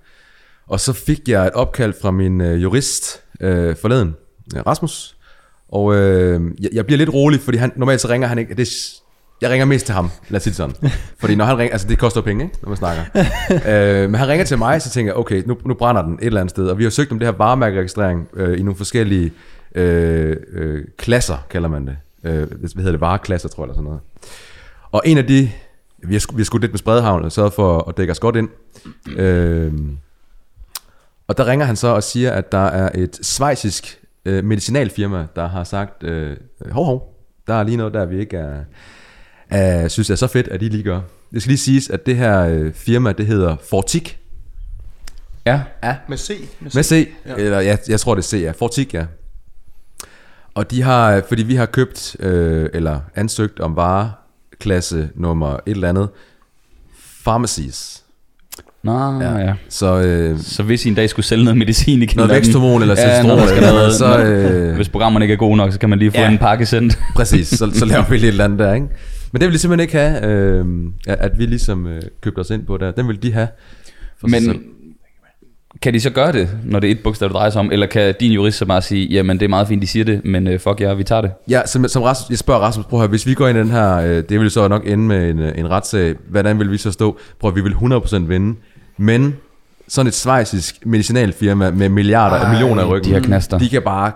Og 0.67 0.79
så 0.79 0.93
fik 0.93 1.19
jeg 1.27 1.47
et 1.47 1.53
opkald 1.53 1.93
fra 2.01 2.11
min 2.11 2.41
øh, 2.41 2.63
jurist 2.63 3.21
øh, 3.41 3.75
forleden, 3.75 4.15
øh, 4.55 4.61
Rasmus, 4.67 5.15
og 5.69 5.95
øh, 5.95 6.41
jeg, 6.59 6.69
jeg 6.73 6.85
bliver 6.85 6.97
lidt 6.97 7.13
rolig, 7.13 7.39
fordi 7.39 7.57
han, 7.57 7.71
normalt 7.75 8.01
så 8.01 8.07
ringer 8.09 8.27
han 8.27 8.37
ikke, 8.37 8.53
det, 8.53 8.67
jeg 9.41 9.49
ringer 9.49 9.65
mest 9.65 9.85
til 9.85 9.95
ham, 9.95 10.09
lad 10.29 10.37
os 10.37 10.43
sige 10.43 10.51
det 10.51 10.57
sådan. 10.57 10.75
Fordi 11.21 11.35
når 11.35 11.45
han 11.45 11.57
ringer, 11.57 11.71
altså 11.73 11.87
det 11.87 11.99
koster 11.99 12.21
penge, 12.21 12.43
ikke, 12.43 12.55
når 12.61 12.69
man 12.69 12.77
snakker. 12.77 13.03
øh, 14.03 14.09
men 14.09 14.15
han 14.15 14.27
ringer 14.27 14.45
til 14.45 14.57
mig, 14.57 14.81
så 14.81 14.89
tænker 14.89 15.11
jeg, 15.11 15.17
okay, 15.17 15.43
nu, 15.45 15.57
nu 15.65 15.73
brænder 15.73 16.01
den 16.01 16.13
et 16.13 16.25
eller 16.25 16.39
andet 16.39 16.49
sted. 16.49 16.67
Og 16.67 16.77
vi 16.77 16.83
har 16.83 16.89
søgt 16.89 17.11
om 17.11 17.19
det 17.19 17.27
her 17.27 17.33
varemærkeregistrering 17.37 18.27
øh, 18.33 18.59
i 18.59 18.63
nogle 18.63 18.77
forskellige 18.77 19.33
øh, 19.75 20.37
øh, 20.53 20.83
klasser, 20.97 21.37
kalder 21.49 21.69
man 21.69 21.87
det. 21.87 21.97
Øh, 22.23 22.33
hvad 22.33 22.69
hedder 22.75 22.91
det, 22.91 23.01
vareklasser, 23.01 23.49
tror 23.49 23.63
jeg, 23.63 23.65
eller 23.65 23.75
sådan 23.75 23.85
noget. 23.85 23.99
Og 24.91 25.01
en 25.05 25.17
af 25.17 25.27
de, 25.27 25.51
vi 26.03 26.13
har, 26.13 26.33
vi 26.33 26.41
har 26.41 26.45
skudt 26.45 26.61
lidt 26.61 26.71
med 26.71 26.79
spredehavn, 26.79 27.25
og 27.25 27.31
sørget 27.31 27.53
for 27.53 27.89
at 27.89 27.97
dække 27.97 28.11
os 28.11 28.19
godt 28.19 28.35
ind. 28.35 28.49
Øh, 29.17 29.73
og 31.27 31.37
der 31.37 31.45
ringer 31.47 31.65
han 31.65 31.75
så 31.75 31.87
og 31.87 32.03
siger, 32.03 32.31
at 32.31 32.51
der 32.51 32.65
er 32.65 32.89
et 32.95 33.19
svejsisk 33.21 34.01
øh, 34.25 34.43
medicinalfirma, 34.43 35.27
der 35.35 35.47
har 35.47 35.63
sagt, 35.63 36.03
øh, 36.03 36.37
hov 36.71 36.85
hov, 36.85 37.13
der 37.47 37.53
er 37.53 37.63
lige 37.63 37.77
noget 37.77 37.93
der, 37.93 38.05
vi 38.05 38.19
ikke 38.19 38.37
er, 38.37 38.63
er, 39.49 39.87
synes 39.87 40.09
er 40.09 40.15
så 40.15 40.27
fedt, 40.27 40.47
at 40.47 40.61
I 40.61 40.65
lige 40.65 40.83
gør. 40.83 41.01
Det 41.33 41.41
skal 41.41 41.49
lige 41.49 41.57
siges, 41.57 41.89
at 41.89 42.05
det 42.05 42.15
her 42.15 42.39
øh, 42.41 42.73
firma, 42.73 43.11
det 43.11 43.25
hedder 43.25 43.55
Fortik, 43.69 44.19
Ja, 45.45 45.61
Med 46.07 46.17
C. 46.17 46.49
Med 46.59 46.71
C. 46.71 46.75
med 46.75 46.83
C, 46.83 47.09
ja. 47.25 47.35
eller 47.35 47.59
ja, 47.59 47.77
jeg 47.87 47.99
tror 47.99 48.15
det 48.15 48.21
er 48.21 48.27
C, 48.27 48.41
ja. 48.41 48.51
Fortik, 48.51 48.93
ja. 48.93 49.05
Og 50.53 50.71
de 50.71 50.81
har, 50.81 51.23
fordi 51.27 51.43
vi 51.43 51.55
har 51.55 51.65
købt, 51.65 52.15
øh, 52.19 52.69
eller 52.73 52.99
ansøgt 53.15 53.59
om 53.59 53.75
vareklasse 53.75 55.09
nummer 55.15 55.53
et 55.53 55.59
eller 55.65 55.89
andet, 55.89 56.09
pharmacies. 57.23 58.04
Nå, 58.85 59.21
ja. 59.21 59.37
ja. 59.37 59.53
Så 59.69 59.99
øh, 60.01 60.39
Så 60.39 60.63
hvis 60.63 60.85
I 60.85 60.89
en 60.89 60.95
dag 60.95 61.09
skulle 61.09 61.25
sælge 61.25 61.43
noget 61.43 61.57
medicin 61.57 62.01
i 62.03 62.05
noget 62.15 62.31
væksthormon 62.31 62.81
eller 62.81 62.95
ja, 62.97 63.23
når 63.23 63.35
der 63.35 63.47
skal 63.47 63.61
noget, 63.61 63.75
noget, 63.75 63.93
så, 63.93 64.19
øh, 64.23 64.69
øh, 64.69 64.75
hvis 64.75 64.89
programmerne 64.89 65.25
ikke 65.25 65.33
er 65.33 65.37
gode 65.37 65.57
nok, 65.57 65.71
så 65.73 65.79
kan 65.79 65.89
man 65.89 65.99
lige 65.99 66.11
få 66.11 66.17
Ja. 66.17 66.31
en 66.31 66.37
pakke 66.37 66.65
sendt. 66.65 66.99
præcis, 67.15 67.47
så, 67.47 67.71
så 67.73 67.85
laver 67.85 68.05
vi 68.09 68.15
lidt 68.17 68.25
eller 68.25 68.43
andet 68.43 68.59
der, 68.59 68.73
ikke? 68.73 68.87
Men 69.31 69.39
det 69.41 69.47
vil 69.47 69.53
de 69.53 69.59
simpelthen 69.59 69.83
ikke 69.83 69.97
have, 69.97 70.25
øh, 70.25 70.65
at 71.07 71.39
vi 71.39 71.45
ligesom 71.45 71.87
øh, 71.87 72.01
købte 72.21 72.39
os 72.39 72.49
ind 72.49 72.65
på 72.65 72.77
der. 72.77 72.91
Den 72.91 73.07
vil 73.07 73.23
de 73.23 73.31
have. 73.33 73.47
for 74.21 74.27
sig 74.29 74.41
selv. 74.41 74.47
Men 74.53 74.61
kan 75.81 75.93
de 75.93 75.99
så 75.99 76.09
gøre 76.09 76.31
det, 76.31 76.49
når 76.65 76.79
det 76.79 76.87
er 76.87 76.91
et 76.91 76.99
bogstav, 77.03 77.27
det 77.27 77.33
drejer 77.35 77.49
sig 77.49 77.59
om? 77.59 77.71
Eller 77.71 77.85
kan 77.87 78.15
din 78.19 78.31
jurist 78.31 78.57
så 78.57 78.65
bare 78.65 78.81
sige, 78.81 79.05
jamen 79.07 79.39
det 79.39 79.45
er 79.45 79.49
meget 79.49 79.67
fint, 79.67 79.81
de 79.81 79.87
siger 79.87 80.05
det, 80.05 80.25
men 80.25 80.47
uh, 80.47 80.59
fuck 80.59 80.81
jer, 80.81 80.93
vi 80.93 81.03
tager 81.03 81.21
det? 81.21 81.31
Ja, 81.49 81.61
som, 81.65 81.87
som 81.87 82.03
Rasmus, 82.03 82.29
jeg 82.29 82.37
spørger 82.37 82.61
Rasmus, 82.61 82.85
prøv 82.85 82.99
at 82.99 83.01
høre, 83.01 83.09
hvis 83.09 83.27
vi 83.27 83.33
går 83.33 83.47
ind 83.47 83.57
i 83.57 83.61
den 83.61 83.69
her, 83.71 83.95
øh, 83.97 84.23
det 84.29 84.39
vil 84.39 84.51
så 84.51 84.67
nok 84.67 84.83
ende 84.87 85.03
med 85.03 85.29
en, 85.29 85.39
øh, 85.39 85.51
en 85.57 85.69
retssag, 85.69 86.15
hvordan 86.29 86.59
vil 86.59 86.71
vi 86.71 86.77
så 86.77 86.91
stå? 86.91 87.17
Prøv 87.39 87.49
at 87.49 87.55
vi 87.55 87.61
vil 87.61 87.73
100% 87.73 88.15
vinde, 88.27 88.55
men 88.97 89.35
sådan 89.87 90.07
et 90.07 90.13
svejsisk 90.13 90.85
medicinalfirma 90.85 91.71
med 91.71 91.89
milliarder 91.89 92.35
af 92.35 92.49
millioner 92.51 92.81
af 92.83 92.89
ryggen, 92.89 93.09
de 93.09 93.13
har 93.13 93.21
knaster. 93.21 93.57
de 93.57 93.69
kan 93.69 93.81
bare 93.81 94.11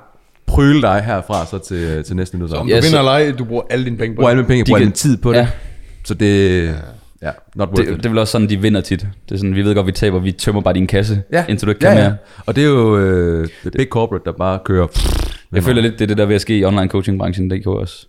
prøle 0.46 0.82
dig 0.82 1.02
herfra 1.06 1.46
så 1.46 1.58
til, 1.58 2.04
til 2.04 2.16
næste 2.16 2.38
nytår. 2.38 2.56
Om 2.58 2.68
Ja, 2.68 2.74
du 2.74 2.76
Ja, 2.76 2.82
vinder 2.82 2.90
så- 2.90 2.98
eller 3.00 3.12
ej, 3.12 3.32
du 3.40 3.46
bruger 3.46 3.64
alle 3.70 3.86
dine 3.86 3.98
penge 3.98 4.16
på 4.16 4.20
bruger 4.20 4.30
alle 4.30 4.42
det. 4.42 4.50
mine 4.50 4.56
penge, 4.56 4.66
De 4.66 4.70
bruger 4.70 4.80
kan- 4.80 4.86
min 4.88 4.92
tid 4.94 5.18
på 5.18 5.32
det. 5.34 5.38
Ja. 5.38 5.48
Så 6.06 6.14
det, 6.14 6.62
ja, 7.22 7.32
not 7.56 7.70
worth 7.70 7.82
Det, 7.82 7.92
it. 7.92 7.98
det 7.98 8.06
er 8.06 8.10
vel 8.10 8.18
også 8.20 8.32
sådan, 8.32 8.50
de 8.50 8.58
vinder 8.62 8.82
tit. 8.82 9.00
Det 9.30 9.36
er 9.36 9.38
sådan, 9.38 9.56
vi 9.56 9.62
ved 9.66 9.76
godt, 9.76 9.88
vi 9.88 9.92
taber, 9.92 10.20
vi 10.20 10.32
tømmer 10.32 10.62
bare 10.62 10.74
din 10.74 10.88
kasse, 10.88 11.22
Ja. 11.34 11.46
indtil 11.50 11.66
du 11.66 11.72
ikke 11.72 11.80
kan 11.80 11.90
ja, 11.98 11.98
ja. 12.04 12.04
mere. 12.10 12.18
Og 12.46 12.56
det 12.56 12.64
er 12.64 12.68
jo 12.68 12.98
øh, 12.98 13.48
the 13.62 13.72
big 13.72 13.88
corporate, 13.88 14.26
der 14.26 14.32
bare 14.32 14.60
kører. 14.66 14.88
Jeg 15.52 15.64
føler 15.64 15.82
lidt, 15.82 15.94
det 15.94 16.02
er 16.02 16.08
det 16.08 16.18
der 16.18 16.26
ved 16.26 16.36
at 16.36 16.42
ske 16.42 16.58
i 16.58 16.66
online 16.66 16.88
coaching 16.88 17.20
branchen, 17.20 17.50
DK 17.52 17.68
også. 17.68 18.08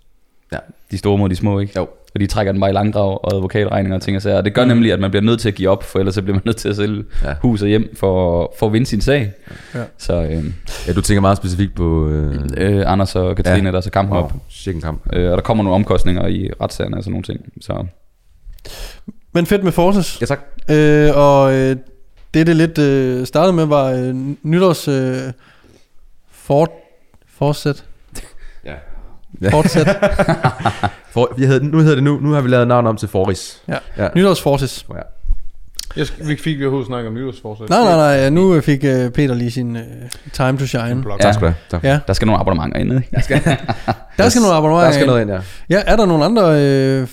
Ja. 0.52 0.58
De 0.90 0.98
store 0.98 1.18
mod 1.18 1.28
de 1.28 1.36
små, 1.36 1.58
ikke? 1.60 1.72
Jo. 1.76 1.88
Og 2.14 2.20
de 2.20 2.26
trækker 2.26 2.52
den 2.52 2.60
bare 2.60 2.70
i 2.70 2.74
langdrag 2.74 3.24
og 3.24 3.34
advokatregninger 3.36 3.96
og 3.96 4.02
ting 4.02 4.16
og 4.16 4.22
sager. 4.22 4.36
Og 4.36 4.44
det 4.44 4.54
gør 4.54 4.64
nemlig, 4.64 4.92
at 4.92 5.00
man 5.00 5.10
bliver 5.10 5.22
nødt 5.22 5.40
til 5.40 5.48
at 5.48 5.54
give 5.54 5.68
op, 5.70 5.82
for 5.82 5.98
ellers 5.98 6.14
så 6.14 6.22
bliver 6.22 6.34
man 6.34 6.42
nødt 6.44 6.56
til 6.56 6.68
at 6.68 6.76
sælge 6.76 7.04
Ja. 7.24 7.34
hus 7.42 7.62
og 7.62 7.68
hjem 7.68 7.96
for, 7.96 8.54
for 8.58 8.66
at 8.66 8.72
vinde 8.72 8.86
sin 8.86 9.00
sag. 9.00 9.32
Ja. 9.74 9.80
Så 9.98 10.22
øh, 10.22 10.44
Ja, 10.86 10.92
du 10.92 11.00
tænker 11.00 11.20
meget 11.20 11.36
specifikt 11.36 11.74
på... 11.74 12.08
Øh, 12.08 12.34
øh, 12.56 12.82
Anders 12.92 13.16
og 13.16 13.36
Katrine, 13.36 13.64
ja. 13.66 13.70
der 13.72 13.76
er 13.76 13.80
så 13.80 13.90
kampen 13.90 14.16
op. 14.16 14.32
Chicken 14.50 14.82
kamp. 14.82 15.02
Øh, 15.12 15.30
og 15.30 15.36
der 15.36 15.42
kommer 15.42 15.64
nogle 15.64 15.74
omkostninger 15.74 16.26
i 16.26 16.50
retssagerne 16.60 16.96
og 16.96 17.02
sådan 17.04 17.12
nogle 17.12 17.22
ting. 17.24 17.40
Så 17.60 17.86
Men 19.34 19.46
fedt 19.46 19.64
med 19.64 19.72
Forces. 19.72 20.20
Ja, 20.20 20.26
tak. 20.26 20.40
Øh, 20.70 21.10
og 21.16 21.52
øh, 21.52 21.76
det, 22.34 22.46
det 22.46 22.56
lidt 22.56 22.78
øh, 22.78 23.26
startede 23.26 23.52
med, 23.52 23.64
var 23.66 23.90
øh, 23.90 24.14
nytårs... 24.42 24.88
Øh, 24.88 25.32
fort, 26.30 26.70
fortsæt. 27.28 27.84
Ja. 29.42 29.48
Fortsæt. 29.50 29.86
For, 31.14 31.34
jeg 31.38 31.48
hedder, 31.48 31.66
nu 31.66 31.78
hedder 31.78 31.94
det 31.94 32.04
nu, 32.04 32.18
nu 32.20 32.32
har 32.32 32.40
vi 32.40 32.48
lavet 32.48 32.68
navn 32.68 32.86
om 32.86 32.96
til 32.96 33.08
Foris. 33.08 33.62
Ja. 33.68 33.76
Ja. 33.98 34.08
Nytårs 34.14 34.42
Forces. 34.42 34.86
Ja. 34.94 35.00
Jeg 35.96 36.06
skal, 36.06 36.28
vi 36.28 36.36
fik 36.36 36.58
vi 36.58 36.64
overhovedet 36.64 36.86
snakke 36.86 37.08
om 37.08 37.14
nytårsforsæt. 37.14 37.68
Nej, 37.68 37.84
nej, 37.84 37.96
nej. 37.96 38.30
Nu 38.30 38.60
fik 38.60 38.84
øh, 38.84 39.10
Peter 39.10 39.34
lige 39.34 39.50
sin 39.50 39.76
øh, 39.76 39.82
time 40.32 40.58
to 40.58 40.66
shine. 40.66 41.02
Blok. 41.02 41.20
Tak 41.20 41.34
skal 41.34 41.46
du 41.46 41.46
have. 41.46 41.56
Tak. 41.70 41.84
Ja, 41.84 42.00
der 42.06 42.12
skal 42.12 42.26
nogle 42.26 42.40
abonnementer 42.40 42.78
ind, 42.78 42.92
ikke? 42.92 43.08
der 43.12 43.20
skal 44.28 44.40
nogle 44.42 44.56
abonnementer 44.56 44.84
Der 44.84 44.92
skal 44.92 45.06
noget 45.06 45.20
ind, 45.20 45.30
ja. 45.30 45.40
Ja, 45.70 45.82
er 45.86 45.96
der 45.96 46.06
nogle 46.06 46.24
andre... 46.24 46.42
Øh, 46.42 47.08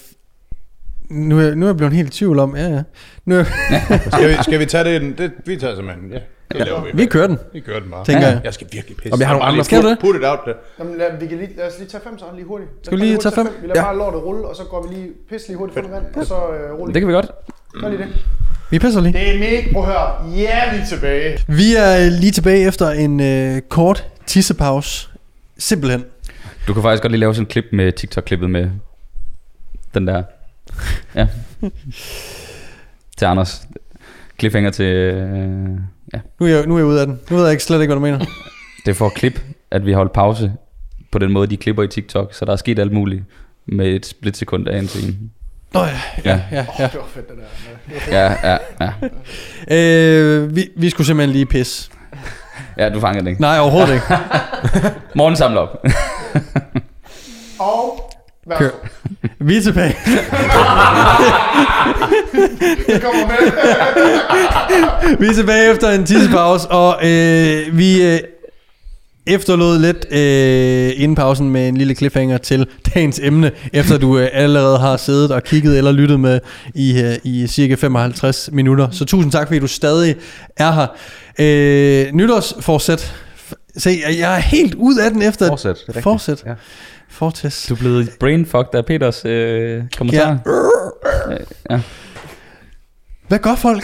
nu, 1.09 1.39
er, 1.39 1.55
nu 1.55 1.65
er 1.65 1.70
jeg 1.70 1.78
blevet 1.78 1.93
helt 1.93 2.07
i 2.07 2.18
tvivl 2.18 2.39
om, 2.39 2.55
ja, 2.55 2.68
ja. 2.68 2.82
Nu, 3.26 3.36
er, 3.36 3.43
Skal, 4.11 4.30
vi, 4.30 4.36
skal 4.43 4.59
vi 4.59 4.65
tage 4.65 4.84
det? 4.84 5.18
det 5.18 5.32
vi 5.45 5.57
tager 5.57 5.76
simpelthen, 5.76 6.11
ja. 6.11 6.20
Det 6.52 6.66
laver 6.66 6.84
vi. 6.84 6.89
vi 6.93 7.06
kører 7.06 7.28
den, 7.28 7.39
Vi 7.54 7.60
kører 7.60 7.80
den 7.80 7.91
bare. 7.91 8.06
tænker 8.06 8.28
jeg. 8.28 8.41
Jeg 8.43 8.54
skal 8.54 8.68
virkelig 8.72 8.98
pisse. 8.98 9.14
Om 9.14 9.20
jeg 9.20 9.28
har 9.28 9.34
nogle 9.36 9.48
andre- 9.50 9.64
Skal 9.64 9.84
du 9.84 9.89
det? 9.89 10.00
Put 10.00 10.16
it 10.16 10.24
out 10.26 10.39
there. 10.45 10.56
Jamen, 10.80 10.98
lad, 10.98 11.20
vi 11.20 11.28
kan 11.28 11.38
lige, 11.38 11.56
lad 11.58 11.68
os 11.68 11.74
lige 11.80 11.89
tage 11.89 12.02
fem 12.04 12.18
så 12.20 12.26
lige 12.36 12.45
hurtigt. 12.45 12.72
Lad 12.72 12.84
Skal 12.86 12.98
vi 12.98 13.04
lige 13.04 13.18
tage 13.18 13.36
fem? 13.36 13.48
Vi 13.62 13.68
lader 13.68 13.80
Ja. 13.80 13.86
bare 13.86 13.98
lortet 13.98 14.24
rulle, 14.24 14.48
og 14.48 14.56
så 14.56 14.64
går 14.64 14.88
vi 14.88 14.95
lige 14.95 15.10
pisse 15.30 15.48
lige 15.48 15.58
hurtigt 15.58 15.76
noget 15.78 15.91
vand, 15.91 16.16
og 16.16 16.26
så 16.26 16.36
øh, 16.36 16.74
rulle. 16.80 16.93
Det 16.93 17.02
kan 17.02 17.08
vi 17.08 17.14
godt. 17.14 17.32
Gør 17.82 17.89
lige 17.89 18.02
det. 18.02 18.26
Vi 18.72 18.80
pisser 18.80 19.02
lige. 19.02 19.14
Det 19.14 19.36
er 19.36 19.39
mega... 19.39 19.74
Prøv 19.74 19.84
at 19.84 19.88
høre. 19.89 20.32
Ja, 20.38 20.72
vi 20.76 20.82
er 20.82 20.86
tilbage. 20.89 21.39
Vi 21.48 21.76
er 21.76 22.06
øh, 22.06 22.12
lige 22.12 22.32
tilbage 22.32 22.68
efter 22.68 22.89
en 22.89 23.20
øh, 23.20 23.62
kort 23.62 24.08
tissepause. 24.26 25.10
Simpelthen. 25.58 26.06
Du 26.68 26.74
kan 26.74 26.82
faktisk 26.84 27.02
godt 27.02 27.12
lige 27.12 27.20
lave 27.20 27.34
sådan 27.34 27.43
et 27.45 27.50
klip 27.52 27.66
med 27.72 27.91
TikTok-klippet 27.93 28.50
med 28.50 28.70
den 29.93 30.08
der. 30.08 30.24
Ja. 31.16 31.28
til 33.18 33.26
Anders. 33.26 33.62
Cliffhanger 34.40 34.70
til... 34.72 34.86
Øh, 34.86 35.68
ja. 36.14 36.20
Nu 36.40 36.46
er, 36.46 36.50
jeg, 36.50 36.66
nu 36.68 36.74
er 36.74 36.80
jeg 36.80 36.86
ude 36.86 37.02
af 37.02 37.08
den. 37.08 37.20
Nu 37.30 37.36
ved 37.36 37.44
jeg 37.44 37.52
ikke 37.52 37.64
slet 37.64 37.82
ikke, 37.82 37.94
hvad 37.94 38.10
du 38.10 38.18
mener. 38.18 38.26
Det 38.86 38.92
er 38.92 38.96
for 38.96 39.06
at 39.06 39.14
klip, 39.14 39.42
at 39.72 39.86
vi 39.86 39.92
har 39.92 39.98
holdt 39.98 40.14
pause 40.14 40.54
på 41.12 41.20
den 41.20 41.32
måde, 41.32 41.48
de 41.48 41.58
klipper 41.58 41.84
i 41.84 41.88
TikTok. 41.88 42.34
Så 42.34 42.46
der 42.46 42.52
er 42.52 42.56
sket 42.56 42.80
alt 42.80 42.92
muligt 42.92 43.24
med 43.66 43.88
et 43.88 44.06
splitsekund 44.06 44.68
af 44.68 44.78
en 44.80 44.88
scene. 44.88 45.16
Nå 45.74 45.80
ja, 45.84 45.90
Ja, 46.26 46.42
ja, 46.52 46.66
ja. 46.80 46.84
Det 46.84 47.00
var 47.00 47.08
fedt, 47.14 47.28
det 47.30 47.38
der. 47.38 48.18
ja, 48.20 48.36
ja. 48.52 48.58
ja. 49.70 49.78
Øh, 49.78 50.56
vi, 50.56 50.70
vi 50.76 50.90
skulle 50.90 51.08
simpelthen 51.08 51.34
lige 51.34 51.46
pisse. 51.46 51.92
Ja, 52.78 52.90
du 52.90 53.00
fangede 53.00 53.20
den 53.20 53.28
ikke. 53.28 53.42
Nej, 53.42 53.60
overhovedet 53.60 53.94
ikke. 53.94 54.06
Morgen 55.16 55.36
samler 55.36 55.62
op. 55.62 55.86
Og... 57.60 58.12
Værsgo. 58.50 58.66
Kør. 58.66 58.70
Vi 59.39 59.58
er 59.58 59.62
tilbage. 59.62 59.95
Det 62.88 63.02
kommer 63.02 63.28
med. 63.28 63.52
Vi 65.20 65.26
er 65.28 65.34
tilbage 65.34 65.72
efter 65.72 65.89
en 65.91 66.06
tissepause, 66.06 66.68
og 66.68 67.08
øh, 67.08 67.78
vi 67.78 68.04
øh, 68.04 68.20
efterlod 69.28 69.80
lidt 69.80 70.06
øh, 70.12 71.04
inden 71.04 71.16
pausen 71.16 71.50
med 71.50 71.68
en 71.68 71.78
lille 71.78 71.95
cliffhanger 71.95 72.38
til 72.38 72.68
dagens 72.93 73.20
emne, 73.24 73.52
efter 73.74 73.98
du 73.98 74.18
øh, 74.18 74.30
allerede 74.34 74.78
har 74.80 74.98
siddet 74.98 75.32
og 75.32 75.43
kigget 75.43 75.78
eller 75.78 75.91
lyttet 75.91 76.20
med 76.20 76.39
i, 76.76 77.02
øh, 77.02 77.16
i 77.24 77.48
cirka 77.48 77.76
55 77.76 78.50
minutter. 78.52 78.88
Så 78.91 79.06
tusind 79.06 79.32
tak, 79.32 79.48
fordi 79.48 79.60
du 79.60 79.68
stadig 79.68 80.16
er 80.58 80.72
her. 80.72 80.88
Øh, 81.39 82.14
nytårsforsæt. 82.14 83.16
Se, 83.78 83.89
jeg 84.20 84.36
er 84.36 84.39
helt 84.39 84.76
ud 84.76 84.98
af 84.98 85.12
den 85.12 85.22
efter... 85.22 85.48
Fortsæt. 85.48 85.78
er. 85.95 86.02
Fortsæt. 86.02 86.43
Ja. 86.45 86.54
Fortsæt. 87.18 87.65
Du 87.70 87.74
er 87.74 87.78
blevet 87.78 88.09
brainfucked 88.20 88.76
af 88.76 88.86
Peters 88.86 89.26
øh, 89.26 89.84
kommentar. 89.97 90.39
Ja. 91.30 91.38
Ja. 91.70 91.82
Hvad 93.28 93.39
gør 93.39 93.55
folk? 93.55 93.84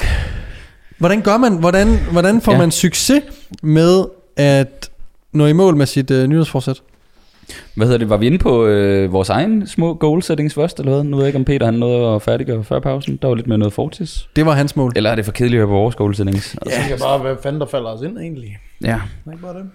Hvordan 0.98 1.22
gør 1.22 1.38
man? 1.38 1.58
Hvordan, 1.58 1.88
hvordan 2.12 2.42
får 2.42 2.52
ja. 2.52 2.56
Ja. 2.58 2.62
man 2.62 2.72
succes 2.72 3.24
med 3.64 4.06
at 4.38 4.90
nå 5.32 5.46
i 5.46 5.54
mål 5.54 5.76
med 5.76 5.86
sit 5.86 6.12
øh, 6.12 6.28
nyhedsforsæt? 6.28 6.82
Hvad 7.76 7.88
hedder 7.88 7.98
det? 8.00 8.10
Var 8.10 8.18
vi 8.18 8.26
inde 8.26 8.38
på 8.38 8.66
øh, 8.66 9.14
vores 9.14 9.30
egen 9.30 9.68
små 9.68 9.94
goal 9.94 10.24
settings 10.24 10.56
først, 10.56 10.80
eller 10.80 10.92
hvad? 10.94 11.04
Nu 11.04 11.18
ved 11.18 11.24
jeg 11.24 11.28
ikke, 11.28 11.40
om 11.40 11.46
Peter 11.46 11.66
han 11.66 11.74
nåede 11.74 12.16
at 12.16 12.22
færdiggøre 12.22 12.64
før 12.64 12.80
pausen. 12.80 13.20
Der 13.22 13.28
var 13.28 13.36
lidt 13.36 13.48
med 13.48 13.58
noget 13.58 13.74
fortis. 13.74 14.28
Det 14.36 14.46
var 14.46 14.52
hans 14.54 14.76
mål. 14.76 14.94
Eller 14.96 15.10
er 15.10 15.16
det 15.16 15.26
for 15.26 15.32
kedeligt 15.32 15.62
at 15.62 15.68
høre 15.68 15.76
på 15.76 15.80
vores 15.80 15.96
goal 15.96 16.16
settings? 16.16 16.56
Jeg 16.66 16.74
tænker 16.74 17.06
bare, 17.06 17.18
hvad 17.18 17.36
fanden 17.44 17.62
der 17.62 17.68
falder 17.68 17.90
os 17.90 18.02
ind 18.02 18.18
egentlig. 18.18 18.58
Ja, 18.84 19.02
Ikke 19.32 19.42
bare 19.42 19.54
det. 19.54 19.70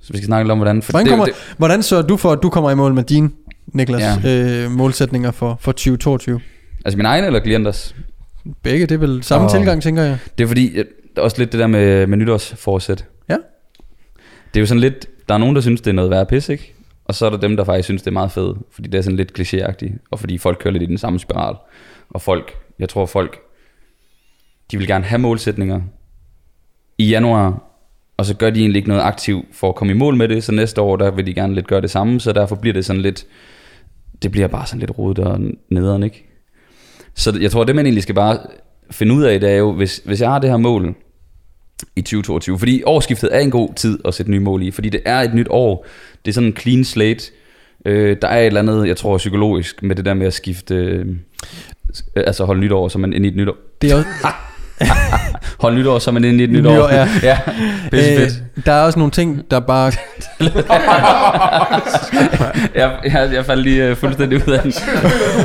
Så 0.00 0.12
vi 0.12 0.18
skal 0.18 0.26
snakke 0.26 0.44
lidt 0.44 0.52
om, 0.52 0.58
hvordan... 0.58 0.82
For 0.82 0.92
Hvordan, 0.92 1.06
det, 1.06 1.10
kommer, 1.10 1.24
det, 1.24 1.34
hvordan 1.56 1.82
sørger 1.82 2.06
du 2.06 2.16
for, 2.16 2.32
at 2.32 2.38
du 2.42 2.50
kommer 2.50 2.70
i 2.70 2.74
mål 2.74 2.94
med 2.94 3.02
dine, 3.02 3.30
Niklas, 3.66 4.02
ja. 4.24 4.64
øh, 4.64 4.70
målsætninger 4.70 5.30
for, 5.30 5.58
for 5.60 5.72
2022? 5.72 6.40
altså 6.84 6.96
min 6.96 7.06
egen 7.06 7.24
eller 7.24 7.40
klienters? 7.40 7.96
Begge, 8.62 8.86
det 8.86 8.94
er 8.94 8.98
vel 8.98 9.22
samme 9.22 9.46
Åh. 9.46 9.52
tilgang, 9.52 9.82
tænker 9.82 10.02
jeg. 10.02 10.18
Det 10.38 10.44
er 10.44 10.48
fordi, 10.48 10.78
er 10.78 10.84
også 11.18 11.38
lidt 11.38 11.52
det 11.52 11.60
der 11.60 11.66
med, 11.66 12.06
med 12.06 12.18
nytårsforsæt. 12.18 13.04
Ja. 13.28 13.36
Det 14.54 14.56
er 14.56 14.60
jo 14.60 14.66
sådan 14.66 14.80
lidt, 14.80 15.06
der 15.28 15.34
er 15.34 15.38
nogen, 15.38 15.54
der 15.54 15.60
synes, 15.60 15.80
det 15.80 15.90
er 15.90 15.94
noget 15.94 16.10
værd 16.10 16.28
pis, 16.28 16.48
ikke? 16.48 16.74
Og 17.04 17.14
så 17.14 17.26
er 17.26 17.30
der 17.30 17.36
dem, 17.36 17.56
der 17.56 17.64
faktisk 17.64 17.86
synes, 17.86 18.02
det 18.02 18.06
er 18.06 18.12
meget 18.12 18.32
fedt, 18.32 18.58
fordi 18.72 18.88
det 18.88 18.98
er 18.98 19.02
sådan 19.02 19.16
lidt 19.16 19.40
klichéagtigt, 19.40 20.08
og 20.10 20.18
fordi 20.18 20.38
folk 20.38 20.58
kører 20.60 20.72
lidt 20.72 20.82
i 20.82 20.86
den 20.86 20.98
samme 20.98 21.18
spiral. 21.18 21.56
Og 22.10 22.22
folk, 22.22 22.52
jeg 22.78 22.88
tror 22.88 23.06
folk, 23.06 23.38
de 24.70 24.78
vil 24.78 24.86
gerne 24.86 25.04
have 25.04 25.18
målsætninger 25.18 25.80
i 26.98 27.08
januar, 27.08 27.69
og 28.20 28.26
så 28.26 28.34
gør 28.34 28.50
de 28.50 28.60
egentlig 28.60 28.78
ikke 28.78 28.88
noget 28.88 29.02
aktivt 29.02 29.46
for 29.52 29.68
at 29.68 29.74
komme 29.74 29.92
i 29.92 29.96
mål 29.96 30.16
med 30.16 30.28
det, 30.28 30.44
så 30.44 30.52
næste 30.52 30.80
år, 30.80 30.96
der 30.96 31.10
vil 31.10 31.26
de 31.26 31.34
gerne 31.34 31.54
lidt 31.54 31.66
gøre 31.66 31.80
det 31.80 31.90
samme, 31.90 32.20
så 32.20 32.32
derfor 32.32 32.56
bliver 32.56 32.74
det 32.74 32.84
sådan 32.84 33.02
lidt, 33.02 33.26
det 34.22 34.30
bliver 34.30 34.48
bare 34.48 34.66
sådan 34.66 34.80
lidt 34.80 34.98
rodet 34.98 35.18
og 35.18 35.40
nederen, 35.70 36.02
ikke? 36.02 36.26
Så 37.14 37.38
jeg 37.40 37.50
tror, 37.50 37.64
det 37.64 37.76
man 37.76 37.86
egentlig 37.86 38.02
skal 38.02 38.14
bare 38.14 38.38
finde 38.90 39.14
ud 39.14 39.22
af, 39.22 39.40
det 39.40 39.50
er 39.50 39.56
jo, 39.56 39.72
hvis, 39.72 40.02
hvis 40.04 40.20
jeg 40.20 40.30
har 40.30 40.38
det 40.38 40.50
her 40.50 40.56
mål 40.56 40.94
i 41.96 42.00
2022, 42.00 42.58
fordi 42.58 42.82
årsskiftet 42.86 43.34
er 43.34 43.38
en 43.38 43.50
god 43.50 43.74
tid 43.74 43.98
at 44.04 44.14
sætte 44.14 44.30
nye 44.30 44.40
mål 44.40 44.62
i, 44.62 44.70
fordi 44.70 44.88
det 44.88 45.00
er 45.04 45.20
et 45.20 45.34
nyt 45.34 45.48
år, 45.50 45.86
det 46.24 46.30
er 46.30 46.34
sådan 46.34 46.48
en 46.48 46.56
clean 46.56 46.84
slate, 46.84 47.24
øh, 47.84 48.16
der 48.22 48.28
er 48.28 48.40
et 48.40 48.46
eller 48.46 48.60
andet, 48.60 48.88
jeg 48.88 48.96
tror 48.96 49.18
psykologisk, 49.18 49.82
med 49.82 49.96
det 49.96 50.04
der 50.04 50.14
med 50.14 50.26
at 50.26 50.34
skifte, 50.34 50.74
øh, 50.74 51.06
altså 52.16 52.44
holde 52.44 52.60
nytår, 52.60 52.88
så 52.88 52.98
man 52.98 53.12
ind 53.12 53.24
i 53.24 53.28
et 53.28 53.36
nyt 53.36 53.48
år, 53.48 53.56
Det 53.82 53.90
er 53.90 53.96
også, 53.96 54.08
holde 55.60 55.76
nytår, 55.76 55.98
så 55.98 56.10
man 56.10 56.24
ind 56.24 56.40
i 56.40 56.44
et 56.44 56.50
nyt 56.50 56.58
Nytår, 56.62 56.82
år. 56.84 56.88
ja. 56.92 57.08
ja 57.22 57.38
pisse 57.90 58.16
fedt. 58.16 58.32
øh, 58.56 58.64
der 58.66 58.72
er 58.72 58.82
også 58.82 58.98
nogle 58.98 59.10
ting, 59.10 59.42
der 59.50 59.60
bare... 59.60 59.92
Jeg, 62.74 62.90
jeg, 63.04 63.30
jeg 63.34 63.44
faldt 63.46 63.62
lige 63.62 63.90
uh, 63.90 63.96
fuldstændig 63.96 64.48
ud 64.48 64.52
af 64.52 64.60
den. 64.60 64.72
Du 64.72 64.78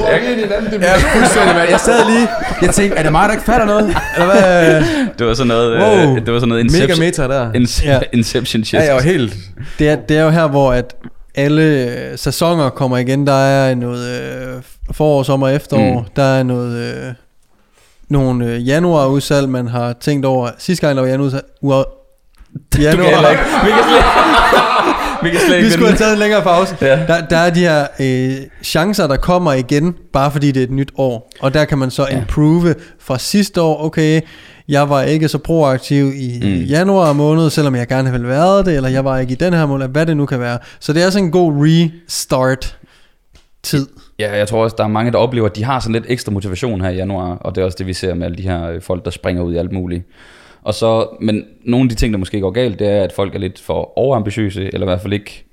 råber 0.03 0.15
ind 0.31 0.39
i 0.39 0.43
en 0.43 0.51
anden 0.51 0.81
Ja, 0.81 0.93
fuldstændig, 0.97 1.55
mand. 1.55 1.69
Jeg 1.69 1.79
sad 1.79 2.05
lige, 2.09 2.27
jeg 2.61 2.69
tænkte, 2.73 2.97
er 2.97 3.03
det 3.03 3.11
mig, 3.11 3.27
der 3.27 3.31
ikke 3.33 3.45
fatter 3.45 3.65
noget? 3.65 3.95
Eller 4.17 4.31
hvad? 4.31 4.83
Det 5.19 5.27
var 5.27 5.33
sådan 5.33 5.47
noget, 5.47 5.81
Wow. 5.81 6.11
uh, 6.11 6.17
det 6.25 6.33
var 6.33 6.39
sådan 6.39 6.49
noget 6.49 6.65
Mega 6.65 6.83
Inception, 6.83 6.99
meta 6.99 7.23
der. 7.27 7.51
Ince- 7.51 7.85
Ja. 7.85 7.99
Inception 8.13 8.63
shit. 8.63 8.79
Ja, 8.79 8.85
jeg 8.85 8.95
var 8.95 9.01
helt... 9.01 9.35
Det 9.79 9.89
er, 9.89 9.95
det 9.95 10.17
er 10.17 10.23
jo 10.23 10.29
her, 10.29 10.47
hvor 10.47 10.73
at 10.73 10.95
alle 11.35 11.61
øh, 11.63 12.17
sæsoner 12.17 12.69
kommer 12.69 12.97
igen. 12.97 13.27
Der 13.27 13.33
er 13.45 13.75
noget 13.75 14.21
øh, 14.21 14.53
forår, 14.91 15.23
sommer, 15.23 15.49
efterår. 15.49 15.99
Mm. 15.99 16.05
Der 16.15 16.23
er 16.23 16.43
noget... 16.43 16.77
Øh, 16.77 17.13
nogle 18.09 18.45
øh, 18.45 18.67
januarudsalg, 18.67 19.49
man 19.49 19.67
har 19.67 19.93
tænkt 20.01 20.25
over. 20.25 20.49
Sidste 20.57 20.85
gang, 20.87 20.95
der 20.95 21.01
var 21.03 21.09
januarudsalg... 21.09 21.45
Ua, 21.61 21.83
januar, 22.79 23.29
ikke. 23.29 23.43
Vi 23.63 23.69
kan 23.69 23.79
slet, 23.89 24.03
vi 25.23 25.29
kan 25.29 25.39
slet 25.39 25.55
ikke 25.57 25.65
vi 25.67 25.71
skulle 25.71 25.87
have 25.87 25.97
taget 25.97 26.13
en 26.13 26.19
længere 26.19 26.41
pause. 26.41 26.75
Ja. 26.81 27.05
Der, 27.07 27.25
der 27.27 27.37
er 27.37 27.49
de 27.49 27.59
her 27.59 27.87
øh, 27.99 28.35
chancer, 28.63 29.07
der 29.07 29.17
kommer 29.17 29.53
igen, 29.53 29.95
bare 30.13 30.31
fordi 30.31 30.51
det 30.51 30.59
er 30.59 30.63
et 30.63 30.71
nyt 30.71 30.91
år. 30.97 31.31
Og 31.39 31.53
der 31.53 31.65
kan 31.65 31.77
man 31.77 31.91
så 31.91 32.07
Ja. 32.11 32.17
improve 32.17 32.75
fra 32.99 33.17
sidste 33.19 33.61
år. 33.61 33.85
Okay, 33.85 34.21
jeg 34.67 34.89
var 34.89 35.01
ikke 35.01 35.27
så 35.27 35.37
proaktiv 35.37 36.11
i 36.15 36.39
Mm. 36.43 36.47
januar 36.63 37.13
måned, 37.13 37.49
selvom 37.49 37.75
jeg 37.75 37.87
gerne 37.87 38.11
ville 38.11 38.27
været 38.27 38.65
det, 38.65 38.75
eller 38.75 38.89
jeg 38.89 39.05
var 39.05 39.17
ikke 39.19 39.31
i 39.33 39.35
den 39.35 39.53
her 39.53 39.65
måned, 39.65 39.87
hvad 39.87 40.05
det 40.05 40.17
nu 40.17 40.25
kan 40.25 40.39
være. 40.39 40.59
Så 40.79 40.93
det 40.93 41.03
er 41.03 41.09
sådan 41.09 41.25
en 41.25 41.31
god 41.31 41.53
restart 41.57 42.77
tid. 43.63 43.87
Ja, 44.19 44.37
jeg 44.37 44.47
tror 44.47 44.63
også, 44.63 44.75
der 44.77 44.83
er 44.83 44.87
mange, 44.87 45.11
der 45.11 45.17
oplever, 45.17 45.45
at 45.45 45.55
de 45.55 45.63
har 45.63 45.79
sådan 45.79 45.93
lidt 45.93 46.05
ekstra 46.07 46.31
motivation 46.31 46.81
her 46.81 46.89
i 46.89 46.95
januar, 46.95 47.35
og 47.35 47.55
det 47.55 47.61
er 47.61 47.65
også 47.65 47.75
det, 47.77 47.87
vi 47.87 47.93
ser 47.93 48.13
med 48.13 48.25
alle 48.25 48.37
de 48.37 48.43
her 48.43 48.69
øh, 48.69 48.81
folk, 48.81 49.05
der 49.05 49.11
springer 49.11 49.43
ud 49.43 49.53
i 49.53 49.57
alt 49.57 49.71
muligt. 49.71 50.03
Og 50.63 50.73
så, 50.73 51.07
men 51.21 51.43
nogle 51.63 51.85
af 51.85 51.89
de 51.89 51.95
ting, 51.95 52.13
der 52.13 52.19
måske 52.19 52.39
går 52.41 52.51
galt, 52.51 52.79
det 52.79 52.87
er, 52.87 53.03
at 53.03 53.11
folk 53.11 53.35
er 53.35 53.39
lidt 53.39 53.59
for 53.59 53.97
overambitiøse, 53.97 54.73
eller 54.73 54.81
i 54.81 54.89
hvert 54.89 55.01
fald 55.01 55.13
ikke, 55.13 55.45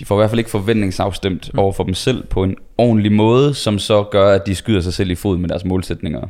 de 0.00 0.04
får 0.04 0.16
i 0.16 0.18
hvert 0.18 0.30
fald 0.30 0.38
ikke 0.38 0.50
forventningsafstemt 0.50 1.50
mm. 1.52 1.58
over 1.58 1.72
for 1.72 1.84
dem 1.84 1.94
selv 1.94 2.26
på 2.26 2.42
en 2.42 2.56
ordentlig 2.78 3.12
måde, 3.12 3.54
som 3.54 3.78
så 3.78 4.02
gør, 4.02 4.34
at 4.34 4.46
de 4.46 4.54
skyder 4.54 4.80
sig 4.80 4.94
selv 4.94 5.10
i 5.10 5.14
foden 5.14 5.40
med 5.40 5.48
deres 5.48 5.64
målsætninger. 5.64 6.20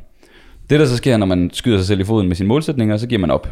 Det, 0.70 0.80
der 0.80 0.86
så 0.86 0.96
sker, 0.96 1.16
når 1.16 1.26
man 1.26 1.50
skyder 1.52 1.78
sig 1.78 1.86
selv 1.86 2.00
i 2.00 2.04
foden 2.04 2.28
med 2.28 2.36
sine 2.36 2.48
målsætninger, 2.48 2.96
så 2.96 3.06
giver 3.06 3.20
man 3.20 3.30
op. 3.30 3.48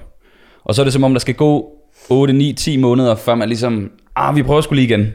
Og 0.65 0.75
så 0.75 0.83
er 0.83 0.85
det 0.85 0.93
som 0.93 1.05
om, 1.05 1.13
der 1.13 1.21
skal 1.21 1.35
gå 1.35 1.73
8, 2.11 2.33
9, 2.33 2.53
10 2.53 2.77
måneder, 2.77 3.15
før 3.15 3.35
man 3.35 3.49
ligesom, 3.49 3.91
ah, 4.17 4.37
vi 4.37 4.43
prøver 4.43 4.61
skulle 4.61 4.83
lige 4.83 4.95
igen. 4.95 5.13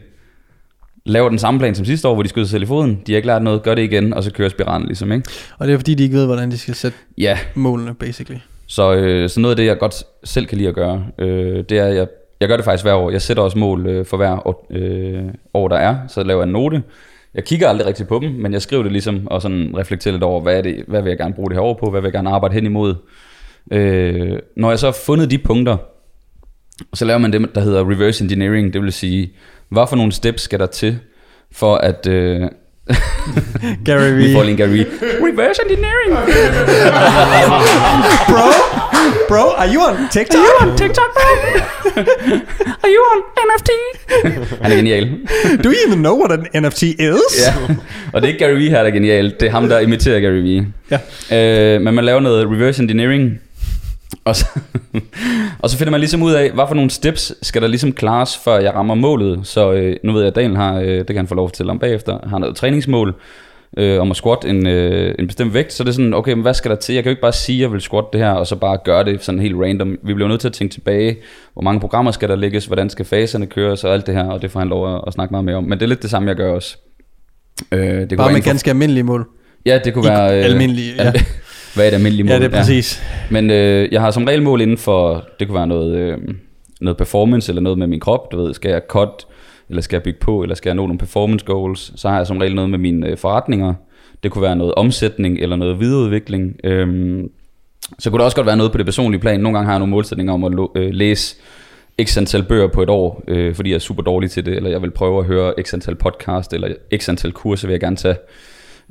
Laver 1.07 1.29
den 1.29 1.39
samme 1.39 1.59
plan 1.59 1.75
som 1.75 1.85
sidste 1.85 2.07
år, 2.07 2.13
hvor 2.13 2.23
de 2.23 2.29
skød 2.29 2.43
sig 2.45 2.49
selv 2.51 2.63
i 2.63 2.65
foden. 2.65 3.01
De 3.07 3.11
har 3.11 3.17
ikke 3.17 3.27
lært 3.27 3.41
noget, 3.43 3.63
gør 3.63 3.75
det 3.75 3.81
igen, 3.81 4.13
og 4.13 4.23
så 4.23 4.31
kører 4.31 4.49
spiralen 4.49 4.87
ligesom, 4.87 5.11
ikke? 5.11 5.29
Og 5.59 5.67
det 5.67 5.73
er 5.73 5.77
fordi, 5.77 5.93
de 5.95 6.03
ikke 6.03 6.15
ved, 6.15 6.25
hvordan 6.25 6.51
de 6.51 6.57
skal 6.57 6.75
sætte 6.75 6.97
Ja, 7.17 7.37
målene, 7.55 7.93
basically. 7.93 8.39
så, 8.67 8.93
øh, 8.93 9.29
så 9.29 9.39
noget 9.39 9.53
af 9.53 9.57
det, 9.57 9.65
jeg 9.65 9.77
godt 9.77 10.03
selv 10.23 10.45
kan 10.45 10.57
lide 10.57 10.69
at 10.69 10.75
gøre, 10.75 11.05
øh, 11.19 11.63
det 11.69 11.71
er, 11.71 11.85
at 11.85 11.95
jeg, 11.95 12.07
jeg 12.39 12.47
gør 12.49 12.55
det 12.55 12.65
faktisk 12.65 12.83
hver 12.85 12.93
år. 12.93 13.11
Jeg 13.11 13.21
sætter 13.21 13.43
også 13.43 13.57
mål 13.57 13.87
øh, 13.87 14.05
for 14.05 14.17
hver 14.17 14.47
år, 14.47 14.67
øh, 14.69 15.23
år, 15.53 15.67
der 15.67 15.75
er. 15.77 15.97
Så 16.07 16.23
laver 16.23 16.41
jeg 16.41 16.47
en 16.47 16.53
note. 16.53 16.83
Jeg 17.33 17.43
kigger 17.43 17.69
aldrig 17.69 17.87
rigtig 17.87 18.07
på 18.07 18.19
dem, 18.23 18.31
men 18.31 18.53
jeg 18.53 18.61
skriver 18.61 18.83
det 18.83 18.91
ligesom, 18.91 19.27
og 19.27 19.41
sådan 19.41 19.73
reflekterer 19.77 20.11
lidt 20.11 20.23
over, 20.23 20.41
hvad, 20.41 20.57
er 20.57 20.61
det, 20.61 20.83
hvad 20.87 21.01
vil 21.01 21.09
jeg 21.09 21.17
gerne 21.17 21.33
bruge 21.33 21.49
det 21.49 21.55
her 21.57 21.63
år 21.63 21.73
på, 21.83 21.89
hvad 21.91 22.01
vil 22.01 22.07
jeg 22.07 22.13
gerne 22.13 22.29
arbejde 22.29 22.53
hen 22.53 22.65
imod. 22.65 22.95
Øh, 23.71 24.39
når 24.57 24.69
jeg 24.69 24.79
så 24.79 24.87
har 24.87 24.97
fundet 25.05 25.31
de 25.31 25.37
punkter, 25.37 25.77
så 26.93 27.05
laver 27.05 27.17
man 27.17 27.33
det, 27.33 27.49
der 27.55 27.61
hedder 27.61 27.91
reverse 27.91 28.23
engineering, 28.23 28.73
det 28.73 28.81
vil 28.81 28.93
sige, 28.93 29.31
hvad 29.69 29.83
for 29.89 29.95
nogle 29.95 30.11
steps 30.11 30.41
skal 30.41 30.59
der 30.59 30.65
til, 30.65 30.99
for 31.51 31.75
at... 31.75 32.07
Øh, 32.07 32.41
Gary 33.85 34.11
vi 34.11 34.33
får 34.33 34.39
Vee. 34.39 34.45
lige 34.45 34.57
Gary 34.57 34.69
Vee. 34.69 34.85
Reverse 35.01 35.61
engineering! 35.65 36.11
Bro, 38.31 38.49
bro, 39.27 39.45
are 39.57 39.67
you 39.73 39.81
on 39.89 39.95
TikTok? 40.11 40.39
Are 40.39 40.65
you 40.65 40.71
on 40.71 40.77
TikTok, 40.77 41.09
bro? 41.13 41.29
Are 42.83 42.91
you 42.95 43.01
on 43.13 43.19
NFT? 43.47 43.69
Han 44.61 44.71
er 44.71 44.75
genial. 44.75 45.03
Do 45.63 45.69
you 45.69 45.75
even 45.87 45.99
know 45.99 46.19
what 46.19 46.31
an 46.31 46.63
NFT 46.63 46.83
is? 46.83 46.97
Ja. 46.99 47.53
Og 48.13 48.21
det 48.21 48.29
er 48.29 48.33
ikke 48.33 48.45
Gary 48.45 48.53
Vee 48.57 48.69
her, 48.69 48.77
der 48.77 48.85
er 48.89 48.93
genial. 48.93 49.33
Det 49.39 49.47
er 49.47 49.51
ham, 49.51 49.69
der 49.69 49.79
imiterer 49.79 50.19
Gary 50.19 50.41
Vee. 50.41 50.67
Ja. 51.31 51.75
Øh, 51.75 51.81
men 51.81 51.93
man 51.95 52.05
laver 52.05 52.19
noget 52.19 52.45
reverse 52.47 52.81
engineering. 52.81 53.39
Og 54.25 54.35
så, 54.35 54.45
og 55.61 55.69
så 55.69 55.77
finder 55.77 55.91
man 55.91 55.99
ligesom 55.99 56.23
ud 56.23 56.33
af, 56.33 56.51
hvad 56.51 56.65
for 56.67 56.75
nogle 56.75 56.89
steps 56.89 57.33
skal 57.41 57.61
der 57.61 57.67
ligesom 57.67 57.93
klares, 57.93 58.37
før 58.37 58.59
jeg 58.59 58.73
rammer 58.73 58.95
målet. 58.95 59.39
Så 59.47 59.71
øh, 59.73 59.95
nu 60.03 60.11
ved 60.11 60.21
jeg, 60.21 60.27
at 60.27 60.35
Daniel 60.35 60.55
har, 60.57 60.79
øh, 60.79 60.87
det 60.97 61.07
kan 61.07 61.15
han 61.17 61.27
få 61.27 61.35
lov 61.35 61.47
til 61.47 61.51
at 61.51 61.55
fortælle 61.55 61.71
om 61.71 61.79
bagefter, 61.79 62.27
har 62.29 62.39
noget 62.39 62.55
træningsmål 62.55 63.15
øh, 63.77 64.01
om 64.01 64.11
at 64.11 64.17
squat 64.17 64.45
en, 64.45 64.67
øh, 64.67 65.15
en 65.19 65.27
bestemt 65.27 65.53
vægt. 65.53 65.73
Så 65.73 65.83
det 65.83 65.89
er 65.89 65.93
sådan, 65.93 66.13
okay, 66.13 66.33
men 66.33 66.41
hvad 66.41 66.53
skal 66.53 66.71
der 66.71 66.77
til? 66.77 66.95
Jeg 66.95 67.03
kan 67.03 67.09
jo 67.09 67.11
ikke 67.11 67.21
bare 67.21 67.33
sige, 67.33 67.57
at 67.57 67.61
jeg 67.61 67.71
vil 67.71 67.81
squat 67.81 68.05
det 68.13 68.21
her, 68.21 68.31
og 68.31 68.47
så 68.47 68.55
bare 68.55 68.77
gøre 68.85 69.03
det 69.03 69.23
sådan 69.23 69.39
helt 69.41 69.55
random. 69.55 69.97
Vi 70.03 70.13
bliver 70.13 70.27
nødt 70.27 70.41
til 70.41 70.47
at 70.47 70.53
tænke 70.53 70.73
tilbage, 70.73 71.17
hvor 71.53 71.61
mange 71.61 71.79
programmer 71.79 72.11
skal 72.11 72.29
der 72.29 72.35
lægges, 72.35 72.65
hvordan 72.65 72.89
skal 72.89 73.05
faserne 73.05 73.45
køres 73.45 73.83
og 73.83 73.93
alt 73.93 74.07
det 74.07 74.15
her, 74.15 74.25
og 74.25 74.41
det 74.41 74.51
får 74.51 74.59
han 74.59 74.69
lov 74.69 74.95
at, 74.95 75.01
at 75.07 75.13
snakke 75.13 75.31
meget 75.33 75.45
mere 75.45 75.55
om. 75.55 75.63
Men 75.63 75.71
det 75.71 75.81
er 75.83 75.87
lidt 75.87 76.01
det 76.01 76.09
samme, 76.09 76.29
jeg 76.29 76.35
gør 76.35 76.51
også. 76.53 76.77
Øh, 77.71 77.79
det 78.09 78.17
Bare 78.17 78.33
med 78.33 78.41
ganske 78.41 78.69
almindelige 78.69 79.03
mål. 79.03 79.27
Ja, 79.65 79.79
det 79.85 79.93
kunne 79.93 80.05
I- 80.05 80.09
være... 80.09 80.39
Øh, 80.39 80.45
almindelige, 80.45 80.93
ja. 81.03 81.13
Hvad 81.75 81.85
er 81.85 81.89
det 81.89 81.97
almindelige 81.97 82.23
mål? 82.23 82.31
Ja, 82.31 82.39
det 82.39 82.45
er 82.45 82.57
præcis. 82.57 83.03
Men 83.31 83.49
øh, 83.49 83.89
jeg 83.91 84.01
har 84.01 84.11
som 84.11 84.23
regel 84.23 84.41
mål 84.41 84.61
inden 84.61 84.77
for, 84.77 85.27
det 85.39 85.47
kunne 85.47 85.55
være 85.55 85.67
noget, 85.67 85.95
øh, 85.95 86.17
noget 86.81 86.97
performance, 86.97 87.51
eller 87.51 87.61
noget 87.61 87.77
med 87.77 87.87
min 87.87 87.99
krop, 87.99 88.31
du 88.31 88.37
ved, 88.37 88.53
skal 88.53 88.71
jeg 88.71 88.81
cut, 88.89 89.27
eller 89.69 89.81
skal 89.81 89.95
jeg 89.95 90.03
bygge 90.03 90.19
på, 90.19 90.41
eller 90.41 90.55
skal 90.55 90.69
jeg 90.69 90.75
nå 90.75 90.81
nogle 90.81 90.97
performance 90.97 91.45
goals, 91.45 91.91
så 91.95 92.09
har 92.09 92.17
jeg 92.17 92.27
som 92.27 92.37
regel 92.37 92.55
noget 92.55 92.69
med 92.69 92.79
mine 92.79 93.07
øh, 93.07 93.17
forretninger, 93.17 93.73
det 94.23 94.31
kunne 94.31 94.41
være 94.41 94.55
noget 94.55 94.73
omsætning, 94.73 95.39
eller 95.39 95.55
noget 95.55 95.79
videreudvikling, 95.79 96.55
øhm, 96.63 97.29
så 97.99 98.09
kunne 98.09 98.19
der 98.19 98.25
også 98.25 98.35
godt 98.35 98.47
være 98.47 98.57
noget 98.57 98.71
på 98.71 98.77
det 98.77 98.85
personlige 98.85 99.21
plan, 99.21 99.39
nogle 99.39 99.57
gange 99.57 99.65
har 99.65 99.73
jeg 99.73 99.79
nogle 99.79 99.91
målsætninger 99.91 100.33
om 100.33 100.43
at 100.43 100.53
øh, 100.75 100.89
læse 100.93 101.35
x 102.03 102.17
antal 102.17 102.43
bøger 102.43 102.67
på 102.67 102.83
et 102.83 102.89
år, 102.89 103.23
øh, 103.27 103.55
fordi 103.55 103.69
jeg 103.69 103.75
er 103.75 103.79
super 103.79 104.03
dårlig 104.03 104.31
til 104.31 104.45
det, 104.45 104.55
eller 104.55 104.69
jeg 104.69 104.81
vil 104.81 104.91
prøve 104.91 105.19
at 105.19 105.25
høre 105.25 105.53
x 105.61 105.73
antal 105.73 105.95
podcast, 105.95 106.53
eller 106.53 106.67
x 106.97 107.09
antal 107.09 107.31
kurser 107.31 107.67
vil 107.67 107.73
jeg 107.73 107.81
gerne 107.81 107.95
tage, 107.95 108.15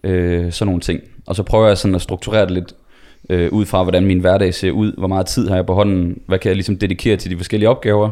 øh, 0.04 0.52
sådan 0.52 0.66
nogle 0.66 0.80
ting. 0.80 1.00
Og 1.26 1.36
så 1.36 1.42
prøver 1.42 1.68
jeg 1.68 1.78
sådan 1.78 1.94
at 1.94 2.02
strukturere 2.02 2.42
det 2.42 2.50
lidt 2.50 2.74
øh, 3.30 3.52
ud 3.52 3.66
fra, 3.66 3.82
hvordan 3.82 4.06
min 4.06 4.18
hverdag 4.18 4.54
ser 4.54 4.70
ud, 4.70 4.92
hvor 4.98 5.08
meget 5.08 5.26
tid 5.26 5.48
har 5.48 5.54
jeg 5.56 5.66
på 5.66 5.74
hånden, 5.74 6.20
hvad 6.26 6.38
kan 6.38 6.48
jeg 6.48 6.56
ligesom 6.56 6.78
dedikere 6.78 7.16
til 7.16 7.30
de 7.30 7.36
forskellige 7.36 7.68
opgaver, 7.68 8.10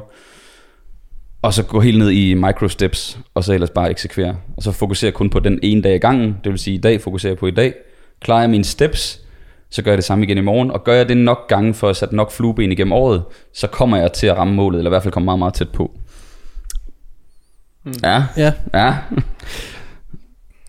og 1.43 1.55
så 1.55 1.62
gå 1.62 1.80
helt 1.80 1.99
ned 1.99 2.11
i 2.11 2.35
micro 2.35 2.68
steps, 2.68 3.18
og 3.35 3.45
så 3.45 3.53
ellers 3.55 3.70
bare 3.70 3.91
eksekvere. 3.91 4.37
Og 4.57 4.62
så 4.62 4.72
fokusere 4.72 5.11
kun 5.12 5.30
på 5.30 5.41
den 5.41 5.59
ene 5.62 5.83
dag 5.83 5.95
i 5.95 5.99
gangen, 5.99 6.37
det 6.45 6.53
vil 6.53 6.59
sige 6.59 6.74
i 6.74 6.80
dag 6.80 7.01
fokuserer 7.01 7.30
jeg 7.30 7.39
på 7.39 7.47
i 7.47 7.51
dag. 7.51 7.74
Klarer 8.20 8.41
jeg 8.41 8.51
mine 8.51 8.64
steps, 8.64 9.20
så 9.70 9.83
gør 9.83 9.91
jeg 9.91 9.99
det 9.99 10.05
samme 10.05 10.24
igen 10.24 10.39
i 10.39 10.41
morgen, 10.41 10.70
og 10.70 10.85
gør 10.85 10.95
jeg 10.95 11.09
det 11.09 11.16
nok 11.16 11.49
gange 11.49 11.74
for 11.74 11.89
at 11.89 11.97
sætte 11.97 12.16
nok 12.16 12.33
flueben 12.33 12.72
igennem 12.72 12.93
året, 12.93 13.22
så 13.55 13.66
kommer 13.66 13.97
jeg 13.97 14.12
til 14.12 14.26
at 14.26 14.37
ramme 14.37 14.55
målet, 14.55 14.78
eller 14.78 14.89
i 14.89 14.93
hvert 14.93 15.03
fald 15.03 15.12
komme 15.12 15.24
meget, 15.24 15.39
meget 15.39 15.55
tæt 15.55 15.68
på. 15.68 15.91
Ja, 18.03 18.24
Ja. 18.37 18.53
ja. 18.74 18.97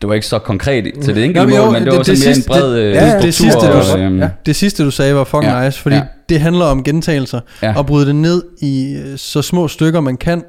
Det 0.03 0.07
var 0.09 0.15
ikke 0.15 0.27
så 0.27 0.39
konkret 0.39 0.83
til 1.03 1.15
det 1.15 1.23
enkelte 1.25 1.49
Nå, 1.49 1.55
jo, 1.55 1.63
mål, 1.65 1.73
men 1.73 1.81
det, 1.81 1.85
det- 1.91 1.97
var 1.97 2.03
det 2.03 2.17
sådan 2.17 2.27
mere 2.27 2.35
sidste- 2.35 2.51
en 2.51 2.59
bred 2.59 2.75
øh, 2.77 2.95
det- 2.95 3.23
det 3.23 3.33
struktur, 3.33 3.61
sidste, 3.61 3.67
du- 3.67 3.93
og, 3.93 3.99
øhm, 3.99 4.19
Ja. 4.19 4.29
Det 4.45 4.55
sidste, 4.55 4.83
du 4.85 4.91
sagde, 4.91 5.15
var 5.15 5.23
fucking 5.23 5.51
Ja. 5.53 5.65
nice, 5.65 5.81
fordi 5.81 5.95
Ja. 5.95 6.01
det 6.29 6.39
handler 6.39 6.65
om 6.65 6.83
gentagelser, 6.83 7.39
Ja. 7.61 7.73
og 7.77 7.85
bryde 7.85 8.05
det 8.07 8.15
ned 8.15 8.43
i 8.61 8.93
øh, 9.05 9.17
så 9.17 9.41
små 9.41 9.67
stykker, 9.67 9.99
man 10.01 10.17
kan, 10.17 10.43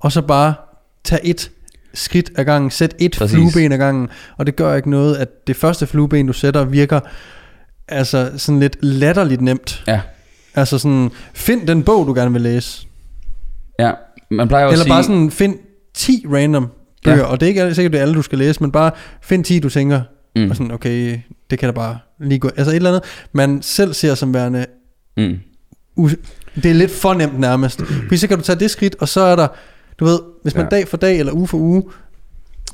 og 0.00 0.12
så 0.12 0.22
bare 0.22 0.54
tage 1.04 1.26
et 1.26 1.50
skridt 1.94 2.30
ad 2.36 2.44
gangen, 2.44 2.70
sæt 2.70 2.94
et 2.98 3.16
Præcis. 3.18 3.34
flueben 3.52 3.72
ad 3.72 3.78
gangen, 3.78 4.08
og 4.38 4.46
det 4.46 4.56
gør 4.56 4.74
ikke 4.76 4.90
noget, 4.90 5.16
at 5.16 5.28
det 5.46 5.56
første 5.56 5.86
flueben, 5.86 6.26
du 6.26 6.32
sætter, 6.32 6.64
virker 6.64 7.00
altså 7.88 8.30
sådan 8.36 8.60
lidt 8.60 8.76
latterligt 8.82 9.40
nemt. 9.40 9.84
Ja. 9.86 10.00
Altså 10.54 10.78
sådan, 10.78 11.10
find 11.34 11.66
den 11.66 11.82
bog, 11.82 12.06
du 12.06 12.14
gerne 12.14 12.32
vil 12.32 12.42
læse. 12.42 12.86
Ja, 13.78 13.90
man 14.30 14.48
plejer 14.48 14.64
jo 14.64 14.70
Eller 14.70 14.80
at 14.80 14.84
sige... 14.84 14.92
bare 14.94 15.02
sådan, 15.02 15.30
find 15.30 15.54
10 15.94 16.26
random 16.32 16.68
bøger, 17.04 17.16
Ja. 17.18 17.22
og 17.24 17.40
det 17.40 17.46
er 17.46 17.48
ikke 17.48 17.74
sikkert, 17.74 17.92
det 17.92 17.98
er 17.98 18.02
alle, 18.02 18.14
du 18.14 18.22
skal 18.22 18.38
læse, 18.38 18.60
men 18.62 18.72
bare 18.72 18.90
find 19.22 19.44
10, 19.44 19.58
du 19.58 19.68
tænker, 19.68 20.00
Mm. 20.36 20.50
og 20.50 20.56
sådan, 20.56 20.72
okay, 20.72 21.18
det 21.50 21.58
kan 21.58 21.66
da 21.68 21.72
bare 21.72 21.98
lige 22.20 22.38
gå. 22.38 22.48
Altså 22.56 22.70
et 22.70 22.76
eller 22.76 22.90
andet, 22.90 23.02
man 23.32 23.62
selv 23.62 23.92
ser 23.92 24.14
som 24.14 24.34
værende, 24.34 24.66
Mm. 25.16 25.38
det 26.62 26.66
er 26.70 26.74
lidt 26.74 26.90
for 26.90 27.14
nemt 27.14 27.40
nærmest. 27.40 27.82
Fordi 27.82 28.16
så 28.16 28.28
kan 28.28 28.36
du 28.38 28.42
tage 28.42 28.58
det 28.58 28.70
skridt, 28.70 28.96
og 29.00 29.08
så 29.08 29.20
er 29.20 29.36
der, 29.36 29.46
du 30.00 30.04
ved, 30.04 30.18
hvis 30.42 30.54
man 30.54 30.64
Ja. 30.64 30.76
dag 30.76 30.88
for 30.88 30.96
dag 30.96 31.18
eller 31.18 31.32
uge 31.32 31.48
for 31.48 31.58
uge, 31.58 31.82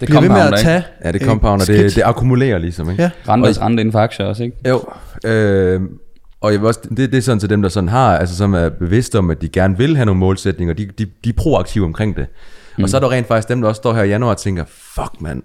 Det 0.01 0.09
bliver 0.09 0.21
ved 0.21 0.29
med 0.29 0.41
at 0.41 0.47
ikke? 0.47 0.57
tage 0.61 0.83
Ja, 1.05 1.13
det 1.13 1.23
øh, 1.23 1.29
compounder, 1.29 1.65
skridt. 1.65 1.81
det, 1.83 1.95
det 1.97 2.03
akkumulerer 2.05 2.59
ligesom, 2.59 2.91
ikke? 2.91 3.03
Ja. 3.03 3.11
Renters 3.29 3.61
rente 3.61 3.81
inden 3.81 3.93
for 3.93 3.99
aktier 3.99 4.27
også, 4.27 4.43
ikke? 4.45 4.57
Jo, 4.69 4.85
øh, 5.25 5.81
og 6.41 6.53
jeg 6.53 6.61
vil 6.61 6.67
også, 6.67 6.81
det, 6.97 6.97
det 7.13 7.15
er 7.15 7.21
sådan 7.23 7.41
til 7.41 7.51
dem, 7.51 7.63
der 7.63 7.69
sådan 7.69 7.89
har, 7.89 8.17
altså 8.19 8.37
som 8.37 8.55
er 8.55 8.69
bevidste 8.69 9.19
om, 9.19 9.31
at 9.31 9.43
de 9.43 9.49
gerne 9.49 9.79
vil 9.79 9.97
have 9.97 10.07
nogle 10.07 10.19
målsætninger, 10.19 10.75
de, 10.75 10.87
de, 10.99 11.07
de 11.25 11.29
er 11.29 11.33
proaktive 11.37 11.85
omkring 11.85 12.17
det. 12.17 12.27
Mm. 12.79 12.85
Og 12.85 12.91
så 12.91 12.97
er 12.97 13.01
der 13.01 13.11
rent 13.11 13.27
faktisk 13.27 13.49
dem, 13.49 13.61
der 13.61 13.69
også 13.69 13.79
står 13.79 13.95
her 13.95 14.03
i 14.03 14.09
januar 14.09 14.31
og 14.31 14.39
tænker, 14.39 14.65
fuck 14.69 15.21
mand, 15.21 15.43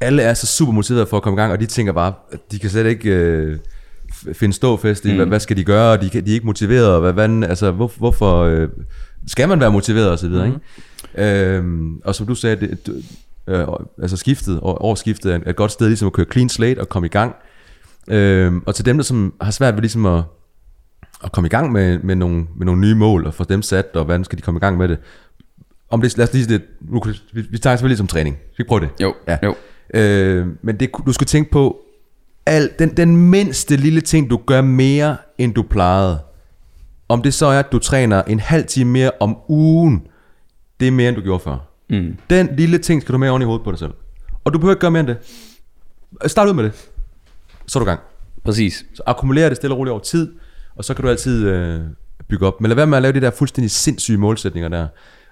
alle 0.00 0.22
er 0.22 0.34
så 0.34 0.46
super 0.46 0.72
motiveret 0.72 1.08
for 1.08 1.16
at 1.16 1.22
komme 1.22 1.36
i 1.36 1.40
gang, 1.40 1.52
og 1.52 1.60
de 1.60 1.66
tænker 1.66 1.92
bare, 1.92 2.12
at 2.32 2.52
de 2.52 2.58
kan 2.58 2.70
slet 2.70 2.86
ikke 2.86 3.10
øh, 3.10 3.58
finde 4.32 4.54
ståfest 4.54 5.04
i, 5.04 5.10
mm. 5.10 5.16
hvad, 5.16 5.26
hvad 5.26 5.40
skal 5.40 5.56
de 5.56 5.64
gøre, 5.64 5.96
de, 5.96 6.08
de 6.10 6.18
er 6.18 6.34
ikke 6.34 6.46
motiveret, 6.46 6.88
og 6.88 7.00
hvad, 7.00 7.12
hvad, 7.12 7.48
altså, 7.48 7.70
hvor, 7.70 7.92
hvorfor 7.96 8.42
øh, 8.42 8.68
skal 9.26 9.48
man 9.48 9.60
være 9.60 9.72
motiveret 9.72 10.10
og 10.10 10.18
så 10.18 10.28
videre, 10.28 10.46
mm. 10.46 10.52
ikke? 10.52 11.54
Øhm, 11.54 12.00
og 12.04 12.14
som 12.14 12.26
du 12.26 12.34
sagde, 12.34 12.56
det, 12.56 12.86
du, 12.86 12.92
øh, 13.46 13.66
altså 14.02 14.16
skiftet, 14.16 14.60
og 14.60 14.84
årsskiftet 14.84 15.34
er 15.34 15.50
et 15.50 15.56
godt 15.56 15.72
sted 15.72 15.86
ligesom 15.86 16.06
at 16.06 16.12
køre 16.12 16.26
clean 16.32 16.48
slate 16.48 16.80
og 16.80 16.88
komme 16.88 17.06
i 17.06 17.08
gang. 17.08 17.34
Øhm, 18.08 18.62
og 18.66 18.74
til 18.74 18.84
dem, 18.84 18.96
der 18.96 19.04
som 19.04 19.34
har 19.40 19.50
svært 19.50 19.74
ved 19.74 19.80
ligesom 19.80 20.06
at, 20.06 20.22
at 21.24 21.32
komme 21.32 21.46
i 21.46 21.50
gang 21.50 21.72
med, 21.72 21.98
med, 21.98 22.14
nogle, 22.14 22.46
med 22.56 22.66
nogle 22.66 22.80
nye 22.80 22.94
mål, 22.94 23.26
og 23.26 23.34
få 23.34 23.44
dem 23.44 23.62
sat, 23.62 23.86
og 23.94 24.04
hvordan 24.04 24.24
skal 24.24 24.38
de 24.38 24.42
komme 24.42 24.58
i 24.58 24.60
gang 24.60 24.76
med 24.76 24.88
det. 24.88 24.98
Om 25.90 26.00
det, 26.00 26.16
lad 26.18 26.28
os 26.28 26.34
lige 26.34 26.46
det, 26.46 26.62
vi, 27.32 27.40
vi 27.50 27.58
tager 27.58 27.76
selvfølgelig 27.76 27.98
som 27.98 28.06
træning. 28.06 28.36
Skal 28.52 28.64
vi 28.64 28.68
prøve 28.68 28.80
det? 28.80 28.88
Jo, 29.02 29.14
Ja. 29.28 29.38
jo. 29.42 29.54
Øh, 29.94 30.46
men 30.62 30.80
det, 30.80 30.90
du 31.06 31.12
skal 31.12 31.26
tænke 31.26 31.50
på, 31.50 31.76
al, 32.46 32.70
den, 32.78 32.96
den 32.96 33.16
mindste 33.16 33.76
lille 33.76 34.00
ting, 34.00 34.30
du 34.30 34.40
gør 34.46 34.60
mere, 34.60 35.16
end 35.38 35.54
du 35.54 35.62
plejede. 35.62 36.18
Om 37.08 37.22
det 37.22 37.34
så 37.34 37.46
er, 37.46 37.58
at 37.58 37.72
du 37.72 37.78
træner 37.78 38.22
en 38.22 38.40
halv 38.40 38.64
time 38.66 38.90
mere 38.90 39.10
om 39.20 39.36
ugen, 39.48 40.06
det 40.80 40.88
er 40.88 40.92
mere, 40.92 41.08
end 41.08 41.16
du 41.16 41.22
gjorde 41.22 41.40
før. 41.44 41.56
Mm. 41.90 42.16
Den 42.30 42.48
lille 42.56 42.78
ting 42.78 43.02
skal 43.02 43.12
du 43.12 43.18
med 43.18 43.28
oven 43.28 43.42
i 43.42 43.44
hovedet 43.44 43.64
på 43.64 43.70
dig 43.70 43.78
selv. 43.78 43.92
Og 44.44 44.52
du 44.54 44.58
behøver 44.58 44.74
ikke 44.74 44.80
gøre 44.80 44.90
mere 44.90 45.00
end 45.00 45.08
det. 45.08 45.16
Start 46.30 46.48
ud 46.48 46.52
med 46.54 46.64
det. 46.64 46.72
Så 47.66 47.78
er 47.78 47.80
du 47.80 47.84
gang. 47.84 48.00
Præcis. 48.44 48.84
Så 48.94 49.02
akkumulerer 49.06 49.48
det 49.48 49.56
stille 49.56 49.74
og 49.74 49.78
roligt 49.78 49.90
over 49.92 50.00
tid, 50.00 50.32
og 50.76 50.84
så 50.84 50.94
kan 50.94 51.02
du 51.04 51.10
altid 51.10 51.48
øh, 51.48 51.80
bygge 52.28 52.46
op. 52.46 52.60
Men 52.60 52.68
lad 52.68 52.76
være 52.76 52.86
med 52.86 52.96
at 52.98 53.02
lave 53.02 53.12
de 53.12 53.20
der 53.20 53.30
fuldstændig 53.30 53.70
sindssyge 53.70 54.18
målsætninger 54.18 54.68
der. 54.68 54.86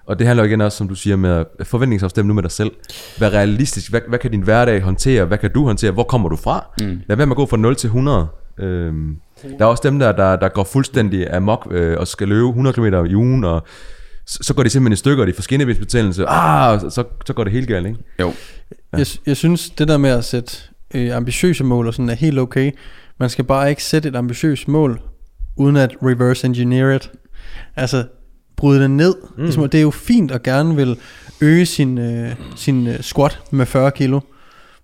Og 0.07 0.19
det 0.19 0.27
handler 0.27 0.43
jo 0.43 0.47
igen 0.47 0.61
også, 0.61 0.77
som 0.77 0.87
du 0.87 0.95
siger, 0.95 1.15
med 1.15 1.45
at 1.59 1.67
forventningsafstemme 1.67 2.27
nu 2.27 2.33
med 2.33 2.43
dig 2.43 2.51
selv. 2.51 2.71
Vær 3.19 3.29
realistisk. 3.29 3.89
Hvad, 3.89 4.01
hvad 4.07 4.19
kan 4.19 4.31
din 4.31 4.41
hverdag 4.41 4.81
håndtere? 4.81 5.25
Hvad 5.25 5.37
kan 5.37 5.51
du 5.51 5.65
håndtere? 5.65 5.91
Hvor 5.91 6.03
kommer 6.03 6.29
du 6.29 6.35
fra? 6.35 6.65
Mm. 6.81 7.01
Lad 7.07 7.17
være 7.17 7.27
med 7.27 7.33
at 7.33 7.37
gå 7.37 7.45
fra 7.45 7.57
0 7.57 7.75
til 7.75 7.87
100. 7.87 8.27
Øhm, 8.59 9.17
der 9.43 9.65
er 9.65 9.69
også 9.69 9.83
dem 9.85 9.99
der, 9.99 10.11
der, 10.11 10.35
der 10.35 10.49
går 10.49 10.63
fuldstændig 10.63 11.33
amok 11.33 11.67
øh, 11.71 11.97
og 11.99 12.07
skal 12.07 12.27
løbe 12.27 12.47
100 12.47 12.73
km 12.73 12.85
i 12.85 13.15
ugen, 13.15 13.43
og 13.43 13.63
så, 14.25 14.39
så 14.41 14.53
går 14.53 14.63
de 14.63 14.69
simpelthen 14.69 14.93
i 14.93 14.95
stykker, 14.95 15.23
og 15.23 15.27
de 15.27 15.33
får 15.33 15.41
skinnebensbetændelse. 15.41 16.25
Ah, 16.27 16.79
så, 16.79 17.03
så 17.25 17.33
går 17.33 17.43
det 17.43 17.53
helt 17.53 17.67
galt, 17.67 17.87
ikke? 17.87 17.99
Jo. 18.19 18.33
Ja. 18.93 18.97
Jeg, 18.97 19.07
jeg 19.25 19.37
synes, 19.37 19.69
det 19.69 19.87
der 19.87 19.97
med 19.97 20.09
at 20.09 20.25
sætte 20.25 20.57
øh, 20.93 21.15
ambitiøse 21.15 21.63
mål 21.63 21.87
og 21.87 21.93
sådan 21.93 22.09
er 22.09 22.13
helt 22.15 22.39
okay. 22.39 22.71
Man 23.19 23.29
skal 23.29 23.45
bare 23.45 23.69
ikke 23.69 23.83
sætte 23.83 24.09
et 24.09 24.15
ambitiøst 24.15 24.67
mål, 24.67 25.01
uden 25.55 25.75
at 25.75 25.95
reverse 26.03 26.47
engineer 26.47 26.95
it. 26.95 27.11
Altså, 27.75 28.03
bryde 28.57 28.81
det 28.81 28.91
ned. 28.91 29.15
Mm. 29.37 29.43
Ligesom, 29.43 29.69
det 29.69 29.77
er 29.77 29.81
jo 29.81 29.91
fint 29.91 30.31
at 30.31 30.43
gerne 30.43 30.75
vil 30.75 30.97
øge 31.41 31.65
sin, 31.65 31.97
øh, 31.97 32.35
sin 32.55 32.87
øh, 32.87 33.01
squat 33.01 33.41
med 33.51 33.65
40 33.65 33.91
kilo. 33.91 34.19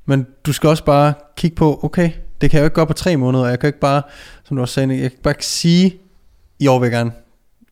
Men 0.05 0.25
du 0.45 0.53
skal 0.53 0.69
også 0.69 0.85
bare 0.85 1.13
kigge 1.37 1.55
på, 1.55 1.79
okay, 1.83 2.11
det 2.41 2.49
kan 2.49 2.57
jeg 2.57 2.61
jo 2.61 2.65
ikke 2.65 2.75
gøre 2.75 2.87
på 2.87 2.93
tre 2.93 3.17
måneder, 3.17 3.43
og 3.43 3.49
jeg 3.49 3.59
kan 3.59 3.67
ikke 3.67 3.79
bare, 3.79 4.01
som 4.43 4.57
du 4.57 4.61
også 4.61 4.73
sagde, 4.73 5.01
jeg 5.01 5.11
kan 5.11 5.19
bare 5.23 5.31
ikke 5.31 5.45
sige, 5.45 5.95
i 6.59 6.67
år 6.67 6.79
vil 6.79 6.85
jeg 6.85 6.91
gerne 6.91 7.11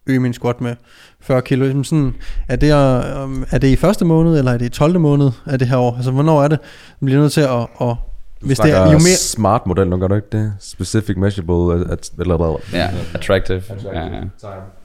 øge 0.08 0.20
min 0.20 0.34
squat 0.34 0.62
med 0.62 0.76
40 1.22 1.42
kilo. 1.42 1.64
Ligesom 1.64 1.84
sådan, 1.84 2.16
er, 2.48 2.56
det, 2.56 2.68
øh, 2.68 3.46
er 3.52 3.58
det 3.58 3.68
i 3.68 3.76
første 3.76 4.06
måned, 4.06 4.38
eller 4.38 4.52
er 4.52 4.58
det 4.58 4.66
i 4.66 4.70
12. 4.70 5.00
måned 5.00 5.32
af 5.46 5.60
det 5.60 5.68
her 5.68 5.78
år? 5.78 5.96
Altså, 5.96 6.12
hvornår 6.12 6.44
er 6.44 6.48
det? 6.48 6.60
Man 7.00 7.06
bliver 7.06 7.22
nødt 7.22 7.34
til 7.34 7.42
at, 7.42 7.68
at 7.82 7.96
hvis 8.42 8.60
det 8.60 8.72
er, 8.72 8.86
jo 8.86 8.92
mere, 8.92 9.00
smart 9.02 9.66
model, 9.66 9.88
nu 9.88 9.98
gør 9.98 10.08
du 10.08 10.16
ikke 10.16 10.28
det? 10.32 10.54
Specific, 10.60 11.18
measurable, 11.18 11.92
at, 11.92 12.12
eller 12.20 12.38
hvad? 12.38 12.80
Ja, 12.80 12.90
attractive. 13.14 13.62
Ja, 13.94 14.06
ja. 14.06 14.22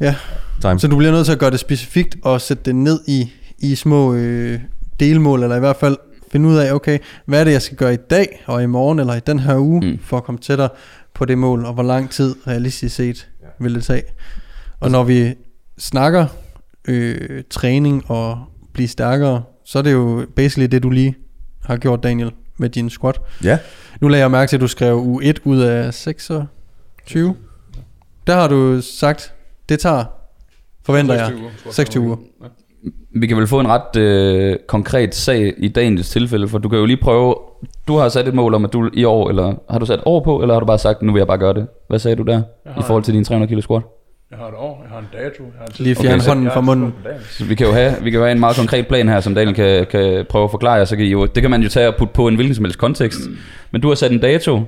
ja, 0.00 0.14
Time. 0.60 0.78
så 0.78 0.88
du 0.88 0.96
bliver 0.96 1.12
nødt 1.12 1.24
til 1.24 1.32
at 1.32 1.38
gøre 1.38 1.50
det 1.50 1.60
specifikt 1.60 2.16
og 2.22 2.40
sætte 2.40 2.62
det 2.64 2.74
ned 2.74 3.00
i, 3.06 3.32
i 3.58 3.74
små 3.74 4.14
øh, 4.14 4.60
delmål, 5.00 5.42
eller 5.42 5.56
i 5.56 5.60
hvert 5.60 5.76
fald 5.76 5.96
finde 6.32 6.48
ud 6.48 6.56
af, 6.56 6.72
okay, 6.72 6.98
hvad 7.26 7.40
er 7.40 7.44
det, 7.44 7.52
jeg 7.52 7.62
skal 7.62 7.76
gøre 7.76 7.94
i 7.94 7.98
dag, 8.10 8.42
og 8.46 8.62
i 8.62 8.66
morgen, 8.66 8.98
eller 8.98 9.14
i 9.14 9.20
den 9.20 9.38
her 9.38 9.58
uge, 9.58 9.80
mm. 9.80 9.98
for 10.02 10.16
at 10.16 10.24
komme 10.24 10.38
tættere 10.38 10.68
på 11.14 11.24
det 11.24 11.38
mål, 11.38 11.64
og 11.64 11.72
hvor 11.74 11.82
lang 11.82 12.10
tid 12.10 12.34
realistisk 12.46 12.94
set 12.96 13.28
vil 13.60 13.74
det 13.74 13.84
tage. 13.84 14.02
Og 14.80 14.90
når 14.90 15.02
vi 15.02 15.34
snakker 15.78 16.26
øh, 16.88 17.42
træning 17.50 18.10
og 18.10 18.38
blive 18.72 18.88
stærkere, 18.88 19.42
så 19.64 19.78
er 19.78 19.82
det 19.82 19.92
jo 19.92 20.26
basically 20.36 20.70
det, 20.70 20.82
du 20.82 20.90
lige 20.90 21.14
har 21.64 21.76
gjort, 21.76 22.02
Daniel, 22.02 22.32
med 22.58 22.68
din 22.68 22.90
squat. 22.90 23.20
Ja. 23.44 23.58
Nu 24.00 24.08
lagde 24.08 24.22
jeg 24.22 24.30
mærke 24.30 24.50
til, 24.50 24.56
at 24.56 24.60
du 24.60 24.68
skrev 24.68 24.96
u 24.96 25.20
1 25.22 25.40
ud 25.44 25.60
af 25.60 25.94
26. 25.94 27.36
Der 28.26 28.34
har 28.34 28.48
du 28.48 28.80
sagt, 28.80 29.32
det 29.68 29.80
tager, 29.80 30.04
forventer 30.86 31.14
jeg, 31.14 31.32
26 31.70 32.04
uger. 32.04 32.16
Vi 33.16 33.26
kan 33.26 33.36
vel 33.36 33.46
få 33.46 33.60
en 33.60 33.66
ret 33.68 33.96
øh, 33.96 34.56
konkret 34.68 35.14
sag 35.14 35.54
i 35.58 35.68
dagens 35.68 36.10
tilfælde, 36.10 36.48
for 36.48 36.58
du 36.58 36.68
kan 36.68 36.78
jo 36.78 36.84
lige 36.84 36.96
prøve, 37.02 37.34
du 37.88 37.96
har 37.96 38.08
sat 38.08 38.28
et 38.28 38.34
mål 38.34 38.54
om, 38.54 38.64
at 38.64 38.72
du 38.72 38.90
i 38.92 39.04
år, 39.04 39.28
eller 39.28 39.54
har 39.70 39.78
du 39.78 39.86
sat 39.86 40.00
år 40.04 40.20
på, 40.24 40.40
eller 40.40 40.54
har 40.54 40.60
du 40.60 40.66
bare 40.66 40.78
sagt, 40.78 41.02
nu 41.02 41.12
vil 41.12 41.20
jeg 41.20 41.26
bare 41.26 41.38
gøre 41.38 41.54
det? 41.54 41.66
Hvad 41.88 41.98
sagde 41.98 42.16
du 42.16 42.22
der, 42.22 42.42
i 42.78 42.82
forhold 42.82 43.04
til 43.04 43.14
din 43.14 43.24
300 43.24 43.48
kilo 43.48 43.60
squat? 43.60 43.82
Jeg 44.30 44.38
har 44.38 44.48
et 44.48 44.54
år, 44.54 44.80
jeg 44.82 44.90
har 44.90 44.98
en 44.98 45.08
dato. 45.12 45.42
Jeg 45.44 45.52
har 45.58 45.66
en 45.66 45.72
Lige 45.78 45.94
fjerne 45.94 46.22
så- 46.22 46.28
hånden 46.30 46.50
fra 46.50 46.60
munden. 46.60 46.94
Så 47.30 47.44
vi 47.44 47.54
kan 47.54 47.66
jo 47.66 47.72
have, 47.72 47.94
vi 48.02 48.10
kan 48.10 48.18
jo 48.18 48.24
have 48.24 48.32
en 48.32 48.40
meget 48.40 48.56
konkret 48.56 48.86
plan 48.88 49.08
her, 49.08 49.20
som 49.20 49.34
Daniel 49.34 49.54
kan, 49.54 49.86
kan 49.86 50.26
prøve 50.28 50.44
at 50.44 50.50
forklare 50.50 50.74
jer, 50.74 50.84
så 50.84 50.96
kan 50.96 51.04
I 51.04 51.08
jo, 51.08 51.26
det 51.26 51.42
kan 51.42 51.50
man 51.50 51.62
jo 51.62 51.68
tage 51.68 51.88
og 51.88 51.94
putte 51.98 52.14
på 52.14 52.28
en 52.28 52.34
hvilken 52.34 52.54
som 52.54 52.64
helst 52.64 52.78
kontekst. 52.78 53.20
Men 53.70 53.80
du 53.80 53.88
har 53.88 53.94
sat 53.94 54.12
en 54.12 54.18
dato, 54.20 54.62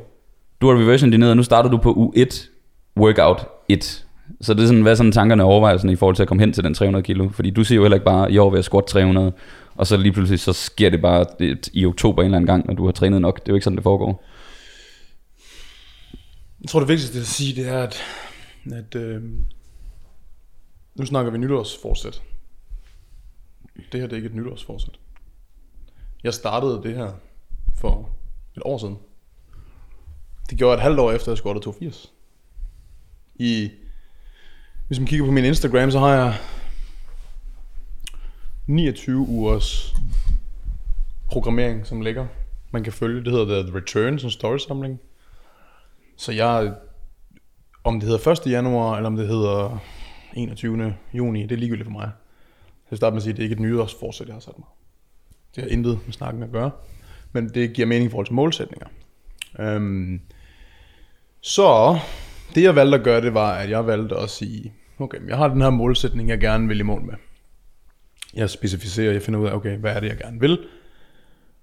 du 0.61 0.69
har 0.69 0.81
reverse 0.83 1.07
engineeret, 1.07 1.31
og 1.31 1.37
nu 1.37 1.43
starter 1.43 1.71
du 1.71 1.77
på 1.77 2.13
U1, 2.17 2.49
workout 3.01 3.47
1. 3.69 4.03
Så 4.41 4.55
det 4.55 4.63
er 4.63 4.67
sådan, 4.67 4.83
hvad 4.83 4.93
er 4.93 4.97
sådan 4.97 5.13
tankerne 5.13 5.43
og 5.45 5.49
overvejelserne 5.51 5.93
i 5.93 5.97
forhold 5.97 6.17
til 6.17 6.23
at 6.23 6.29
komme 6.29 6.43
hen 6.43 6.53
til 6.53 6.65
den 6.65 6.75
300 6.75 7.03
kilo? 7.03 7.29
Fordi 7.33 7.51
du 7.51 7.65
siger 7.65 7.77
jo 7.77 7.83
heller 7.83 7.97
ikke 7.97 8.05
bare, 8.05 8.33
i 8.33 8.39
år 8.39 8.51
vil 8.51 8.57
jeg 8.57 8.65
squat 8.65 8.85
300, 8.87 9.33
og 9.77 9.87
så 9.87 9.97
lige 9.97 10.13
pludselig 10.13 10.41
så 10.41 10.53
sker 10.53 10.91
det 10.91 11.03
bare 11.03 11.25
et, 11.41 11.69
i 11.73 11.87
oktober 11.87 12.23
en 12.23 12.27
eller 12.27 12.37
anden 12.37 12.47
gang, 12.47 12.67
når 12.67 12.75
du 12.75 12.85
har 12.85 12.93
trænet 12.93 13.21
nok. 13.21 13.41
Det 13.41 13.49
er 13.49 13.53
jo 13.53 13.55
ikke 13.55 13.65
sådan, 13.65 13.77
det 13.77 13.83
foregår. 13.83 14.25
Jeg 16.63 16.69
tror, 16.69 16.81
det 16.81 16.89
vigtigste 16.89 17.19
at 17.19 17.27
sige, 17.27 17.63
det 17.63 17.71
er, 17.73 17.79
at, 17.83 18.03
at 18.73 18.95
øh, 18.95 19.23
nu 20.95 21.07
snakker 21.07 21.33
vi 21.33 21.39
nytårsforsæt. 21.39 22.23
Det 23.93 24.01
her 24.01 24.07
det 24.07 24.13
er 24.13 24.17
ikke 24.17 24.29
et 24.29 24.35
nytårsforsæt. 24.35 24.99
Jeg 26.25 26.35
startede 26.35 26.83
det 26.83 26.97
her 26.97 27.13
for 27.75 28.11
et 28.57 28.63
år 28.65 28.79
siden. 28.79 28.99
Det 30.51 30.59
gjorde 30.59 30.71
jeg 30.71 30.77
et 30.77 30.83
halvt 30.83 30.99
år 30.99 31.13
efter, 31.13 31.27
at 31.27 31.31
jeg 31.31 31.39
scorede 31.39 31.61
82. 31.61 32.13
I, 33.35 33.71
hvis 34.87 34.99
man 34.99 35.07
kigger 35.07 35.27
på 35.27 35.33
min 35.33 35.45
Instagram, 35.45 35.91
så 35.91 35.99
har 35.99 36.15
jeg 36.15 36.35
29 38.67 39.19
ugers 39.19 39.95
programmering, 41.27 41.87
som 41.87 42.01
ligger. 42.01 42.27
Man 42.71 42.85
kan 42.85 42.93
følge, 42.93 43.25
det 43.25 43.33
hedder 43.33 43.63
The 43.63 43.77
Return, 43.77 44.19
som 44.19 44.31
storysamling. 44.31 45.01
Så 46.17 46.33
jeg, 46.33 46.75
om 47.87 48.01
det 48.01 48.09
hedder 48.09 48.31
1. 48.31 48.47
januar, 48.47 48.97
eller 48.97 49.07
om 49.07 49.17
det 49.17 49.29
hedder 49.29 49.79
21. 50.35 50.95
juni, 51.13 51.43
det 51.43 51.53
er 51.53 51.57
ligegyldigt 51.57 51.87
for 51.87 51.93
mig. 51.93 52.11
Jeg 52.67 52.91
vil 52.91 52.97
starte 52.97 53.15
med 53.15 53.17
at 53.17 53.23
sige, 53.23 53.33
at 53.33 53.37
det 53.37 53.43
er 53.43 53.45
ikke 53.45 53.53
et 53.53 53.61
nytårsforsæt, 53.61 54.27
jeg 54.27 54.35
har 54.35 54.41
sat 54.41 54.59
mig. 54.59 54.69
Det 55.55 55.63
har 55.63 55.71
intet 55.71 55.99
med 56.05 56.13
snakken 56.13 56.43
at 56.43 56.51
gøre. 56.51 56.71
Men 57.33 57.49
det 57.49 57.73
giver 57.73 57.89
mening 57.89 58.07
i 58.07 58.11
forhold 58.11 58.27
til 58.27 58.35
målsætninger. 58.35 58.87
Øhm, 59.59 60.21
så 61.41 61.99
det 62.55 62.63
jeg 62.63 62.77
valgte 62.77 62.99
at 62.99 63.05
gøre, 63.05 63.21
det 63.21 63.35
var, 63.35 63.53
at 63.53 63.71
jeg 63.71 63.87
valgte 63.87 64.17
at 64.17 64.31
sige, 64.31 64.73
okay, 64.99 65.29
jeg 65.29 65.37
har 65.37 65.49
den 65.49 65.63
her 65.63 65.71
målsætning, 65.71 66.29
jeg 66.29 66.41
gerne 66.41 66.69
vil 66.69 66.81
i 66.81 66.83
mål 66.83 67.03
med. 67.03 67.15
Jeg 68.35 68.51
specificerer, 68.51 69.13
jeg 69.13 69.23
finder 69.23 69.41
ud 69.41 69.47
af, 69.47 69.53
okay, 69.53 69.77
hvad 69.77 69.97
er 69.97 70.01
det, 70.01 70.09
jeg 70.09 70.17
gerne 70.17 70.41
vil. 70.41 70.67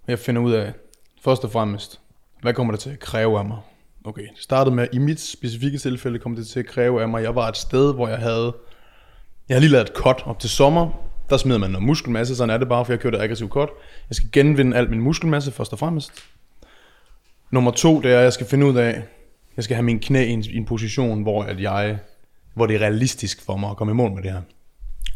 Jeg 0.07 0.19
finder 0.19 0.41
ud 0.41 0.51
af, 0.51 0.74
først 1.21 1.43
og 1.43 1.51
fremmest, 1.51 1.99
hvad 2.41 2.53
kommer 2.53 2.74
det 2.74 2.80
til 2.80 2.89
at 2.89 2.99
kræve 2.99 3.39
af 3.39 3.45
mig? 3.45 3.57
Okay, 4.06 4.22
det 4.22 4.43
startede 4.43 4.76
med, 4.76 4.88
i 4.93 4.97
mit 4.97 5.22
specifikke 5.22 5.78
tilfælde 5.78 6.20
kom 6.20 6.36
det 6.36 6.47
til 6.47 6.60
at 6.60 6.66
kræve 6.66 7.01
af 7.01 7.10
mig, 7.10 7.24
jeg 7.24 7.36
var 7.36 7.47
et 7.47 7.58
sted, 7.58 7.93
hvor 7.93 8.08
jeg 8.08 8.18
havde, 8.18 8.54
jeg 9.49 9.56
har 9.56 9.60
lige 9.60 9.72
lavet 9.72 9.89
et 9.89 9.95
cut 9.95 10.24
op 10.26 10.39
til 10.39 10.49
sommer, 10.49 10.89
der 11.30 11.38
smider 11.38 11.60
man 11.60 11.70
noget 11.70 11.88
muskelmasse, 11.88 12.36
sådan 12.36 12.49
er 12.49 12.58
det 12.58 12.70
bare, 12.70 12.86
for 12.86 12.93
jeg 12.93 12.99
kørte 12.99 13.20
aggressivt 13.20 13.51
cut. 13.51 13.70
Jeg 14.10 14.16
skal 14.16 14.30
genvinde 14.32 14.78
alt 14.78 14.89
min 14.89 15.01
muskelmasse 15.01 15.51
først 15.51 15.74
og 15.74 15.80
fremmest. 15.80 16.12
Nummer 17.51 17.72
to, 17.72 18.01
det 18.01 18.12
er, 18.12 18.18
at 18.18 18.24
jeg 18.24 18.34
skal 18.34 18.47
finde 18.47 18.66
ud 18.66 18.76
af, 18.76 19.04
jeg 19.56 19.64
skal 19.64 19.76
have 19.76 19.84
min 19.84 19.99
knæ 19.99 20.26
i 20.26 20.30
en, 20.30 20.43
i 20.43 20.58
en 20.58 20.66
position, 20.66 21.22
hvor, 21.22 21.43
at 21.43 21.62
jeg, 21.62 21.97
hvor 22.54 22.66
det 22.66 22.76
er 22.76 22.80
realistisk 22.80 23.45
for 23.45 23.58
mig 23.58 23.70
at 23.70 23.78
komme 23.78 23.91
i 23.91 23.95
mål 23.95 24.12
med 24.12 24.24
det 24.24 24.32
her. 24.32 24.41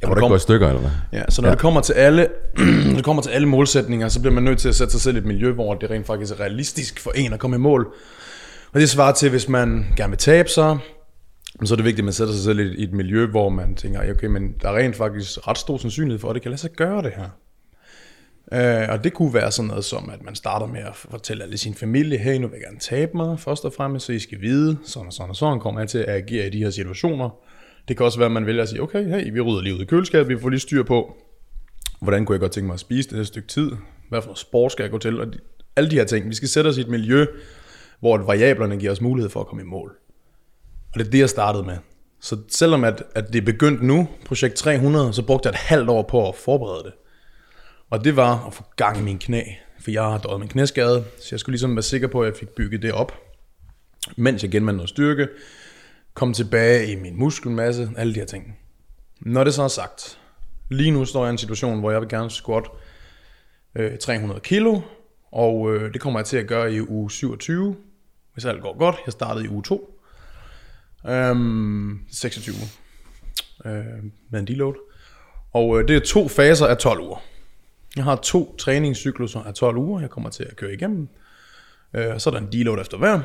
Må 0.07 0.13
du 0.13 0.19
ikke 0.19 0.27
gå 0.27 0.35
i 0.35 0.39
stykker, 0.39 0.67
eller 0.67 0.81
hvad? 0.81 0.91
Ja, 1.11 1.23
så 1.29 1.41
når 1.41 1.49
ja. 1.49 1.51
det 1.51 1.61
kommer 1.61 1.81
til 1.81 1.93
alle, 1.93 2.27
når 2.88 2.95
det 2.95 3.03
kommer 3.03 3.21
til 3.21 3.29
alle 3.29 3.47
målsætninger, 3.47 4.09
så 4.09 4.21
bliver 4.21 4.33
man 4.33 4.43
nødt 4.43 4.59
til 4.59 4.69
at 4.69 4.75
sætte 4.75 4.91
sig 4.91 5.01
selv 5.01 5.15
i 5.15 5.19
et 5.19 5.25
miljø, 5.25 5.51
hvor 5.51 5.73
det 5.73 5.89
rent 5.89 6.05
faktisk 6.05 6.33
er 6.33 6.39
realistisk 6.39 6.99
for 6.99 7.11
en 7.11 7.33
at 7.33 7.39
komme 7.39 7.55
i 7.55 7.59
mål. 7.59 7.93
Og 8.78 8.82
det 8.82 8.89
svarer 8.89 9.13
til, 9.13 9.30
hvis 9.30 9.49
man 9.49 9.86
gerne 9.95 10.11
vil 10.11 10.17
tabe 10.17 10.49
sig, 10.49 10.78
så 11.65 11.73
er 11.73 11.75
det 11.75 11.86
vigtigt, 11.86 11.99
at 11.99 12.03
man 12.03 12.13
sætter 12.13 12.34
sig 12.34 12.43
selv 12.43 12.59
i 12.59 12.84
et, 12.84 12.93
miljø, 12.93 13.25
hvor 13.25 13.49
man 13.49 13.75
tænker, 13.75 14.11
okay, 14.11 14.28
men 14.28 14.55
der 14.61 14.69
er 14.69 14.78
rent 14.78 14.95
faktisk 14.95 15.47
ret 15.47 15.57
stor 15.57 15.78
sandsynlighed 15.78 16.19
for, 16.19 16.30
at 16.30 16.34
det 16.34 16.41
kan 16.41 16.51
lade 16.51 16.61
sig 16.61 16.71
gøre 16.71 17.01
det 17.01 17.11
her. 17.11 17.30
Uh, 18.51 18.93
og 18.93 19.03
det 19.03 19.13
kunne 19.13 19.34
være 19.34 19.51
sådan 19.51 19.67
noget 19.67 19.86
som, 19.86 20.09
at 20.09 20.23
man 20.23 20.36
starter 20.36 20.65
med 20.65 20.80
at 20.80 20.95
fortælle 20.95 21.43
alle 21.43 21.57
sin 21.57 21.75
familie, 21.75 22.17
hey, 22.17 22.38
nu 22.38 22.47
vil 22.47 22.53
jeg 22.53 22.63
gerne 22.67 22.80
tabe 22.80 23.11
mig, 23.17 23.39
først 23.39 23.65
og 23.65 23.73
fremmest, 23.73 24.05
så 24.05 24.11
I 24.11 24.19
skal 24.19 24.41
vide, 24.41 24.78
sådan 24.86 25.07
og 25.07 25.13
sådan 25.13 25.30
og 25.30 25.36
sådan 25.36 25.59
kommer 25.59 25.82
jeg 25.82 25.89
til 25.89 25.99
at 25.99 26.15
agere 26.15 26.47
i 26.47 26.49
de 26.49 26.57
her 26.57 26.69
situationer. 26.69 27.30
Det 27.88 27.97
kan 27.97 28.05
også 28.05 28.17
være, 28.17 28.25
at 28.25 28.32
man 28.32 28.45
vælger 28.45 28.63
at 28.63 28.69
sige, 28.69 28.82
okay, 28.82 29.09
hey, 29.09 29.34
vi 29.34 29.41
rydder 29.41 29.61
lige 29.61 29.75
ud 29.75 29.82
i 29.82 29.86
køleskabet, 29.86 30.30
vi 30.30 30.41
får 30.41 30.49
lige 30.49 30.59
styr 30.59 30.84
på, 30.84 31.17
hvordan 32.01 32.25
kunne 32.25 32.34
jeg 32.34 32.39
godt 32.39 32.51
tænke 32.51 32.67
mig 32.67 32.73
at 32.73 32.80
spise 32.80 33.09
det 33.09 33.17
her 33.17 33.23
stykke 33.23 33.47
tid, 33.47 33.71
hvad 34.09 34.21
for 34.21 34.28
noget 34.28 34.39
sport 34.39 34.71
skal 34.71 34.84
jeg 34.84 34.91
gå 34.91 34.97
til, 34.97 35.19
og 35.19 35.34
de, 35.34 35.39
Alle 35.75 35.91
de 35.91 35.95
her 35.95 36.05
ting. 36.05 36.30
Vi 36.30 36.36
skal 36.36 36.49
sætte 36.49 36.67
os 36.67 36.78
i 36.78 36.82
et 36.82 36.89
miljø, 36.89 37.25
hvor 37.99 38.17
variablerne 38.17 38.77
giver 38.77 38.91
os 38.91 39.01
mulighed 39.01 39.29
for 39.29 39.39
at 39.39 39.47
komme 39.47 39.63
i 39.63 39.65
mål. 39.65 39.95
Og 40.93 40.99
det 40.99 41.07
er 41.07 41.11
det, 41.11 41.19
jeg 41.19 41.29
startede 41.29 41.63
med. 41.63 41.77
Så 42.19 42.37
selvom 42.49 42.83
at, 42.83 43.03
at 43.15 43.27
det 43.27 43.41
er 43.41 43.45
begyndt 43.45 43.83
nu, 43.83 44.07
projekt 44.25 44.55
300, 44.55 45.13
så 45.13 45.23
brugte 45.23 45.47
jeg 45.47 45.51
et 45.51 45.59
halvt 45.59 45.89
år 45.89 46.01
på 46.01 46.29
at 46.29 46.35
forberede 46.35 46.83
det. 46.83 46.93
Og 47.89 48.03
det 48.03 48.15
var 48.15 48.47
at 48.47 48.53
få 48.53 48.63
gang 48.75 48.97
i 48.97 49.01
min 49.01 49.19
knæ, 49.19 49.41
for 49.79 49.91
jeg 49.91 50.03
har 50.03 50.17
døjet 50.17 50.39
min 50.39 50.49
knæskade, 50.49 51.05
så 51.19 51.27
jeg 51.31 51.39
skulle 51.39 51.53
ligesom 51.53 51.75
være 51.75 51.83
sikker 51.83 52.07
på, 52.07 52.21
at 52.21 52.27
jeg 52.27 52.37
fik 52.37 52.49
bygget 52.49 52.81
det 52.81 52.91
op, 52.91 53.11
mens 54.17 54.43
jeg 54.43 54.51
genvandt 54.51 54.77
noget 54.77 54.89
styrke, 54.89 55.27
kom 56.13 56.33
tilbage 56.33 56.91
i 56.91 56.95
min 56.95 57.19
muskelmasse, 57.19 57.89
alle 57.97 58.13
de 58.13 58.19
her 58.19 58.25
ting. 58.25 58.57
Når 59.21 59.43
det 59.43 59.53
så 59.53 59.63
er 59.63 59.67
sagt, 59.67 60.19
lige 60.69 60.91
nu 60.91 61.05
står 61.05 61.23
jeg 61.23 61.29
i 61.29 61.31
en 61.31 61.37
situation, 61.37 61.79
hvor 61.79 61.91
jeg 61.91 62.01
vil 62.01 62.09
gerne 62.09 62.31
squat 62.31 62.63
øh, 63.75 63.97
300 63.97 64.39
kilo, 64.39 64.81
og 65.31 65.75
øh, 65.75 65.93
det 65.93 66.01
kommer 66.01 66.19
jeg 66.19 66.25
til 66.25 66.37
at 66.37 66.47
gøre 66.47 66.73
i 66.73 66.81
uge 66.81 67.11
27, 67.11 67.75
hvis 68.38 68.45
alt 68.45 68.61
går 68.61 68.77
godt. 68.77 68.95
Jeg 69.05 69.11
startede 69.11 69.45
i 69.45 69.47
uge 69.47 69.63
2, 69.63 70.01
øhm, 71.07 71.99
26 72.11 72.55
øh, 73.65 73.73
med 74.29 74.39
en 74.39 74.47
deload. 74.47 74.75
Og 75.53 75.79
øh, 75.79 75.88
det 75.88 75.95
er 75.95 75.99
to 75.99 76.27
faser 76.27 76.67
af 76.67 76.77
12 76.77 76.99
uger. 76.99 77.17
Jeg 77.95 78.03
har 78.03 78.15
to 78.15 78.55
træningscykluser 78.57 79.43
af 79.43 79.53
12 79.53 79.77
uger, 79.77 80.01
jeg 80.01 80.09
kommer 80.09 80.29
til 80.29 80.43
at 80.43 80.55
køre 80.55 80.73
igennem. 80.73 81.07
Øh, 81.93 82.19
så 82.19 82.29
er 82.29 82.31
der 82.31 82.41
en 82.41 82.51
deload 82.51 82.81
efter 82.81 82.97
hver. 82.97 83.19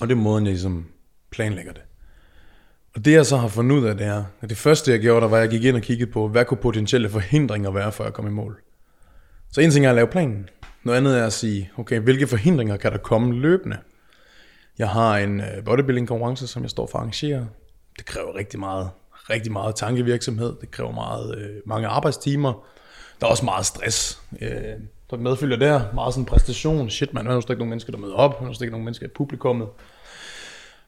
Og 0.00 0.08
det 0.08 0.14
er 0.14 0.20
måden, 0.20 0.44
jeg 0.44 0.52
ligesom 0.52 0.86
planlægger 1.30 1.72
det. 1.72 1.82
Og 2.94 3.04
det 3.04 3.12
jeg 3.12 3.26
så 3.26 3.36
har 3.36 3.48
fundet 3.48 3.76
ud 3.76 3.84
af, 3.84 3.96
det 3.96 4.06
er, 4.06 4.24
at 4.40 4.50
det 4.50 4.58
første 4.58 4.90
jeg 4.90 5.00
gjorde, 5.00 5.20
der 5.20 5.28
var, 5.28 5.36
at 5.36 5.42
jeg 5.42 5.50
gik 5.50 5.64
ind 5.64 5.76
og 5.76 5.82
kiggede 5.82 6.10
på, 6.10 6.28
hvad 6.28 6.44
kunne 6.44 6.58
potentielle 6.58 7.08
forhindringer 7.08 7.70
være, 7.70 7.92
for 7.92 8.04
at 8.04 8.14
komme 8.14 8.30
i 8.30 8.34
mål. 8.34 8.60
Så 9.50 9.60
en 9.60 9.70
ting 9.70 9.86
er 9.86 9.90
at 9.90 9.94
lave 9.94 10.06
planen. 10.06 10.48
Noget 10.84 10.98
andet 10.98 11.18
er 11.18 11.26
at 11.26 11.32
sige, 11.32 11.70
okay, 11.76 12.00
hvilke 12.00 12.26
forhindringer 12.26 12.76
kan 12.76 12.92
der 12.92 12.98
komme 12.98 13.34
løbende? 13.34 13.78
Jeg 14.82 14.90
har 14.90 15.18
en 15.18 15.40
øh, 15.40 15.64
bodybuilding 15.64 16.08
konkurrence, 16.08 16.46
som 16.46 16.62
jeg 16.62 16.70
står 16.70 16.86
for 16.86 16.98
at 16.98 17.02
arrangere. 17.02 17.48
Det 17.98 18.06
kræver 18.06 18.34
rigtig 18.34 18.60
meget, 18.60 18.90
rigtig 19.30 19.52
meget 19.52 19.76
tankevirksomhed. 19.76 20.56
Det 20.60 20.70
kræver 20.70 20.92
meget, 20.92 21.38
øh, 21.38 21.56
mange 21.66 21.88
arbejdstimer. 21.88 22.66
Der 23.20 23.26
er 23.26 23.30
også 23.30 23.44
meget 23.44 23.66
stress. 23.66 24.22
Øh, 24.40 24.50
der 25.10 25.16
medfølger 25.16 25.56
der. 25.56 25.92
Meget 25.94 26.14
sådan 26.14 26.24
præstation. 26.24 26.90
Shit, 26.90 27.14
man, 27.14 27.24
der 27.24 27.30
er 27.30 27.34
jo 27.34 27.40
ikke 27.40 27.54
nogen 27.54 27.68
mennesker, 27.68 27.92
der 27.92 27.98
møder 27.98 28.14
op. 28.14 28.40
Der 28.40 28.48
er 28.48 28.52
slet 28.52 28.62
ikke 28.62 28.70
nogen 28.70 28.84
mennesker 28.84 29.06
i 29.06 29.10
publikummet. 29.14 29.68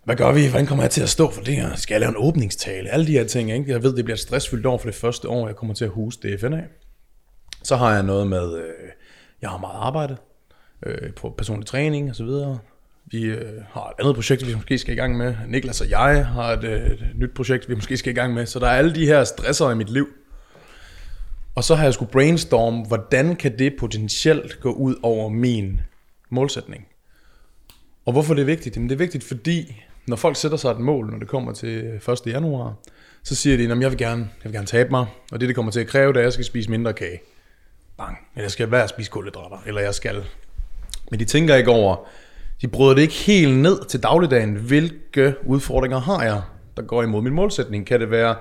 Hvad 0.04 0.16
gør 0.16 0.32
vi? 0.32 0.48
Hvordan 0.48 0.66
kommer 0.66 0.84
jeg 0.84 0.90
til 0.90 1.02
at 1.02 1.08
stå 1.08 1.30
for 1.30 1.42
det 1.42 1.56
her? 1.56 1.74
Skal 1.74 1.94
jeg 1.94 2.00
lave 2.00 2.10
en 2.10 2.16
åbningstale? 2.18 2.90
Alle 2.90 3.06
de 3.06 3.12
her 3.12 3.24
ting, 3.24 3.52
ikke? 3.52 3.70
Jeg 3.70 3.82
ved, 3.82 3.96
det 3.96 4.04
bliver 4.04 4.16
et 4.16 4.20
stressfyldt 4.20 4.66
år 4.66 4.78
for 4.78 4.88
det 4.88 4.94
første 4.94 5.28
år, 5.28 5.46
jeg 5.46 5.56
kommer 5.56 5.74
til 5.74 5.84
at 5.84 5.90
huse 5.90 6.18
DFN 6.18 6.52
af. 6.52 6.64
Så 7.62 7.76
har 7.76 7.94
jeg 7.94 8.02
noget 8.02 8.26
med, 8.26 8.58
øh, 8.58 8.90
jeg 9.42 9.50
har 9.50 9.58
meget 9.58 9.76
arbejde 9.76 10.16
øh, 10.86 11.14
på 11.14 11.34
personlig 11.38 11.66
træning 11.66 12.10
og 12.10 12.16
så 12.16 12.24
videre. 12.24 12.58
Vi 13.06 13.22
øh, 13.22 13.62
har 13.70 13.88
et 13.88 13.94
andet 14.00 14.14
projekt, 14.14 14.46
vi 14.46 14.54
måske 14.54 14.78
skal 14.78 14.94
i 14.94 14.96
gang 14.96 15.16
med. 15.16 15.34
Niklas 15.48 15.80
og 15.80 15.90
jeg 15.90 16.26
har 16.26 16.52
et, 16.52 16.64
øh, 16.64 16.90
et 16.90 17.06
nyt 17.14 17.30
projekt, 17.34 17.68
vi 17.68 17.74
måske 17.74 17.96
skal 17.96 18.12
i 18.12 18.14
gang 18.14 18.34
med. 18.34 18.46
Så 18.46 18.58
der 18.58 18.66
er 18.66 18.76
alle 18.76 18.94
de 18.94 19.06
her 19.06 19.24
stresser 19.24 19.70
i 19.70 19.74
mit 19.74 19.90
liv. 19.90 20.08
Og 21.54 21.64
så 21.64 21.74
har 21.74 21.84
jeg 21.84 21.94
skulle 21.94 22.10
brainstorm, 22.10 22.74
hvordan 22.80 23.36
kan 23.36 23.58
det 23.58 23.74
potentielt 23.78 24.60
gå 24.60 24.72
ud 24.72 24.96
over 25.02 25.28
min 25.28 25.80
målsætning? 26.30 26.86
Og 28.06 28.12
hvorfor 28.12 28.34
det 28.34 28.42
er 28.42 28.46
vigtigt? 28.46 28.76
Jamen 28.76 28.88
det 28.88 28.94
er 28.94 28.98
vigtigt, 28.98 29.24
fordi 29.24 29.82
når 30.06 30.16
folk 30.16 30.36
sætter 30.36 30.56
sig 30.56 30.70
et 30.70 30.78
mål, 30.78 31.10
når 31.10 31.18
det 31.18 31.28
kommer 31.28 31.52
til 31.52 32.00
1. 32.08 32.20
januar, 32.26 32.74
så 33.22 33.34
siger 33.34 33.56
de, 33.56 33.72
at 33.72 33.80
jeg 33.80 33.90
vil 33.90 33.98
gerne, 33.98 34.22
jeg 34.22 34.44
vil 34.44 34.52
gerne 34.52 34.66
tabe 34.66 34.90
mig, 34.90 35.06
og 35.32 35.40
det, 35.40 35.48
det 35.48 35.56
kommer 35.56 35.72
til 35.72 35.80
at 35.80 35.86
kræve, 35.86 36.12
det 36.12 36.16
er, 36.16 36.20
at 36.20 36.24
jeg 36.24 36.32
skal 36.32 36.44
spise 36.44 36.70
mindre 36.70 36.92
kage. 36.92 37.20
Bang. 37.96 38.18
Eller 38.34 38.44
jeg 38.44 38.50
skal 38.50 38.70
være 38.70 38.82
at 38.82 38.90
spise 38.90 39.10
kulhydrater, 39.10 39.62
eller 39.66 39.80
jeg 39.80 39.94
skal. 39.94 40.24
Men 41.10 41.20
de 41.20 41.24
tænker 41.24 41.54
ikke 41.54 41.70
over, 41.70 41.96
de 42.62 42.68
bryder 42.68 42.94
det 42.94 43.02
ikke 43.02 43.14
helt 43.14 43.58
ned 43.58 43.84
til 43.88 44.02
dagligdagen. 44.02 44.54
Hvilke 44.54 45.34
udfordringer 45.46 46.00
har 46.00 46.22
jeg, 46.22 46.42
der 46.76 46.82
går 46.82 47.02
imod 47.02 47.22
min 47.22 47.34
målsætning? 47.34 47.86
Kan 47.86 48.00
det 48.00 48.10
være, 48.10 48.34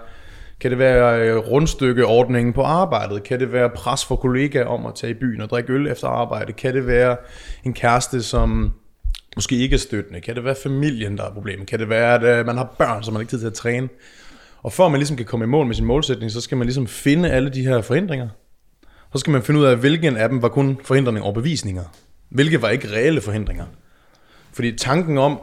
kan 0.60 0.72
det 0.72 0.80
være 0.80 1.22
øh, 1.22 1.38
rundstykkeordningen 1.38 2.54
på 2.54 2.62
arbejdet? 2.62 3.24
Kan 3.24 3.40
det 3.40 3.54
være 3.54 3.70
pres 3.70 4.06
for 4.06 4.16
kollegaer 4.16 4.66
om 4.66 4.86
at 4.86 4.96
tage 4.96 5.12
i 5.12 5.14
byen 5.14 5.42
og 5.42 5.50
drikke 5.50 5.74
øl 5.74 5.88
efter 5.88 6.08
arbejde? 6.08 6.54
Kan 6.54 6.74
det 6.74 6.88
være 6.88 7.18
en 7.64 7.74
kæreste, 7.74 8.24
som 8.24 8.74
måske 9.36 9.56
ikke 9.56 9.74
er 9.74 9.80
støttende? 9.80 10.22
Kan 10.22 10.36
det 10.36 10.44
være 10.44 10.56
familien, 10.64 11.18
der 11.18 11.24
er 11.24 11.34
problemet? 11.34 11.68
Kan 11.68 11.80
det 11.80 11.90
være, 11.90 12.16
at 12.16 12.40
øh, 12.40 12.46
man 12.46 12.58
har 12.58 12.76
børn, 12.78 13.04
som 13.04 13.14
man 13.14 13.22
ikke 13.22 13.32
har 13.32 13.38
tid 13.38 13.40
til 13.40 13.48
at 13.48 13.54
træne? 13.54 13.90
Og 14.64 14.74
for 14.74 14.86
at 14.86 14.92
man 14.92 15.00
ligesom 15.00 15.18
kan 15.18 15.26
komme 15.26 15.46
i 15.46 15.48
mål 15.48 15.66
med 15.66 15.76
sin 15.76 15.86
målsætning, 15.86 16.32
så 16.32 16.42
skal 16.42 16.58
man 16.58 16.68
ligesom 16.68 16.88
finde 16.88 17.32
alle 17.32 17.50
de 17.50 17.62
her 17.62 17.82
forhindringer. 17.82 18.30
Så 19.14 19.20
skal 19.20 19.32
man 19.32 19.44
finde 19.44 19.60
ud 19.60 19.66
af, 19.66 19.78
hvilken 19.78 20.18
af 20.18 20.30
dem 20.30 20.42
var 20.42 20.50
kun 20.50 20.80
forhindringer 20.84 21.24
og 21.24 21.34
bevisninger. 21.34 21.84
Hvilke 22.30 22.62
var 22.62 22.70
ikke 22.70 22.92
reelle 22.92 23.22
forhindringer. 23.22 23.66
Fordi 24.54 24.78
tanken 24.78 25.18
om 25.18 25.40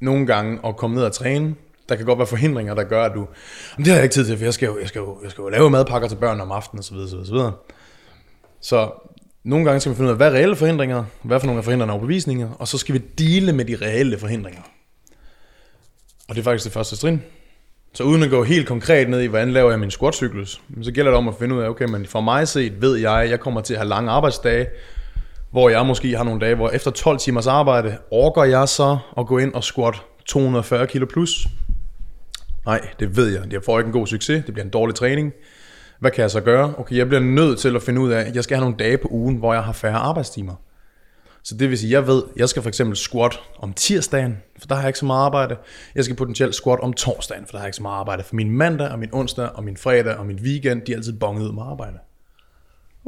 nogle 0.00 0.26
gange 0.26 0.58
at 0.66 0.76
komme 0.76 0.96
ned 0.96 1.04
og 1.04 1.12
træne, 1.12 1.54
der 1.88 1.96
kan 1.96 2.06
godt 2.06 2.18
være 2.18 2.26
forhindringer, 2.26 2.74
der 2.74 2.84
gør, 2.84 3.04
at 3.04 3.12
du, 3.14 3.28
Men 3.76 3.84
det 3.84 3.86
har 3.86 3.94
jeg 3.94 4.04
ikke 4.04 4.12
tid 4.12 4.26
til, 4.26 4.36
for 4.36 4.44
jeg 4.44 4.54
skal 4.54 4.66
jo, 4.66 4.78
jeg 4.78 4.88
skal 4.88 4.98
jo, 4.98 5.18
jeg 5.22 5.30
skal 5.30 5.42
jo 5.42 5.48
lave 5.48 5.70
madpakker 5.70 6.08
til 6.08 6.16
børn 6.16 6.40
om 6.40 6.52
aftenen 6.52 6.78
osv. 6.78 6.96
osv., 6.96 7.16
osv. 7.16 7.52
Så 8.60 8.90
nogle 9.44 9.64
gange 9.64 9.80
skal 9.80 9.90
vi 9.90 9.96
finde 9.96 10.06
ud 10.06 10.10
af, 10.10 10.16
hvad 10.16 10.28
er 10.28 10.32
reelle 10.32 10.56
forhindringer, 10.56 11.04
hvad 11.22 11.40
for 11.40 11.46
nogle 11.46 11.58
af 11.58 11.64
forhindringer 11.64 12.48
og 12.48 12.60
og 12.60 12.68
så 12.68 12.78
skal 12.78 12.94
vi 12.94 12.98
dele 12.98 13.52
med 13.52 13.64
de 13.64 13.76
reelle 13.76 14.18
forhindringer. 14.18 14.62
Og 16.28 16.34
det 16.34 16.38
er 16.38 16.44
faktisk 16.44 16.64
det 16.64 16.72
første 16.72 16.96
trin. 16.96 17.22
Så 17.94 18.02
uden 18.02 18.22
at 18.22 18.30
gå 18.30 18.42
helt 18.42 18.68
konkret 18.68 19.08
ned 19.08 19.20
i, 19.20 19.26
hvordan 19.26 19.52
laver 19.52 19.70
jeg 19.70 19.80
min 19.80 19.90
squat-cyklus, 19.90 20.60
så 20.82 20.92
gælder 20.92 21.10
det 21.10 21.18
om 21.18 21.28
at 21.28 21.34
finde 21.38 21.54
ud 21.54 21.60
af, 21.60 21.68
okay, 21.68 21.84
men 21.84 22.06
for 22.06 22.20
mig 22.20 22.48
set 22.48 22.82
ved 22.82 22.96
jeg, 22.96 23.22
at 23.22 23.30
jeg 23.30 23.40
kommer 23.40 23.60
til 23.60 23.74
at 23.74 23.80
have 23.80 23.88
lange 23.88 24.10
arbejdsdage, 24.10 24.66
hvor 25.50 25.68
jeg 25.68 25.86
måske 25.86 26.16
har 26.16 26.24
nogle 26.24 26.40
dage, 26.40 26.54
hvor 26.54 26.70
efter 26.70 26.90
12 26.90 27.18
timers 27.18 27.46
arbejde, 27.46 27.98
orker 28.10 28.44
jeg 28.44 28.68
så 28.68 28.98
at 29.18 29.26
gå 29.26 29.38
ind 29.38 29.54
og 29.54 29.64
squat 29.64 30.02
240 30.26 30.86
kilo 30.86 31.06
plus? 31.06 31.48
Nej, 32.66 32.88
det 33.00 33.16
ved 33.16 33.28
jeg. 33.28 33.52
Jeg 33.52 33.60
får 33.64 33.78
ikke 33.78 33.86
en 33.86 33.92
god 33.92 34.06
succes. 34.06 34.44
Det 34.44 34.54
bliver 34.54 34.64
en 34.64 34.70
dårlig 34.70 34.94
træning. 34.94 35.32
Hvad 36.00 36.10
kan 36.10 36.22
jeg 36.22 36.30
så 36.30 36.40
gøre? 36.40 36.74
Okay, 36.78 36.96
jeg 36.96 37.06
bliver 37.06 37.20
nødt 37.20 37.58
til 37.58 37.76
at 37.76 37.82
finde 37.82 38.00
ud 38.00 38.10
af, 38.10 38.20
at 38.20 38.34
jeg 38.34 38.44
skal 38.44 38.56
have 38.56 38.64
nogle 38.64 38.76
dage 38.78 38.98
på 38.98 39.08
ugen, 39.10 39.36
hvor 39.36 39.54
jeg 39.54 39.62
har 39.62 39.72
færre 39.72 39.96
arbejdstimer. 39.96 40.54
Så 41.42 41.56
det 41.56 41.70
vil 41.70 41.78
sige, 41.78 41.92
jeg 41.92 42.06
ved, 42.06 42.22
jeg 42.36 42.48
skal 42.48 42.62
for 42.62 42.68
eksempel 42.68 42.96
squat 42.96 43.40
om 43.58 43.72
tirsdagen, 43.72 44.36
for 44.58 44.66
der 44.66 44.74
har 44.74 44.82
jeg 44.82 44.88
ikke 44.88 44.98
så 44.98 45.06
meget 45.06 45.24
arbejde. 45.24 45.56
Jeg 45.94 46.04
skal 46.04 46.16
potentielt 46.16 46.54
squat 46.54 46.80
om 46.80 46.92
torsdagen, 46.92 47.46
for 47.46 47.50
der 47.50 47.58
har 47.58 47.64
jeg 47.64 47.68
ikke 47.68 47.76
så 47.76 47.82
meget 47.82 47.98
arbejde. 47.98 48.22
For 48.22 48.34
min 48.34 48.50
mandag 48.50 48.88
og 48.88 48.98
min 48.98 49.08
onsdag 49.12 49.48
og 49.54 49.64
min 49.64 49.76
fredag 49.76 50.16
og 50.16 50.26
min 50.26 50.38
weekend, 50.42 50.82
de 50.82 50.92
er 50.92 50.96
altid 50.96 51.12
bonget 51.12 51.42
ud 51.42 51.52
med 51.52 51.62
arbejde. 51.62 51.98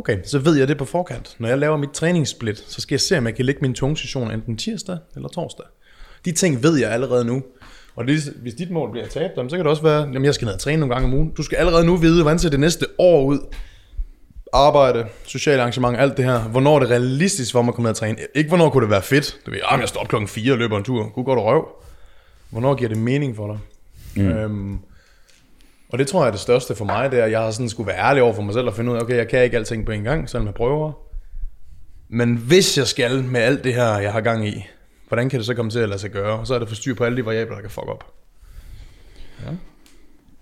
Okay, 0.00 0.18
så 0.24 0.38
ved 0.38 0.58
jeg 0.58 0.68
det 0.68 0.78
på 0.78 0.84
forkant. 0.84 1.36
Når 1.38 1.48
jeg 1.48 1.58
laver 1.58 1.76
mit 1.76 1.90
træningssplit, 1.90 2.64
så 2.68 2.80
skal 2.80 2.94
jeg 2.94 3.00
se, 3.00 3.18
om 3.18 3.26
jeg 3.26 3.34
kan 3.34 3.44
lægge 3.44 3.60
min 3.62 3.74
tungesession 3.74 4.30
enten 4.30 4.56
tirsdag 4.56 4.98
eller 5.16 5.28
torsdag. 5.28 5.64
De 6.24 6.32
ting 6.32 6.62
ved 6.62 6.78
jeg 6.78 6.90
allerede 6.90 7.24
nu. 7.24 7.42
Og 7.96 8.06
det, 8.06 8.32
hvis 8.42 8.54
dit 8.54 8.70
mål 8.70 8.90
bliver 8.90 9.06
tabt, 9.06 9.34
så 9.36 9.48
kan 9.50 9.58
det 9.58 9.66
også 9.66 9.82
være, 9.82 10.08
at 10.16 10.22
jeg 10.22 10.34
skal 10.34 10.46
ned 10.46 10.54
og 10.54 10.60
træne 10.60 10.80
nogle 10.80 10.94
gange 10.94 11.08
om 11.08 11.14
ugen. 11.14 11.30
Du 11.30 11.42
skal 11.42 11.56
allerede 11.56 11.86
nu 11.86 11.96
vide, 11.96 12.22
hvordan 12.22 12.38
ser 12.38 12.50
det 12.50 12.60
næste 12.60 12.86
år 12.98 13.24
ud. 13.24 13.38
Arbejde, 14.52 15.06
sociale 15.26 15.60
arrangement, 15.60 15.98
alt 15.98 16.16
det 16.16 16.24
her. 16.24 16.40
Hvornår 16.40 16.76
er 16.76 16.80
det 16.80 16.90
realistisk, 16.90 17.54
hvor 17.54 17.62
man 17.62 17.74
kommer 17.74 17.88
ned 17.88 17.90
og 17.90 17.96
træne? 17.96 18.18
Ikke 18.34 18.48
hvornår 18.48 18.70
kunne 18.70 18.82
det 18.82 18.90
være 18.90 19.02
fedt. 19.02 19.38
Du 19.46 19.50
ved, 19.50 19.60
ah, 19.64 19.80
jeg 19.80 19.88
står 19.88 20.00
op 20.00 20.08
klokken 20.08 20.28
4 20.28 20.52
og 20.52 20.58
løber 20.58 20.78
en 20.78 20.84
tur. 20.84 21.08
Gud 21.14 21.24
godt 21.24 21.38
røv. 21.38 21.68
Hvornår 22.50 22.74
giver 22.74 22.88
det 22.88 22.98
mening 22.98 23.36
for 23.36 23.46
dig? 23.46 23.58
Mm. 24.24 24.30
Øhm, 24.30 24.78
og 25.92 25.98
det 25.98 26.06
tror 26.06 26.20
jeg 26.22 26.26
er 26.26 26.30
det 26.32 26.40
største 26.40 26.74
for 26.74 26.84
mig, 26.84 27.10
det 27.10 27.20
er, 27.20 27.24
at 27.24 27.30
jeg 27.30 27.40
har 27.40 27.50
sådan 27.50 27.68
skulle 27.68 27.86
være 27.86 27.98
ærlig 27.98 28.22
over 28.22 28.34
for 28.34 28.42
mig 28.42 28.54
selv 28.54 28.66
og 28.66 28.74
finde 28.74 28.92
ud 28.92 28.96
af, 28.96 29.00
okay, 29.00 29.16
jeg 29.16 29.28
kan 29.28 29.44
ikke 29.44 29.56
alting 29.56 29.86
på 29.86 29.92
en 29.92 30.02
gang, 30.04 30.28
selvom 30.28 30.46
jeg 30.46 30.54
prøver. 30.54 30.92
Men 32.08 32.34
hvis 32.36 32.78
jeg 32.78 32.86
skal 32.86 33.22
med 33.24 33.40
alt 33.40 33.64
det 33.64 33.74
her, 33.74 33.98
jeg 33.98 34.12
har 34.12 34.20
gang 34.20 34.48
i, 34.48 34.66
hvordan 35.08 35.28
kan 35.30 35.38
det 35.38 35.46
så 35.46 35.54
komme 35.54 35.70
til 35.70 35.78
at 35.78 35.88
lade 35.88 36.00
sig 36.00 36.10
gøre? 36.10 36.38
Og 36.38 36.46
så 36.46 36.54
er 36.54 36.58
det 36.58 36.68
for 36.68 36.74
styr 36.74 36.94
på 36.94 37.04
alle 37.04 37.16
de 37.16 37.26
variabler, 37.26 37.54
der 37.54 37.60
kan 37.62 37.70
fuck 37.70 37.88
op. 37.88 38.04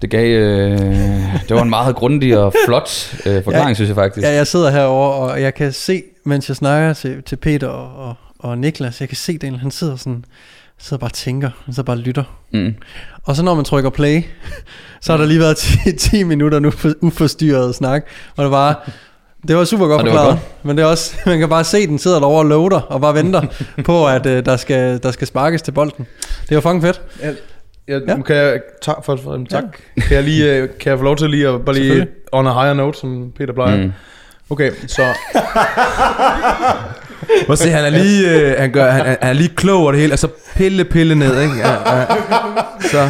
Det 0.03 0.11
gav, 0.11 0.31
øh, 0.39 0.79
det 1.49 1.57
var 1.57 1.63
en 1.63 1.71
meget 1.71 1.97
grundig 1.97 2.39
og 2.39 2.55
flot 2.67 3.17
øh, 3.27 3.45
forklaring, 3.45 3.69
Ja. 3.69 3.75
synes 3.75 3.89
jeg 3.89 3.95
faktisk. 3.97 4.27
Ja, 4.27 4.33
jeg 4.33 4.47
sidder 4.47 4.71
herovre, 4.71 5.33
og 5.33 5.43
jeg 5.43 5.55
kan 5.55 5.73
se, 5.73 6.03
mens 6.25 6.49
jeg 6.49 6.57
snakker 6.57 6.93
til, 6.93 7.23
til 7.23 7.37
Peter 7.37 7.69
og, 7.69 8.09
og, 8.09 8.15
og 8.39 8.59
Niklas, 8.59 9.01
jeg 9.01 9.09
kan 9.09 9.17
se 9.17 9.39
Daniel, 9.39 9.61
han 9.61 9.71
sidder 9.71 9.97
sådan, 9.97 10.25
sidder 10.81 11.01
bare 11.01 11.09
og 11.09 11.13
tænker, 11.13 11.51
sidder 11.67 11.83
bare 11.83 11.97
og 11.97 12.01
lytter. 12.01 12.25
Mm. 12.53 12.75
Og 13.25 13.37
så 13.37 13.43
når 13.43 13.55
man 13.55 13.65
trykker 13.65 13.91
play, 13.91 14.23
så 15.03 15.13
har 15.13 15.17
der 15.17 15.27
lige 15.27 15.41
været 15.41 15.57
10, 15.57 15.93
10 15.99 16.23
minutter 16.23 16.59
nu 16.59 16.71
for 16.71 16.93
uforstyrret 17.01 17.75
snak, 17.75 18.07
og 18.37 18.45
det 18.45 18.51
var, 18.51 18.91
det 19.49 19.57
var 19.57 19.65
super 19.65 19.87
godt 19.87 20.01
Og 20.01 20.05
det 20.05 20.13
forklaret, 20.13 20.39
men 20.63 20.77
det 20.77 20.83
er 20.83 20.87
også, 20.87 21.15
man 21.27 21.39
kan 21.39 21.49
bare 21.49 21.65
se, 21.65 21.87
den 21.87 21.99
sidder 21.99 22.19
derovre 22.21 22.39
og 22.41 22.47
loader, 22.47 22.81
og 22.81 23.01
bare 23.01 23.15
venter 23.15 23.43
på, 23.85 24.07
at 24.07 24.27
uh, 24.27 24.33
der, 24.33 24.57
skal, 24.57 25.03
der 25.03 25.11
skal 25.11 25.27
sparkes 25.27 25.63
til 25.63 25.73
bolden. 25.73 26.07
Det 26.49 26.55
var 26.55 26.61
fucking 26.61 26.83
fedt. 26.83 27.01
Jeg, 27.23 27.35
Ja. 27.89 27.99
ja. 28.09 28.23
kan 28.23 28.37
jeg, 28.37 28.61
tak 28.83 28.97
for, 29.05 29.17
for 29.17 29.45
tak. 29.51 29.65
Ja. 29.97 30.03
Kan 30.03 30.17
jeg 30.17 30.25
lige, 30.25 30.55
øh, 30.57 30.69
kan 30.81 30.91
jeg 30.91 30.99
få 30.99 31.05
lov 31.05 31.17
til 31.17 31.31
lige 31.31 31.49
at 31.49 31.65
bare 31.65 31.75
lige 31.75 32.07
on 32.33 32.47
a 32.47 32.53
higher 32.53 32.75
note, 32.75 32.99
som 32.99 33.33
Peter 33.39 33.53
plejer? 33.55 33.77
Mm. 33.77 33.93
Okay, 34.51 34.73
så 34.87 35.03
Prøv 37.47 37.53
at 37.53 37.59
se, 37.59 37.71
han 37.71 37.85
er 37.85 37.91
lige, 37.91 38.31
øh, 38.31 38.59
han 38.59 38.73
gør, 38.73 38.91
han, 38.91 39.07
han 39.07 39.17
er 39.21 39.33
lige 39.33 39.49
klog 39.49 39.81
over 39.81 39.93
det 39.93 40.01
hele, 40.01 40.13
og 40.13 40.19
så 40.19 40.29
pille, 40.57 40.85
pille 40.85 41.15
ned, 41.15 41.43
ikke? 41.43 41.57
Ja, 41.57 41.99
ja. 41.99 42.07
Så, 42.81 43.09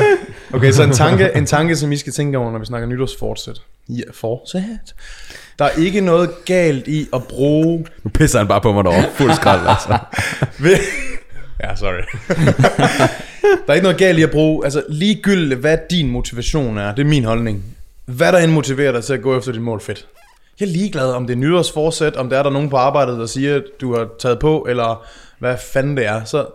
Okay, 0.52 0.72
så 0.72 0.82
en 0.82 0.92
tanke, 0.92 1.30
en 1.34 1.46
tanke, 1.46 1.76
som 1.76 1.92
I 1.92 1.96
skal 1.96 2.12
tænke 2.12 2.38
over, 2.38 2.52
når 2.52 2.58
vi 2.58 2.64
snakker 2.64 2.88
nytårsfortsæt. 2.88 3.56
Ja, 3.88 4.02
fortsæt. 4.14 4.94
Der 5.58 5.64
er 5.64 5.70
ikke 5.70 6.00
noget 6.00 6.30
galt 6.44 6.88
i 6.88 7.08
at 7.14 7.24
bruge... 7.24 7.86
Nu 8.04 8.10
pisser 8.10 8.38
han 8.38 8.48
bare 8.48 8.60
på 8.60 8.72
mig 8.72 8.84
derovre. 8.84 9.04
Fuld 9.14 9.32
skrald, 9.32 9.60
altså. 9.68 9.98
Ja, 11.62 11.76
sorry. 11.76 12.02
der 13.66 13.68
er 13.68 13.74
ikke 13.74 13.82
noget 13.82 13.98
galt 13.98 14.18
i 14.18 14.22
at 14.22 14.30
bruge... 14.30 14.64
Altså, 14.64 14.82
ligegyldigt 14.88 15.60
hvad 15.60 15.78
din 15.90 16.08
motivation 16.10 16.78
er, 16.78 16.94
det 16.94 17.02
er 17.02 17.08
min 17.08 17.24
holdning. 17.24 17.64
Hvad 18.04 18.32
der 18.32 18.38
end 18.38 18.52
motiverer 18.52 18.92
dig 18.92 19.04
til 19.04 19.12
at 19.12 19.22
gå 19.22 19.38
efter 19.38 19.52
dit 19.52 19.62
mål, 19.62 19.80
fedt. 19.80 20.06
Jeg 20.60 20.66
er 20.66 20.70
ligeglad, 20.70 21.12
om 21.12 21.26
det 21.26 21.34
er 21.34 21.38
nytårsforsæt, 21.38 22.16
om 22.16 22.30
der 22.30 22.38
er 22.38 22.42
der 22.42 22.50
nogen 22.50 22.70
på 22.70 22.76
arbejdet, 22.76 23.18
der 23.18 23.26
siger, 23.26 23.56
at 23.56 23.64
du 23.80 23.94
har 23.94 24.08
taget 24.18 24.38
på, 24.38 24.66
eller 24.68 25.06
hvad 25.38 25.56
fanden 25.72 25.96
det 25.96 26.06
er. 26.06 26.24
Så 26.24 26.46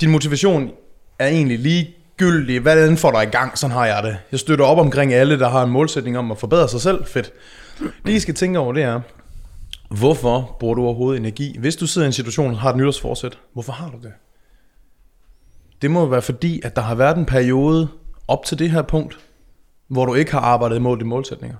din 0.00 0.10
motivation 0.10 0.70
er 1.18 1.26
egentlig 1.26 1.58
ligegyldig. 1.58 2.60
Hvad 2.60 2.86
den 2.86 2.96
får 2.96 3.10
dig 3.10 3.22
i 3.22 3.30
gang, 3.30 3.58
sådan 3.58 3.74
har 3.74 3.86
jeg 3.86 4.02
det. 4.02 4.16
Jeg 4.32 4.40
støtter 4.40 4.64
op 4.64 4.78
omkring 4.78 5.12
alle, 5.12 5.38
der 5.38 5.48
har 5.48 5.62
en 5.62 5.70
målsætning 5.70 6.18
om 6.18 6.30
at 6.30 6.38
forbedre 6.38 6.68
sig 6.68 6.80
selv. 6.80 7.04
Fedt. 7.06 7.32
Det 8.06 8.12
I 8.12 8.20
skal 8.20 8.34
tænke 8.34 8.58
over, 8.58 8.72
det 8.72 8.82
er, 8.82 9.00
hvorfor 9.90 10.56
bruger 10.60 10.74
du 10.74 10.84
overhovedet 10.84 11.20
energi? 11.20 11.58
Hvis 11.58 11.76
du 11.76 11.86
sidder 11.86 12.06
i 12.06 12.08
en 12.08 12.12
situation 12.12 12.50
og 12.50 12.58
har 12.58 12.70
et 12.70 12.76
nytårsforsæt, 12.76 13.38
hvorfor 13.52 13.72
har 13.72 13.90
du 13.90 13.96
det? 14.02 14.12
Det 15.82 15.90
må 15.90 16.06
være 16.06 16.22
fordi, 16.22 16.60
at 16.64 16.76
der 16.76 16.82
har 16.82 16.94
været 16.94 17.16
en 17.16 17.26
periode 17.26 17.88
op 18.28 18.44
til 18.44 18.58
det 18.58 18.70
her 18.70 18.82
punkt, 18.82 19.18
hvor 19.88 20.06
du 20.06 20.14
ikke 20.14 20.32
har 20.32 20.40
arbejdet 20.40 20.76
imod 20.76 20.96
dine 20.96 21.08
målsætninger. 21.08 21.56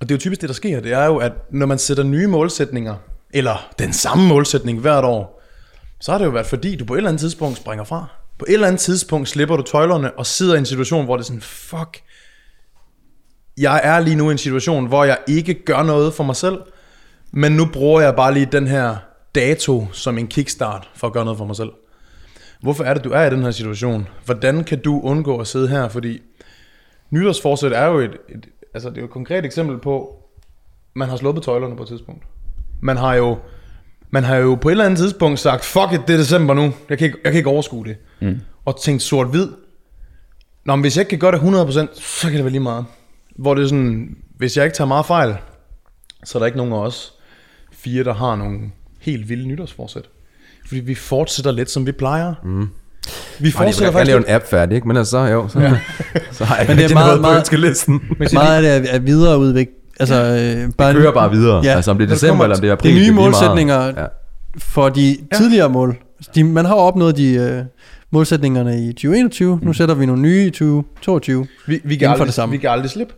Og 0.00 0.08
det 0.08 0.14
er 0.14 0.16
jo 0.16 0.20
typisk 0.20 0.40
det, 0.40 0.48
der 0.48 0.54
sker. 0.54 0.80
Det 0.80 0.92
er 0.92 1.04
jo, 1.04 1.16
at 1.16 1.32
når 1.50 1.66
man 1.66 1.78
sætter 1.78 2.02
nye 2.02 2.26
målsætninger, 2.26 2.94
eller 3.30 3.74
den 3.78 3.92
samme 3.92 4.28
målsætning 4.28 4.80
hvert 4.80 5.04
år, 5.04 5.42
så 6.00 6.10
har 6.12 6.18
det 6.18 6.24
jo 6.24 6.30
været 6.30 6.46
fordi, 6.46 6.76
du 6.76 6.84
på 6.84 6.94
et 6.94 6.98
eller 6.98 7.10
andet 7.10 7.20
tidspunkt 7.20 7.56
springer 7.56 7.84
fra. 7.84 8.06
På 8.38 8.44
et 8.48 8.54
eller 8.54 8.66
andet 8.66 8.80
tidspunkt 8.80 9.28
slipper 9.28 9.56
du 9.56 9.62
tøjlerne 9.62 10.18
og 10.18 10.26
sidder 10.26 10.54
i 10.54 10.58
en 10.58 10.66
situation, 10.66 11.04
hvor 11.04 11.16
det 11.16 11.22
er 11.22 11.26
sådan, 11.26 11.40
fuck, 11.40 12.02
jeg 13.58 13.80
er 13.84 14.00
lige 14.00 14.16
nu 14.16 14.28
i 14.28 14.32
en 14.32 14.38
situation, 14.38 14.86
hvor 14.86 15.04
jeg 15.04 15.18
ikke 15.28 15.64
gør 15.64 15.82
noget 15.82 16.14
for 16.14 16.24
mig 16.24 16.36
selv, 16.36 16.58
men 17.32 17.52
nu 17.52 17.66
bruger 17.72 18.00
jeg 18.00 18.16
bare 18.16 18.34
lige 18.34 18.48
den 18.52 18.66
her 18.66 18.96
dato 19.34 19.86
som 19.92 20.18
en 20.18 20.26
kickstart 20.26 20.90
for 20.94 21.06
at 21.06 21.12
gøre 21.12 21.24
noget 21.24 21.38
for 21.38 21.44
mig 21.44 21.56
selv. 21.56 21.70
Hvorfor 22.60 22.84
er 22.84 22.94
det, 22.94 23.04
du 23.04 23.10
er 23.10 23.24
i 23.24 23.30
den 23.30 23.42
her 23.42 23.50
situation? 23.50 24.08
Hvordan 24.24 24.64
kan 24.64 24.78
du 24.78 25.00
undgå 25.00 25.38
at 25.38 25.46
sidde 25.46 25.68
her? 25.68 25.88
Fordi 25.88 26.22
nytårsforsæt 27.10 27.72
er 27.72 27.86
jo 27.86 27.98
et, 27.98 28.16
et, 28.28 28.46
altså 28.74 28.88
det 28.88 28.96
er 28.96 29.00
jo 29.00 29.06
et 29.06 29.12
konkret 29.12 29.44
eksempel 29.44 29.78
på, 29.78 30.22
man 30.94 31.08
har 31.08 31.16
sluppet 31.16 31.44
tøjlerne 31.44 31.76
på 31.76 31.82
et 31.82 31.88
tidspunkt. 31.88 32.24
Man 32.80 32.96
har 32.96 33.14
jo, 33.14 33.38
man 34.10 34.24
har 34.24 34.36
jo 34.36 34.54
på 34.54 34.68
et 34.68 34.72
eller 34.72 34.84
andet 34.84 34.98
tidspunkt 34.98 35.40
sagt, 35.40 35.64
fuck 35.64 35.92
it, 35.92 36.00
det 36.06 36.14
er 36.14 36.18
december 36.18 36.54
nu, 36.54 36.72
jeg 36.88 36.98
kan 36.98 37.04
ikke, 37.04 37.18
jeg 37.24 37.32
kan 37.32 37.38
ikke 37.38 37.50
overskue 37.50 37.84
det. 37.84 37.96
Mm. 38.20 38.40
Og 38.64 38.80
tænkt 38.80 39.02
sort-hvid. 39.02 39.48
Nå, 40.64 40.76
men 40.76 40.80
hvis 40.80 40.96
jeg 40.96 41.00
ikke 41.00 41.10
kan 41.10 41.18
gøre 41.18 41.32
det 41.32 41.88
100%, 41.90 42.00
så 42.00 42.26
kan 42.26 42.36
det 42.36 42.44
være 42.44 42.52
lige 42.52 42.60
meget. 42.60 42.84
Hvor 43.36 43.54
det 43.54 43.62
er 43.62 43.68
sådan, 43.68 44.16
hvis 44.36 44.56
jeg 44.56 44.64
ikke 44.64 44.76
tager 44.76 44.88
meget 44.88 45.06
fejl, 45.06 45.36
så 46.24 46.38
er 46.38 46.40
der 46.40 46.46
ikke 46.46 46.58
nogen 46.58 46.72
af 46.72 46.78
os 46.78 47.14
fire, 47.72 48.04
der 48.04 48.14
har 48.14 48.36
nogle 48.36 48.60
helt 49.00 49.28
vilde 49.28 49.48
nytårsforsæt. 49.48 50.08
Fordi 50.66 50.80
vi 50.80 50.94
fortsætter 50.94 51.50
lidt, 51.50 51.70
som 51.70 51.86
vi 51.86 51.92
plejer. 51.92 52.34
Mm. 52.42 52.68
Vi 53.38 53.44
Jeg 53.46 53.52
fortsætter 53.52 53.84
kan 53.84 53.92
faktisk 53.92 54.06
lave 54.06 54.18
lidt. 54.18 54.28
en 54.28 54.34
app 54.34 54.46
færdig, 54.46 54.74
ikke? 54.74 54.88
Men 54.88 54.96
altså, 54.96 55.18
jo, 55.18 55.48
så, 55.48 55.60
ja. 55.60 55.72
så 56.32 56.44
har 56.44 56.56
jeg 56.56 56.64
Men 56.68 56.76
det 56.78 56.90
er 56.90 56.94
meget- 56.94 57.06
noget 57.06 57.18
på 57.20 57.22
meget- 57.22 57.38
ønskelisten. 57.38 58.00
Meget 58.32 58.64
af 58.66 58.80
det 58.82 58.90
er, 58.90 58.94
er 58.94 58.98
videreudvikling. 58.98 59.68
Altså, 60.00 60.14
øh, 60.14 60.72
bare 60.78 60.92
Kører 60.94 61.12
bare 61.12 61.30
videre. 61.30 61.60
Ja. 61.64 61.74
Altså 61.76 61.90
om 61.90 61.98
det 61.98 62.04
er 62.04 62.08
det 62.08 62.14
december 62.14 62.44
eller 62.44 62.56
om 62.56 62.60
det 62.60 62.70
er 62.70 62.74
Det 62.74 62.80
april. 62.80 62.90
er 62.90 62.94
nye 62.94 63.00
lige 63.00 63.12
meget. 63.12 63.24
målsætninger 63.30 63.84
Ja. 63.86 64.04
for 64.58 64.88
de 64.88 65.16
tidligere 65.34 65.68
mål. 65.68 65.96
De, 66.34 66.44
man 66.44 66.64
har 66.64 66.74
jo 66.74 66.80
opnået 66.80 67.16
de 67.16 67.32
øh, 67.34 67.62
målsætningerne 68.12 68.84
i 68.88 68.92
2021. 68.92 69.58
Nu 69.62 69.72
sætter 69.72 69.94
vi 69.94 70.06
nogle 70.06 70.22
nye 70.22 70.46
i 70.46 70.50
2022. 70.50 71.46
Vi, 71.66 71.80
vi, 71.84 71.96
kan 71.96 72.08
aldrig, 72.10 72.26
det 72.26 72.34
samme. 72.34 72.52
vi 72.52 72.58
kan 72.58 72.70
aldrig 72.70 72.90
slippe. 72.90 73.14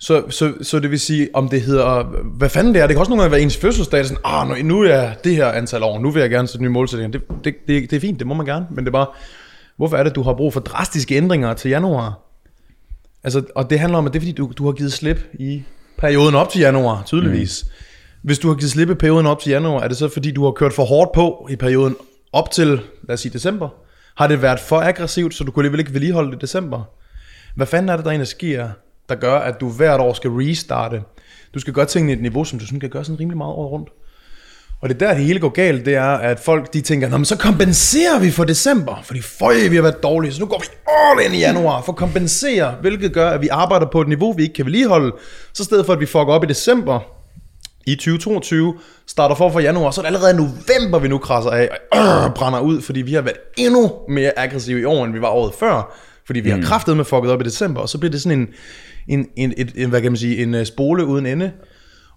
Så, 0.00 0.24
så, 0.30 0.54
så 0.62 0.78
det 0.78 0.90
vil 0.90 1.00
sige, 1.00 1.28
om 1.34 1.48
det 1.48 1.62
hedder, 1.62 2.02
hvad 2.36 2.48
fanden 2.48 2.74
det 2.74 2.82
er, 2.82 2.86
det 2.86 2.94
kan 2.94 3.00
også 3.00 3.10
nogle 3.10 3.22
gange 3.22 3.32
være 3.32 3.40
ens 3.40 3.56
fødselsdag, 3.56 4.06
sådan, 4.06 4.22
ah, 4.24 4.48
nu, 4.48 4.54
nu 4.62 4.82
er 4.82 5.10
det 5.24 5.36
her 5.36 5.46
antal 5.46 5.82
år, 5.82 5.98
nu 5.98 6.10
vil 6.10 6.20
jeg 6.20 6.30
gerne 6.30 6.48
sætte 6.48 6.62
nye 6.62 6.70
målsætninger. 6.70 7.18
Det, 7.18 7.44
det, 7.44 7.54
det, 7.68 7.90
det 7.90 7.96
er 7.96 8.00
fint, 8.00 8.18
det 8.18 8.26
må 8.26 8.34
man 8.34 8.46
gerne, 8.46 8.66
men 8.70 8.84
det 8.84 8.88
er 8.88 8.92
bare, 8.92 9.06
hvorfor 9.76 9.96
er 9.96 10.02
det, 10.02 10.14
du 10.14 10.22
har 10.22 10.34
brug 10.34 10.52
for 10.52 10.60
drastiske 10.60 11.16
ændringer 11.16 11.54
til 11.54 11.68
januar? 11.68 12.20
Altså, 13.24 13.42
og 13.54 13.70
det 13.70 13.80
handler 13.80 13.98
om, 13.98 14.06
at 14.06 14.12
det 14.12 14.18
er 14.18 14.20
fordi, 14.20 14.32
du, 14.32 14.52
du 14.58 14.64
har 14.64 14.72
givet 14.72 14.92
slip 14.92 15.20
i 15.34 15.62
perioden 15.98 16.34
op 16.34 16.48
til 16.48 16.60
januar, 16.60 17.02
tydeligvis. 17.06 17.64
Mm. 17.64 17.70
Hvis 18.22 18.38
du 18.38 18.48
har 18.48 18.54
givet 18.54 18.70
slip 18.70 18.90
i 18.90 18.94
perioden 18.94 19.26
op 19.26 19.40
til 19.40 19.50
januar, 19.50 19.80
er 19.80 19.88
det 19.88 19.96
så 19.96 20.08
fordi, 20.08 20.30
du 20.30 20.44
har 20.44 20.50
kørt 20.50 20.72
for 20.72 20.84
hårdt 20.84 21.12
på 21.12 21.48
i 21.50 21.56
perioden 21.56 21.96
op 22.32 22.50
til, 22.50 22.68
lad 23.08 23.14
os 23.14 23.20
sige, 23.20 23.32
december? 23.32 23.68
Har 24.16 24.26
det 24.26 24.42
været 24.42 24.60
for 24.60 24.80
aggressivt, 24.80 25.34
så 25.34 25.44
du 25.44 25.50
kunne 25.50 25.62
alligevel 25.62 25.80
ikke 25.80 25.92
vedligeholde 25.92 26.30
det 26.30 26.36
i 26.36 26.40
december? 26.40 26.82
Hvad 27.56 27.66
fanden 27.66 27.88
er 27.88 27.96
det, 27.96 28.04
der 28.04 28.10
egentlig 28.10 28.28
sker, 28.28 28.68
der 29.08 29.14
gør, 29.14 29.34
at 29.38 29.60
du 29.60 29.70
hvert 29.70 30.00
år 30.00 30.12
skal 30.12 30.30
restarte? 30.30 31.02
Du 31.54 31.60
skal 31.60 31.72
gøre 31.72 31.86
tingene 31.86 32.12
i 32.12 32.16
et 32.16 32.22
niveau, 32.22 32.44
som 32.44 32.58
du 32.58 32.66
sådan 32.66 32.80
kan 32.80 32.90
gøre 32.90 33.04
sådan 33.04 33.20
rimelig 33.20 33.36
meget 33.36 33.52
året 33.52 33.70
rundt. 33.70 33.88
Og 34.80 34.88
det 34.88 35.02
er 35.02 35.06
der, 35.06 35.14
det 35.14 35.24
hele 35.24 35.40
går 35.40 35.48
galt, 35.48 35.86
det 35.86 35.94
er, 35.94 36.04
at 36.04 36.40
folk 36.40 36.72
de 36.72 36.80
tænker, 36.80 37.08
Nå, 37.08 37.16
men 37.16 37.24
så 37.24 37.38
kompenserer 37.38 38.18
vi 38.18 38.30
for 38.30 38.44
december, 38.44 39.00
fordi 39.04 39.20
føj, 39.20 39.54
vi 39.70 39.76
har 39.76 39.82
været 39.82 40.02
dårlige, 40.02 40.32
så 40.32 40.40
nu 40.40 40.46
går 40.46 40.58
vi 40.60 40.66
all 40.86 41.26
in 41.26 41.38
i 41.38 41.38
januar 41.38 41.82
for 41.82 41.92
at 41.92 41.98
kompensere, 41.98 42.74
hvilket 42.80 43.12
gør, 43.12 43.30
at 43.30 43.42
vi 43.42 43.48
arbejder 43.48 43.86
på 43.86 44.00
et 44.00 44.08
niveau, 44.08 44.32
vi 44.32 44.42
ikke 44.42 44.54
kan 44.54 44.64
vedligeholde. 44.64 45.12
Så 45.52 45.62
i 45.62 45.64
stedet 45.64 45.86
for, 45.86 45.92
at 45.92 46.00
vi 46.00 46.06
fucker 46.06 46.32
op 46.32 46.44
i 46.44 46.46
december, 46.46 47.00
i 47.86 47.94
2022, 47.94 48.74
starter 49.06 49.34
for 49.34 49.50
for 49.50 49.60
januar, 49.60 49.90
så 49.90 50.00
er 50.00 50.02
det 50.02 50.06
allerede 50.06 50.36
november, 50.36 50.98
vi 50.98 51.08
nu 51.08 51.18
krasser 51.18 51.50
af, 51.50 51.68
og 51.92 52.24
øh, 52.24 52.34
brænder 52.38 52.60
ud, 52.60 52.80
fordi 52.80 53.02
vi 53.02 53.14
har 53.14 53.22
været 53.22 53.38
endnu 53.56 53.92
mere 54.08 54.38
aggressive 54.38 54.80
i 54.80 54.84
år, 54.84 55.04
end 55.04 55.12
vi 55.12 55.20
var 55.20 55.28
året 55.28 55.54
før, 55.54 55.94
fordi 56.28 56.40
vi 56.40 56.50
har 56.50 56.60
kraftet 56.62 56.96
med 56.96 57.04
fucket 57.04 57.32
op 57.32 57.40
i 57.40 57.44
december, 57.44 57.80
og 57.80 57.88
så 57.88 57.98
bliver 57.98 58.10
det 58.10 58.22
sådan 58.22 58.38
en, 58.38 58.48
en, 59.08 59.28
en, 59.36 59.54
et, 59.56 59.72
en 59.76 59.88
hvad 59.88 60.02
kan 60.02 60.12
man 60.12 60.16
sige, 60.16 60.42
en 60.42 60.54
uh, 60.54 60.64
spole 60.64 61.06
uden 61.06 61.26
ende, 61.26 61.52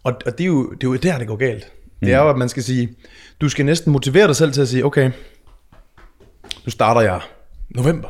og, 0.03 0.13
og 0.25 0.37
det, 0.37 0.43
er 0.43 0.47
jo, 0.47 0.71
det 0.71 0.83
er 0.83 0.87
jo 0.87 0.95
der, 0.95 1.17
det 1.17 1.27
går 1.27 1.35
galt. 1.35 1.67
Det 1.99 2.13
er 2.13 2.17
jo, 2.17 2.29
at 2.29 2.37
man 2.37 2.49
skal 2.49 2.63
sige, 2.63 2.89
du 3.41 3.49
skal 3.49 3.65
næsten 3.65 3.91
motivere 3.91 4.27
dig 4.27 4.35
selv 4.35 4.51
til 4.51 4.61
at 4.61 4.67
sige, 4.67 4.85
okay, 4.85 5.11
nu 6.65 6.69
starter 6.69 7.01
jeg 7.01 7.21
november. 7.69 8.09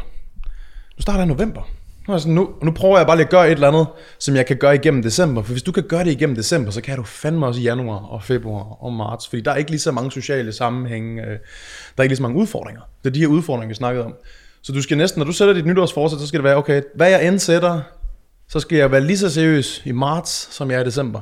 Nu 0.98 1.02
starter 1.02 1.20
jeg 1.20 1.28
november. 1.28 1.62
Nu, 2.08 2.20
sådan, 2.20 2.34
nu, 2.34 2.50
nu 2.64 2.72
prøver 2.72 2.98
jeg 2.98 3.08
bare 3.08 3.16
lige 3.18 3.26
at 3.26 3.32
gøre 3.32 3.48
et 3.48 3.52
eller 3.52 3.68
andet, 3.68 3.88
som 4.20 4.36
jeg 4.36 4.46
kan 4.46 4.58
gøre 4.58 4.76
igennem 4.76 5.04
december. 5.04 5.44
For 5.44 5.52
hvis 5.52 5.64
du 5.64 5.72
kan 5.72 5.84
gøre 5.84 6.04
det 6.04 6.12
igennem 6.12 6.36
december, 6.36 6.72
så 6.72 6.82
kan 6.82 6.98
du 6.98 7.04
fandme 7.04 7.48
også 7.48 7.62
i 7.62 7.64
januar 7.64 7.98
og 8.00 8.24
februar 8.24 8.84
og 8.84 8.94
marts. 8.94 9.28
Fordi 9.28 9.42
der 9.42 9.52
er 9.52 9.56
ikke 9.56 9.72
lige 9.72 9.80
så 9.80 9.92
mange 9.92 10.12
sociale 10.12 10.52
sammenhænge. 10.52 11.22
øh, 11.22 11.28
Der 11.28 11.36
er 11.98 12.04
ikke 12.04 12.12
lige 12.12 12.18
så 12.18 12.24
mange 12.24 12.38
udfordringer. 12.38 12.82
Det 13.04 13.10
er 13.10 13.14
de 13.14 13.20
her 13.20 13.28
udfordringer, 13.28 13.68
vi 13.68 13.74
snakkede 13.74 14.06
om. 14.06 14.14
Så 14.64 14.72
du 14.72 14.82
skal 14.82 14.98
næsten, 14.98 15.20
når 15.20 15.26
du 15.26 15.32
sætter 15.32 15.54
dit 15.54 15.66
nytårsforsæt, 15.66 16.20
så 16.20 16.28
skal 16.28 16.38
det 16.38 16.44
være, 16.44 16.56
okay, 16.56 16.82
hvad 16.96 17.10
jeg 17.10 17.28
end 17.28 17.40
sætter, 17.40 17.82
så 18.50 18.60
skal 18.60 18.78
jeg 18.78 18.92
være 18.92 19.02
lige 19.02 19.18
så 19.18 19.30
seriøs 19.30 19.82
i 19.86 19.92
marts, 19.92 20.56
som 20.56 20.72
jeg 20.72 20.78
er 20.78 20.82
i 20.82 20.86
december. 20.86 21.20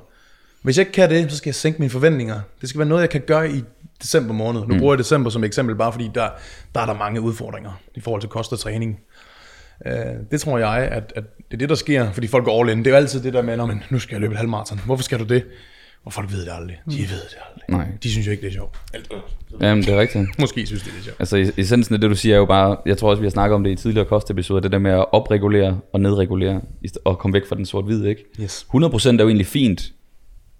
Hvis 0.61 0.77
jeg 0.77 0.81
ikke 0.81 0.91
kan 0.93 1.09
det, 1.09 1.31
så 1.31 1.37
skal 1.37 1.49
jeg 1.49 1.55
sænke 1.55 1.79
mine 1.79 1.89
forventninger. 1.89 2.39
Det 2.61 2.69
skal 2.69 2.79
være 2.79 2.87
noget, 2.87 3.01
jeg 3.01 3.09
kan 3.09 3.21
gøre 3.21 3.51
i 3.51 3.63
december 4.01 4.33
måned. 4.33 4.61
Nu 4.67 4.79
bruger 4.79 4.93
jeg 4.93 4.99
december 4.99 5.29
som 5.29 5.43
eksempel, 5.43 5.75
bare 5.75 5.91
fordi 5.91 6.11
der, 6.15 6.29
der 6.75 6.81
er 6.81 6.85
der 6.85 6.93
mange 6.93 7.21
udfordringer 7.21 7.71
i 7.95 7.99
forhold 7.99 8.21
til 8.21 8.29
kost 8.29 8.53
og 8.53 8.59
træning. 8.59 8.99
Uh, 9.85 9.91
det 10.31 10.41
tror 10.41 10.57
jeg, 10.57 10.69
at, 10.77 11.13
at 11.15 11.23
det 11.37 11.53
er 11.53 11.57
det, 11.57 11.69
der 11.69 11.75
sker, 11.75 12.11
fordi 12.11 12.27
folk 12.27 12.45
går 12.45 12.61
all 12.61 12.69
in. 12.69 12.77
Det 12.77 12.87
er 12.87 12.91
jo 12.91 12.97
altid 12.97 13.23
det 13.23 13.33
der 13.33 13.41
med, 13.41 13.57
"Nå, 13.57 13.65
men 13.65 13.83
nu 13.89 13.99
skal 13.99 14.13
jeg 14.13 14.21
løbe 14.21 14.31
et 14.33 14.37
halvmarathon. 14.37 14.81
Hvorfor 14.85 15.03
skal 15.03 15.19
du 15.19 15.23
det? 15.23 15.43
Og 16.09 16.13
folk 16.13 16.31
ved 16.31 16.45
det 16.45 16.51
aldrig. 16.59 16.77
De 16.85 16.97
ved 16.97 17.01
det 17.07 17.37
aldrig. 17.49 17.63
Nej. 17.69 17.87
De 18.03 18.11
synes 18.11 18.27
jo 18.27 18.31
ikke, 18.31 18.41
det 18.41 18.47
er 18.47 18.53
sjovt. 18.53 18.77
Eller, 18.93 19.07
Jamen, 19.61 19.83
det 19.83 19.93
er 19.93 19.99
rigtigt. 19.99 20.39
Måske 20.39 20.65
synes 20.65 20.83
de, 20.83 20.89
det 20.89 20.99
er 20.99 21.03
sjovt. 21.03 21.15
Altså, 21.19 21.37
i- 21.37 21.51
essensen 21.61 21.95
af 21.95 22.01
det, 22.01 22.09
du 22.09 22.15
siger, 22.15 22.35
er 22.35 22.39
jo 22.39 22.45
bare, 22.45 22.77
jeg 22.85 22.97
tror 22.97 23.09
også, 23.09 23.21
vi 23.21 23.25
har 23.25 23.31
snakket 23.31 23.55
om 23.55 23.63
det 23.63 23.71
i 23.71 23.75
tidligere 23.75 24.05
kostepisoder, 24.07 24.59
det 24.61 24.71
der 24.71 24.79
med 24.79 24.91
at 24.91 25.05
opregulere 25.11 25.79
og 25.93 25.99
nedregulere, 25.99 26.61
og 27.05 27.19
komme 27.19 27.33
væk 27.33 27.47
fra 27.49 27.55
den 27.55 27.65
sort-hvide, 27.65 28.09
ikke? 28.09 28.23
Yes. 28.41 28.65
100% 28.75 29.09
er 29.09 29.23
jo 29.23 29.27
egentlig 29.27 29.47
fint, 29.47 29.81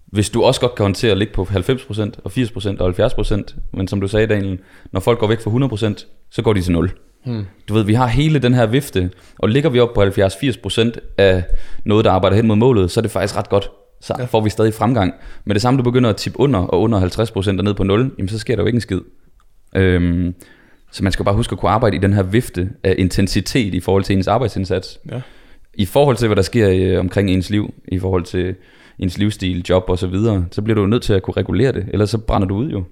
hvis 0.06 0.30
du 0.30 0.42
også 0.42 0.60
godt 0.60 0.74
kan 0.74 0.82
håndtere 0.84 1.10
at 1.10 1.18
ligge 1.18 1.34
på 1.34 1.44
90% 1.44 2.20
og 2.24 2.32
80% 2.32 2.80
og 2.80 2.88
70%, 2.88 3.54
men 3.72 3.88
som 3.88 4.00
du 4.00 4.08
sagde, 4.08 4.26
Daniel, 4.26 4.58
når 4.92 5.00
folk 5.00 5.18
går 5.18 5.26
væk 5.26 5.40
fra 5.40 5.50
100%, 5.50 6.06
så 6.30 6.42
går 6.42 6.52
de 6.52 6.62
til 6.62 6.72
0. 6.72 6.90
Hmm. 7.24 7.44
Du 7.68 7.74
ved, 7.74 7.82
vi 7.84 7.94
har 7.94 8.06
hele 8.06 8.38
den 8.38 8.54
her 8.54 8.66
vifte, 8.66 9.10
og 9.38 9.48
ligger 9.48 9.70
vi 9.70 9.80
op 9.80 9.94
på 9.94 10.02
70-80% 10.02 11.14
af 11.18 11.44
noget, 11.84 12.04
der 12.04 12.10
arbejder 12.10 12.36
hen 12.36 12.46
mod 12.46 12.56
målet, 12.56 12.90
så 12.90 13.00
er 13.00 13.02
det 13.02 13.10
faktisk 13.10 13.36
ret 13.36 13.48
godt. 13.48 13.70
Så 14.00 14.14
ja. 14.18 14.24
får 14.24 14.40
vi 14.40 14.50
stadig 14.50 14.74
fremgang. 14.74 15.14
Men 15.44 15.54
det 15.54 15.62
samme, 15.62 15.78
du 15.78 15.82
begynder 15.82 16.10
at 16.10 16.16
tippe 16.16 16.40
under 16.40 16.58
og 16.58 16.80
under 16.80 17.00
50% 17.00 17.48
og 17.58 17.64
ned 17.64 17.74
på 17.74 17.82
0, 17.84 18.10
jamen 18.18 18.28
så 18.28 18.38
sker 18.38 18.56
der 18.56 18.62
jo 18.62 18.66
ikke 18.66 18.76
en 18.76 18.80
skid. 18.80 19.00
Øhm, 19.76 20.34
så 20.92 21.02
man 21.04 21.12
skal 21.12 21.24
bare 21.24 21.34
huske 21.34 21.52
at 21.52 21.58
kunne 21.58 21.70
arbejde 21.70 21.96
i 21.96 21.98
den 21.98 22.12
her 22.12 22.22
vifte 22.22 22.70
af 22.84 22.94
intensitet 22.98 23.74
i 23.74 23.80
forhold 23.80 24.04
til 24.04 24.16
ens 24.16 24.28
arbejdsindsats. 24.28 24.98
Ja. 25.10 25.20
I 25.74 25.84
forhold 25.86 26.16
til, 26.16 26.28
hvad 26.28 26.36
der 26.36 26.42
sker 26.42 26.70
øh, 26.72 27.00
omkring 27.00 27.30
ens 27.30 27.50
liv, 27.50 27.74
i 27.88 27.98
forhold 27.98 28.24
til 28.24 28.54
ens 28.98 29.18
livsstil, 29.18 29.64
job 29.68 29.84
og 29.88 29.98
så 29.98 30.06
videre, 30.06 30.44
så 30.52 30.62
bliver 30.62 30.74
du 30.74 30.86
nødt 30.86 31.02
til 31.02 31.12
at 31.12 31.22
kunne 31.22 31.34
regulere 31.36 31.72
det, 31.72 31.86
ellers 31.92 32.10
så 32.10 32.18
brænder 32.18 32.48
du 32.48 32.56
ud 32.56 32.70
jo. 32.70 32.84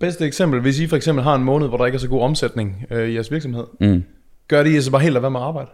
Bedste 0.00 0.26
eksempel, 0.26 0.60
hvis 0.60 0.80
I 0.80 0.86
for 0.86 0.96
eksempel 0.96 1.24
har 1.24 1.34
en 1.34 1.44
måned, 1.44 1.68
hvor 1.68 1.76
der 1.76 1.86
ikke 1.86 1.96
er 1.96 2.00
så 2.00 2.08
god 2.08 2.22
omsætning 2.22 2.84
øh, 2.90 3.08
i 3.08 3.14
jeres 3.14 3.30
virksomhed, 3.32 3.64
Mm. 3.80 4.04
gør 4.48 4.62
det 4.62 4.70
I 4.70 4.80
så 4.80 4.90
bare 4.90 5.02
helt 5.02 5.16
at 5.16 5.22
være 5.22 5.30
med 5.30 5.40
at 5.40 5.46
arbejde? 5.46 5.70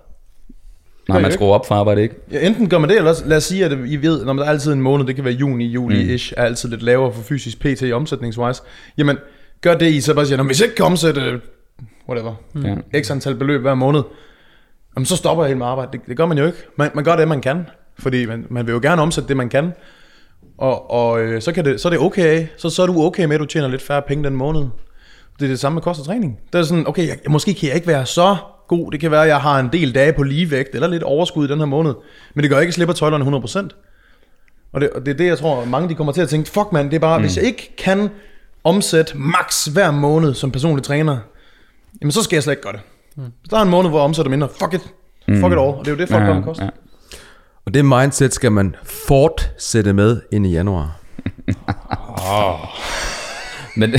Nej, 1.08 1.20
man 1.22 1.32
skruer 1.32 1.54
op 1.54 1.66
for 1.66 1.74
arbejde, 1.74 2.02
ikke? 2.02 2.14
Ja, 2.32 2.46
enten 2.46 2.68
gør 2.68 2.78
man 2.78 2.88
det, 2.90 2.96
eller 2.96 3.10
også, 3.10 3.26
lad 3.26 3.36
os 3.36 3.44
sige, 3.44 3.64
at 3.64 3.72
I 3.86 3.96
ved, 3.96 4.24
når 4.24 4.32
der 4.32 4.44
er 4.44 4.48
altid 4.50 4.72
en 4.72 4.80
måned, 4.82 5.06
det 5.06 5.14
kan 5.14 5.24
være 5.24 5.34
juni, 5.34 5.64
juli-ish, 5.76 6.32
er 6.36 6.44
altid 6.44 6.68
lidt 6.68 6.82
lavere 6.82 7.12
for 7.12 7.22
fysisk 7.22 7.58
PT 7.60 7.92
omsætningswise. 7.92 8.62
Jamen, 8.98 9.16
gør 9.60 9.74
det 9.74 9.86
I 9.86 10.00
så 10.00 10.14
bare 10.14 10.26
siger, 10.26 10.36
"Nå, 10.36 10.42
hvis 10.42 10.60
jeg 10.60 10.66
ikke 10.66 10.76
kan 10.76 10.84
omsætte, 10.84 11.40
whatever, 12.08 12.34
Ja. 12.94 13.00
x 13.02 13.10
antal 13.10 13.34
beløb 13.34 13.60
hver 13.60 13.74
måned, 13.74 14.02
jamen, 14.96 15.06
så 15.06 15.16
stopper 15.16 15.44
jeg 15.44 15.48
helt 15.48 15.58
med 15.58 15.66
arbejde. 15.66 15.92
Det, 15.92 16.00
det 16.08 16.16
gør 16.16 16.26
man 16.26 16.38
jo 16.38 16.46
ikke. 16.46 16.58
Man, 16.76 16.90
man 16.94 17.04
gør 17.04 17.16
det, 17.16 17.28
man 17.28 17.40
kan. 17.40 17.66
Fordi 17.98 18.26
man, 18.26 18.46
man 18.50 18.66
vil 18.66 18.72
jo 18.72 18.78
gerne 18.82 19.02
omsætte 19.02 19.28
det, 19.28 19.36
man 19.36 19.48
kan. 19.48 19.72
Og, 20.58 20.90
og 20.90 21.20
øh, 21.22 21.42
så, 21.42 21.52
kan 21.52 21.64
det, 21.64 21.80
så 21.80 21.88
er 21.88 21.90
det 21.90 22.00
okay. 22.00 22.46
Så, 22.56 22.70
så 22.70 22.82
er 22.82 22.86
du 22.86 23.02
okay 23.02 23.24
med, 23.24 23.34
at 23.34 23.40
du 23.40 23.44
tjener 23.46 23.68
lidt 23.68 23.82
færre 23.82 24.02
penge 24.02 24.24
den 24.24 24.36
måned. 24.36 24.60
Det 25.38 25.44
er 25.44 25.48
det 25.48 25.60
samme 25.60 25.74
med 25.74 25.82
kost 25.82 26.00
og 26.00 26.06
træning. 26.06 26.38
Det 26.52 26.58
er 26.58 26.62
sådan, 26.62 26.88
okay, 26.88 27.08
jeg, 27.08 27.16
måske 27.28 27.54
kan 27.54 27.66
jeg 27.68 27.74
ikke 27.76 27.86
være 27.88 28.06
så 28.06 28.36
god. 28.68 28.92
Det 28.92 29.00
kan 29.00 29.10
være, 29.10 29.22
at 29.22 29.28
jeg 29.28 29.40
har 29.40 29.60
en 29.60 29.68
del 29.72 29.94
dage 29.94 30.12
på 30.12 30.22
ligevægt, 30.22 30.74
eller 30.74 30.88
lidt 30.88 31.02
overskud 31.02 31.48
i 31.48 31.50
den 31.50 31.58
her 31.58 31.66
måned. 31.66 31.94
Men 32.34 32.42
det 32.42 32.50
gør 32.50 32.58
ikke, 32.58 32.70
at 32.70 32.74
slipper 32.74 32.94
tøjlerne 32.94 33.36
100%. 33.36 33.68
Og 34.72 34.80
det, 34.80 34.90
og 34.90 35.06
det 35.06 35.12
er 35.12 35.16
det, 35.16 35.26
jeg 35.26 35.38
tror, 35.38 35.64
mange 35.64 35.88
de 35.88 35.94
kommer 35.94 36.12
til 36.12 36.22
at 36.22 36.28
tænke, 36.28 36.50
fuck 36.50 36.72
man, 36.72 36.86
det 36.86 36.94
er 36.94 36.98
bare, 36.98 37.18
mm. 37.18 37.24
hvis 37.24 37.36
jeg 37.36 37.44
ikke 37.44 37.74
kan 37.78 38.10
omsætte 38.64 39.18
max 39.18 39.66
hver 39.66 39.90
måned 39.90 40.34
som 40.34 40.50
personlig 40.50 40.84
træner, 40.84 41.18
jamen 42.00 42.12
så 42.12 42.22
skal 42.22 42.36
jeg 42.36 42.42
slet 42.42 42.52
ikke 42.52 42.62
gøre 42.62 42.72
det. 42.72 42.80
Mm. 43.16 43.22
Hvis 43.22 43.50
der 43.50 43.56
er 43.58 43.62
en 43.62 43.70
måned, 43.70 43.90
hvor 43.90 43.98
jeg 43.98 44.04
omsætter 44.04 44.30
mindre, 44.30 44.48
fuck 44.48 44.74
it. 44.74 44.92
Fuck 45.28 45.52
it 45.52 45.58
all. 45.58 45.58
Og 45.58 45.78
det 45.84 45.88
er 45.88 45.92
jo 45.92 45.98
det, 45.98 46.08
folk 46.08 46.22
ja, 46.22 46.28
kommer 46.28 46.42
koste. 46.42 46.64
Ja. 46.64 46.70
Og 47.66 47.74
det 47.74 47.84
mindset 47.84 48.34
skal 48.34 48.52
man 48.52 48.76
fortsætte 49.08 49.92
med 49.92 50.20
ind 50.32 50.46
i 50.46 50.50
januar. 50.50 50.96
Men, 53.76 53.90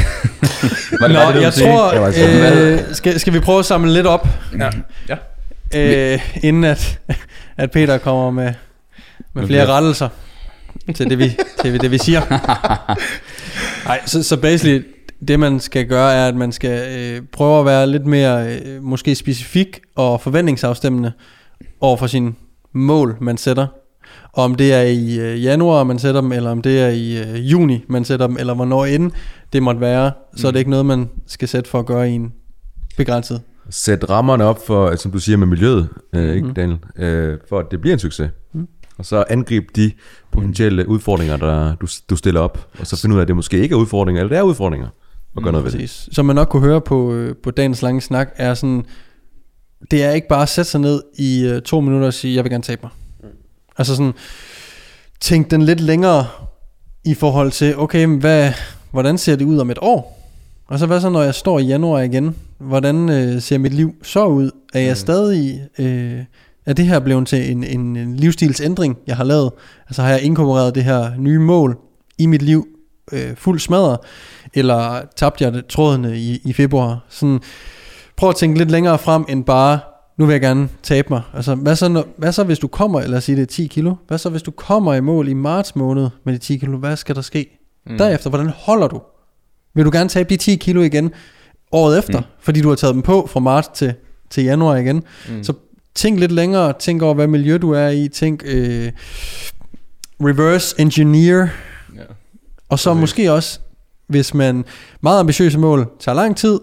Nå, 1.02 1.08
var 1.08 1.26
det, 1.26 1.36
det, 1.36 1.41
jeg 1.41 1.54
tror, 1.54 1.94
øh, 1.94 2.95
skal, 2.95 3.20
skal 3.20 3.34
vi 3.34 3.40
prøve 3.40 3.60
at 3.60 3.66
samle 3.66 3.94
lidt 3.94 4.08
op? 4.08 4.28
Ja. 4.60 4.70
ja. 5.10 6.14
Øh, 6.14 6.20
inden 6.44 6.64
at, 6.64 6.99
at 7.58 7.72
Peter 7.72 7.98
kommer 7.98 8.32
med, 8.32 8.54
med 9.34 9.48
flere 9.48 9.66
rettelser 9.66 10.10
til 10.95 11.10
det, 11.10 11.20
vi, 11.20 11.38
til 11.62 11.82
det, 11.82 11.91
vi 11.91 11.98
siger. 11.98 12.22
Nej, 13.88 14.02
så, 14.06 14.24
så 14.24 14.38
basically, 14.38 14.84
det 15.28 15.40
man 15.40 15.60
skal 15.60 15.86
gøre, 15.86 16.14
er, 16.14 16.28
at 16.28 16.36
man 16.36 16.52
skal 16.52 16.98
øh, 16.99 17.22
prøve 17.32 17.60
at 17.60 17.66
være 17.66 17.88
lidt 17.88 18.06
mere 18.06 18.48
øh, 18.48 18.84
måske 18.84 19.16
specifik 19.16 19.80
og 19.95 20.22
forventningsafstemmende 20.22 21.12
over 21.82 21.98
for 21.98 22.08
sin 22.08 22.36
mål, 22.74 23.18
man 23.22 23.38
sætter. 23.38 23.68
Og 24.38 24.43
om 24.43 24.55
det 24.55 24.73
er 24.73 24.81
i 24.81 25.19
øh, 25.19 25.43
januar, 25.43 25.84
man 25.84 25.99
sætter 25.99 26.22
dem, 26.22 26.31
eller 26.31 26.51
om 26.51 26.61
det 26.61 26.80
er 26.80 26.88
i 26.88 27.18
øh, 27.18 27.51
juni, 27.51 27.85
man 27.88 28.05
sætter 28.05 28.27
dem, 28.27 28.38
eller 28.39 28.53
hvornår 28.53 28.85
inden 28.85 29.11
det 29.53 29.64
måtte 29.64 29.81
være, 29.81 30.11
så 30.35 30.47
er 30.47 30.51
det 30.51 30.55
mm. 30.55 30.59
ikke 30.59 30.69
noget, 30.69 30.85
man 30.85 31.09
skal 31.27 31.47
sætte 31.47 31.69
for 31.69 31.80
at 31.80 31.85
gøre 31.85 32.09
i 32.09 32.14
en 32.14 32.34
begrænset. 32.97 33.41
Sæt 33.69 34.09
rammerne 34.09 34.43
op 34.43 34.65
for, 34.68 34.95
som 34.95 35.11
du 35.11 35.19
siger 35.19 35.38
med 35.38 35.47
miljøet, 35.47 35.89
øh, 36.14 36.35
ikke 36.35 36.53
Daniel, 36.55 36.80
øh, 36.97 37.38
for 37.49 37.59
at 37.59 37.65
det 37.72 37.81
bliver 37.81 37.93
en 37.93 37.99
succes. 37.99 38.30
Mm. 38.53 38.68
Og 38.97 39.05
så 39.05 39.23
angrib 39.30 39.64
de 39.76 39.91
potentielle 40.31 40.88
udfordringer, 40.89 41.38
der 41.38 41.76
du, 41.76 41.88
du 42.09 42.15
stiller 42.15 42.41
op, 42.41 42.68
og 42.80 42.88
så 42.88 43.01
finde 43.01 43.15
ud 43.15 43.19
af, 43.19 43.22
at 43.22 43.27
det 43.27 43.35
måske 43.35 43.59
ikke 43.59 43.73
er 43.73 43.80
udfordringer, 43.80 44.22
eller 44.22 44.30
det 44.30 44.38
er 44.38 44.43
udfordringer, 44.43 44.88
og 45.35 45.43
gøre 45.43 45.51
mm, 45.51 45.57
noget 45.57 45.73
ved 45.73 45.81
det. 45.81 45.89
Som 45.89 46.26
man 46.26 46.35
nok 46.35 46.47
kunne 46.47 46.64
høre 46.64 46.81
på, 46.81 47.14
øh, 47.14 47.35
på 47.43 47.51
dagens 47.51 47.81
lange 47.81 48.01
snak, 48.01 48.30
er 48.35 48.53
sådan, 48.53 48.85
det 49.91 50.03
er 50.03 50.11
ikke 50.11 50.27
bare 50.27 50.41
at 50.41 50.49
sætte 50.49 50.72
sig 50.72 50.81
ned 50.81 51.03
i 51.18 51.45
øh, 51.45 51.61
to 51.61 51.81
minutter 51.81 52.07
og 52.07 52.14
sige, 52.14 52.35
jeg 52.35 52.43
vil 52.43 52.51
gerne 52.51 52.64
tabe 52.64 52.80
mig. 52.84 52.91
Altså 53.78 53.95
sådan, 53.95 54.14
tænk 55.22 55.52
den 55.52 55.62
lidt 55.62 55.80
længere 55.80 56.28
i 57.06 57.14
forhold 57.14 57.52
til, 57.52 57.78
okay, 57.78 58.08
hvad, 58.08 58.52
hvordan 58.91 59.18
ser 59.18 59.36
det 59.36 59.45
ud 59.45 59.58
om 59.58 59.72
et 59.72 59.78
år? 59.82 60.18
Og 60.68 60.80
så 60.80 60.86
hvad 60.86 61.02
så, 61.02 61.10
når 61.10 61.22
jeg 61.22 61.36
står 61.36 61.60
i 61.60 61.64
januar 61.64 62.02
igen? 62.02 62.36
Hvordan 62.58 63.10
øh, 63.10 63.41
ser 63.41 63.58
mit 63.58 63.74
liv 63.74 63.95
så 64.04 64.26
ud? 64.26 64.52
Er 64.74 64.80
jeg 64.80 64.91
mm. 64.91 64.95
stadig... 64.95 65.62
Øh, 65.80 66.24
er 66.66 66.74
det 66.74 66.86
her 66.86 66.99
blevet 66.99 67.28
til 67.28 67.52
en, 67.52 67.64
en, 67.64 67.95
en 67.95 68.16
livsstilsændring, 68.16 68.98
jeg 69.08 69.18
har 69.18 69.24
lavet? 69.24 69.52
Altså 69.88 70.02
har 70.02 70.10
jeg 70.10 70.22
inkorporeret 70.22 70.76
det 70.76 70.84
her 70.84 71.12
nye 71.18 71.40
mål 71.40 71.78
i 72.18 72.26
mit 72.26 72.41
liv 72.41 72.68
øh, 73.12 73.36
fuld 73.36 73.60
smadret? 73.60 73.98
Eller 74.54 75.02
tabte 75.16 75.44
jeg 75.44 75.64
trådene 75.70 76.18
i, 76.18 76.41
i 76.45 76.54
februar? 76.54 77.06
Sådan, 77.10 77.40
prøv 78.16 78.30
at 78.30 78.36
tænke 78.36 78.58
lidt 78.58 78.72
længere 78.72 78.98
frem 78.98 79.26
end 79.30 79.45
bare, 79.45 79.80
nu 80.18 80.26
vil 80.26 80.34
jeg 80.34 80.41
gerne 80.41 80.69
tabe 80.84 81.07
mig. 81.10 81.22
Altså, 81.34 81.56
hvad 81.56 81.76
så, 81.76 81.88
når, 81.88 82.07
hvad 82.18 82.31
så 82.31 82.44
hvis 82.44 82.60
du 82.60 82.68
kommer, 82.68 83.02
eller 83.02 83.19
sige 83.19 83.35
det 83.35 83.41
er 83.41 83.45
10 83.45 83.68
kilo? 83.68 83.95
Hvad 84.07 84.18
så 84.18 84.30
hvis 84.30 84.41
du 84.41 84.52
kommer 84.52 84.94
i 84.94 85.02
mål 85.02 85.27
i 85.27 85.34
marts 85.34 85.76
måned 85.76 86.10
med 86.23 86.34
de 86.34 86.38
10 86.38 86.57
kilo? 86.57 86.77
Hvad 86.77 86.95
skal 86.95 87.15
der 87.15 87.22
ske? 87.22 87.60
Mm. 87.85 87.98
Derefter, 87.98 88.30
hvordan 88.30 88.52
holder 88.56 88.88
du? 88.88 89.02
Vil 89.73 89.85
du 89.85 89.91
gerne 89.94 90.10
tabe 90.10 90.30
de 90.30 90.38
10 90.38 90.56
kilo 90.56 90.81
igen 90.81 91.11
året 91.72 91.99
efter? 91.99 92.19
Mm. 92.19 92.26
Fordi 92.39 92.61
du 92.61 92.69
har 92.69 92.76
taget 92.76 92.94
dem 92.94 93.02
på 93.02 93.27
fra 93.27 93.39
marts 93.39 93.68
til, 93.68 93.94
til 94.30 94.44
januar 94.44 94.76
igen. 94.76 95.03
Mm. 95.30 95.44
Så 95.44 95.53
tænk 95.95 96.19
lidt 96.19 96.31
længere. 96.31 96.73
Tænk 96.80 97.02
over, 97.02 97.14
hvad 97.14 97.27
miljø 97.27 97.57
du 97.57 97.72
er 97.72 97.88
i. 97.88 98.07
Tænk 98.07 98.44
øh, 98.45 98.91
reverse 100.22 100.76
engineer. 100.80 101.48
Ja. 101.95 102.02
Og 102.69 102.80
så 102.80 102.89
okay. 102.89 102.99
måske 102.99 103.31
også, 103.31 103.60
hvis 104.07 104.34
man 104.34 104.65
meget 105.02 105.19
ambitiøse 105.19 105.60
mål 105.60 105.89
tager 105.99 106.15
lang 106.15 106.38
tid, 106.38 106.60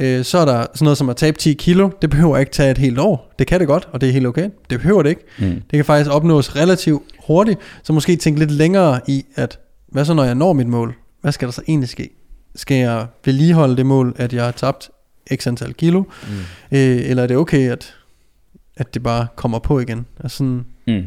øh, 0.00 0.24
så 0.24 0.38
er 0.38 0.44
der 0.44 0.66
sådan 0.74 0.84
noget 0.84 0.98
som 0.98 1.08
at 1.08 1.16
tabe 1.16 1.38
10 1.38 1.52
kilo. 1.52 1.90
Det 2.02 2.10
behøver 2.10 2.38
ikke 2.38 2.52
tage 2.52 2.70
et 2.70 2.78
helt 2.78 2.98
år. 2.98 3.34
Det 3.38 3.46
kan 3.46 3.60
det 3.60 3.68
godt, 3.68 3.88
og 3.92 4.00
det 4.00 4.08
er 4.08 4.12
helt 4.12 4.26
okay. 4.26 4.50
Det 4.70 4.80
behøver 4.80 5.02
det 5.02 5.10
ikke. 5.10 5.22
Mm. 5.38 5.62
Det 5.70 5.72
kan 5.72 5.84
faktisk 5.84 6.10
opnås 6.10 6.56
relativt 6.56 7.02
hurtigt. 7.26 7.58
Så 7.82 7.92
måske 7.92 8.16
tænke 8.16 8.38
lidt 8.38 8.50
længere 8.50 9.00
i, 9.08 9.24
at 9.34 9.58
hvad 9.88 10.04
så 10.04 10.14
når 10.14 10.24
jeg 10.24 10.34
når 10.34 10.52
mit 10.52 10.66
mål? 10.66 10.94
Hvad 11.20 11.32
skal 11.32 11.46
der 11.48 11.52
så 11.52 11.62
egentlig 11.68 11.88
ske? 11.88 12.10
Skal 12.54 12.76
jeg 12.76 13.06
vedligeholde 13.24 13.76
det 13.76 13.86
mål, 13.86 14.14
at 14.16 14.32
jeg 14.32 14.44
har 14.44 14.52
tabt 14.52 14.90
x 15.34 15.46
antal 15.46 15.74
kilo? 15.74 16.00
Mm. 16.00 16.06
Øh, 16.72 17.10
eller 17.10 17.22
er 17.22 17.26
det 17.26 17.36
okay, 17.36 17.70
at, 17.70 17.94
at 18.76 18.94
det 18.94 19.02
bare 19.02 19.26
kommer 19.36 19.58
på 19.58 19.80
igen? 19.80 20.06
Altså 20.20 20.36
sådan, 20.36 20.64
mm. 20.86 21.04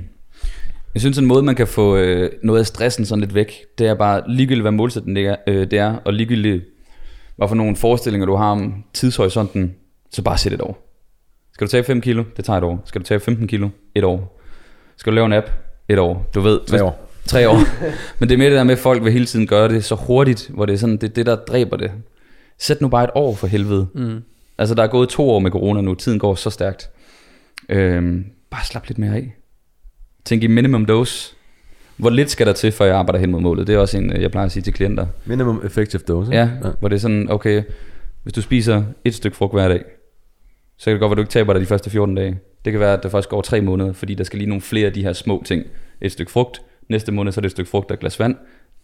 Jeg 0.94 1.02
synes, 1.02 1.18
en 1.18 1.26
måde, 1.26 1.44
man 1.44 1.56
kan 1.56 1.68
få 1.68 1.98
øh, 1.98 2.32
noget 2.44 2.60
af 2.60 2.66
stressen 2.66 3.06
sådan 3.06 3.20
lidt 3.20 3.36
væk, 3.36 3.54
det 3.78 3.88
er 3.88 3.96
bare 3.96 4.24
ligegyldigt, 4.28 4.64
hvad 4.64 4.72
målsætningen 4.72 5.26
er, 5.26 5.36
øh, 5.48 5.72
det 5.72 5.80
er 5.80 5.96
og 6.06 6.14
ligegyldigt, 6.14 6.64
hvad 7.40 7.48
for 7.48 7.56
nogle 7.56 7.76
forestillinger 7.76 8.26
du 8.26 8.36
har 8.36 8.52
om 8.52 8.84
tidshorisonten, 8.94 9.76
så 10.12 10.22
bare 10.22 10.38
sæt 10.38 10.54
et 10.54 10.62
år. 10.62 10.86
Skal 11.54 11.68
du 11.68 11.72
tage 11.72 11.84
5 11.84 12.02
kilo? 12.02 12.24
Det 12.38 12.46
tager 12.46 12.58
et 12.58 12.64
år. 12.64 12.82
Skal 12.86 13.02
du 13.02 13.06
tage 13.06 13.20
15 13.20 13.48
kilo? 13.48 13.70
Et 13.96 14.04
år. 14.04 14.40
Skal 14.98 15.12
du 15.12 15.16
lave 15.16 15.26
en 15.26 15.34
app? 15.34 15.50
Et 15.90 16.00
år. 16.00 16.30
Du 16.36 16.42
ved. 16.42 16.60
Tre 16.68 16.84
år. 16.84 17.10
Tre 17.26 17.50
år. 17.50 17.58
Men 18.20 18.30
det 18.30 18.36
er 18.36 18.38
mere 18.38 18.50
det 18.50 18.58
der 18.58 18.64
med, 18.64 18.74
at 18.74 18.80
folk 18.80 19.04
vil 19.04 19.12
hele 19.12 19.26
tiden 19.26 19.48
gøre 19.48 19.70
det 19.70 19.84
så 19.84 19.96
hurtigt, 19.96 20.50
hvor 20.54 20.66
det 20.66 20.74
er 20.74 20.78
sådan, 20.78 20.98
det 20.98 21.04
er 21.04 21.14
det, 21.14 21.26
der 21.26 21.36
dræber 21.36 21.78
det. 21.78 21.92
Sæt 22.58 22.82
nu 22.82 22.88
bare 22.88 23.04
et 23.04 23.10
år 23.16 23.36
for 23.36 23.48
helvede. 23.48 23.88
Mm. 23.96 24.22
Altså, 24.58 24.76
der 24.76 24.84
er 24.84 24.88
gået 24.88 25.10
to 25.10 25.30
år 25.30 25.40
med 25.40 25.52
corona 25.52 25.82
nu. 25.82 25.96
Tiden 25.96 26.20
går 26.20 26.36
så 26.36 26.50
stærkt. 26.50 26.90
Øhm, 27.70 28.26
bare 28.52 28.66
slap 28.66 28.88
lidt 28.88 28.98
mere 28.98 29.16
af. 29.16 29.36
Tænk 30.26 30.44
i 30.44 30.48
minimum 30.48 30.86
dose. 30.86 31.36
Hvor 32.00 32.10
lidt 32.10 32.30
skal 32.30 32.48
der 32.48 32.54
til, 32.54 32.72
for 32.72 32.86
jeg 32.86 32.96
arbejder 32.96 33.20
hen 33.20 33.32
mod 33.32 33.42
målet? 33.42 33.68
Det 33.68 33.76
er 33.76 33.80
også 33.80 33.98
en, 33.98 34.22
jeg 34.22 34.32
plejer 34.32 34.46
at 34.46 34.52
sige 34.52 34.64
til 34.64 34.74
klienter. 34.74 35.06
Minimum 35.26 35.62
effective 35.66 36.02
dose. 36.08 36.32
Ja, 36.32 36.50
ja, 36.64 36.70
hvor 36.80 36.88
det 36.88 36.96
er 36.96 37.00
sådan, 37.00 37.32
okay, 37.32 37.64
hvis 38.24 38.34
du 38.34 38.42
spiser 38.42 38.84
et 39.06 39.16
stykke 39.16 39.38
frugt 39.38 39.54
hver 39.54 39.68
dag, 39.68 39.84
så 40.78 40.86
kan 40.86 40.94
det 40.94 41.00
godt 41.00 41.10
være, 41.10 41.14
at 41.14 41.18
du 41.18 41.22
ikke 41.22 41.32
taber 41.32 41.54
dig 41.54 41.62
de 41.62 41.66
første 41.66 41.90
14 41.90 42.16
dage. 42.16 42.40
Det 42.66 42.74
kan 42.74 42.80
være, 42.80 42.94
at 42.94 43.04
der 43.04 43.10
faktisk 43.10 43.30
går 43.30 43.42
tre 43.42 43.62
måneder, 43.62 43.94
fordi 43.94 44.14
der 44.14 44.24
skal 44.24 44.40
lige 44.40 44.50
nogle 44.50 44.62
flere 44.62 44.88
af 44.88 44.94
de 44.94 45.04
her 45.04 45.14
små 45.14 45.44
ting. 45.46 45.64
Et 46.02 46.12
stykke 46.12 46.32
frugt, 46.32 46.62
næste 46.90 47.12
måned 47.12 47.32
så 47.32 47.40
er 47.40 47.42
det 47.42 47.48
et 47.48 47.52
stykke 47.52 47.70
frugt 47.70 47.92
og 47.92 47.94
et 47.94 48.00
glas 48.00 48.20
vand. 48.20 48.36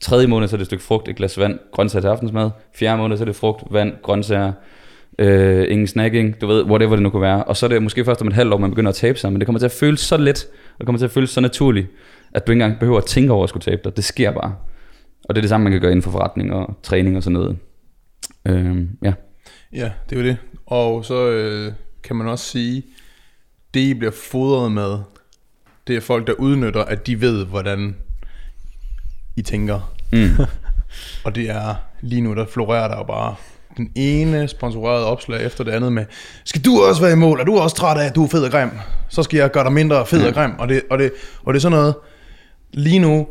Tredje 0.02 0.28
måned 0.28 0.48
så 0.48 0.56
er 0.56 0.58
det 0.58 0.62
et 0.62 0.68
stykke 0.68 0.84
frugt, 0.84 1.08
et 1.08 1.16
glas 1.16 1.40
vand, 1.40 1.60
grøntsager 1.72 2.02
til 2.02 2.08
aftensmad. 2.08 2.50
Fjerde 2.76 2.98
måned 2.98 3.18
så 3.18 3.24
er 3.24 3.26
det 3.26 3.36
frugt, 3.36 3.64
vand, 3.72 3.94
grøntsager, 4.04 4.54
øh, 5.20 5.66
ingen 5.70 5.88
snacking, 5.88 6.42
du 6.42 6.48
ved, 6.48 6.64
whatever 6.64 6.96
det 6.96 7.04
nu 7.04 7.10
kunne 7.10 7.22
være. 7.22 7.44
Og 7.44 7.58
så 7.58 7.66
er 7.66 7.68
det 7.68 7.84
måske 7.84 8.06
først 8.06 8.22
om 8.22 8.28
et 8.28 8.34
halvt 8.34 8.54
år, 8.54 8.58
man 8.58 8.70
begynder 8.70 8.90
at 8.90 8.96
tabe 8.96 9.20
sig, 9.20 9.32
men 9.32 9.40
det 9.42 9.48
kommer 9.48 9.60
til 9.60 9.66
at 9.66 9.72
føles 9.72 10.00
så 10.00 10.18
let, 10.18 10.48
og 10.74 10.80
det 10.80 10.86
kommer 10.86 11.00
til 11.00 11.06
at 11.06 11.12
føles 11.12 11.30
så 11.30 11.42
naturligt, 11.42 11.88
at 12.36 12.48
du 12.48 12.52
ikke 12.52 12.64
engang 12.64 12.80
behøver 12.80 12.98
at 12.98 13.06
tænke 13.06 13.34
over 13.34 13.44
at 13.44 13.50
skulle 13.50 13.64
tabe 13.64 13.82
dig. 13.84 13.96
Det 13.96 14.04
sker 14.04 14.32
bare. 14.32 14.56
Og 15.30 15.36
det 15.36 15.40
er 15.40 15.42
det 15.42 15.50
samme, 15.50 15.64
man 15.64 15.72
kan 15.72 15.82
gøre 15.82 15.92
inden 15.92 16.04
for 16.04 16.12
forretning 16.12 16.54
og 16.54 16.80
træning 16.84 17.18
og 17.18 17.24
sådan 17.24 17.34
noget. 17.34 17.58
Øh, 18.46 18.88
ja. 19.04 19.14
Ja, 19.74 19.92
det 20.10 20.16
er 20.16 20.22
jo 20.22 20.28
det. 20.28 20.38
Og 20.66 21.06
så 21.06 21.30
øh, 21.30 21.74
kan 22.04 22.16
man 22.16 22.28
også 22.28 22.46
sige, 22.46 22.84
det 23.74 23.80
I 23.80 23.94
bliver 23.94 24.12
fodret 24.12 24.72
med, 24.72 24.98
det 25.88 25.96
er 25.96 26.02
folk, 26.02 26.28
der 26.28 26.34
udnytter, 26.34 26.84
at 26.84 27.08
de 27.08 27.22
ved, 27.22 27.46
hvordan 27.46 27.96
I 29.36 29.42
tænker. 29.42 29.94
Mm. 30.12 30.30
og 31.26 31.36
det 31.36 31.50
er 31.50 31.76
lige 32.02 32.22
nu, 32.22 32.36
der 32.36 32.46
florerer 32.46 32.88
der 32.88 33.04
bare 33.04 33.36
den 33.78 33.92
ene 33.96 34.48
sponsorerede 34.48 35.06
opslag 35.06 35.46
efter 35.46 35.64
det 35.64 35.72
andet 35.72 35.94
med, 35.94 36.06
skal 36.46 36.66
du 36.66 36.82
også 36.82 37.02
være 37.02 37.12
i 37.12 37.16
mål? 37.16 37.40
Er 37.40 37.44
du 37.44 37.58
også 37.58 37.76
træt 37.76 37.98
af, 37.98 38.06
at 38.06 38.16
du 38.16 38.24
er 38.24 38.28
fed 38.28 38.44
og 38.44 38.52
grim? 38.52 38.70
Så 39.10 39.24
skal 39.24 39.38
jeg 39.38 39.52
gøre 39.52 39.64
dig 39.64 39.74
mindre 39.74 40.06
fed 40.06 40.28
og 40.28 40.34
grim. 40.34 40.52
Og 40.60 40.70
det, 40.70 40.82
og 40.90 41.00
det, 41.00 41.12
og 41.44 41.54
det 41.54 41.60
er 41.60 41.62
sådan 41.62 41.78
noget, 41.78 41.96
lige 42.76 43.00
nu, 43.00 43.28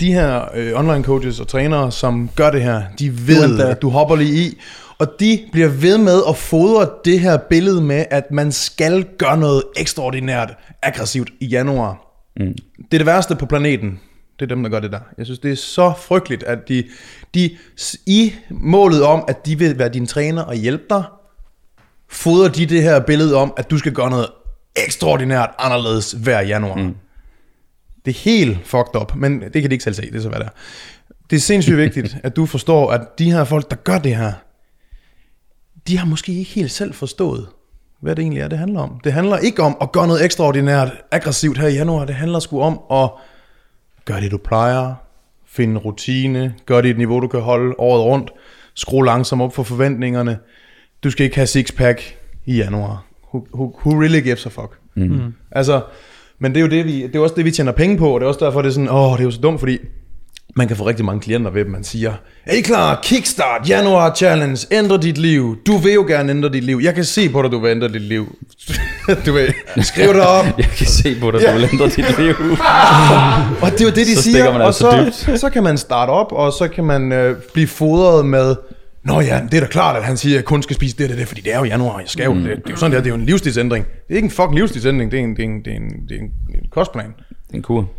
de 0.00 0.12
her 0.12 0.44
øh, 0.54 0.78
online 0.78 1.04
coaches 1.04 1.40
og 1.40 1.48
trænere, 1.48 1.92
som 1.92 2.30
gør 2.36 2.50
det 2.50 2.62
her, 2.62 2.82
de 2.98 3.26
ved, 3.28 3.60
at 3.60 3.82
du 3.82 3.88
hopper 3.88 4.16
lige 4.16 4.46
i. 4.46 4.58
Og 4.98 5.06
de 5.20 5.38
bliver 5.52 5.68
ved 5.68 5.98
med 5.98 6.22
at 6.28 6.36
fodre 6.36 6.88
det 7.04 7.20
her 7.20 7.36
billede 7.36 7.80
med, 7.80 8.04
at 8.10 8.30
man 8.30 8.52
skal 8.52 9.06
gøre 9.18 9.36
noget 9.36 9.62
ekstraordinært 9.76 10.52
aggressivt 10.82 11.30
i 11.40 11.46
januar. 11.46 11.98
Mm. 12.36 12.54
Det 12.78 12.94
er 12.94 12.98
det 12.98 13.06
værste 13.06 13.36
på 13.36 13.46
planeten. 13.46 14.00
Det 14.40 14.50
er 14.50 14.54
dem, 14.54 14.62
der 14.62 14.70
gør 14.70 14.80
det 14.80 14.92
der. 14.92 15.00
Jeg 15.18 15.26
synes, 15.26 15.38
det 15.38 15.52
er 15.52 15.56
så 15.56 15.92
frygteligt, 15.98 16.42
at 16.42 16.58
de, 16.68 16.84
de 17.34 17.56
i 18.06 18.32
målet 18.50 19.02
om, 19.02 19.24
at 19.28 19.46
de 19.46 19.58
vil 19.58 19.78
være 19.78 19.88
din 19.88 20.06
træner 20.06 20.42
og 20.42 20.54
hjælpe 20.54 20.84
dig, 20.90 21.02
fodrer 22.08 22.48
de 22.48 22.66
det 22.66 22.82
her 22.82 23.00
billede 23.00 23.36
om, 23.36 23.52
at 23.56 23.70
du 23.70 23.78
skal 23.78 23.92
gøre 23.92 24.10
noget 24.10 24.26
ekstraordinært 24.86 25.50
anderledes 25.58 26.12
hver 26.12 26.40
januar. 26.40 26.76
Mm. 26.76 26.94
Det 28.04 28.10
er 28.10 28.18
helt 28.18 28.58
fucked 28.66 29.00
up, 29.00 29.14
men 29.16 29.40
det 29.40 29.52
kan 29.52 29.70
de 29.70 29.74
ikke 29.74 29.84
selv 29.84 29.94
se, 29.94 30.02
det 30.02 30.14
er 30.14 30.20
så 30.20 30.28
hvad 30.28 30.38
det 30.38 30.46
er. 30.46 30.50
Det 31.30 31.36
er 31.36 31.40
sindssygt 31.40 31.76
vigtigt, 31.84 32.16
at 32.22 32.36
du 32.36 32.46
forstår, 32.46 32.90
at 32.90 33.18
de 33.18 33.32
her 33.32 33.44
folk, 33.44 33.70
der 33.70 33.76
gør 33.76 33.98
det 33.98 34.16
her, 34.16 34.32
de 35.88 35.98
har 35.98 36.06
måske 36.06 36.32
ikke 36.32 36.50
helt 36.50 36.70
selv 36.70 36.94
forstået, 36.94 37.46
hvad 38.00 38.16
det 38.16 38.22
egentlig 38.22 38.40
er, 38.40 38.48
det 38.48 38.58
handler 38.58 38.80
om. 38.80 39.00
Det 39.04 39.12
handler 39.12 39.38
ikke 39.38 39.62
om 39.62 39.76
at 39.80 39.92
gøre 39.92 40.06
noget 40.06 40.24
ekstraordinært 40.24 40.92
aggressivt 41.10 41.58
her 41.58 41.68
i 41.68 41.72
januar. 41.72 42.04
Det 42.04 42.14
handler 42.14 42.38
sgu 42.38 42.60
om 42.60 42.80
at 42.90 43.10
gøre 44.04 44.20
det, 44.20 44.30
du 44.30 44.38
plejer. 44.38 44.94
Finde 45.46 45.72
en 45.72 45.78
rutine. 45.78 46.54
Gør 46.66 46.80
det 46.80 46.88
i 46.88 46.90
et 46.90 46.98
niveau, 46.98 47.20
du 47.20 47.28
kan 47.28 47.40
holde 47.40 47.74
året 47.78 48.02
rundt. 48.04 48.30
Skru 48.74 49.02
langsomt 49.02 49.42
op 49.42 49.54
for 49.54 49.62
forventningerne. 49.62 50.38
Du 51.04 51.10
skal 51.10 51.24
ikke 51.24 51.36
have 51.36 51.46
six-pack 51.46 52.16
i 52.46 52.56
januar. 52.56 53.04
Who, 53.34 53.46
who, 53.54 53.80
who 53.84 54.00
really 54.00 54.20
gives 54.20 54.46
a 54.46 54.48
fuck? 54.48 54.78
Mm. 54.94 55.34
Altså, 55.50 55.82
men 56.40 56.54
det 56.54 56.56
er 56.56 56.60
jo 56.60 56.70
det, 56.70 56.84
vi, 56.84 57.02
det 57.02 57.16
er 57.16 57.20
også 57.20 57.34
det, 57.34 57.44
vi 57.44 57.50
tjener 57.50 57.72
penge 57.72 57.96
på, 57.98 58.14
og 58.14 58.20
det 58.20 58.24
er 58.24 58.28
også 58.28 58.44
derfor, 58.44 58.62
det 58.62 58.68
er 58.68 58.72
sådan, 58.72 58.90
åh, 58.90 59.12
det 59.12 59.20
er 59.20 59.24
jo 59.24 59.30
så 59.30 59.40
dumt, 59.40 59.60
fordi 59.60 59.78
man 60.56 60.68
kan 60.68 60.76
få 60.76 60.86
rigtig 60.86 61.04
mange 61.04 61.20
klienter 61.20 61.50
ved, 61.50 61.60
at 61.60 61.66
man 61.66 61.84
siger, 61.84 62.12
er 62.46 62.54
I 62.54 62.60
klar? 62.60 63.00
Kickstart, 63.02 63.68
januar 63.68 64.14
challenge, 64.14 64.66
ændre 64.70 64.98
dit 64.98 65.18
liv. 65.18 65.56
Du 65.66 65.76
vil 65.76 65.92
jo 65.92 66.04
gerne 66.08 66.30
ændre 66.30 66.48
dit 66.48 66.64
liv. 66.64 66.80
Jeg 66.82 66.94
kan 66.94 67.04
se 67.04 67.28
på 67.28 67.42
dig, 67.42 67.52
du 67.52 67.58
vil 67.58 67.70
ændre 67.70 67.88
dit 67.88 68.02
liv. 68.02 68.36
du 69.26 69.32
vil, 69.32 69.54
skriv 69.82 70.08
det 70.14 70.20
op. 70.26 70.44
Jeg 70.58 70.68
kan 70.76 70.86
se 70.86 71.20
på 71.20 71.30
dig, 71.30 71.40
du 71.40 71.52
vil 71.52 71.68
ændre 71.72 71.86
dit 71.86 72.18
liv. 72.18 72.34
Og 73.62 73.70
det 73.70 73.80
er 73.80 73.84
jo 73.84 73.90
det, 73.90 74.06
de 74.06 74.16
Så 74.16 74.22
siger. 74.22 74.52
man 74.52 74.60
og 74.60 74.66
altså 74.66 75.10
så, 75.12 75.36
så 75.36 75.50
kan 75.50 75.62
man 75.62 75.78
starte 75.78 76.10
op, 76.10 76.32
og 76.32 76.52
så 76.52 76.68
kan 76.68 76.84
man 76.84 77.12
øh, 77.12 77.36
blive 77.52 77.66
fodret 77.66 78.26
med, 78.26 78.54
Nå 79.02 79.20
ja, 79.20 79.46
det 79.50 79.54
er 79.56 79.60
da 79.60 79.66
klart, 79.66 79.96
at 79.96 80.04
han 80.04 80.16
siger, 80.16 80.34
at 80.34 80.36
jeg 80.36 80.44
kun 80.44 80.62
skal 80.62 80.76
spise 80.76 80.96
det 80.96 81.04
og 81.04 81.08
det, 81.10 81.18
det, 81.18 81.28
fordi 81.28 81.40
det 81.40 81.54
er 81.54 81.58
jo 81.58 81.64
januar, 81.64 81.98
jeg 81.98 82.08
skal 82.08 82.24
jo, 82.24 82.34
det, 82.34 82.44
det 82.44 82.50
er 82.66 82.70
jo 82.70 82.76
sådan 82.76 82.92
der, 82.92 82.98
det 82.98 83.06
er 83.06 83.10
jo 83.14 83.20
en 83.20 83.26
livsstilsændring. 83.26 83.84
Det 83.86 84.12
er 84.12 84.14
ikke 84.16 84.26
en 84.26 84.30
fucking 84.30 84.54
livsstilsændring, 84.54 85.10
det 85.12 85.20
er 85.20 85.24
en, 85.24 85.36
det 85.36 85.42
er 85.42 85.46
en, 85.46 85.64
det 85.64 85.72
er 85.72 85.76
en, 85.76 85.90
det 86.08 86.16
er 86.16 86.20
en, 86.20 86.32
en 86.54 86.68
kostplan. 86.70 87.06
Det 87.28 87.52
er 87.52 87.54
en 87.54 87.62
kur. 87.62 87.90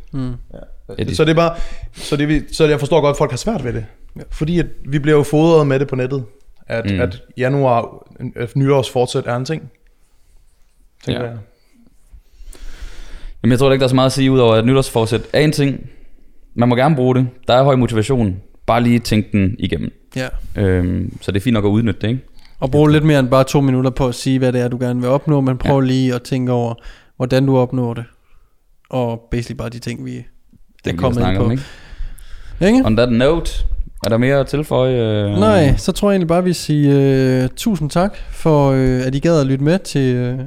Ja, 0.97 1.03
de- 1.03 1.15
Så 1.15 1.25
det 1.25 1.31
er 1.31 1.35
bare, 1.35 1.55
så, 1.93 2.15
det, 2.15 2.27
vi- 2.27 2.41
så 2.53 2.65
jeg 2.67 2.79
forstår 2.79 3.01
godt, 3.01 3.13
at 3.13 3.17
folk 3.17 3.31
har 3.31 3.37
svært 3.37 3.63
ved 3.63 3.73
det. 3.73 3.85
Fordi 4.31 4.59
at 4.59 4.65
vi 4.85 4.99
bliver 4.99 5.17
jo 5.17 5.23
fodret 5.23 5.67
med 5.67 5.79
det 5.79 5.87
på 5.87 5.95
nettet, 5.95 6.23
at, 6.67 6.91
mm. 6.91 6.99
at 7.01 7.21
januar, 7.37 8.05
at 8.35 8.55
nytårsfortsæt 8.55 9.23
er 9.25 9.35
en 9.35 9.45
ting. 9.45 9.71
Tænker 11.05 11.21
Ja. 11.23 11.27
jeg. 11.29 11.37
Jamen, 13.43 13.51
jeg 13.51 13.59
tror 13.59 13.71
ikke, 13.71 13.79
der 13.81 13.85
er 13.85 13.89
så 13.89 13.95
meget 13.95 14.05
at 14.05 14.11
sige, 14.13 14.31
udover 14.31 14.55
at 14.55 14.65
nytårsforsæt 14.65 15.21
er 15.33 15.39
en 15.39 15.51
ting. 15.51 15.89
Man 16.55 16.69
må 16.69 16.75
gerne 16.75 16.95
bruge 16.95 17.15
det. 17.15 17.27
Der 17.47 17.53
er 17.53 17.63
høj 17.63 17.75
motivation. 17.75 18.41
Bare 18.65 18.83
lige 18.83 18.99
tænk 18.99 19.31
den 19.31 19.55
igennem. 19.59 19.91
Ja. 20.15 20.27
Øhm, 20.55 21.17
så 21.21 21.31
det 21.31 21.37
er 21.39 21.41
fint 21.43 21.53
nok 21.53 21.65
at 21.65 21.69
udnytte 21.69 22.01
det, 22.01 22.07
ikke? 22.07 22.21
Og 22.59 22.71
bruge 22.71 22.91
lidt 22.91 23.03
mere 23.03 23.19
end 23.19 23.29
bare 23.29 23.43
to 23.43 23.61
minutter 23.61 23.89
på 23.91 24.07
at 24.07 24.15
sige, 24.15 24.39
hvad 24.39 24.53
det 24.53 24.61
er, 24.61 24.67
du 24.67 24.77
gerne 24.79 24.99
vil 25.01 25.09
opnå, 25.09 25.41
men 25.41 25.57
prøv 25.57 25.79
ja. 25.79 25.85
lige 25.87 26.13
at 26.15 26.21
tænke 26.21 26.51
over, 26.51 26.73
hvordan 27.17 27.45
du 27.45 27.57
opnår 27.57 27.93
det. 27.93 28.03
Og 28.89 29.27
basically 29.31 29.57
bare 29.57 29.69
de 29.69 29.79
ting, 29.79 30.05
vi 30.05 30.25
Det 30.85 30.93
er 30.93 30.97
kommet 30.97 31.27
ind 31.27 31.37
på. 31.37 31.43
om, 31.43 31.51
ikke? 31.51 31.63
Ikke? 32.61 32.81
On 32.85 32.95
that 32.97 33.11
note, 33.11 33.51
er 34.05 34.09
der 34.09 34.17
mere 34.17 34.39
at 34.39 34.47
tilføje? 34.47 34.95
Øh, 34.95 35.39
Nej, 35.39 35.75
så 35.77 35.91
tror 35.91 36.09
jeg 36.09 36.13
egentlig 36.15 36.27
bare, 36.27 36.43
vi 36.43 36.53
siger 36.53 37.43
uh, 37.43 37.49
tusind 37.55 37.89
tak 37.89 38.17
for, 38.31 38.71
uh, 38.71 38.77
at 39.07 39.15
I 39.15 39.19
gad 39.19 39.39
at 39.41 39.47
lytte 39.47 39.63
med 39.63 39.79
til 39.79 40.33
uh, 40.33 40.39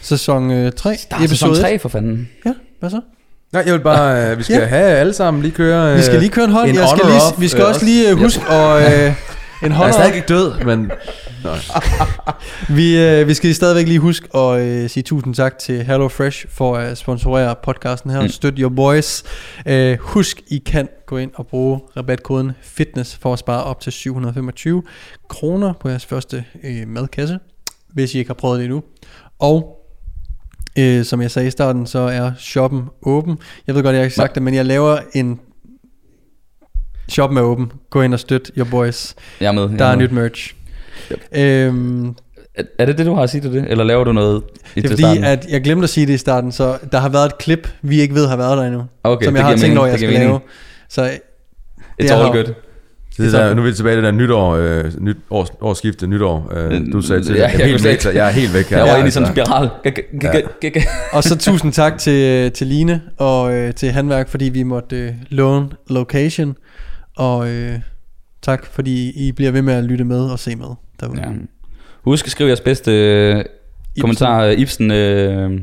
sæson 0.00 0.44
uh, 0.44 0.70
3, 0.72 0.90
Der 1.10 1.16
er 1.16 1.26
sæson 1.26 1.54
3 1.54 1.78
for 1.78 1.88
fanden. 1.88 2.28
Ja, 2.46 2.52
hvad 2.80 2.90
så? 2.90 3.00
Nej, 3.56 3.64
jeg 3.66 3.74
vil 3.74 3.80
bare, 3.80 4.30
øh, 4.30 4.38
vi 4.38 4.42
skal 4.42 4.56
Ja. 4.56 4.64
have 4.64 4.84
alle 4.86 5.12
sammen 5.12 5.42
lige 5.42 5.52
køre... 5.52 5.96
Vi 5.96 6.02
skal 6.02 6.18
lige 6.18 6.30
køre 6.30 6.44
en 6.44 6.50
hånd. 6.50 6.68
en 6.68 6.74
Jeg 6.74 6.88
skal 6.96 7.10
lige, 7.10 7.22
off, 7.22 7.40
vi 7.40 7.48
skal 7.48 7.62
øh, 7.62 7.68
også 7.68 7.84
lige 7.84 8.14
uh, 8.14 8.20
huske 8.20 8.48
at... 8.50 8.86
Uh, 8.86 8.92
en 9.02 9.12
Jeg 9.62 9.68
er 9.68 9.70
hånd 9.70 9.92
stadig 9.92 10.14
ikke 10.14 10.28
død, 10.28 10.64
men... 10.64 10.90
Vi, 12.76 12.98
øh, 12.98 13.28
vi 13.28 13.34
skal 13.34 13.54
stadigvæk 13.54 13.86
lige 13.86 13.98
huske 13.98 14.36
at 14.36 14.60
øh, 14.60 14.90
sige 14.90 15.02
tusind 15.02 15.34
tak 15.34 15.58
til 15.58 15.82
Hello 15.84 16.08
Fresh 16.08 16.46
for 16.48 16.76
at 16.76 16.98
sponsorere 16.98 17.54
podcasten 17.64 18.10
her. 18.10 18.22
Mm. 18.22 18.28
Støt 18.28 18.54
your 18.58 18.68
boys. 18.68 19.22
Øh, 19.66 19.98
husk, 20.00 20.40
I 20.48 20.58
kan 20.66 20.88
gå 21.06 21.16
ind 21.16 21.30
og 21.34 21.46
bruge 21.46 21.80
rabatkoden 21.96 22.52
FITNESS 22.62 23.16
for 23.16 23.32
at 23.32 23.38
spare 23.38 23.64
op 23.64 23.80
til 23.80 23.92
725 23.92 24.82
kroner 25.28 25.72
på 25.80 25.88
jeres 25.88 26.06
første 26.06 26.44
øh, 26.64 26.88
madkasse, 26.88 27.38
hvis 27.92 28.14
I 28.14 28.18
ikke 28.18 28.28
har 28.28 28.34
prøvet 28.34 28.58
det 28.58 28.64
endnu. 28.64 28.82
Og 29.38 29.75
øh, 30.78 31.04
som 31.04 31.22
jeg 31.22 31.30
sagde 31.30 31.48
i 31.48 31.50
starten, 31.50 31.86
så 31.86 31.98
er 31.98 32.32
shoppen 32.38 32.82
åben. 33.02 33.38
Jeg 33.66 33.74
ved 33.74 33.82
godt, 33.82 33.92
jeg 33.94 34.00
har 34.00 34.04
ikke 34.04 34.16
sagt 34.16 34.34
det, 34.34 34.42
men 34.42 34.54
jeg 34.54 34.66
laver 34.66 34.98
en... 35.14 35.40
Shoppen 37.08 37.38
er 37.38 37.42
åben. 37.42 37.72
Gå 37.90 38.02
ind 38.02 38.14
og 38.14 38.20
støt 38.20 38.50
your 38.58 38.66
boys. 38.70 39.14
Jeg 39.40 39.46
er 39.48 39.52
med. 39.52 39.70
jeg 39.70 39.78
Der 39.78 39.84
er 39.84 39.96
med. 39.96 40.04
nyt 40.04 40.12
merch. 40.12 40.54
Øhm, 41.34 42.08
Er, 42.54 42.62
er 42.78 42.84
det 42.86 42.98
det, 42.98 43.06
du 43.06 43.14
har 43.14 43.22
at 43.22 43.30
sige 43.30 43.40
til 43.40 43.52
det? 43.52 43.64
Eller 43.68 43.84
laver 43.84 44.04
du 44.04 44.12
noget 44.12 44.42
i 44.76 44.80
det 44.80 44.84
er 44.84 44.88
fordi, 44.88 45.02
starten? 45.02 45.24
at 45.24 45.46
jeg 45.48 45.60
glemte 45.62 45.82
at 45.84 45.90
sige 45.90 46.06
det 46.06 46.12
i 46.12 46.18
starten, 46.18 46.52
så 46.52 46.78
der 46.92 46.98
har 46.98 47.08
været 47.08 47.26
et 47.26 47.38
klip, 47.38 47.68
vi 47.82 48.00
ikke 48.00 48.14
ved 48.14 48.26
har 48.28 48.36
været 48.36 48.58
der 48.58 48.64
endnu, 48.64 48.84
Okay, 49.04 49.24
som 49.24 49.36
jeg 49.36 49.44
har 49.44 49.50
tænkt 49.50 49.62
mening, 49.62 49.78
over, 49.78 49.86
jeg 49.88 49.98
skal 49.98 50.08
giver 50.08 50.20
lave. 50.20 50.32
mening. 50.32 50.44
Så 50.88 51.08
It's 51.10 51.18
det 51.98 52.10
er 52.10 52.16
all 52.16 52.32
good. 52.44 52.54
Det 53.18 53.32
der, 53.32 53.54
nu 53.54 53.62
er 53.62 53.66
vi 53.66 53.72
tilbage 53.72 53.92
i 53.92 53.96
det 53.96 54.04
der 54.04 54.10
nytår, 54.10 54.54
øh, 54.54 54.84
nyt, 55.00 55.16
års, 55.30 55.48
årsskifte, 55.60 56.06
nytår. 56.06 56.52
Øh, 56.56 56.92
du 56.92 57.00
sagde 57.00 57.22
til, 57.22 57.34
Ja, 57.34 57.42
jeg, 57.42 57.54
er 57.54 57.58
jeg 57.58 57.66
helt 57.68 57.84
væk, 57.84 58.04
jeg 58.04 58.26
er 58.26 58.30
helt 58.30 58.54
væk 58.54 58.64
her. 58.66 58.76
Jeg 58.78 58.86
var 58.86 58.90
inde 58.92 59.00
i 59.00 59.04
altså. 59.04 59.20
sådan 59.20 59.38
en 59.38 59.46
spiral. 59.46 59.70
Og 61.12 61.24
så 61.24 61.38
tusind 61.38 61.72
tak 61.72 61.98
til, 61.98 62.52
til 62.52 62.66
Line 62.66 63.00
og 63.16 63.54
øh, 63.54 63.74
til 63.74 63.90
Handværk, 63.90 64.28
fordi 64.28 64.44
vi 64.44 64.62
måtte 64.62 64.96
øh, 64.96 65.12
låne 65.30 65.68
location, 65.90 66.56
og 67.16 67.48
øh, 67.48 67.78
tak, 68.42 68.66
fordi 68.66 69.10
I 69.28 69.32
bliver 69.32 69.50
ved 69.50 69.62
med 69.62 69.74
at 69.74 69.84
lytte 69.84 70.04
med 70.04 70.20
og 70.30 70.38
se 70.38 70.56
med 70.56 70.66
derude. 71.00 71.20
Ja. 71.20 71.28
Husk 72.04 72.26
at 72.26 72.30
skrive 72.30 72.48
jeres 72.48 72.60
bedste 72.60 72.92
øh, 72.92 73.44
kommentar, 74.00 74.44
øh, 74.44 74.52
Ibsen 74.58 74.90
øh, 74.90 75.60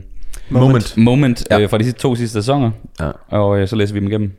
Moment. 0.49 0.97
moment 0.97 1.43
Ja. 1.51 1.59
øh, 1.59 1.69
fra 1.69 1.77
de 1.77 1.91
to 1.91 2.15
sidste 2.15 2.33
sæsoner. 2.33 2.71
Ja. 2.99 3.11
Og 3.27 3.59
øh, 3.59 3.67
så 3.67 3.75
læser 3.75 3.93
vi 3.93 3.99
dem 3.99 4.07
igennem. 4.07 4.31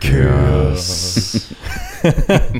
køres. 0.00 1.54